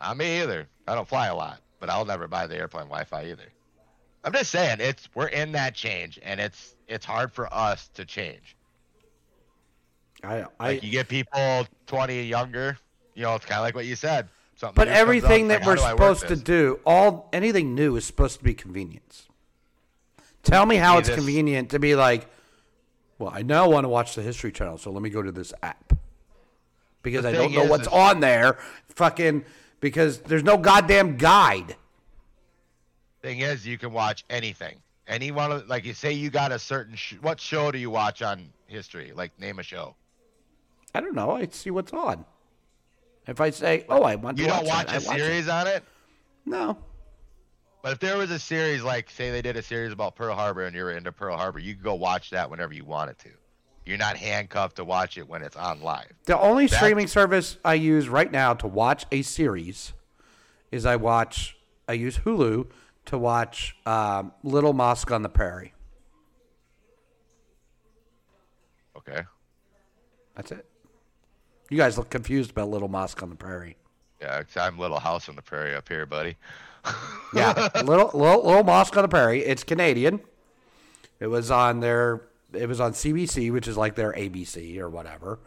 Not 0.00 0.16
me 0.16 0.40
either. 0.40 0.66
I 0.88 0.94
don't 0.94 1.06
fly 1.06 1.26
a 1.26 1.34
lot, 1.34 1.60
but 1.78 1.90
I'll 1.90 2.04
never 2.04 2.26
buy 2.26 2.46
the 2.46 2.56
airplane 2.56 2.86
Wi-Fi 2.86 3.26
either. 3.26 3.44
I'm 4.24 4.32
just 4.32 4.50
saying, 4.50 4.78
it's 4.80 5.08
we're 5.14 5.28
in 5.28 5.52
that 5.52 5.74
change, 5.74 6.18
and 6.22 6.40
it's 6.40 6.74
it's 6.88 7.06
hard 7.06 7.32
for 7.32 7.52
us 7.52 7.88
to 7.94 8.04
change. 8.04 8.56
I, 10.22 10.44
I 10.58 10.68
Like 10.72 10.82
you 10.82 10.90
get 10.90 11.08
people 11.08 11.66
20 11.86 12.22
younger, 12.24 12.76
you 13.14 13.22
know, 13.22 13.34
it's 13.34 13.46
kind 13.46 13.58
of 13.58 13.64
like 13.64 13.74
what 13.74 13.86
you 13.86 13.96
said. 13.96 14.28
Something 14.56 14.74
but 14.74 14.88
everything 14.88 15.44
up, 15.44 15.48
that 15.48 15.60
like, 15.60 15.66
we're 15.66 15.82
how 15.82 15.94
do 15.94 16.02
I 16.02 16.08
work 16.08 16.18
supposed 16.18 16.28
to 16.28 16.44
do, 16.44 16.80
all 16.84 17.30
anything 17.32 17.74
new 17.74 17.96
is 17.96 18.04
supposed 18.04 18.36
to 18.38 18.44
be 18.44 18.52
convenience. 18.52 19.26
Tell 20.42 20.66
me 20.66 20.76
how 20.76 20.98
it's 20.98 21.08
this- 21.08 21.16
convenient 21.16 21.70
to 21.70 21.78
be 21.78 21.94
like, 21.94 22.26
well, 23.18 23.30
I 23.32 23.40
now 23.42 23.70
want 23.70 23.84
to 23.84 23.88
watch 23.88 24.14
the 24.14 24.22
History 24.22 24.52
Channel, 24.52 24.76
so 24.76 24.90
let 24.90 25.02
me 25.02 25.08
go 25.08 25.22
to 25.22 25.32
this 25.32 25.54
app 25.62 25.94
because 27.02 27.22
The 27.22 27.30
I 27.30 27.32
don't 27.32 27.52
know 27.52 27.62
is, 27.62 27.70
what's 27.70 27.88
on 27.88 28.20
there. 28.20 28.58
Fucking 28.88 29.44
because 29.80 30.18
there's 30.20 30.44
no 30.44 30.56
goddamn 30.56 31.16
guide. 31.16 31.76
Thing 33.22 33.40
is, 33.40 33.66
you 33.66 33.76
can 33.78 33.92
watch 33.92 34.24
anything. 34.30 34.76
Any 35.06 35.30
one 35.30 35.50
of 35.52 35.68
like 35.68 35.84
you 35.84 35.92
say 35.92 36.12
you 36.12 36.30
got 36.30 36.52
a 36.52 36.58
certain 36.58 36.94
sh- 36.94 37.16
what 37.20 37.40
show 37.40 37.70
do 37.72 37.78
you 37.78 37.90
watch 37.90 38.22
on 38.22 38.48
history? 38.66 39.12
Like 39.14 39.38
name 39.38 39.58
a 39.58 39.62
show. 39.62 39.94
I 40.94 41.00
don't 41.00 41.14
know. 41.14 41.32
I 41.32 41.46
see 41.50 41.70
what's 41.70 41.92
on. 41.92 42.24
If 43.26 43.40
I 43.40 43.50
say, 43.50 43.84
oh, 43.88 44.02
I 44.02 44.14
want 44.16 44.38
You 44.38 44.44
to 44.44 44.50
don't 44.50 44.66
watch, 44.66 44.86
watch 44.86 44.86
that, 44.88 45.04
a 45.04 45.06
watch 45.08 45.18
it. 45.18 45.20
series 45.20 45.48
on 45.48 45.66
it. 45.66 45.84
No. 46.46 46.78
But 47.82 47.92
if 47.92 47.98
there 47.98 48.16
was 48.16 48.30
a 48.30 48.38
series 48.38 48.82
like 48.82 49.10
say 49.10 49.30
they 49.30 49.42
did 49.42 49.56
a 49.56 49.62
series 49.62 49.92
about 49.92 50.14
Pearl 50.16 50.34
Harbor 50.34 50.64
and 50.66 50.74
you're 50.74 50.90
into 50.92 51.12
Pearl 51.12 51.36
Harbor, 51.36 51.58
you 51.58 51.74
could 51.74 51.82
go 51.84 51.94
watch 51.94 52.30
that 52.30 52.48
whenever 52.50 52.72
you 52.72 52.84
wanted 52.84 53.18
to. 53.18 53.30
You're 53.86 53.98
not 53.98 54.16
handcuffed 54.16 54.76
to 54.76 54.84
watch 54.84 55.18
it 55.18 55.28
when 55.28 55.42
it's 55.42 55.56
on 55.56 55.80
live. 55.80 56.12
The 56.26 56.38
only 56.38 56.66
That's- 56.66 56.80
streaming 56.80 57.06
service 57.06 57.56
I 57.64 57.74
use 57.74 58.08
right 58.08 58.30
now 58.30 58.54
to 58.54 58.66
watch 58.66 59.06
a 59.10 59.22
series 59.22 59.92
is 60.70 60.86
I 60.86 60.96
watch 60.96 61.56
I 61.88 61.94
use 61.94 62.18
Hulu 62.18 62.66
to 63.06 63.18
watch 63.18 63.74
um, 63.86 64.32
Little 64.44 64.72
Mosque 64.72 65.10
on 65.10 65.22
the 65.22 65.28
Prairie. 65.28 65.72
Okay. 68.96 69.22
That's 70.36 70.52
it. 70.52 70.66
You 71.70 71.76
guys 71.76 71.96
look 71.98 72.10
confused 72.10 72.50
about 72.50 72.68
Little 72.68 72.88
Mosque 72.88 73.22
on 73.22 73.30
the 73.30 73.36
Prairie. 73.36 73.76
Yeah, 74.20 74.42
'cause 74.42 74.56
I'm 74.56 74.78
Little 74.78 75.00
House 75.00 75.28
on 75.28 75.36
the 75.36 75.42
Prairie 75.42 75.74
up 75.74 75.88
here, 75.88 76.04
buddy. 76.06 76.36
Yeah, 77.34 77.68
little, 77.84 78.10
little 78.18 78.44
Little 78.44 78.64
Mosque 78.64 78.96
on 78.96 79.02
the 79.02 79.08
Prairie. 79.08 79.40
It's 79.44 79.64
Canadian. 79.64 80.20
It 81.20 81.26
was 81.28 81.50
on 81.50 81.80
their. 81.80 82.22
It 82.52 82.66
was 82.68 82.80
on 82.80 82.92
CBC, 82.92 83.52
which 83.52 83.68
is 83.68 83.76
like 83.76 83.94
their 83.94 84.12
ABC 84.12 84.78
or 84.78 84.88
whatever. 84.90 85.38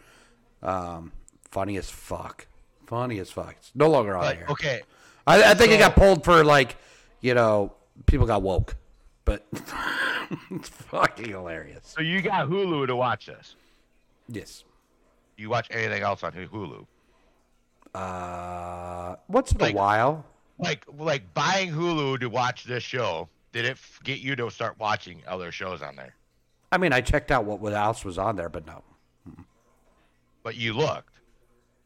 Um, 0.61 1.11
funny 1.51 1.77
as 1.77 1.89
fuck. 1.89 2.47
Funny 2.88 3.19
as 3.19 3.30
fuck. 3.31 3.55
It's 3.59 3.71
no 3.75 3.89
longer 3.89 4.15
on 4.15 4.23
But 4.25 4.35
here. 4.38 4.45
okay, 4.49 4.81
I, 5.27 5.51
I 5.51 5.53
think 5.53 5.71
it 5.71 5.77
got 5.80 5.95
pulled 5.95 6.23
for 6.23 6.43
like, 6.43 6.77
you 7.21 7.34
know, 7.34 7.73
people 8.05 8.25
got 8.27 8.41
woke, 8.41 8.75
but 9.25 9.45
it's 10.51 10.69
fucking 10.69 11.30
hilarious. 11.30 11.81
so 11.84 12.01
you 12.01 12.21
got 12.21 12.47
Hulu 12.47 12.88
to 12.88 12.95
watch 12.95 13.25
this. 13.27 13.55
Yes. 14.30 14.63
You 15.38 15.49
watch 15.49 15.67
anything 15.71 16.03
else 16.03 16.23
on 16.23 16.31
Hulu? 16.34 16.85
Uh, 17.93 19.15
once 19.27 19.51
in 19.51 19.57
Like- 19.59 19.73
a 19.73 19.77
while. 19.77 20.25
Like 20.59 20.85
like 20.99 21.34
buying 21.34 21.71
Hulu 21.71 22.19
to 22.19 22.27
watch 22.30 22.63
this 22.65 22.84
show. 22.84 23.27
Did 23.53 23.65
it 23.65 23.77
get 24.03 24.19
you 24.19 24.35
to 24.35 24.49
start 24.51 24.77
watching 24.80 25.21
other 25.27 25.51
shows 25.51 25.81
on 25.81 25.95
there? 25.95 26.15
I 26.73 26.77
mean, 26.79 26.91
I 26.91 27.01
checked 27.01 27.29
out 27.31 27.45
what, 27.45 27.59
what 27.59 27.73
else 27.73 28.03
was 28.03 28.17
on 28.17 28.35
there, 28.35 28.49
but 28.49 28.65
no. 28.65 28.81
But 30.41 30.55
you 30.55 30.73
looked. 30.73 31.19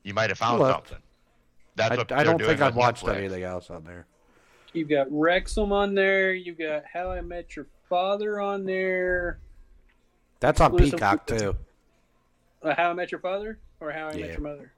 You 0.03 0.14
might 0.14 0.30
have 0.30 0.38
found 0.39 0.59
looked. 0.59 0.88
something. 0.89 1.03
That's 1.76 1.91
I, 1.91 1.97
what 1.97 2.11
I 2.11 2.15
they're 2.15 2.23
don't 2.26 2.38
doing 2.38 2.49
think 2.51 2.61
I've 2.61 2.73
with 2.73 2.80
watched 2.80 3.03
Netflix. 3.05 3.18
anything 3.18 3.43
else 3.43 3.69
on 3.69 3.84
there. 3.84 4.05
You've 4.72 4.88
got 4.88 5.07
Wrexham 5.11 5.73
on 5.73 5.93
there. 5.93 6.34
You've 6.34 6.57
got 6.57 6.84
How 6.91 7.11
I 7.11 7.19
Met 7.19 7.55
Your 7.57 7.68
Father 7.89 8.39
on 8.39 8.65
there. 8.65 9.39
That's 10.39 10.61
on 10.61 10.72
Listen- 10.72 10.91
Peacock 10.91 11.27
too. 11.27 11.57
Uh, 12.64 12.73
How 12.76 12.91
I 12.91 12.93
Met 12.93 13.11
Your 13.11 13.19
Father 13.19 13.59
or 13.81 13.91
How 13.91 14.07
I 14.07 14.14
Yeah. 14.14 14.22
Met 14.22 14.31
Your 14.31 14.41
Mother. 14.41 14.72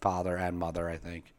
Father 0.00 0.36
and 0.36 0.56
mother, 0.56 0.88
I 0.88 0.98
think. 0.98 1.34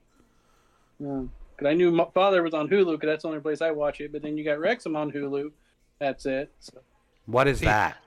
Yeah. 0.99 1.23
Because 1.55 1.71
I 1.71 1.73
knew 1.73 1.89
my 1.89 2.07
father 2.13 2.43
was 2.43 2.53
on 2.53 2.67
Hulu 2.67 2.91
because 2.99 3.07
that's 3.07 3.21
the 3.21 3.29
only 3.29 3.39
place 3.39 3.61
I 3.61 3.71
watch 3.71 4.01
it. 4.01 4.11
But 4.11 4.21
then 4.23 4.37
you 4.37 4.43
got 4.43 4.59
Wrexham 4.59 4.97
on 4.97 5.09
Hulu. 5.11 5.51
That's 5.99 6.25
it. 6.25 6.51
So, 6.59 6.79
What 7.25 7.47
is 7.47 7.59
See- 7.59 7.65
that? 7.65 7.97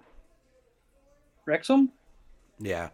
Wrexham, 1.46 1.90
Yeah. 2.58 2.90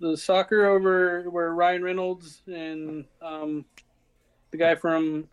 the 0.00 0.16
soccer 0.16 0.66
over 0.66 1.30
where 1.30 1.54
Ryan 1.54 1.84
Reynolds 1.84 2.42
and 2.48 3.04
um, 3.22 3.64
the 4.50 4.56
guy 4.56 4.74
from 4.74 5.28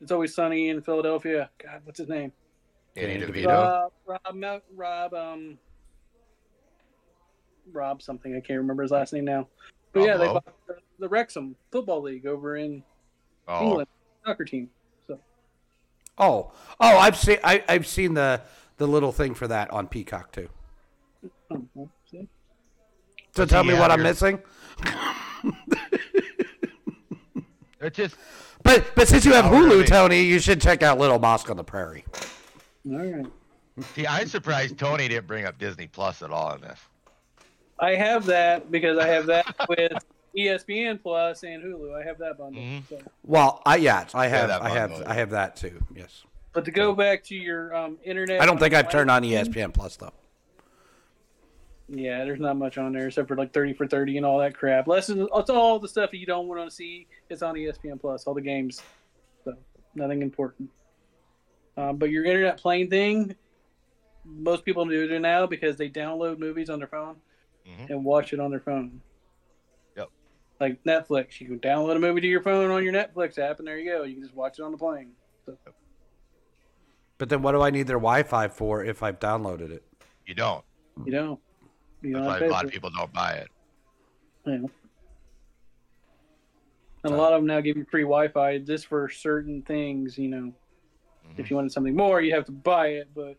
It's 0.00 0.10
Always 0.10 0.34
Sunny 0.34 0.68
in 0.70 0.82
Philadelphia. 0.82 1.50
God, 1.62 1.82
what's 1.84 1.98
his 1.98 2.08
name? 2.08 2.32
Danny 2.96 3.18
Danny 3.18 3.32
DeVito. 3.32 3.46
Rob, 3.46 3.92
Rob, 4.34 4.62
Rob, 4.74 5.14
um, 5.14 5.58
Rob 7.72 8.02
something. 8.02 8.34
I 8.34 8.40
can't 8.40 8.58
remember 8.58 8.82
his 8.82 8.90
last 8.90 9.12
name 9.12 9.26
now. 9.26 9.46
But 9.92 10.00
Rob 10.00 10.08
yeah, 10.08 10.16
they 10.16 10.26
bought 10.26 10.66
the, 10.66 10.76
the 10.98 11.08
Wrexham 11.08 11.54
Football 11.70 12.02
League 12.02 12.26
over 12.26 12.56
in 12.56 12.82
oh, 13.46 13.64
England 13.64 13.88
soccer 14.26 14.44
team. 14.44 14.70
So 16.18 16.24
Oh, 16.24 16.50
oh, 16.80 16.98
I've 16.98 17.16
seen 17.16 17.38
I, 17.44 17.62
I've 17.68 17.86
seen 17.86 18.14
the 18.14 18.40
the 18.76 18.86
little 18.86 19.12
thing 19.12 19.34
for 19.34 19.48
that 19.48 19.70
on 19.70 19.86
Peacock 19.88 20.32
too. 20.32 20.48
well, 21.74 21.90
see? 22.10 22.28
So 23.34 23.44
tell 23.44 23.64
me 23.64 23.74
what 23.74 23.90
I'm 23.90 24.02
missing. 24.02 24.40
it's 27.80 27.96
just 27.96 28.16
But 28.62 28.84
but 28.94 29.08
since 29.08 29.24
you 29.24 29.32
have 29.32 29.46
Hulu, 29.46 29.70
really? 29.70 29.84
Tony, 29.84 30.22
you 30.22 30.38
should 30.38 30.60
check 30.60 30.82
out 30.82 30.98
Little 30.98 31.18
Mosque 31.18 31.50
on 31.50 31.56
the 31.56 31.64
Prairie. 31.64 32.04
all 32.90 32.98
right. 32.98 33.26
see. 33.94 34.06
I'm 34.06 34.28
surprised 34.28 34.78
Tony 34.78 35.08
didn't 35.08 35.26
bring 35.26 35.44
up 35.44 35.58
Disney 35.58 35.86
Plus 35.86 36.22
at 36.22 36.30
all 36.30 36.52
in 36.54 36.60
this. 36.60 36.80
I 37.80 37.94
have 37.94 38.26
that 38.26 38.72
because 38.72 38.98
I 38.98 39.06
have 39.06 39.26
that 39.26 39.46
with 39.68 39.92
ESPN 40.36 41.00
Plus 41.02 41.42
and 41.42 41.62
Hulu. 41.62 42.00
I 42.00 42.04
have 42.06 42.18
that 42.18 42.38
bundle. 42.38 42.62
Mhm. 42.62 42.88
So. 42.88 42.98
Well, 43.24 43.62
I 43.66 43.76
yes, 43.76 44.14
I 44.14 44.26
have 44.28 44.48
that 44.48 44.62
I 44.62 44.68
have 44.70 44.90
bundle. 44.90 45.08
I 45.08 45.14
have 45.14 45.30
that 45.30 45.56
too. 45.56 45.82
Yes. 45.94 46.24
But 46.52 46.64
to 46.64 46.70
go 46.70 46.94
back 46.94 47.22
to 47.24 47.34
your 47.34 47.74
um, 47.74 47.98
internet, 48.04 48.40
I 48.40 48.46
don't 48.46 48.58
think 48.58 48.74
I've 48.74 48.90
turned 48.90 49.10
on 49.10 49.22
ESPN 49.22 49.72
Plus 49.72 49.96
though. 49.96 50.12
Yeah, 51.90 52.24
there's 52.24 52.40
not 52.40 52.56
much 52.56 52.76
on 52.76 52.92
there 52.92 53.06
except 53.06 53.28
for 53.28 53.36
like 53.36 53.52
30 53.54 53.72
for 53.72 53.86
30 53.86 54.18
and 54.18 54.26
all 54.26 54.38
that 54.40 54.54
crap. 54.56 54.86
Less 54.86 55.06
than, 55.06 55.26
it's 55.34 55.50
all 55.50 55.78
the 55.78 55.88
stuff 55.88 56.10
that 56.10 56.18
you 56.18 56.26
don't 56.26 56.46
want 56.46 56.68
to 56.68 56.74
see. 56.74 57.06
It's 57.30 57.42
on 57.42 57.54
ESPN 57.54 57.98
Plus, 57.98 58.26
all 58.26 58.34
the 58.34 58.42
games. 58.42 58.82
So 59.44 59.54
nothing 59.94 60.20
important. 60.20 60.68
Um, 61.78 61.96
but 61.96 62.10
your 62.10 62.24
internet 62.24 62.58
playing 62.58 62.90
thing, 62.90 63.34
most 64.24 64.64
people 64.66 64.84
do 64.84 65.10
it 65.10 65.18
now 65.20 65.46
because 65.46 65.76
they 65.76 65.88
download 65.88 66.38
movies 66.38 66.68
on 66.68 66.78
their 66.78 66.88
phone 66.88 67.16
Mhm. 67.66 67.88
and 67.90 68.04
watch 68.04 68.32
it 68.34 68.40
on 68.40 68.50
their 68.50 68.60
phone. 68.60 69.00
Yep. 70.60 70.78
Like 70.84 70.84
Netflix, 70.84 71.40
you 71.40 71.46
can 71.46 71.58
download 71.60 71.96
a 71.96 72.00
movie 72.00 72.20
to 72.20 72.26
your 72.26 72.42
phone 72.42 72.70
on 72.70 72.82
your 72.84 72.92
Netflix 72.92 73.38
app, 73.38 73.58
and 73.58 73.68
there 73.68 73.78
you 73.78 73.90
go. 73.90 74.04
You 74.04 74.14
can 74.14 74.22
just 74.22 74.34
watch 74.34 74.58
it 74.58 74.62
on 74.62 74.72
the 74.72 74.78
plane. 74.78 75.10
So, 75.46 75.56
But 77.18 77.28
then 77.28 77.42
what 77.42 77.52
do 77.52 77.62
I 77.62 77.70
need 77.70 77.86
their 77.86 77.98
Wi-Fi 77.98 78.48
for 78.48 78.84
if 78.84 79.02
I've 79.02 79.18
downloaded 79.18 79.70
it? 79.70 79.84
You 80.26 80.34
don't. 80.34 80.64
you 81.04 81.12
don't. 81.12 81.40
You 82.02 82.12
don't 82.14 82.24
That's 82.24 82.40
why 82.40 82.46
a 82.46 82.50
lot 82.50 82.64
of 82.64 82.70
people 82.70 82.90
don't 82.96 83.12
buy 83.12 83.32
it. 83.34 83.48
Yeah. 84.46 84.58
And 87.04 87.14
a 87.14 87.16
lot 87.16 87.32
of 87.32 87.40
them 87.40 87.46
now 87.46 87.60
give 87.60 87.76
you 87.76 87.86
free 87.90 88.02
Wi-Fi 88.02 88.58
just 88.58 88.86
for 88.86 89.08
certain 89.08 89.62
things. 89.62 90.18
You 90.18 90.28
know, 90.28 90.52
Mm-hmm. 91.28 91.40
if 91.40 91.50
you 91.50 91.56
wanted 91.56 91.72
something 91.72 91.94
more, 91.94 92.22
you 92.22 92.34
have 92.34 92.46
to 92.46 92.52
buy 92.52 92.88
it. 92.88 93.08
But 93.14 93.36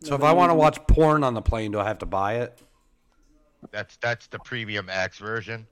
So 0.00 0.14
if 0.14 0.22
I 0.22 0.32
want 0.32 0.50
to 0.50 0.54
watch 0.54 0.78
porn 0.86 1.22
on 1.24 1.34
the 1.34 1.42
plane, 1.42 1.72
do 1.72 1.78
I 1.78 1.84
have 1.84 1.98
to 1.98 2.06
buy 2.06 2.36
it? 2.36 2.62
That's 3.70 3.96
that's 3.98 4.26
the 4.28 4.38
premium 4.38 4.88
X 4.88 5.18
version. 5.18 5.66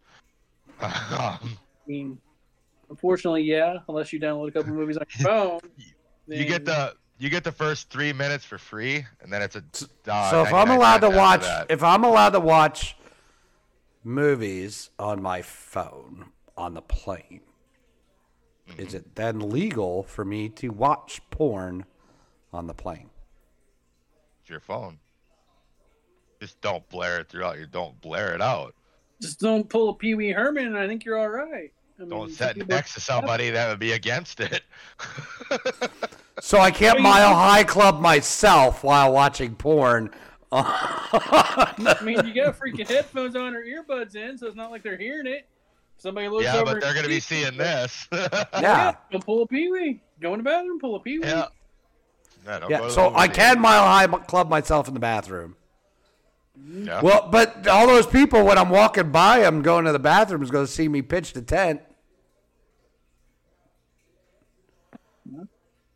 Um, 0.82 0.90
I 1.12 1.38
mean, 1.86 2.18
unfortunately, 2.88 3.42
yeah, 3.42 3.78
unless 3.88 4.12
you 4.12 4.20
download 4.20 4.48
a 4.48 4.52
couple 4.52 4.72
movies 4.72 4.96
on 4.96 5.04
your 5.18 5.28
phone, 5.28 5.60
you 6.26 6.44
get 6.44 6.64
the 6.64 6.94
you 7.18 7.28
get 7.28 7.44
the 7.44 7.52
first 7.52 7.90
three 7.90 8.12
minutes 8.12 8.44
for 8.44 8.58
free, 8.58 9.04
and 9.20 9.32
then 9.32 9.42
it's 9.42 9.56
a. 9.56 9.62
Uh, 10.10 10.30
so 10.30 10.42
if 10.42 10.52
I'm 10.52 10.70
allowed 10.70 10.98
to 11.02 11.10
watch, 11.10 11.44
if 11.68 11.82
I'm 11.82 12.04
allowed 12.04 12.30
to 12.30 12.40
watch 12.40 12.96
movies 14.04 14.90
on 14.98 15.20
my 15.22 15.42
phone 15.42 16.26
on 16.56 16.74
the 16.74 16.82
plane, 16.82 17.40
Mm-hmm. 18.70 18.82
is 18.82 18.94
it 18.94 19.16
then 19.16 19.40
legal 19.50 20.04
for 20.04 20.24
me 20.24 20.48
to 20.50 20.68
watch 20.68 21.20
porn 21.30 21.86
on 22.52 22.66
the 22.66 22.74
plane? 22.74 23.10
it's 24.40 24.50
your 24.50 24.60
phone. 24.60 24.98
Just 26.40 26.60
don't 26.60 26.88
blare 26.88 27.20
it 27.20 27.28
throughout. 27.28 27.58
You 27.58 27.66
don't 27.66 28.00
blare 28.00 28.32
it 28.34 28.40
out. 28.40 28.74
Just 29.20 29.40
don't 29.40 29.68
pull 29.68 29.90
a 29.90 29.94
Pee 29.94 30.14
Wee 30.14 30.30
Herman, 30.30 30.66
and 30.66 30.78
I 30.78 30.86
think 30.88 31.04
you're 31.04 31.18
all 31.18 31.28
right. 31.28 31.72
I 31.98 32.02
mean, 32.02 32.08
Don't 32.10 32.30
some 32.30 32.54
sit 32.56 32.68
next 32.68 32.94
to 32.94 33.00
somebody 33.00 33.50
that 33.50 33.68
would 33.68 33.78
be 33.78 33.92
against 33.92 34.40
it. 34.40 34.62
So 36.42 36.58
I 36.58 36.70
can't 36.70 36.94
Well, 36.94 37.02
you- 37.02 37.02
mile 37.02 37.34
high 37.34 37.64
club 37.64 38.00
myself 38.00 38.82
while 38.82 39.12
watching 39.12 39.54
porn. 39.56 40.10
I 40.52 41.98
mean, 42.02 42.24
you 42.26 42.32
got 42.32 42.58
freaking 42.58 42.88
headphones 42.88 43.36
on 43.36 43.54
or 43.54 43.62
earbuds 43.62 44.14
in, 44.16 44.38
so 44.38 44.46
it's 44.46 44.56
not 44.56 44.70
like 44.70 44.82
they're 44.82 44.96
hearing 44.96 45.26
it. 45.26 45.46
Somebody 45.98 46.28
looks 46.28 46.44
yeah, 46.44 46.56
over. 46.56 46.64
but 46.72 46.80
they're 46.80 46.94
gonna 46.94 47.08
be 47.08 47.20
seeing 47.20 47.58
this. 47.58 48.08
yeah. 48.54 48.94
Go 49.12 49.18
pull 49.18 49.42
a 49.42 49.46
pee 49.46 49.70
wee. 49.70 50.00
Go 50.22 50.32
in 50.32 50.38
the 50.38 50.44
bathroom, 50.44 50.80
pull 50.80 50.96
a 50.96 51.00
pee 51.00 51.18
wee. 51.18 51.26
yeah. 51.26 51.48
Yeah, 52.46 52.60
Yeah. 52.70 52.88
So 52.88 53.12
I 53.14 53.26
theater. 53.26 53.34
can 53.34 53.60
mile 53.60 53.84
high 53.84 54.06
club 54.06 54.48
myself 54.48 54.88
in 54.88 54.94
the 54.94 55.00
bathroom. 55.00 55.56
Yeah. 56.66 57.00
Well, 57.02 57.28
but 57.30 57.66
all 57.66 57.86
those 57.86 58.06
people 58.06 58.44
when 58.44 58.58
I'm 58.58 58.70
walking 58.70 59.10
by, 59.10 59.44
I'm 59.44 59.62
going 59.62 59.84
to 59.86 59.92
the 59.92 59.98
bathroom 59.98 60.42
is 60.42 60.50
going 60.50 60.66
to 60.66 60.72
see 60.72 60.88
me 60.88 61.02
pitch 61.02 61.32
the 61.32 61.42
tent. 61.42 61.80
Mm-hmm. 65.28 65.44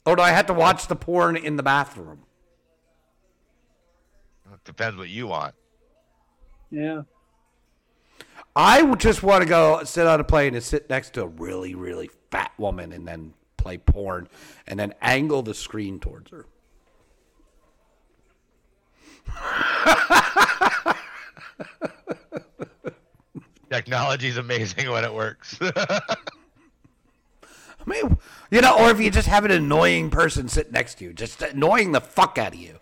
Or 0.07 0.16
do 0.16 0.23
I 0.23 0.31
have 0.31 0.47
to 0.47 0.55
watch 0.55 0.86
the 0.86 0.97
porn 0.97 1.36
in 1.36 1.57
the 1.57 1.62
bathroom? 1.62 2.20
It 4.53 4.65
Depends 4.65 4.97
what 4.97 5.09
you 5.09 5.28
want. 5.28 5.55
Yeah. 6.70 7.03
I 8.57 8.82
would 8.82 9.01
just 9.01 9.23
want 9.23 9.43
to 9.43 9.49
go 9.49 9.82
sit 9.85 10.07
on 10.07 10.20
a 10.20 10.24
plane 10.24 10.55
and 10.55 10.62
sit 10.62 10.89
next 10.89 11.15
to 11.15 11.23
a 11.23 11.27
really, 11.27 11.74
really 11.74 12.11
fat 12.31 12.53
woman 12.59 12.93
and 12.93 13.07
then 13.07 13.35
play 13.57 13.78
porn 13.78 14.28
and 14.66 14.78
then 14.78 14.95
angle 15.01 15.43
the 15.43 15.55
screen 15.55 15.99
towards 15.99 16.31
her. 16.31 16.47
Technology's 23.70 24.36
amazing 24.36 24.90
when 24.90 25.05
it 25.05 25.12
works. 25.12 25.59
I 25.62 26.16
mean, 27.86 28.18
you 28.51 28.60
know, 28.60 28.78
or 28.78 28.90
if 28.90 29.01
you 29.01 29.10
just 29.10 29.28
have 29.28 29.44
an 29.44 29.51
annoying 29.51 30.10
person 30.10 30.48
sit 30.48 30.72
next 30.72 30.98
to 30.98 31.05
you, 31.05 31.12
just 31.12 31.43
annoying 31.43 31.93
the 31.93 32.01
fuck 32.01 32.39
out 32.39 32.55
of 32.55 32.60
you. 32.60 32.78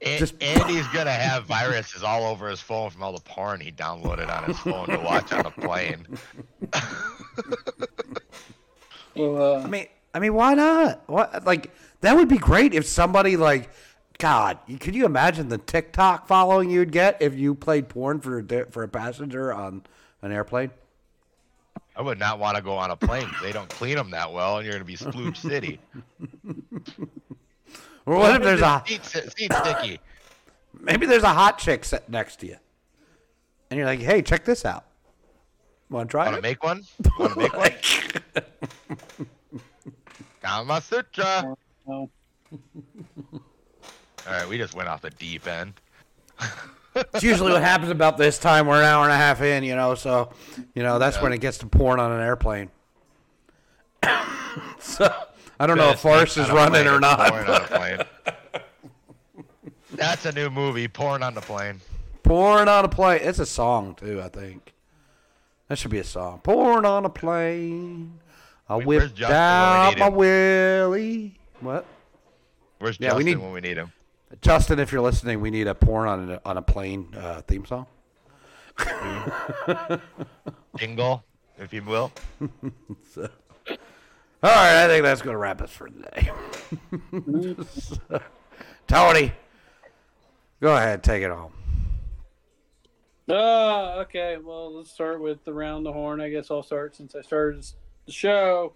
A- 0.00 0.18
Just- 0.18 0.42
Andy's 0.42 0.86
gonna 0.88 1.12
have 1.12 1.44
viruses 1.44 2.02
all 2.02 2.24
over 2.24 2.48
his 2.48 2.60
phone 2.60 2.90
from 2.90 3.02
all 3.02 3.12
the 3.12 3.20
porn 3.20 3.60
he 3.60 3.70
downloaded 3.70 4.34
on 4.34 4.44
his 4.44 4.58
phone 4.58 4.88
to 4.88 4.98
watch 4.98 5.32
on 5.32 5.46
a 5.46 5.50
plane. 5.50 6.06
Well, 9.14 9.60
I 9.60 9.64
uh, 9.64 9.68
mean, 9.68 9.86
I 10.14 10.18
mean, 10.20 10.34
why 10.34 10.54
not? 10.54 11.02
What 11.06 11.44
like 11.44 11.70
that 12.00 12.16
would 12.16 12.28
be 12.28 12.38
great 12.38 12.74
if 12.74 12.86
somebody 12.86 13.36
like, 13.36 13.70
God, 14.22 14.58
could 14.78 14.94
you 14.94 15.04
imagine 15.04 15.48
the 15.48 15.58
TikTok 15.58 16.28
following 16.28 16.70
you'd 16.70 16.92
get 16.92 17.20
if 17.20 17.34
you 17.34 17.56
played 17.56 17.88
porn 17.88 18.20
for 18.20 18.38
a 18.38 18.66
for 18.70 18.84
a 18.84 18.88
passenger 18.88 19.52
on 19.52 19.82
an 20.22 20.30
airplane? 20.30 20.70
I 21.96 22.02
would 22.02 22.20
not 22.20 22.38
want 22.38 22.56
to 22.56 22.62
go 22.62 22.74
on 22.74 22.92
a 22.92 22.96
plane. 22.96 23.28
They 23.42 23.50
don't 23.50 23.68
clean 23.68 23.96
them 23.96 24.12
that 24.12 24.32
well, 24.32 24.58
and 24.58 24.64
you're 24.64 24.74
gonna 24.74 24.84
be 24.84 24.96
splooge 24.96 25.38
city. 25.38 25.80
Or 28.04 28.16
what 28.16 28.34
if 28.34 28.42
there's 28.42 28.60
a 28.60 28.82
seat, 28.84 29.04
seat 29.04 29.52
sticky? 29.52 30.00
maybe 30.80 31.06
there's 31.06 31.22
a 31.22 31.28
hot 31.28 31.58
chick 31.58 31.84
sitting 31.84 32.10
next 32.10 32.40
to 32.40 32.46
you, 32.46 32.56
and 33.70 33.78
you're 33.78 33.86
like, 33.86 34.00
hey, 34.00 34.22
check 34.22 34.44
this 34.44 34.64
out. 34.64 34.84
Want 35.88 36.08
to 36.08 36.10
try 36.10 36.26
it? 36.26 36.30
Want 36.30 36.36
to 36.36 36.42
make 36.42 36.64
one? 36.64 36.82
Want 37.18 37.32
to 37.34 37.38
make 37.38 37.56
one? 37.56 37.70
Kama 40.42 40.80
Sutra. 40.80 41.56
All 44.26 44.32
right, 44.34 44.48
we 44.48 44.56
just 44.58 44.74
went 44.74 44.88
off 44.88 45.02
the 45.02 45.10
deep 45.10 45.46
end. 45.46 45.74
It's 46.94 47.22
usually 47.24 47.52
what 47.52 47.62
happens 47.62 47.90
about 47.90 48.18
this 48.18 48.38
time. 48.38 48.66
We're 48.66 48.78
an 48.80 48.84
hour 48.84 49.04
and 49.04 49.12
a 49.12 49.16
half 49.16 49.40
in, 49.40 49.64
you 49.64 49.74
know, 49.74 49.94
so 49.94 50.30
you 50.74 50.82
know 50.82 50.98
that's 50.98 51.20
when 51.20 51.32
it 51.32 51.38
gets 51.40 51.58
to 51.58 51.66
porn 51.66 51.98
on 51.98 52.12
an 52.12 52.20
airplane. 52.20 52.70
so 54.78 55.12
I 55.58 55.66
don't 55.66 55.78
know 55.78 55.90
if 55.90 56.00
Forrest 56.00 56.36
is 56.36 56.50
running 56.50 56.86
or 56.86 57.00
not. 57.00 57.30
Porn 57.30 57.48
on 57.48 57.62
a 57.62 57.66
plane. 57.66 59.44
That's 59.92 60.24
a 60.26 60.32
new 60.32 60.50
movie, 60.50 60.88
porn 60.88 61.22
on 61.22 61.34
the 61.34 61.40
plane. 61.40 61.80
Porn 62.22 62.68
on 62.68 62.84
a 62.84 62.88
plane. 62.88 63.20
It's 63.22 63.38
a 63.38 63.46
song 63.46 63.94
too, 63.94 64.20
I 64.22 64.28
think. 64.28 64.72
That 65.68 65.78
should 65.78 65.90
be 65.90 65.98
a 65.98 66.04
song. 66.04 66.40
Porn 66.40 66.84
on 66.84 67.04
a 67.04 67.10
plane. 67.10 68.18
I 68.68 68.76
Wait, 68.76 68.86
where's 68.86 69.02
whipped 69.04 69.14
Justin 69.16 69.36
when 69.36 69.38
out 69.38 69.98
my 69.98 70.08
willie. 70.08 71.38
What? 71.60 71.86
Where's 72.78 72.98
Yeah, 73.00 73.14
we 73.14 73.24
Justin 73.24 73.26
need- 73.26 73.44
when 73.44 73.52
we 73.52 73.60
need 73.60 73.76
him? 73.76 73.92
Justin, 74.40 74.78
if 74.78 74.90
you're 74.92 75.02
listening, 75.02 75.40
we 75.40 75.50
need 75.50 75.66
a 75.66 75.74
porn 75.74 76.08
on 76.08 76.30
a, 76.30 76.40
on 76.44 76.56
a 76.56 76.62
plane 76.62 77.08
uh, 77.16 77.42
theme 77.42 77.66
song. 77.66 77.86
Jingle, 80.76 81.22
if 81.58 81.72
you 81.72 81.82
will. 81.82 82.10
All 84.44 84.50
right, 84.50 84.84
I 84.84 84.88
think 84.88 85.04
that's 85.04 85.22
going 85.22 85.34
to 85.34 85.38
wrap 85.38 85.60
us 85.62 85.70
for 85.70 85.88
today. 85.88 86.30
Tony, 88.88 89.32
go 90.60 90.74
ahead, 90.74 91.02
take 91.04 91.22
it 91.22 91.30
home. 91.30 91.52
uh, 93.28 94.00
okay. 94.00 94.38
Well, 94.42 94.74
let's 94.76 94.90
start 94.90 95.20
with 95.20 95.44
the 95.44 95.52
round 95.52 95.86
the 95.86 95.92
horn. 95.92 96.20
I 96.20 96.28
guess 96.30 96.50
I'll 96.50 96.62
start 96.64 96.96
since 96.96 97.14
I 97.14 97.20
started 97.20 97.64
the 98.06 98.12
show. 98.12 98.72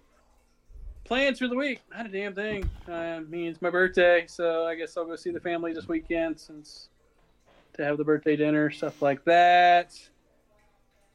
Plans 1.07 1.39
for 1.39 1.47
the 1.47 1.55
week? 1.55 1.79
Not 1.89 2.07
a 2.07 2.09
damn 2.09 2.35
thing. 2.35 2.69
Uh, 2.85 2.91
I 2.91 3.19
mean, 3.21 3.47
it's 3.47 3.61
my 3.61 3.69
birthday, 3.69 4.25
so 4.27 4.65
I 4.65 4.75
guess 4.75 4.97
I'll 4.97 5.05
go 5.05 5.15
see 5.15 5.31
the 5.31 5.39
family 5.39 5.71
this 5.71 5.87
weekend 5.87 6.37
since 6.37 6.89
to 7.75 7.85
have 7.85 7.97
the 7.97 8.03
birthday 8.03 8.35
dinner, 8.35 8.69
stuff 8.69 9.01
like 9.01 9.23
that. 9.23 9.97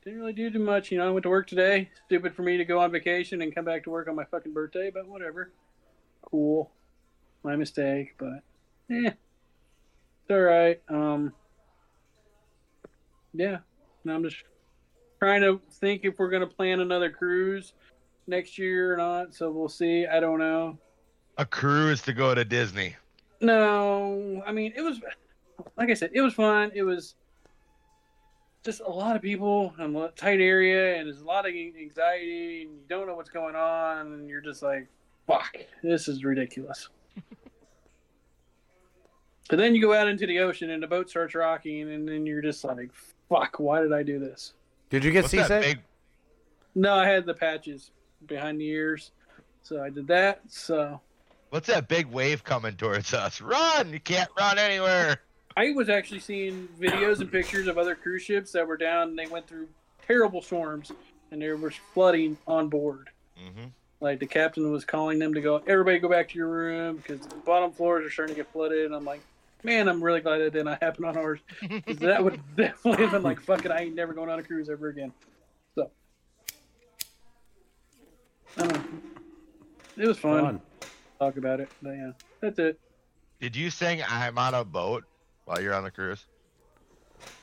Didn't 0.02 0.19
really 0.19 0.32
do 0.32 0.51
too 0.51 0.60
much, 0.60 0.90
you 0.90 0.97
know. 0.97 1.09
I 1.09 1.10
went 1.10 1.24
to 1.24 1.28
work 1.28 1.47
today. 1.47 1.90
Stupid 2.06 2.35
for 2.35 2.40
me 2.40 2.56
to 2.56 2.64
go 2.64 2.81
on 2.81 2.90
vacation 2.90 3.43
and 3.43 3.55
come 3.55 3.66
back 3.66 3.85
to 3.85 3.90
work 3.90 4.09
on 4.09 4.16
my 4.16 4.24
fucking 4.24 4.55
birthday, 4.55 4.90
but 4.90 5.06
whatever. 5.06 5.52
Cool. 6.23 6.70
My 7.43 7.55
mistake, 7.56 8.14
but 8.16 8.40
eh, 8.90 9.10
it's 9.10 10.31
all 10.31 10.40
right. 10.40 10.81
Um, 10.89 11.35
yeah. 13.35 13.59
No, 14.05 14.14
I'm 14.14 14.23
just 14.23 14.43
trying 15.19 15.43
to 15.43 15.60
think 15.70 16.05
if 16.05 16.19
we're 16.19 16.31
gonna 16.31 16.47
plan 16.47 16.81
another 16.81 17.10
cruise 17.10 17.74
next 18.27 18.59
year 18.59 18.94
or 18.94 18.97
not. 18.97 19.35
So 19.35 19.51
we'll 19.51 19.69
see. 19.69 20.07
I 20.07 20.20
don't 20.20 20.39
know. 20.39 20.78
A 21.39 21.47
cruise 21.47 22.03
to 22.03 22.12
go 22.12 22.35
to 22.35 22.44
Disney. 22.44 22.97
No, 23.40 24.43
I 24.47 24.53
mean 24.53 24.73
it 24.77 24.82
was 24.82 25.01
like 25.77 25.90
I 25.90 25.94
said, 25.94 26.11
it 26.12 26.20
was 26.20 26.35
fun. 26.35 26.70
It 26.74 26.82
was 26.82 27.15
just 28.65 28.81
a 28.81 28.89
lot 28.90 29.16
of 29.16 29.23
people 29.23 29.74
in 29.78 29.97
a 29.97 30.09
tight 30.11 30.40
area, 30.40 30.97
and 30.97 31.07
there's 31.09 31.20
a 31.20 31.24
lot 31.24 31.47
of 31.47 31.55
anxiety, 31.55 32.62
and 32.62 32.73
you 32.73 32.85
don't 32.89 33.07
know 33.07 33.15
what's 33.15 33.31
going 33.31 33.57
on, 33.57 34.12
and 34.12 34.28
you're 34.28 34.40
just 34.40 34.62
like, 34.62 34.86
"Fuck, 35.27 35.57
this 35.82 36.07
is 36.07 36.24
ridiculous." 36.24 36.89
but 39.49 39.57
then 39.59 39.74
you 39.74 39.82
go 39.82 39.93
out 39.93 40.07
into 40.07 40.27
the 40.27 40.39
ocean, 40.39 40.70
and 40.70 40.82
the 40.82 40.86
boat 40.86 41.11
starts 41.11 41.35
rocking, 41.35 41.93
and 41.93 42.09
then 42.09 42.24
you're 42.27 42.43
just 42.43 42.62
like, 42.62 42.90
"Fuck, 43.28 43.59
why 43.59 43.81
did 43.81 43.93
I 43.93 44.03
do 44.03 44.19
this?" 44.19 44.55
Did 44.90 45.05
you 45.05 45.11
get 45.11 45.24
What's 45.24 45.32
seasick? 45.32 45.62
big? 45.62 45.78
No, 46.74 46.94
I 46.94 47.07
had 47.09 47.27
the 47.27 47.35
patches 47.35 47.90
behind 48.27 48.61
the 48.61 48.66
ears, 48.69 49.11
so 49.62 49.82
I 49.82 49.90
did 49.90 50.07
that. 50.09 50.40
So 50.49 51.01
What's 51.51 51.66
that 51.66 51.86
big 51.86 52.07
wave 52.07 52.43
coming 52.44 52.77
towards 52.77 53.12
us? 53.12 53.43
Run! 53.43 53.93
You 53.93 54.01
can't 54.01 54.31
run 54.39 54.59
anywhere. 54.59 55.19
I 55.55 55.73
was 55.73 55.90
actually 55.90 56.20
seeing 56.20 56.66
videos 56.81 57.20
and 57.20 57.31
pictures 57.31 57.66
of 57.66 57.77
other 57.77 57.94
cruise 57.94 58.23
ships 58.23 58.53
that 58.53 58.66
were 58.66 58.78
down 58.78 59.11
and 59.11 59.19
they 59.19 59.27
went 59.27 59.47
through 59.47 59.69
terrible 60.07 60.40
storms 60.40 60.93
and 61.31 61.43
there 61.43 61.57
was 61.57 61.74
flooding 61.93 62.39
on 62.47 62.69
board. 62.69 63.11
hmm 63.36 63.66
Like 64.01 64.19
the 64.19 64.27
captain 64.27 64.73
was 64.73 64.86
calling 64.86 65.19
them 65.19 65.35
to 65.35 65.43
go, 65.43 65.62
everybody 65.66 65.99
go 65.99 66.09
back 66.09 66.31
to 66.31 66.39
your 66.39 66.49
room 66.49 66.97
because 66.97 67.20
the 67.20 67.35
bottom 67.36 67.70
floors 67.70 68.07
are 68.07 68.11
starting 68.11 68.35
to 68.35 68.40
get 68.43 68.51
flooded. 68.51 68.86
And 68.86 68.94
I'm 68.94 69.05
like, 69.05 69.20
man, 69.62 69.89
I'm 69.89 70.03
really 70.03 70.20
glad 70.20 70.39
that 70.39 70.55
did 70.55 70.65
not 70.65 70.82
happen 70.82 71.05
on 71.05 71.19
ours. 71.19 71.40
that 71.86 72.24
would 72.24 72.40
definitely 72.57 73.03
have 73.05 73.12
been 73.12 73.23
like, 73.23 73.43
fuck 73.43 73.65
it, 73.66 73.70
I 73.70 73.81
ain't 73.81 73.94
never 73.94 74.15
going 74.15 74.31
on 74.31 74.39
a 74.39 74.43
cruise 74.43 74.70
ever 74.70 74.89
again. 74.89 75.12
So, 75.74 75.90
I 78.56 78.66
don't 78.66 78.72
know. 78.72 78.82
It 79.96 80.08
was 80.08 80.18
fun. 80.18 80.42
Fun. 80.42 80.60
Talk 81.18 81.36
about 81.36 81.60
it. 81.60 81.68
But 81.82 81.90
yeah, 81.90 82.12
that's 82.40 82.58
it. 82.58 82.78
Did 83.40 83.56
you 83.56 83.70
sing 83.70 84.02
"I'm 84.08 84.38
on 84.38 84.54
a 84.54 84.64
boat" 84.64 85.04
while 85.44 85.60
you're 85.60 85.74
on 85.74 85.84
the 85.84 85.90
cruise? 85.90 86.24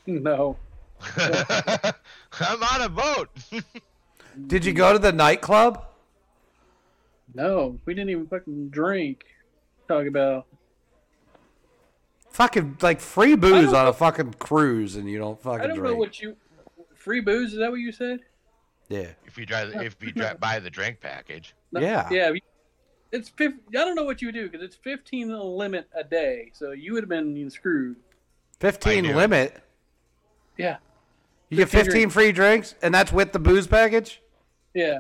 No. 0.06 0.58
I'm 1.18 2.64
on 2.64 2.82
a 2.82 2.90
boat. 2.90 3.30
Did 4.48 4.66
you 4.66 4.74
go 4.74 4.94
to 4.94 5.00
the 5.00 5.12
nightclub? 5.12 5.86
No, 7.34 7.80
we 7.86 7.94
didn't 7.94 8.10
even 8.10 8.28
fucking 8.28 8.70
drink. 8.70 9.24
Talk 9.88 10.06
about 10.08 10.46
Fucking 12.32 12.78
like 12.82 13.02
free 13.02 13.36
booze 13.36 13.74
on 13.74 13.88
a 13.88 13.94
fucking 13.94 14.36
cruise, 14.40 14.96
and 14.96 15.10
you 15.10 15.18
don't 15.18 15.42
fucking 15.42 15.62
I 15.62 15.68
don't 15.68 15.78
drink. 15.78 15.94
know 15.94 16.00
what 16.00 16.22
you 16.22 16.36
free 16.96 17.22
booze. 17.22 17.54
Is 17.54 17.60
that 17.60 17.72
what 17.72 17.80
you 17.80 17.92
said? 17.92 18.20
Yeah, 18.90 19.08
if 19.26 19.38
you 19.38 19.46
drive, 19.46 19.74
if 19.82 19.96
you 20.02 20.12
drive 20.12 20.40
by 20.40 20.60
the 20.60 20.70
drink 20.70 21.00
package, 21.00 21.56
No- 21.72 21.80
Yeah. 21.82 22.08
yeah. 22.12 22.32
It's 23.12 23.30
fif- 23.30 23.54
I 23.70 23.72
don't 23.72 23.96
know 23.96 24.04
what 24.04 24.22
you 24.22 24.28
would 24.28 24.36
do 24.36 24.48
because 24.50 24.62
it's 24.64 24.76
fifteen 24.76 25.30
limit 25.30 25.88
a 25.96 26.04
day, 26.04 26.52
so 26.54 26.72
you 26.72 26.94
would 26.94 27.02
have 27.04 27.10
been 27.10 27.50
screwed. 27.50 27.96
fifteen 28.60 29.16
limit. 29.16 29.64
Yeah, 30.58 30.78
You 31.50 31.58
get 31.58 31.70
15 31.70 31.86
fifteen 31.86 32.10
free 32.10 32.32
drinks, 32.32 32.76
and 32.84 32.94
that's 32.94 33.12
with 33.14 33.32
the 33.32 33.40
booze 33.40 33.66
package. 33.66 34.22
Yeah. 34.76 35.00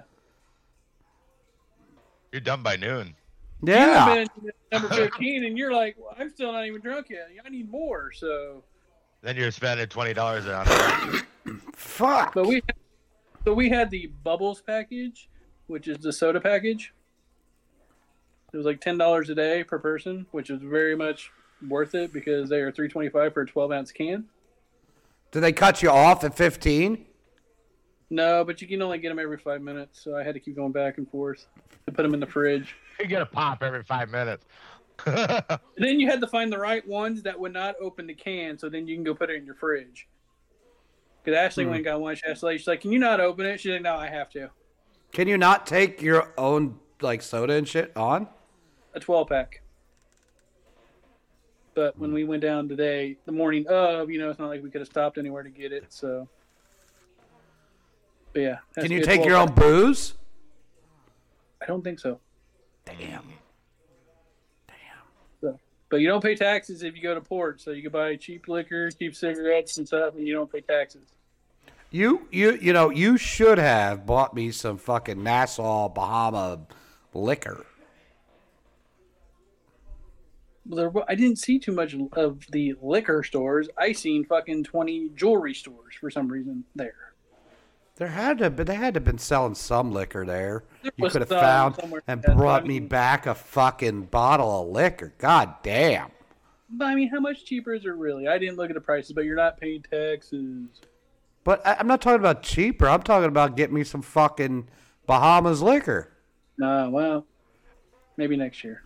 You're 2.31 2.41
done 2.41 2.63
by 2.63 2.75
noon. 2.77 3.15
Yeah. 3.61 4.15
You've 4.15 4.29
been 4.43 4.51
number 4.71 4.87
15, 4.95 5.43
and 5.45 5.57
you're 5.57 5.73
like, 5.73 5.95
well, 5.99 6.15
I'm 6.17 6.29
still 6.29 6.51
not 6.53 6.65
even 6.65 6.79
drunk 6.81 7.07
yet. 7.09 7.29
I 7.45 7.49
need 7.49 7.69
more. 7.69 8.11
So, 8.13 8.63
Then 9.21 9.35
you're 9.35 9.51
spending 9.51 9.87
twenty 9.87 10.13
dollars 10.13 10.45
on 10.47 10.65
it. 10.67 11.25
Fuck. 11.75 12.33
but 12.33 12.47
we, 12.47 12.61
so 13.43 13.53
we 13.53 13.69
had 13.69 13.89
the 13.89 14.07
bubbles 14.23 14.61
package, 14.61 15.29
which 15.67 15.87
is 15.87 15.97
the 15.97 16.13
soda 16.13 16.39
package. 16.39 16.93
It 18.53 18.57
was 18.57 18.65
like 18.65 18.81
ten 18.81 18.97
dollars 18.97 19.29
a 19.29 19.35
day 19.35 19.63
per 19.63 19.79
person, 19.79 20.25
which 20.31 20.49
is 20.49 20.61
very 20.61 20.95
much 20.95 21.31
worth 21.67 21.93
it 21.95 22.11
because 22.11 22.49
they 22.49 22.59
are 22.61 22.71
three 22.71 22.87
twenty 22.87 23.09
five 23.09 23.33
for 23.33 23.41
a 23.41 23.47
twelve 23.47 23.71
ounce 23.71 23.91
can. 23.91 24.25
Did 25.31 25.41
they 25.41 25.51
cut 25.51 25.83
you 25.83 25.91
off 25.91 26.23
at 26.23 26.35
15? 26.35 27.05
No, 28.09 28.43
but 28.43 28.61
you 28.61 28.67
can 28.67 28.81
only 28.81 28.97
get 28.97 29.09
them 29.09 29.19
every 29.19 29.37
five 29.37 29.61
minutes, 29.61 30.03
so 30.03 30.17
I 30.17 30.23
had 30.23 30.33
to 30.33 30.39
keep 30.39 30.55
going 30.55 30.71
back 30.71 30.97
and 30.97 31.07
forth 31.09 31.45
to 31.85 31.91
put 31.91 32.01
them 32.01 32.15
in 32.15 32.19
the 32.19 32.25
fridge. 32.25 32.75
you 32.99 33.05
get 33.05 33.21
a 33.21 33.25
pop 33.25 33.61
every 33.61 33.83
five 33.83 34.09
minutes. 34.09 34.45
And 35.05 35.43
then 35.77 35.99
you 35.99 36.09
had 36.09 36.19
to 36.21 36.27
find 36.27 36.51
the 36.51 36.57
right 36.57 36.85
ones 36.87 37.21
that 37.23 37.39
would 37.39 37.53
not 37.53 37.75
open 37.79 38.07
the 38.07 38.15
can, 38.15 38.57
so 38.57 38.67
then 38.67 38.87
you 38.87 38.95
can 38.95 39.03
go 39.03 39.13
put 39.13 39.29
it 39.29 39.35
in 39.35 39.45
your 39.45 39.55
fridge. 39.55 40.07
Because 41.23 41.37
Ashley 41.37 41.63
hmm. 41.63 41.71
went 41.71 41.77
and 41.79 41.85
got 41.85 42.01
one. 42.01 42.15
She 42.15 42.23
asked, 42.27 42.41
she's 42.41 42.67
like, 42.67 42.81
"Can 42.81 42.91
you 42.91 42.99
not 42.99 43.19
open 43.19 43.45
it?" 43.45 43.59
She's 43.59 43.71
like, 43.71 43.81
"No, 43.81 43.95
I 43.95 44.07
have 44.07 44.29
to." 44.31 44.49
Can 45.11 45.27
you 45.27 45.37
not 45.37 45.65
take 45.65 46.01
your 46.01 46.33
own 46.37 46.79
like 47.01 47.21
soda 47.21 47.53
and 47.53 47.67
shit 47.67 47.95
on? 47.95 48.27
A 48.93 48.99
twelve 48.99 49.29
pack. 49.29 49.61
But 51.75 51.97
when 51.97 52.09
hmm. 52.09 52.15
we 52.15 52.23
went 52.23 52.41
down 52.41 52.67
today, 52.67 53.17
the 53.25 53.31
morning 53.31 53.65
of, 53.67 54.09
you 54.09 54.19
know, 54.19 54.29
it's 54.29 54.39
not 54.39 54.49
like 54.49 54.63
we 54.63 54.69
could 54.69 54.81
have 54.81 54.87
stopped 54.87 55.17
anywhere 55.17 55.43
to 55.43 55.49
get 55.49 55.71
it. 55.71 55.85
So, 55.89 56.27
but 58.33 58.41
yeah. 58.41 58.57
Can 58.77 58.91
you 58.91 59.01
take 59.01 59.23
your 59.23 59.35
12 59.35 59.49
own 59.49 59.55
booze? 59.55 60.15
I 61.61 61.65
don't 61.65 61.83
think 61.83 61.99
so. 61.99 62.19
Damn. 62.85 63.23
But 65.89 66.01
you 66.01 66.07
don't 66.07 66.21
pay 66.21 66.35
taxes 66.35 66.83
if 66.83 66.95
you 66.95 67.01
go 67.01 67.15
to 67.15 67.21
port, 67.21 67.61
so 67.61 67.71
you 67.71 67.81
can 67.81 67.91
buy 67.91 68.15
cheap 68.15 68.47
liquor, 68.47 68.91
cheap 68.91 69.15
cigarettes 69.15 69.77
and 69.77 69.87
stuff, 69.87 70.15
and 70.15 70.27
you 70.27 70.33
don't 70.33 70.51
pay 70.51 70.61
taxes. 70.61 71.13
You 71.91 72.27
you 72.31 72.51
you 72.61 72.71
know 72.71 72.91
you 72.91 73.17
should 73.17 73.57
have 73.57 74.05
bought 74.05 74.35
me 74.35 74.51
some 74.51 74.77
fucking 74.77 75.23
Nassau 75.23 75.89
Bahama 75.89 76.61
liquor. 77.15 77.65
There, 80.67 80.91
I 81.07 81.15
didn't 81.15 81.37
see 81.37 81.57
too 81.57 81.71
much 81.71 81.95
of 82.13 82.45
the 82.51 82.75
liquor 82.79 83.23
stores. 83.23 83.69
I 83.75 83.93
seen 83.93 84.23
fucking 84.23 84.65
twenty 84.65 85.09
jewelry 85.15 85.55
stores 85.55 85.95
for 85.99 86.11
some 86.11 86.27
reason 86.27 86.63
there. 86.75 87.08
There 87.99 88.07
had 88.07 88.37
to, 88.39 88.49
but 88.49 88.65
they 88.65 88.75
had 88.75 88.93
to 88.93 88.99
have 88.99 89.03
been 89.05 89.17
selling 89.17 89.53
some 89.55 89.91
liquor 89.91 90.25
there. 90.25 90.63
There 90.83 90.91
You 90.95 91.09
could 91.09 91.21
have 91.21 91.29
found 91.29 91.77
and 92.07 92.21
that- 92.23 92.35
brought 92.37 92.63
I 92.63 92.67
me 92.67 92.79
back 92.79 93.27
a 93.27 93.35
fucking 93.35 94.03
bottle 94.03 94.61
of 94.63 94.69
liquor. 94.69 95.13
God 95.17 95.53
damn. 95.63 96.09
But 96.71 96.85
I 96.85 96.95
mean, 96.95 97.09
how 97.09 97.19
much 97.19 97.43
cheaper 97.45 97.73
is 97.73 97.83
it 97.83 97.89
really? 97.89 98.27
I 98.27 98.37
didn't 98.37 98.55
look 98.57 98.69
at 98.69 98.75
the 98.75 98.81
prices, 98.81 99.11
but 99.11 99.25
you're 99.25 99.35
not 99.35 99.59
paying 99.59 99.81
taxes. 99.83 100.67
But 101.43 101.65
I, 101.67 101.75
I'm 101.75 101.87
not 101.87 101.99
talking 102.01 102.19
about 102.19 102.41
cheaper. 102.41 102.87
I'm 102.87 103.01
talking 103.03 103.27
about 103.27 103.57
getting 103.57 103.75
me 103.75 103.83
some 103.83 104.01
fucking 104.01 104.69
Bahamas 105.05 105.61
liquor. 105.61 106.09
Nah, 106.57 106.87
well, 106.89 107.25
maybe 108.17 108.37
next 108.37 108.63
year. 108.63 108.83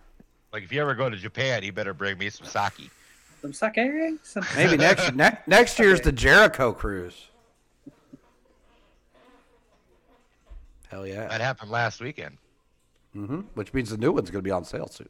like 0.52 0.62
if 0.64 0.72
you 0.72 0.80
ever 0.80 0.94
go 0.94 1.08
to 1.08 1.16
Japan, 1.16 1.62
you 1.62 1.72
better 1.72 1.94
bring 1.94 2.18
me 2.18 2.30
some 2.30 2.46
sake. 2.48 2.90
Some 3.42 3.52
sake. 3.52 4.18
Some 4.24 4.44
Maybe 4.56 4.76
next 4.76 5.14
ne- 5.14 5.38
next 5.46 5.78
year's 5.78 6.00
the 6.00 6.10
Jericho 6.12 6.72
cruise. 6.72 7.28
Hell 10.94 11.08
yeah. 11.08 11.26
That 11.26 11.40
happened 11.40 11.72
last 11.72 12.00
weekend. 12.00 12.38
hmm 13.12 13.40
Which 13.54 13.74
means 13.74 13.90
the 13.90 13.96
new 13.96 14.12
one's 14.12 14.30
gonna 14.30 14.42
be 14.42 14.52
on 14.52 14.64
sale 14.64 14.86
soon. 14.86 15.08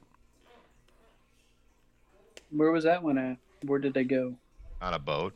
Where 2.50 2.70
was 2.70 2.84
that 2.84 3.02
one 3.02 3.18
at? 3.18 3.36
Where 3.66 3.78
did 3.78 3.92
they 3.92 4.04
go? 4.04 4.34
on 4.80 4.94
a 4.94 4.98
boat. 4.98 5.34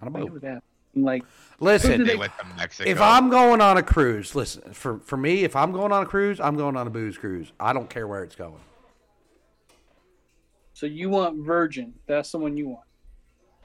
I 0.00 0.04
don't 0.04 0.14
Where 0.14 0.26
was 0.26 0.42
that? 0.42 0.62
Like, 0.94 1.24
Listen, 1.58 2.04
They 2.04 2.14
went 2.14 2.32
if 2.84 3.00
I'm 3.00 3.30
going 3.30 3.60
on 3.60 3.76
a 3.76 3.82
cruise, 3.82 4.36
listen 4.36 4.72
for 4.72 5.00
for 5.00 5.16
me, 5.16 5.42
if 5.42 5.56
I'm 5.56 5.72
going 5.72 5.90
on 5.90 6.04
a 6.04 6.06
cruise, 6.06 6.38
I'm 6.38 6.56
going 6.56 6.76
on 6.76 6.86
a 6.86 6.90
booze 6.90 7.18
cruise. 7.18 7.50
I 7.58 7.72
don't 7.72 7.90
care 7.90 8.06
where 8.06 8.22
it's 8.22 8.36
going. 8.36 8.60
so 10.72 10.86
you 10.86 11.10
want 11.10 11.44
Virgin? 11.44 11.94
That's 12.06 12.30
the 12.30 12.38
one 12.38 12.56
you 12.56 12.68
want. 12.68 12.86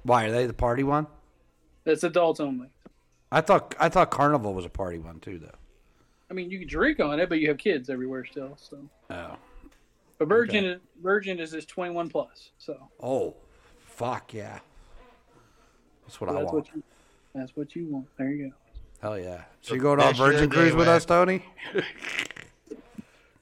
Why 0.02 0.26
are 0.26 0.31
they 0.31 0.48
the 0.48 0.53
party 0.53 0.81
one? 0.81 1.06
That's 1.84 2.03
adults 2.03 2.40
only. 2.40 2.69
I 3.31 3.41
thought 3.41 3.76
I 3.80 3.90
thought 3.90 4.10
Carnival 4.10 4.56
was 4.56 4.65
a 4.65 4.69
party 4.69 4.98
one 4.98 5.19
too, 5.19 5.38
though. 5.38 5.59
I 6.30 6.34
mean, 6.34 6.49
you 6.51 6.60
can 6.60 6.68
drink 6.68 6.99
on 6.99 7.19
it, 7.19 7.27
but 7.30 7.39
you 7.39 7.47
have 7.47 7.57
kids 7.57 7.89
everywhere 7.89 8.26
still. 8.26 8.56
So, 8.61 8.77
Oh, 9.10 9.35
but 10.18 10.27
Virgin, 10.27 10.65
is 10.65 10.80
Virgin 11.01 11.39
is 11.39 11.51
just 11.51 11.68
21 11.69 12.10
plus. 12.10 12.51
So 12.57 12.77
oh, 13.01 13.35
fuck 13.80 14.34
yeah. 14.34 14.60
That's 16.06 16.19
what 16.22 16.30
I 16.30 16.34
that's 16.34 16.45
want. 16.45 16.56
what 16.68 16.76
you. 16.76 16.84
That's 17.34 17.56
what 17.56 17.76
you 17.76 17.85
want. 17.88 18.07
There 18.18 18.30
you 18.31 18.49
go. 18.49 18.53
Hell 19.01 19.19
yeah. 19.19 19.43
So 19.61 19.69
So 19.69 19.73
you 19.76 19.81
going 19.81 19.99
on 19.99 20.07
next 20.07 20.18
Virgin 20.19 20.49
they 20.49 20.56
cruise 20.56 20.73
with 20.76 20.88
went- 20.88 20.89
us, 20.89 21.06
Tony? 21.06 21.43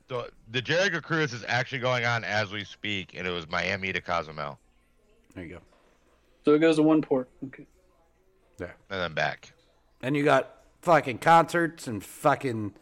So 0.09 0.26
the 0.51 0.61
Jericho 0.61 1.01
cruise 1.01 1.34
is 1.34 1.43
actually 1.49 1.80
going 1.80 2.05
on 2.05 2.23
as 2.23 2.49
we 2.49 2.64
speak, 2.64 3.14
and 3.18 3.27
it 3.27 3.31
was 3.31 3.45
Miami 3.49 3.91
to 3.91 3.99
Cozumel, 3.99 4.57
There 5.35 5.43
you 5.43 5.55
go. 5.55 5.59
So 6.45 6.53
it 6.53 6.59
goes 6.59 6.77
to 6.77 6.84
one 6.84 7.01
port. 7.01 7.27
Okay. 7.47 7.65
There. 8.57 8.73
and 8.89 9.01
then 9.01 9.14
back. 9.14 9.51
And 10.01 10.15
you 10.15 10.23
got 10.23 10.56
fucking 10.81 11.19
concerts 11.19 11.87
and 11.87 12.03
fucking 12.03 12.73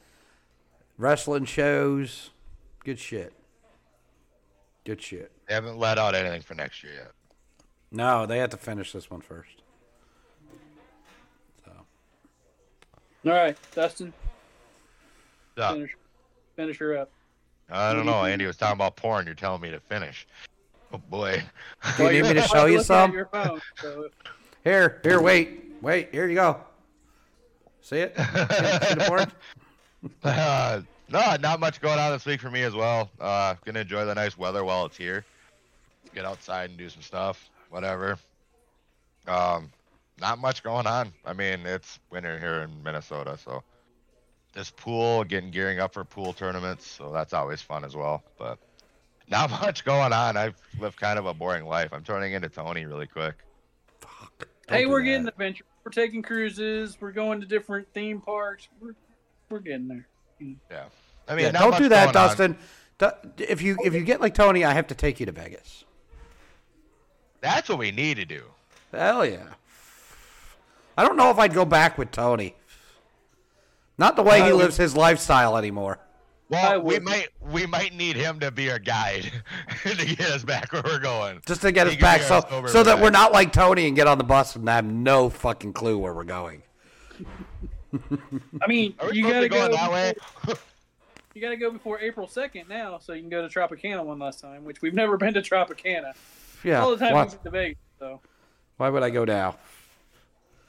wrestling 0.98 1.46
shows. 1.46 2.32
Good 2.84 3.00
shit. 3.00 3.34
Good 4.86 5.02
shit. 5.02 5.32
They 5.48 5.54
haven't 5.54 5.78
let 5.78 5.98
out 5.98 6.16
anything 6.16 6.42
for 6.42 6.54
next 6.54 6.84
year 6.84 6.94
yet. 6.94 7.12
No, 7.92 8.26
they 8.26 8.38
have 8.40 8.50
to 8.52 8.58
finish 8.58 8.92
this 8.92 9.10
one 9.10 9.22
first. 9.22 9.62
So. 11.64 11.72
All 13.26 13.32
right, 13.32 13.58
Dustin, 13.74 14.14
So, 15.58 15.74
finish, 15.74 15.96
finish 16.56 16.78
her 16.78 16.98
up. 16.98 17.10
I 17.70 17.94
don't 17.94 18.06
know. 18.06 18.26
Andy 18.26 18.46
was 18.46 18.58
talking 18.58 18.76
about 18.76 18.96
porn. 18.96 19.26
You're 19.26 19.34
telling 19.34 19.62
me 19.62 19.72
to 19.72 19.80
finish. 19.80 20.28
Oh 20.94 21.00
boy. 21.10 21.42
Do 21.98 22.04
you 22.04 22.12
need 22.12 22.24
me 22.24 22.34
to 22.36 22.42
show 22.48 22.66
you're 22.66 22.70
you 22.70 22.78
looking 22.78 22.80
at 22.80 22.86
some? 22.86 23.26
Phone, 23.32 23.62
so 23.82 24.10
Here, 24.64 25.00
here, 25.04 25.22
wait, 25.22 25.76
wait. 25.82 26.10
Here 26.12 26.28
you 26.28 26.36
go. 26.36 26.60
See 27.86 27.98
it? 27.98 28.18
See 28.18 28.24
the? 28.24 29.32
Uh, 30.24 30.82
no, 31.10 31.36
not 31.40 31.60
much 31.60 31.82
going 31.82 31.98
on 31.98 32.12
this 32.12 32.26
week 32.28 32.40
for 32.40 32.52
me 32.52 32.62
as 32.62 32.76
well. 32.76 33.10
Uh, 33.20 33.56
gonna 33.66 33.80
enjoy 33.80 34.06
the 34.06 34.14
nice 34.14 34.38
weather 34.38 34.64
while 34.64 34.86
it's 34.86 34.98
here. 34.98 35.26
Get 36.14 36.26
outside 36.26 36.70
and 36.70 36.78
do 36.78 36.90
some 36.90 37.02
stuff, 37.02 37.50
whatever. 37.72 38.20
Um, 39.28 39.72
not 40.20 40.38
much 40.38 40.62
going 40.62 40.86
on. 40.86 41.12
I 41.26 41.34
mean, 41.34 41.66
it's 41.66 42.00
winter 42.12 42.38
here 42.38 42.62
in 42.62 42.84
Minnesota, 42.84 43.36
so 43.44 43.64
this 44.54 44.70
pool, 44.70 45.24
getting 45.24 45.50
gearing 45.50 45.80
up 45.80 45.94
for 45.94 46.04
pool 46.04 46.34
tournaments, 46.34 46.86
so 46.86 47.12
that's 47.12 47.34
always 47.34 47.62
fun 47.64 47.84
as 47.84 47.96
well. 47.96 48.24
But 48.38 48.60
not 49.28 49.50
much 49.62 49.86
going 49.86 50.14
on. 50.14 50.38
I've 50.38 50.56
lived 50.80 51.00
kind 51.00 51.18
of 51.18 51.26
a 51.26 51.34
boring 51.34 51.66
life. 51.66 51.90
I'm 51.94 52.04
turning 52.04 52.34
into 52.34 52.50
Tony 52.50 52.86
really 52.86 53.08
quick. 53.08 53.36
Fuck. 54.02 54.48
hey, 54.70 54.82
Don't 54.82 54.84
do 54.84 54.90
we're 54.90 55.00
that. 55.00 55.06
getting 55.06 55.28
adventure. 55.28 55.66
We're 55.86 55.92
taking 55.92 56.24
cruises. 56.24 56.98
We're 57.00 57.12
going 57.12 57.40
to 57.42 57.46
different 57.48 57.88
theme 57.94 58.20
parks. 58.20 58.68
We're 58.82 58.96
we're 59.50 59.60
getting 59.60 59.88
there. 59.88 60.08
Yeah. 60.72 60.86
I 61.28 61.36
mean, 61.36 61.46
Yeah, 61.46 61.52
don't 61.52 61.78
do 61.78 61.90
that, 61.90 62.06
going 62.14 62.18
on. 62.18 62.30
Dustin. 62.30 62.58
Du- 62.98 63.18
If 63.52 63.62
you 63.62 63.78
if 63.84 63.94
you 63.94 64.02
get 64.02 64.20
like 64.20 64.34
Tony, 64.34 64.66
I 64.66 64.74
have 64.74 64.88
to 64.88 64.96
take 64.96 65.20
you 65.20 65.28
to 65.28 65.32
Vegas. 65.32 65.84
That's 67.42 67.70
what 67.70 67.78
we 67.78 67.92
need 67.92 68.16
to 68.18 68.26
do. 68.26 68.44
Hell 68.92 69.24
yeah. 69.26 69.44
I 70.98 71.04
don't 71.06 71.18
know 71.18 71.30
if 71.30 71.38
I'd 71.38 71.54
go 71.54 71.66
back 71.66 71.98
with 72.00 72.10
Tony. 72.10 72.56
Not 73.98 74.16
the 74.16 74.24
way 74.24 74.42
he 74.44 74.52
lives 74.52 74.78
his 74.78 74.96
lifestyle 74.96 75.56
anymore. 75.56 76.00
Well, 76.50 76.82
we 76.82 76.94
would. 76.96 77.04
might 77.04 77.28
we 77.42 77.66
might 77.66 77.94
need 77.96 78.16
him 78.16 78.40
to 78.42 78.52
be 78.52 78.70
our 78.70 78.78
guide 78.80 79.32
to 79.84 79.96
get 79.96 80.22
us 80.30 80.44
back 80.44 80.72
where 80.72 80.84
we're 80.86 81.00
going. 81.00 81.42
Just 81.48 81.62
to 81.62 81.72
get 81.72 81.88
He 81.88 81.94
us 81.96 82.00
back, 82.02 82.22
so 82.22 82.36
our 82.52 82.68
so 82.68 82.84
that 82.84 82.96
back. 82.96 83.04
we're 83.04 83.10
not 83.10 83.32
like 83.32 83.52
Tony 83.52 83.88
and 83.88 83.96
get 83.96 84.06
on 84.08 84.18
the 84.20 84.24
bus 84.24 84.56
and 84.56 84.68
have 84.70 84.86
no 84.86 85.30
fucking 85.30 85.74
clue 85.74 85.98
where 85.98 86.14
we're 86.14 86.24
going. 86.24 86.62
I 88.62 88.68
mean, 88.68 88.94
Are 89.00 89.10
we 89.10 89.18
you 89.18 89.24
gotta 89.24 89.36
to 89.48 89.50
be 89.50 89.56
go 89.56 89.72
that 89.72 89.92
way? 89.92 90.14
before- 90.46 90.58
you 91.34 91.42
gotta 91.42 91.58
go 91.58 91.70
before 91.72 92.00
April 92.00 92.28
second 92.28 92.70
now, 92.70 92.98
so 92.98 93.12
you 93.14 93.20
can 93.22 93.30
go 93.30 93.46
to 93.46 93.54
Tropicana 93.54 94.04
one 94.06 94.20
last 94.20 94.40
time, 94.40 94.64
which 94.64 94.82
we've 94.82 94.94
never 94.94 95.18
been 95.18 95.34
to 95.34 95.42
Tropicana. 95.42 96.14
Yeah. 96.64 96.82
All 96.82 96.92
the 96.92 96.98
time 96.98 97.14
Why, 97.14 97.24
we've 97.24 97.32
been 97.32 97.40
to 97.44 97.50
Vegas, 97.50 97.78
so 98.00 98.22
why 98.78 98.90
would 98.90 99.04
I 99.04 99.10
go 99.10 99.26
now? 99.26 99.58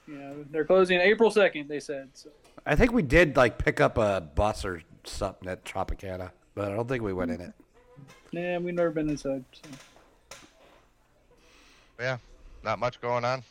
you 0.08 0.14
know 0.18 0.44
they're 0.50 0.64
closing 0.64 1.00
April 1.00 1.30
second. 1.30 1.68
They 1.68 1.80
said 1.80 2.08
so. 2.14 2.30
I 2.64 2.74
think 2.74 2.92
we 2.92 3.02
did 3.02 3.36
like 3.36 3.58
pick 3.58 3.80
up 3.80 3.96
a 3.98 4.20
bus 4.34 4.64
or 4.64 4.82
something 5.08 5.48
at 5.48 5.64
Tropicana, 5.64 6.30
but 6.54 6.70
I 6.70 6.76
don't 6.76 6.88
think 6.88 7.02
we 7.02 7.12
went 7.12 7.30
in 7.30 7.40
it. 7.40 7.52
Yeah, 8.30 8.58
we've 8.58 8.74
never 8.74 8.90
been 8.90 9.08
inside. 9.08 9.44
So. 9.52 10.36
yeah, 12.00 12.18
not 12.62 12.78
much 12.78 13.00
going 13.00 13.24
on. 13.24 13.42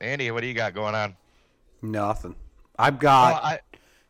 Andy, 0.00 0.30
what 0.30 0.42
do 0.42 0.46
you 0.46 0.54
got 0.54 0.74
going 0.74 0.94
on? 0.94 1.16
Nothing. 1.82 2.34
I've 2.78 2.94
Oh, 2.94 2.98
got 2.98 3.44
I 3.44 3.60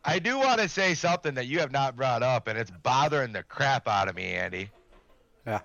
I 0.05 0.19
do 0.19 0.37
want 0.37 0.61
to 0.61 0.69
say 0.69 0.93
something 0.93 1.33
that 1.35 1.47
you 1.47 1.59
have 1.59 1.71
not 1.71 1.95
brought 1.95 2.23
up, 2.23 2.47
and 2.47 2.57
it's 2.57 2.71
bothering 2.71 3.33
the 3.33 3.43
crap 3.43 3.87
out 3.87 4.07
of 4.07 4.15
me, 4.15 4.33
Andy. 4.33 4.69
Yeah. 5.45 5.61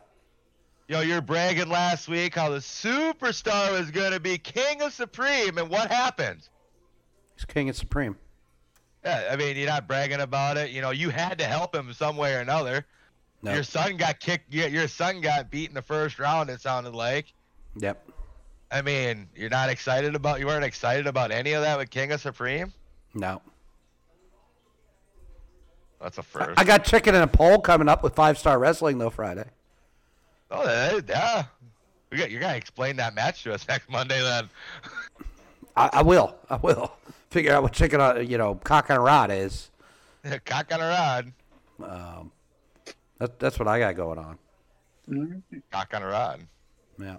Yo, 0.88 1.00
you're 1.00 1.20
bragging 1.20 1.68
last 1.68 2.08
week 2.08 2.34
how 2.34 2.50
the 2.50 2.58
superstar 2.58 3.72
was 3.72 3.90
going 3.90 4.12
to 4.12 4.20
be 4.20 4.36
king 4.38 4.82
of 4.82 4.92
Supreme, 4.92 5.56
and 5.58 5.68
what 5.68 5.90
happened? 5.90 6.48
He's 7.36 7.44
king 7.44 7.68
of 7.68 7.76
supreme. 7.76 8.16
Yeah, 9.04 9.28
I 9.30 9.36
mean, 9.36 9.56
you're 9.56 9.68
not 9.68 9.86
bragging 9.86 10.20
about 10.20 10.56
it. 10.56 10.70
You 10.70 10.80
know, 10.80 10.90
you 10.90 11.10
had 11.10 11.38
to 11.38 11.44
help 11.44 11.74
him 11.74 11.92
some 11.92 12.16
way 12.16 12.34
or 12.34 12.38
another. 12.40 12.86
No. 13.42 13.52
Your 13.52 13.62
son 13.62 13.98
got 13.98 14.20
kicked. 14.20 14.52
Your 14.52 14.68
your 14.68 14.88
son 14.88 15.20
got 15.20 15.50
beat 15.50 15.68
in 15.68 15.74
the 15.74 15.82
first 15.82 16.18
round. 16.18 16.48
It 16.48 16.62
sounded 16.62 16.94
like. 16.94 17.32
Yep. 17.76 18.08
I 18.70 18.80
mean, 18.80 19.28
you're 19.36 19.50
not 19.50 19.68
excited 19.68 20.14
about. 20.14 20.40
You 20.40 20.46
weren't 20.46 20.64
excited 20.64 21.06
about 21.06 21.30
any 21.30 21.52
of 21.52 21.62
that 21.62 21.76
with 21.76 21.90
King 21.90 22.12
of 22.12 22.20
Supreme. 22.20 22.72
No. 23.12 23.42
That's 26.00 26.18
a 26.18 26.22
first. 26.22 26.58
I 26.58 26.64
got 26.64 26.84
chicken 26.84 27.14
in 27.14 27.22
a 27.22 27.26
pole 27.26 27.60
coming 27.60 27.88
up 27.88 28.02
with 28.02 28.14
five 28.14 28.38
star 28.38 28.58
wrestling 28.58 28.98
though 28.98 29.10
Friday. 29.10 29.44
oh, 30.50 31.00
yeah. 31.08 31.44
We 32.10 32.18
got, 32.18 32.30
you're 32.30 32.40
gonna 32.40 32.56
explain 32.56 32.96
that 32.96 33.14
match 33.14 33.42
to 33.42 33.52
us 33.52 33.66
next 33.68 33.90
Monday 33.90 34.20
then. 34.20 34.48
I, 35.76 35.90
I 35.92 36.02
will. 36.02 36.36
I 36.50 36.56
will 36.56 36.92
figure 37.30 37.52
out 37.52 37.62
what 37.62 37.72
chicken 37.72 38.00
on 38.00 38.26
you 38.26 38.38
know 38.38 38.54
cock 38.56 38.90
on 38.90 38.96
a 38.96 39.00
rod 39.00 39.30
is. 39.30 39.70
Cock 40.44 40.72
on 40.72 40.80
a 40.80 40.88
rod. 40.88 41.32
Um, 41.82 42.32
that, 43.18 43.38
that's 43.38 43.58
what 43.58 43.68
I 43.68 43.78
got 43.78 43.96
going 43.96 44.18
on. 44.18 45.42
Cock 45.70 45.90
on 45.94 46.02
a 46.02 46.06
rod. 46.06 46.40
Yeah. 46.98 47.16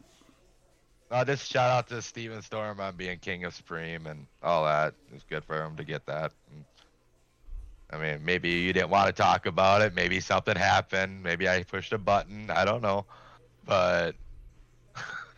Uh, 1.11 1.23
just 1.23 1.51
shout 1.51 1.69
out 1.69 1.87
to 1.87 2.01
Steven 2.01 2.41
Storm 2.41 2.79
on 2.79 2.95
being 2.95 3.19
King 3.19 3.45
of 3.45 3.53
Supreme 3.53 4.07
and 4.07 4.25
all 4.41 4.65
that. 4.65 4.95
It's 5.13 5.23
good 5.23 5.43
for 5.45 5.63
him 5.63 5.75
to 5.75 5.83
get 5.83 6.05
that. 6.07 6.31
And, 6.51 6.65
I 7.91 7.97
mean, 7.97 8.25
maybe 8.25 8.49
you 8.49 8.73
didn't 8.73 8.89
want 8.89 9.07
to 9.07 9.13
talk 9.13 9.45
about 9.45 9.81
it. 9.81 9.93
Maybe 9.93 10.19
something 10.19 10.55
happened. 10.55 11.21
Maybe 11.21 11.47
I 11.47 11.61
pushed 11.63 11.93
a 11.93 11.99
button. 11.99 12.49
I 12.49 12.65
don't 12.65 12.81
know. 12.81 13.05
But 13.65 14.15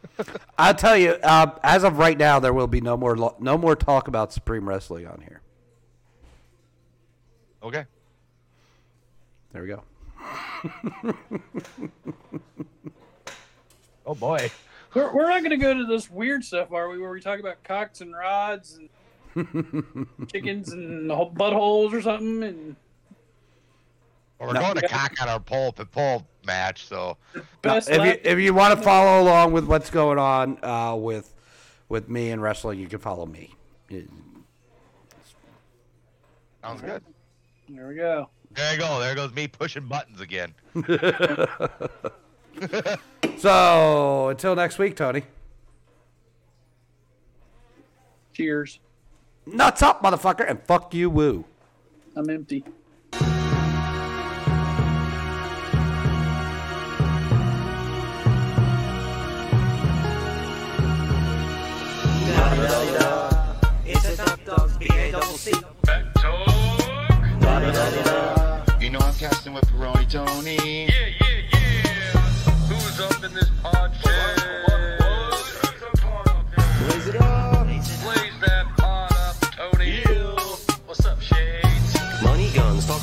I'll 0.58 0.74
tell 0.74 0.98
you, 0.98 1.12
uh, 1.24 1.52
as 1.64 1.84
of 1.84 1.98
right 1.98 2.18
now, 2.18 2.40
there 2.40 2.54
will 2.54 2.68
be 2.68 2.82
no 2.82 2.98
more 2.98 3.16
lo- 3.18 3.36
no 3.40 3.58
more 3.58 3.76
talk 3.76 4.08
about 4.08 4.32
Supreme 4.34 4.68
Wrestling 4.68 5.06
on 5.08 5.22
here. 5.22 5.42
okay. 7.64 7.86
There 9.52 9.62
we 9.64 9.68
go. 9.70 9.84
Oh 14.06 14.16
boy. 14.16 14.52
We're, 14.94 15.14
we're 15.14 15.30
not 15.30 15.40
going 15.40 15.52
to 15.52 15.58
go 15.58 15.74
to 15.74 15.86
this 15.86 16.10
weird 16.10 16.44
stuff, 16.44 16.72
are 16.72 16.90
we? 16.90 16.98
Where 17.00 17.12
we 17.12 17.20
talk 17.22 17.40
about 17.40 17.62
cocks 17.64 18.02
and 18.02 18.14
rods 18.16 18.80
and 19.36 20.08
chickens 20.32 20.72
and 20.72 21.12
whole 21.12 21.32
buttholes 21.32 21.92
or 21.94 22.02
something. 22.02 22.44
And 22.44 22.76
Well, 24.40 24.50
we're 24.50 24.54
No. 24.54 24.62
going 24.62 24.76
to 24.76 24.88
cock 24.88 25.14
on 25.22 25.28
our 25.30 25.40
pole 25.40 25.74
but 25.76 25.92
pole 25.92 26.26
match. 26.48 26.88
So 26.88 27.18
Now, 27.64 27.78
if 27.78 27.88
you 27.90 28.20
if 28.24 28.40
you 28.40 28.54
want 28.56 28.76
to 28.78 28.84
follow 28.84 29.22
along 29.22 29.52
with 29.52 29.66
what's 29.66 29.92
going 29.92 30.18
on 30.18 30.58
uh, 30.64 30.96
with 30.96 31.32
with 31.90 32.10
me 32.10 32.32
and 32.32 32.42
wrestling, 32.42 32.80
you 32.80 32.88
can 32.88 33.00
follow 33.00 33.28
me. 33.28 33.54
It- 33.90 34.10
sounds 36.64 36.82
good. 36.82 37.04
there 37.70 37.88
we 37.88 37.96
go. 37.96 38.30
There 38.56 38.74
you 38.74 38.80
go. 38.80 39.00
There 39.00 39.14
goes 39.14 39.32
me 39.34 39.48
pushing 39.48 39.86
buttons 39.88 40.20
again. 40.20 40.56
So 43.38 44.30
until 44.30 44.56
next 44.56 44.80
week, 44.80 44.96
Tony. 44.96 45.24
Cheers. 48.34 48.80
Nuts 49.46 49.82
up, 49.82 50.02
motherfucker, 50.04 50.50
and 50.50 50.62
fuck 50.64 50.94
you, 50.94 51.10
woo. 51.10 51.46
I'm 52.16 52.30
empty. 52.30 52.64
B-A-double-C. 65.52 65.64
You 68.84 68.90
know 68.92 69.00
I'm 69.00 69.14
casting 69.14 69.54
with 69.54 69.66
Peroni 69.66 70.10
Tony. 70.10 70.86
Yeah, 70.86 71.08
yeah, 71.22 71.42
yeah. 71.54 72.22
Who's 72.68 73.00
up 73.00 73.24
in 73.24 73.34
this 73.34 73.50
pod 73.62 73.92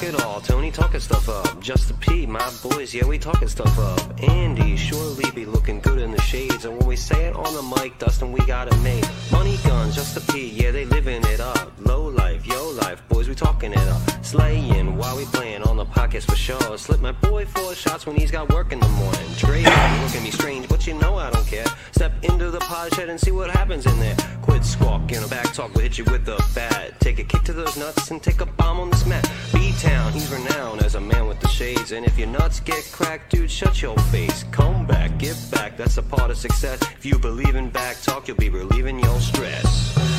it 0.05 0.23
all. 0.23 0.41
Tony 0.41 0.71
talking 0.71 1.01
stuff 1.01 1.29
up. 1.29 1.61
Just 1.61 1.91
a 1.91 1.95
P, 1.95 2.27
my 2.27 2.51
boys, 2.63 2.95
yeah, 2.95 3.07
we 3.07 3.19
talking 3.19 3.49
stuff 3.49 3.79
up. 3.79 4.23
Andy 4.23 4.77
surely 4.77 5.31
be 5.33 5.45
looking 5.45 5.81
good 5.81 5.99
in 5.99 6.11
the 6.11 6.21
shades. 6.21 6.65
And 6.65 6.77
when 6.79 6.87
we 6.87 6.97
say 6.97 7.27
it 7.27 7.35
on 7.35 7.53
the 7.55 7.63
mic, 7.77 7.99
Dustin, 7.99 8.33
we 8.33 8.45
got 8.47 8.69
it 8.69 8.79
made. 8.83 9.07
Money 9.33 9.59
guns, 9.65 9.95
just 9.95 10.17
a 10.17 10.33
P, 10.33 10.51
yeah, 10.51 10.71
they 10.71 10.85
living 10.85 11.23
it 11.25 11.41
up. 11.41 11.73
Low 11.79 12.07
life, 12.09 12.47
yo 12.47 12.71
life, 12.71 13.03
boys, 13.09 13.29
we 13.29 13.35
talking 13.35 13.73
it 13.73 13.89
up. 13.89 14.25
Slaying 14.25 14.97
while 14.97 15.17
we 15.17 15.25
playing 15.27 15.63
on 15.63 15.77
the 15.77 15.87
pockets 15.87 16.25
for 16.27 16.37
sure. 16.37 16.79
Slip 16.79 17.01
my 17.01 17.13
boy 17.13 17.47
four 17.47 17.75
shots 17.75 18.07
when 18.07 18.17
he's 18.17 18.31
got 18.31 18.53
work 18.53 18.73
in 18.73 18.81
the 18.81 18.89
morning. 18.89 19.21
You 19.65 19.71
look 20.03 20.17
at 20.17 20.23
me 20.23 20.31
strange, 20.31 20.69
but 20.69 20.87
you 20.87 20.95
know 20.95 21.17
I 21.17 21.31
don't 21.31 21.47
care. 21.47 21.67
Step 21.93 22.13
into 22.23 22.51
the 22.51 22.61
pod 22.61 22.93
shed 22.95 23.09
and 23.09 23.19
see 23.19 23.31
what 23.31 23.51
happens 23.51 23.87
in 23.87 23.99
there. 24.01 24.17
Quit 24.43 24.65
squawking, 24.65 25.19
a 25.19 25.29
BACC 25.29 25.55
Talk 25.55 25.75
will 25.75 25.83
hit 25.83 25.97
you 25.97 26.05
with 26.05 26.29
a 26.29 26.37
bat. 26.55 27.01
Take 27.01 27.19
a 27.19 27.25
kick 27.25 27.43
to 27.45 27.53
those 27.53 27.77
nuts 27.77 28.11
and 28.11 28.23
take 28.23 28.41
a 28.41 28.47
bomb 28.47 28.81
on 28.81 28.91
this 28.91 29.07
mat. 29.07 29.25
B-Town, 29.53 29.94
He's 30.13 30.31
renowned 30.31 30.83
as 30.83 30.95
a 30.95 31.01
man 31.01 31.27
with 31.27 31.41
the 31.41 31.49
shades. 31.49 31.93
And 31.93 32.07
if 32.07 32.19
your 32.19 32.29
nuts 32.29 32.61
get 32.61 32.89
cracked, 32.93 33.31
dude, 33.31 33.51
shut 33.51 33.83
your 33.83 33.97
face. 34.13 34.45
Come 34.51 34.87
back, 34.87 35.19
give 35.19 35.37
back, 35.51 35.77
that's 35.77 35.99
a 35.99 36.03
part 36.03 36.31
of 36.31 36.37
success. 36.37 36.81
If 36.83 37.05
you 37.05 37.19
believe 37.19 37.55
in 37.55 37.71
BACC 37.71 38.05
Talk, 38.05 38.29
you'll 38.29 38.37
be 38.37 38.51
relieving 38.51 38.99
your 39.01 39.21
stress. 39.21 40.14